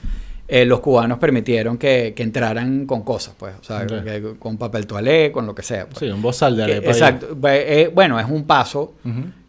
eh, 0.49 0.64
los 0.64 0.80
cubanos 0.80 1.18
permitieron 1.18 1.76
que, 1.78 2.14
que 2.16 2.22
entraran 2.22 2.86
con 2.86 3.03
cosas, 3.03 3.34
pues, 3.39 3.55
o 3.61 3.62
sea, 3.62 3.86
que- 3.86 4.34
con 4.39 4.57
papel 4.57 4.86
toalé, 4.86 5.30
con 5.30 5.47
lo 5.47 5.55
que 5.55 5.62
sea. 5.62 5.86
pues. 5.86 5.99
Sí, 5.99 6.07
un 6.09 6.22
bozal 6.22 6.57
de 6.57 6.64
arepa. 6.64 6.91
exacto. 6.91 7.36
Eh, 7.45 7.91
bueno, 7.95 8.18
es 8.18 8.26
un 8.28 8.45
paso, 8.45 8.95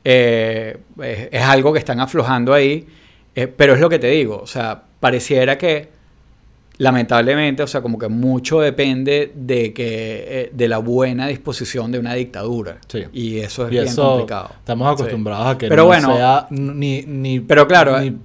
eh, 0.04 0.78
es, 1.02 1.30
es 1.32 1.42
algo 1.42 1.72
que 1.74 1.80
están 1.80 2.00
aflojando 2.00 2.54
ahí, 2.54 2.86
pero 3.56 3.74
es 3.74 3.80
lo 3.80 3.90
que 3.90 4.00
te 4.00 4.08
digo, 4.08 4.40
o 4.44 4.48
sea, 4.48 4.84
pareciera 5.00 5.58
que 5.58 5.88
lamentablemente, 6.80 7.62
o 7.62 7.68
sea, 7.68 7.82
como 7.82 8.00
que 8.00 8.08
mucho 8.08 8.62
depende 8.62 9.32
de 9.36 9.74
que 9.74 9.84
eh, 10.28 10.50
de 10.54 10.68
la 10.68 10.80
buena 10.80 11.28
disposición 11.28 11.92
de 11.92 12.00
una 12.00 12.14
dictadura. 12.16 12.80
Sí. 12.88 13.04
Y 13.14 13.40
eso 13.40 13.66
es 13.66 13.70
Y 13.70 13.76
bien 13.76 13.84
eso 13.86 14.10
complicado. 14.12 14.50
estamos 14.58 14.92
acostumbrados 14.92 15.48
a 15.48 15.58
que 15.58 15.68
Pero 15.68 15.84
no 15.84 15.88
bueno, 15.88 16.16
sea 16.16 16.48
ni, 16.50 17.02
ni... 17.04 17.42
pero 17.42 17.68
claro, 17.68 18.00
ni- 18.00 18.16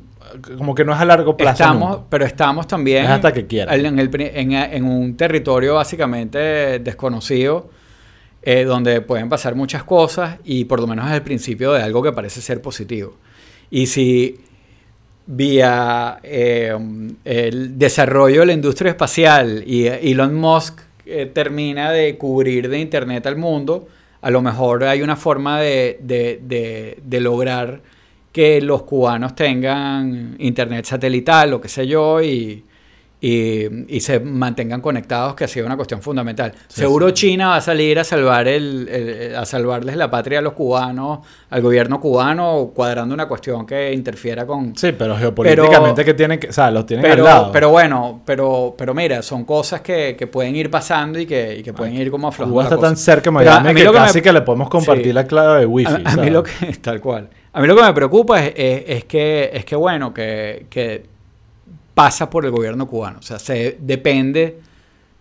como 0.57 0.75
que 0.75 0.85
no 0.85 0.93
es 0.95 0.99
a 1.01 1.05
largo 1.05 1.37
plazo 1.37 1.63
Estamos, 1.63 1.91
nunca. 1.91 2.05
pero 2.09 2.25
estamos 2.25 2.67
también 2.67 3.05
Es 3.05 3.11
hasta 3.11 3.33
que 3.33 3.41
en, 3.51 3.99
el 3.99 4.11
en, 4.21 4.53
en 4.53 4.85
un 4.85 5.17
territorio 5.17 5.75
básicamente 5.75 6.79
desconocido, 6.81 7.71
eh, 8.43 8.65
donde 8.65 9.01
pueden 9.01 9.29
pasar 9.29 9.55
muchas 9.55 9.85
cosas 9.85 10.39
y 10.45 10.65
por 10.65 10.81
lo 10.81 10.87
menos 10.87 11.07
es 11.09 11.13
el 11.15 11.23
principio 11.23 11.73
de 11.73 11.83
algo 11.83 12.03
que 12.03 12.13
parece 12.13 12.41
ser 12.41 12.61
positivo. 12.63 13.17
Y 13.71 13.87
si 13.87 14.41
vía 15.27 16.19
eh, 16.23 16.77
el 17.25 17.79
desarrollo 17.79 18.41
de 18.41 18.47
la 18.47 18.53
industria 18.53 18.91
espacial 18.91 19.65
y 19.67 19.87
Elon 19.87 20.35
Musk 20.35 20.81
eh, 21.07 21.31
termina 21.33 21.91
de 21.93 22.17
cubrir 22.17 22.69
de 22.69 22.79
Internet 22.79 23.27
al 23.27 23.37
mundo, 23.37 23.89
a 24.21 24.31
lo 24.31 24.43
mejor 24.43 24.85
hay 24.85 25.03
una 25.03 25.17
forma 25.17 25.61
de, 25.61 25.99
de- 26.03 26.41
de- 26.43 26.99
de 27.03 27.21
lograr 27.21 27.81
que 28.33 28.61
los 28.61 28.83
cubanos 28.83 29.35
tengan 29.35 30.35
Internet 30.39 30.85
satelital 30.87 31.53
o 31.55 31.61
qué 31.61 31.69
sé 31.69 31.87
yo 31.87 32.21
y, 32.23 32.65
y, 33.27 33.97
y 33.97 34.01
se 34.01 34.21
mantengan 34.21 34.83
conectados, 34.83 35.35
que 35.35 35.45
ha 35.45 35.49
sido 35.49 35.65
una 35.65 35.77
cuestión 35.77 36.03
fundamental. 36.03 36.53
Sí, 36.69 36.81
Seguro 36.83 37.09
sí. 37.09 37.15
China 37.15 37.49
va 37.49 37.57
a 37.57 37.61
salir 37.63 37.99
a 37.99 38.05
salvar 38.05 38.47
el, 38.49 38.87
el- 38.89 39.35
a 39.37 39.47
salvarles 39.47 39.97
la 39.97 40.11
patria 40.11 40.41
a 40.41 40.43
los 40.43 40.53
cubanos, 40.53 41.21
al 41.49 41.63
gobierno 41.63 42.01
cubano, 42.01 42.73
cuadrando 42.75 43.15
una 43.15 43.27
cuestión 43.27 43.65
que 43.65 43.93
interfiera 43.95 44.45
con, 44.47 44.77
Sí, 44.77 44.93
pero 44.93 45.17
geopolíticamente 45.17 46.05
que 46.05 46.13
tienen 46.13 46.39
que... 46.39 46.49
O 46.49 46.53
sea, 46.53 46.71
los 46.71 46.85
tienen 46.85 47.07
al 47.07 47.13
pero, 47.13 47.25
lado. 47.25 47.51
pero 47.53 47.71
bueno, 47.71 48.21
pero, 48.27 48.75
pero 48.77 48.93
mira, 48.93 49.23
son 49.23 49.45
cosas 49.45 49.81
que, 49.81 50.17
que 50.19 50.27
pueden 50.27 50.55
ir 50.57 50.71
pasando 50.71 51.19
y 51.19 51.25
que, 51.25 51.57
y 51.57 51.63
que 51.63 51.73
pueden 51.73 51.95
ir 51.95 52.11
como 52.11 52.29
aflojando. 52.29 52.53
Cuba 52.55 52.65
está 52.65 52.77
cosa. 52.77 52.89
tan 52.89 52.97
cerca 52.99 53.31
de 53.31 53.35
Miami 53.37 53.69
a 53.71 53.73
mí 53.73 53.81
que 53.81 53.85
lo 53.87 53.93
que 53.93 53.99
me- 54.01 54.07
casi 54.07 54.21
que 54.21 54.33
le 54.35 54.43
podemos 54.43 54.69
compartir 54.69 55.07
Sí. 55.07 55.13
la 55.15 55.27
clave 55.27 55.61
de 55.61 55.67
wifi. 55.67 55.93
A, 56.05 56.11
a 56.13 56.17
mí 56.17 56.29
lo 56.31 56.43
que 56.43 56.51
tal 56.83 57.01
cual. 57.01 57.31
A 57.55 57.61
mí 57.63 57.67
lo 57.69 57.75
que 57.75 57.83
me 57.83 57.93
preocupa 57.95 58.45
es, 58.45 58.53
es- 58.57 58.85
es 58.87 59.05
que 59.05 59.51
es 59.53 59.65
que 59.65 59.77
bueno 59.77 60.13
que 60.13 60.67
pasa 61.95 62.29
por 62.31 62.45
el 62.45 62.51
gobierno 62.51 62.87
cubano. 62.87 63.19
O 63.19 63.23
sea, 63.23 63.39
se 63.39 63.79
depende 63.81 64.59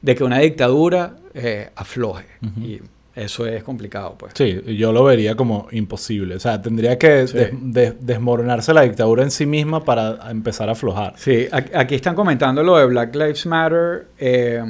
de 0.02 0.16
que 0.16 0.24
una 0.24 0.40
dictadura 0.40 1.16
eh, 1.34 1.70
afloje. 1.76 2.26
Y 2.62 2.82
eso 3.16 3.46
es 3.46 3.64
complicado, 3.64 4.16
pues. 4.18 4.34
Sí, 4.36 4.60
yo 4.78 4.92
lo 4.92 5.04
vería 5.04 5.36
como 5.36 5.68
imposible. 5.72 6.36
O 6.36 6.40
sea, 6.40 6.62
tendría 6.62 6.98
que 6.98 7.28
Sí. 7.28 7.38
des- 7.38 7.52
des- 7.62 7.96
desmoronarse 8.06 8.74
la 8.74 8.82
dictadura 8.82 9.24
en 9.24 9.32
sí 9.32 9.46
misma 9.46 9.84
para 9.84 10.30
empezar 10.32 10.68
a 10.70 10.72
aflojar. 10.74 11.14
Sí, 11.18 11.48
aquí 11.52 11.96
están 11.96 12.16
comentando 12.16 12.64
lo 12.64 12.78
de 12.78 12.86
Black 12.86 13.16
Lives 13.16 13.46
Matter. 13.46 14.08
eh, 14.18 14.62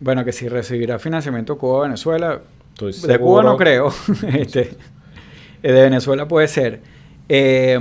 bueno, 0.00 0.24
que 0.24 0.32
si 0.32 0.48
recibirá 0.48 0.98
financiamiento 0.98 1.56
Cuba 1.58 1.78
o 1.78 1.82
Venezuela. 1.82 2.40
Estoy 2.72 2.92
De 3.08 3.18
Cuba 3.18 3.42
no 3.42 3.56
creo. 3.56 3.92
este, 4.36 4.60
eh, 5.62 5.72
de 5.72 5.82
Venezuela 5.82 6.26
puede 6.28 6.46
ser. 6.48 6.80
Eh, 7.26 7.78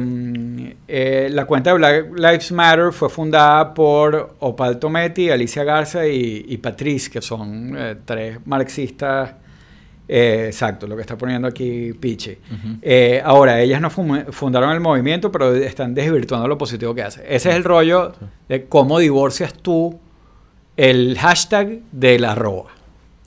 eh, 0.88 1.28
la 1.32 1.46
cuenta 1.46 1.72
de 1.72 1.78
Black 1.78 2.06
Lives 2.18 2.52
Matter 2.54 2.94
fue 2.94 3.10
fundada 3.10 3.74
por 3.74 4.36
Opal 4.40 4.80
Tometi, 4.80 5.30
Alicia 5.30 5.64
Garza 5.66 6.08
y, 6.08 6.46
y 6.48 6.58
Patrice, 6.58 7.12
que 7.12 7.22
son 7.22 7.76
eh, 7.78 7.96
tres 8.06 8.40
marxistas. 8.46 9.34
eh, 10.08 10.46
exacto, 10.48 10.88
lo 10.88 10.96
que 10.96 11.02
está 11.02 11.18
poniendo 11.18 11.48
aquí 11.48 11.94
Pichi. 11.94 12.32
Ujú. 12.32 12.78
Eh, 12.82 13.22
ahora, 13.24 13.60
ellas 13.62 13.82
no 13.82 13.90
fundaron 13.90 14.72
el 14.72 14.80
movimiento, 14.80 15.32
pero 15.32 15.54
están 15.56 15.94
desvirtuando 15.94 16.48
lo 16.48 16.58
positivo 16.58 16.94
que 16.96 17.04
hace. 17.04 17.22
Ese 17.28 17.50
es 17.50 17.56
el 17.56 17.64
rollo 17.64 18.14
de 18.48 18.66
cómo 18.66 19.00
divorcias 19.00 19.54
tú 19.54 20.00
el 20.78 21.18
hashtag 21.20 21.80
del 21.92 22.26
arroba. 22.26 22.72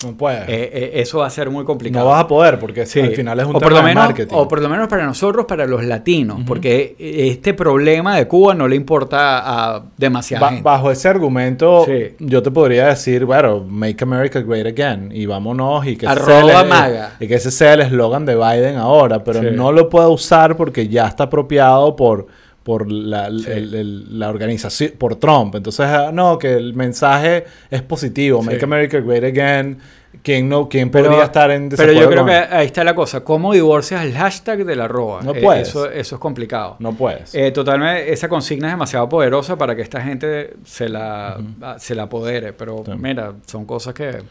No 0.07 0.17
puede. 0.17 0.39
Eh, 0.43 0.71
eh, 0.73 0.91
eso 0.95 1.19
va 1.19 1.27
a 1.27 1.31
ser 1.31 1.51
muy 1.51 1.65
complicado. 1.65 2.05
no 2.05 2.11
vas 2.11 2.25
a 2.25 2.29
poder 2.29 2.59
porque 2.59 2.87
Sí. 2.87 3.01
al 3.01 3.11
final 3.13 3.39
es 3.41 3.47
un 3.47 3.51
o 3.57 3.59
por 3.59 3.69
tema 3.69 3.71
lo 3.71 3.77
de 3.79 3.83
menos, 3.83 4.05
marketing. 4.05 4.35
O 4.37 4.49
por 4.49 4.61
lo 4.63 4.69
menos 4.69 4.89
para 4.89 5.05
nosotros, 5.07 5.47
para 5.47 5.67
los 5.67 5.85
latinos, 5.85 6.41
porque 6.47 6.95
este 6.99 7.55
problema 7.55 8.17
de 8.17 8.27
Cuba 8.29 8.55
no 8.55 8.69
le 8.69 8.77
importa 8.77 9.77
a 9.77 9.83
demasiada 9.97 10.41
Ba- 10.41 10.49
gente. 10.51 10.63
bajo 10.63 10.91
ese 10.91 11.09
argumento, 11.09 11.85
Sí. 11.87 12.15
yo 12.21 12.43
te 12.43 12.51
podría 12.51 12.87
decir, 12.89 13.25
bueno, 13.25 13.65
make 13.69 14.03
America 14.03 14.41
great 14.41 14.67
again 14.67 15.11
y 15.13 15.27
vámonos 15.27 15.87
y 15.87 15.97
que, 15.97 16.07
Arroba 16.07 16.43
sea 16.43 16.61
el- 16.63 16.69
MAGA. 16.69 17.13
y 17.21 17.27
que 17.29 17.35
ese 17.35 17.51
sea 17.51 17.75
el 17.75 17.81
eslogan 17.81 18.25
de 18.27 18.35
Biden 18.37 18.77
ahora, 18.77 19.23
pero 19.25 19.41
Sí. 19.41 19.49
no 19.53 19.73
lo 19.73 19.89
puede 19.89 20.09
usar 20.09 20.57
porque 20.57 20.89
ya 20.89 21.07
está 21.07 21.25
apropiado 21.25 21.97
por 21.97 22.27
por 22.67 22.91
la, 22.91 23.31
Sí. 23.31 23.45
el- 23.49 23.75
el- 23.75 24.19
la 24.19 24.29
organización, 24.29 24.95
por 24.99 25.15
Trump. 25.15 25.55
Entonces, 25.55 25.87
ah, 25.87 26.11
no, 26.13 26.37
que 26.37 26.53
el 26.55 26.75
mensaje 26.75 27.45
es 27.71 27.81
positivo, 27.83 28.41
Sí. 28.43 28.47
make 28.51 28.65
America 28.65 28.99
great 28.99 29.23
again. 29.23 29.79
¿Quién, 30.25 30.49
no, 30.49 30.69
quién 30.69 30.91
Pero- 30.91 31.05
podría 31.11 31.27
estar 31.27 31.49
en 31.53 31.69
Pero 31.69 31.93
yo 31.93 32.01
desacuerdo 32.01 32.25
creo 32.25 32.41
con 32.41 32.49
que 32.49 32.57
ahí 32.57 32.67
está 32.67 32.83
la 32.83 32.95
cosa. 32.97 33.21
¿Cómo 33.23 33.53
divorcias 33.53 34.03
el 34.03 34.15
hashtag 34.15 34.65
del 34.65 34.81
arroba? 34.81 35.23
No 35.23 35.33
Eh, 35.33 35.41
puedes. 35.43 35.69
eso, 35.69 35.89
eso 35.89 36.17
es 36.17 36.21
complicado. 36.21 36.75
No 36.81 36.93
puedes. 36.95 37.33
Eh, 37.37 37.53
totalmente, 37.53 38.13
esa 38.13 38.29
consigna 38.29 38.67
es 38.67 38.73
demasiado 38.73 39.09
poderosa 39.09 39.57
para 39.57 39.77
que 39.77 39.83
esta 39.83 40.01
gente 40.01 40.55
se 40.65 40.89
la, 40.89 41.39
se 41.79 41.95
la 41.95 42.05
apodere. 42.05 42.53
Pero 42.53 42.83
Sí. 42.85 42.93
mira, 42.99 43.35
son 43.47 43.65
cosas 43.65 43.95
que... 43.95 44.23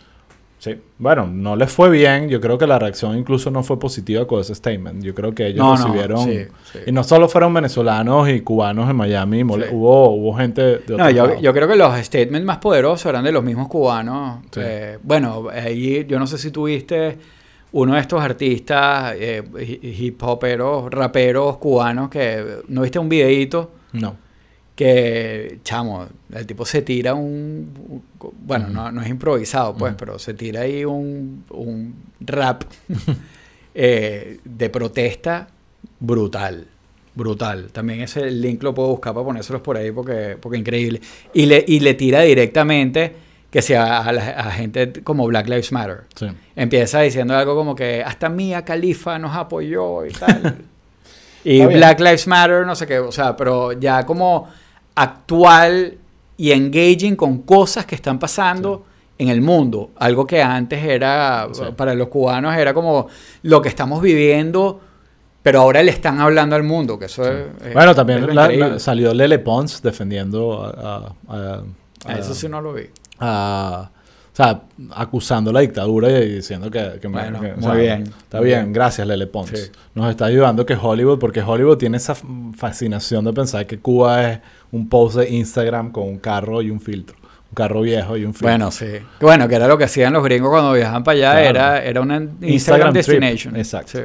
Sí. 0.66 0.76
Bueno, 0.98 1.28
no 1.32 1.56
les 1.56 1.72
fue 1.72 1.92
bien. 1.92 2.28
Yo 2.28 2.42
creo 2.42 2.58
que 2.58 2.66
la 2.66 2.80
reacción 2.80 3.16
incluso 3.16 3.52
no 3.52 3.62
fue 3.62 3.78
positiva 3.78 4.26
con 4.26 4.42
ese 4.42 4.56
statement. 4.56 5.04
Yo 5.04 5.14
creo 5.14 5.36
que 5.36 5.46
ellos 5.46 5.60
No, 5.60 5.76
no, 5.78 5.86
recibieron... 5.86 6.20
sí, 6.26 6.40
sí. 6.74 6.80
Y 6.88 6.92
no 6.92 7.04
solo 7.04 7.30
fueron 7.30 7.54
venezolanos 7.54 8.28
y 8.30 8.42
cubanos 8.42 8.90
en 8.90 8.96
Miami. 8.96 9.44
Hubo, 9.44 10.10
hubo 10.10 10.34
gente 10.36 10.62
de 10.64 10.76
otro 10.78 10.98
No, 10.98 11.10
yo, 11.12 11.54
creo 11.54 11.68
que 11.68 11.76
los 11.76 11.96
statements 12.00 12.46
más 12.48 12.58
poderosos 12.58 13.06
eran 13.06 13.24
de 13.24 13.32
los 13.32 13.44
mismos 13.44 13.68
cubanos. 13.68 14.40
Eh, 14.58 14.98
bueno, 15.04 15.50
ahí 15.54 16.04
yo 16.08 16.18
no 16.18 16.26
sé 16.26 16.40
si 16.40 16.50
tuviste 16.50 17.16
uno 17.74 17.94
de 17.94 18.00
estos 18.00 18.20
artistas 18.22 19.14
eh, 19.20 19.44
hi- 19.62 19.80
hip 20.06 20.24
hoperos, 20.24 20.90
raperos 20.90 21.58
cubanos 21.58 22.10
que 22.10 22.44
no 22.70 22.82
viste 22.82 22.98
un 22.98 23.10
videíto 23.10 23.70
No. 23.94 24.16
Que, 24.76 25.60
chamo, 25.64 26.06
el 26.34 26.46
tipo 26.46 26.66
se 26.66 26.82
tira 26.82 27.14
un, 27.14 28.04
bueno, 28.42 28.68
no, 28.68 28.92
no 28.92 29.02
es 29.02 29.08
improvisado 29.08 29.76
pues, 29.76 29.96
pero 29.98 30.20
se 30.20 30.34
tira 30.34 30.62
ahí 30.62 30.84
un, 30.84 31.46
un 31.50 31.96
rap 32.20 32.64
eh, 33.74 34.40
de 34.44 34.70
protesta 34.70 35.48
brutal. 36.00 36.68
Brutal. 37.16 37.72
También 37.72 38.02
ese 38.02 38.30
link 38.30 38.62
lo 38.62 38.74
puedo 38.74 38.90
buscar 38.90 39.14
para 39.14 39.26
ponérselos 39.26 39.62
por 39.62 39.78
ahí 39.78 39.92
porque, 39.92 40.38
porque 40.40 40.58
increíble. 40.58 41.00
Y 41.34 41.46
le, 41.46 41.64
y 41.66 41.80
le 41.80 41.94
tira 41.94 42.22
directamente 42.22 43.16
que 43.50 43.62
sea 43.62 44.00
a, 44.02 44.12
la, 44.12 44.32
a 44.32 44.52
gente 44.52 44.92
como 45.02 45.26
Black 45.28 45.48
Lives 45.48 45.72
Matter. 45.72 46.04
Sí. 46.14 46.28
Empieza 46.58 47.00
diciendo 47.00 47.38
algo 47.38 47.56
como 47.56 47.74
que 47.74 48.04
hasta 48.04 48.28
Mía 48.28 48.66
Califa 48.66 49.18
nos 49.18 49.34
apoyó 49.34 50.06
y 50.06 50.12
tal. 50.12 50.58
y. 51.46 51.66
Black 51.66 52.02
Lives 52.02 52.28
Matter, 52.28 52.66
no 52.66 52.76
sé 52.76 52.86
qué, 52.86 53.00
o 53.00 53.14
sea, 53.14 53.34
pero 53.38 53.72
ya 53.72 54.06
como 54.06 54.50
actual 54.96 55.98
y 56.38 56.52
engaging 56.52 57.16
con 57.16 57.40
cosas 57.40 57.86
que 57.86 57.96
están 57.96 58.20
pasando 58.20 58.86
en 59.18 59.30
el 59.30 59.42
mundo. 59.42 59.92
Algo 59.98 60.26
que 60.28 60.42
antes 60.42 60.84
era, 60.84 61.48
Sí. 61.52 61.64
para 61.76 61.94
los 61.94 62.08
cubanos, 62.10 62.56
era 62.56 62.74
como 62.74 63.08
lo 63.44 63.62
que 63.62 63.70
estamos 63.70 64.02
viviendo, 64.02 64.82
pero 65.42 65.62
ahora 65.62 65.82
le 65.84 65.92
están 65.92 66.20
hablando 66.20 66.56
al 66.56 66.64
mundo, 66.64 66.98
que 67.00 67.06
eso 67.06 67.24
es... 67.24 67.46
es- 67.64 67.74
Bueno, 67.74 67.92
es 67.92 67.96
también 67.96 68.26
lo 68.26 68.34
la- 68.34 68.50
la- 68.50 68.80
salió 68.80 69.14
Lele 69.14 69.40
Pons 69.40 69.82
defendiendo 69.82 70.64
a... 70.64 71.14
a- 71.30 71.36
a- 71.58 71.64
Ah, 72.08 72.20
eso 72.20 72.34
sí 72.36 72.48
no 72.50 72.62
lo 72.62 72.74
vi. 72.74 72.84
a- 73.20 73.90
o 74.36 74.38
sea, 74.38 74.64
acusando 74.94 75.54
la 75.54 75.62
dictadura 75.62 76.10
y 76.12 76.30
diciendo 76.36 76.70
que... 76.70 77.00
que- 77.02 77.08
Bueno, 77.08 77.40
que- 77.40 77.54
o 77.54 77.56
muy 77.56 77.64
sea, 77.64 77.74
bien, 77.74 78.04
Está 78.04 78.38
muy 78.40 78.48
bien, 78.48 78.60
bien. 78.64 78.74
gracias 78.74 79.08
Lele 79.08 79.28
Pons. 79.28 79.50
Sí. 79.50 79.72
Nos 79.94 80.10
está 80.10 80.26
ayudando 80.26 80.66
que 80.66 80.76
Hollywood, 80.76 81.20
porque 81.20 81.42
Hollywood 81.42 81.78
tiene 81.78 81.96
esa 81.98 82.16
fascinación 82.58 83.24
de 83.26 83.32
pensar 83.34 83.66
que 83.66 83.80
Cuba 83.80 84.30
es 84.32 84.40
un 84.72 84.90
post 84.90 85.18
de 85.18 85.30
Instagram 85.30 85.92
con 85.92 86.04
un 86.08 86.18
carro 86.20 86.62
y 86.62 86.70
un 86.70 86.82
filtro. 86.82 87.16
Un 87.50 87.56
carro 87.56 87.80
viejo 87.82 88.18
y 88.18 88.26
un 88.26 88.34
filtro. 88.34 88.50
Bueno, 88.50 88.72
sí. 88.72 88.88
Bueno, 89.22 89.48
que 89.48 89.56
era 89.56 89.68
lo 89.70 89.78
que 89.78 89.86
hacían 89.86 90.12
los 90.12 90.24
gringos 90.24 90.50
cuando 90.50 90.74
viajaban 90.74 91.04
para 91.06 91.16
allá, 91.18 91.32
Claro. 91.32 91.50
era, 91.50 91.84
era 91.86 92.02
una 92.02 92.16
Instagram, 92.18 92.50
Instagram 92.52 92.94
trip. 92.94 93.06
destination. 93.06 93.56
Exacto. 93.56 93.92
Sí. 93.94 94.00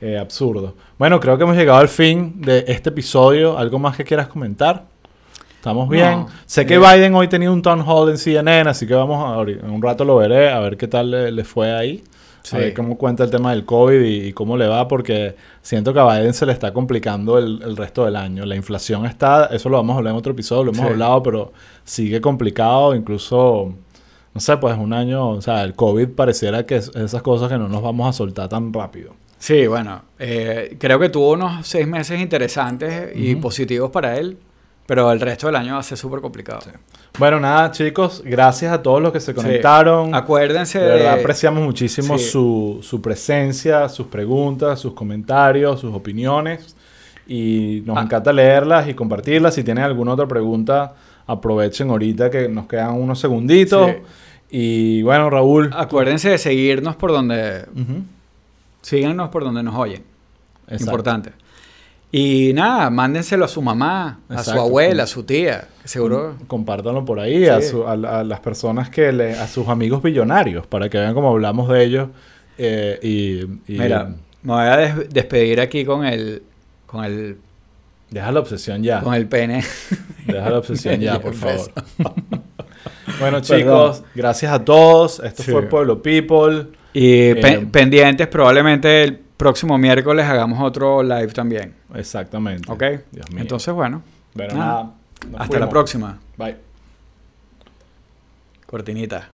Eh, 0.00 0.18
absurdo. 0.18 0.76
Bueno, 0.98 1.18
creo 1.18 1.36
que 1.36 1.44
hemos 1.44 1.56
llegado 1.56 1.78
al 1.78 1.88
fin 1.88 2.40
de 2.40 2.64
este 2.68 2.90
episodio. 2.90 3.56
¿Algo 3.58 3.78
más 3.80 3.96
que 3.96 4.04
quieras 4.04 4.28
comentar? 4.28 4.84
¿Estamos 5.62 5.86
No. 5.86 5.92
bien? 5.92 6.26
Sé 6.44 6.66
que 6.66 6.74
Eh. 6.74 6.78
Biden 6.80 7.14
hoy 7.14 7.28
tenía 7.28 7.48
un 7.48 7.62
town 7.62 7.84
hall 7.86 8.10
en 8.10 8.18
CNN, 8.18 8.68
así 8.68 8.84
que 8.84 8.94
vamos 8.94 9.22
a 9.24 9.48
en 9.48 9.70
un 9.70 9.80
rato 9.80 10.04
lo 10.04 10.16
veré, 10.16 10.50
a 10.50 10.58
ver 10.58 10.76
qué 10.76 10.88
tal 10.88 11.12
le, 11.12 11.30
le 11.30 11.44
fue 11.44 11.72
ahí. 11.72 12.02
Sí. 12.42 12.56
A 12.56 12.58
ver 12.58 12.74
cómo 12.74 12.98
cuenta 12.98 13.22
el 13.22 13.30
tema 13.30 13.52
del 13.52 13.64
COVID 13.64 14.00
y, 14.00 14.26
y 14.26 14.32
cómo 14.32 14.56
le 14.56 14.66
va, 14.66 14.88
porque 14.88 15.36
siento 15.62 15.94
que 15.94 16.00
a 16.00 16.04
Biden 16.18 16.34
se 16.34 16.46
le 16.46 16.52
está 16.52 16.72
complicando 16.72 17.38
el, 17.38 17.62
el 17.62 17.76
resto 17.76 18.04
del 18.04 18.16
año. 18.16 18.44
La 18.44 18.56
inflación 18.56 19.06
está, 19.06 19.46
eso 19.52 19.68
lo 19.68 19.76
vamos 19.76 19.94
a 19.94 19.98
hablar 19.98 20.10
en 20.14 20.18
otro 20.18 20.32
episodio, 20.32 20.64
lo 20.64 20.72
hemos 20.72 20.84
Sí. 20.84 20.90
hablado, 20.94 21.22
pero 21.22 21.52
sigue 21.84 22.20
complicado, 22.20 22.96
incluso, 22.96 23.72
no 24.34 24.40
sé, 24.40 24.56
pues 24.56 24.76
un 24.76 24.92
año, 24.92 25.28
o 25.28 25.40
sea, 25.42 25.62
el 25.62 25.74
COVID 25.74 26.08
pareciera 26.08 26.66
que 26.66 26.74
es 26.74 26.88
esas 26.96 27.22
cosas 27.22 27.48
que 27.48 27.56
no 27.56 27.68
nos 27.68 27.82
vamos 27.82 28.08
a 28.08 28.12
soltar 28.12 28.48
tan 28.48 28.72
rápido. 28.72 29.12
Sí, 29.38 29.68
bueno, 29.68 30.02
eh, 30.18 30.76
creo 30.80 30.98
que 30.98 31.08
tuvo 31.08 31.34
unos 31.34 31.64
seis 31.68 31.86
meses 31.86 32.20
interesantes 32.20 33.12
y 33.16 33.34
Ujú. 33.34 33.42
positivos 33.42 33.90
para 33.92 34.16
él, 34.18 34.38
pero 34.86 35.10
el 35.12 35.20
resto 35.20 35.46
del 35.46 35.56
año 35.56 35.74
va 35.74 35.80
a 35.80 35.82
ser 35.82 35.96
súper 35.98 36.20
complicado. 36.20 36.60
Bueno, 37.18 37.38
nada, 37.40 37.70
chicos, 37.70 38.22
gracias 38.24 38.72
a 38.72 38.82
todos 38.82 39.00
los 39.02 39.12
que 39.12 39.20
se 39.20 39.34
conectaron. 39.34 40.14
Acuérdense 40.14 40.78
De 40.80 40.86
verdad 40.86 41.14
apreciamos 41.20 41.62
muchísimo 41.62 42.16
Sí. 42.18 42.24
su, 42.30 42.78
su 42.82 43.00
presencia, 43.02 43.88
sus 43.88 44.06
preguntas, 44.06 44.80
sus 44.80 44.92
comentarios, 44.94 45.80
sus 45.80 45.94
opiniones. 45.94 46.74
Y 47.26 47.82
nos 47.86 47.96
Ah. 47.98 48.02
encanta 48.02 48.32
leerlas 48.32 48.88
y 48.88 48.94
compartirlas. 48.94 49.54
Si 49.54 49.62
tienen 49.62 49.84
alguna 49.84 50.12
otra 50.14 50.26
pregunta, 50.26 50.94
aprovechen 51.26 51.90
ahorita 51.90 52.30
que 52.30 52.48
nos 52.48 52.66
quedan 52.66 52.94
unos 52.94 53.20
segunditos. 53.20 53.90
Y 54.50 55.02
bueno, 55.02 55.30
Raúl. 55.30 55.70
Acuérdense 55.74 56.30
de 56.30 56.38
seguirnos 56.38 56.96
por 56.96 57.12
donde... 57.12 57.64
Ujú, 57.74 58.02
Síganos 58.82 59.28
por 59.28 59.44
donde 59.44 59.62
nos 59.62 59.76
oyen. 59.76 60.02
exacto. 60.66 60.84
Importante. 60.84 61.32
Y 62.14 62.52
nada, 62.52 62.90
mándenselo 62.90 63.46
a 63.46 63.48
su 63.48 63.62
mamá, 63.62 64.20
a 64.28 64.42
su 64.44 64.50
abuela, 64.52 65.04
a 65.04 65.06
su 65.06 65.22
tía, 65.24 65.68
seguro... 65.82 66.36
Compártanlo 66.46 67.06
por 67.06 67.18
ahí 67.18 67.46
a, 67.46 67.62
su- 67.62 67.86
a 67.86 67.92
a 67.92 68.22
las 68.22 68.40
personas 68.40 68.90
que 68.90 69.10
le, 69.12 69.32
a 69.32 69.48
sus 69.48 69.66
amigos 69.68 70.02
billonarios, 70.02 70.66
para 70.66 70.90
que 70.90 70.98
vean 70.98 71.14
cómo 71.14 71.30
hablamos 71.30 71.70
de 71.70 71.82
ellos. 71.84 72.08
eh, 72.58 72.98
y, 73.02 73.72
y- 73.72 73.78
Mira, 73.78 74.14
me 74.42 74.52
voy 74.52 74.62
a 74.62 74.76
des- 74.76 75.08
despedir 75.08 75.58
aquí 75.60 75.86
con 75.86 76.04
el... 76.04 76.42
Con 76.84 77.02
el, 77.06 77.38
deja 78.10 78.30
la 78.30 78.40
obsesión 78.40 78.82
ya. 78.82 79.00
con 79.00 79.14
el 79.14 79.26
pene. 79.26 79.64
Deja 80.26 80.50
la 80.50 80.58
obsesión 80.58 81.00
ya, 81.00 81.18
por 81.22 81.32
favor. 81.32 81.72
bueno, 83.20 83.40
chicos, 83.40 84.02
gracias 84.14 84.52
a 84.52 84.62
todos. 84.62 85.20
Esto 85.20 85.42
Sí. 85.42 85.50
fue 85.50 85.62
Pueblo 85.62 86.02
People. 86.02 86.66
Y 86.92 87.30
Eh, 87.30 87.66
pendientes, 87.72 88.26
probablemente 88.26 89.02
el 89.04 89.21
próximo 89.36 89.76
miércoles 89.78 90.26
hagamos 90.26 90.60
otro 90.62 91.02
live 91.02 91.28
también. 91.32 91.74
Exactamente. 91.94 92.70
¿Ok? 92.70 92.82
Dios 93.10 93.30
mío. 93.30 93.40
Entonces, 93.42 93.72
bueno, 93.74 94.02
Bueno, 94.34 94.54
nada. 94.54 94.66
nada. 94.82 94.92
nos 95.30 95.40
hasta 95.40 95.58
la 95.58 95.68
próxima. 95.68 96.18
Bye. 96.36 96.56
Cortinita. 98.66 99.30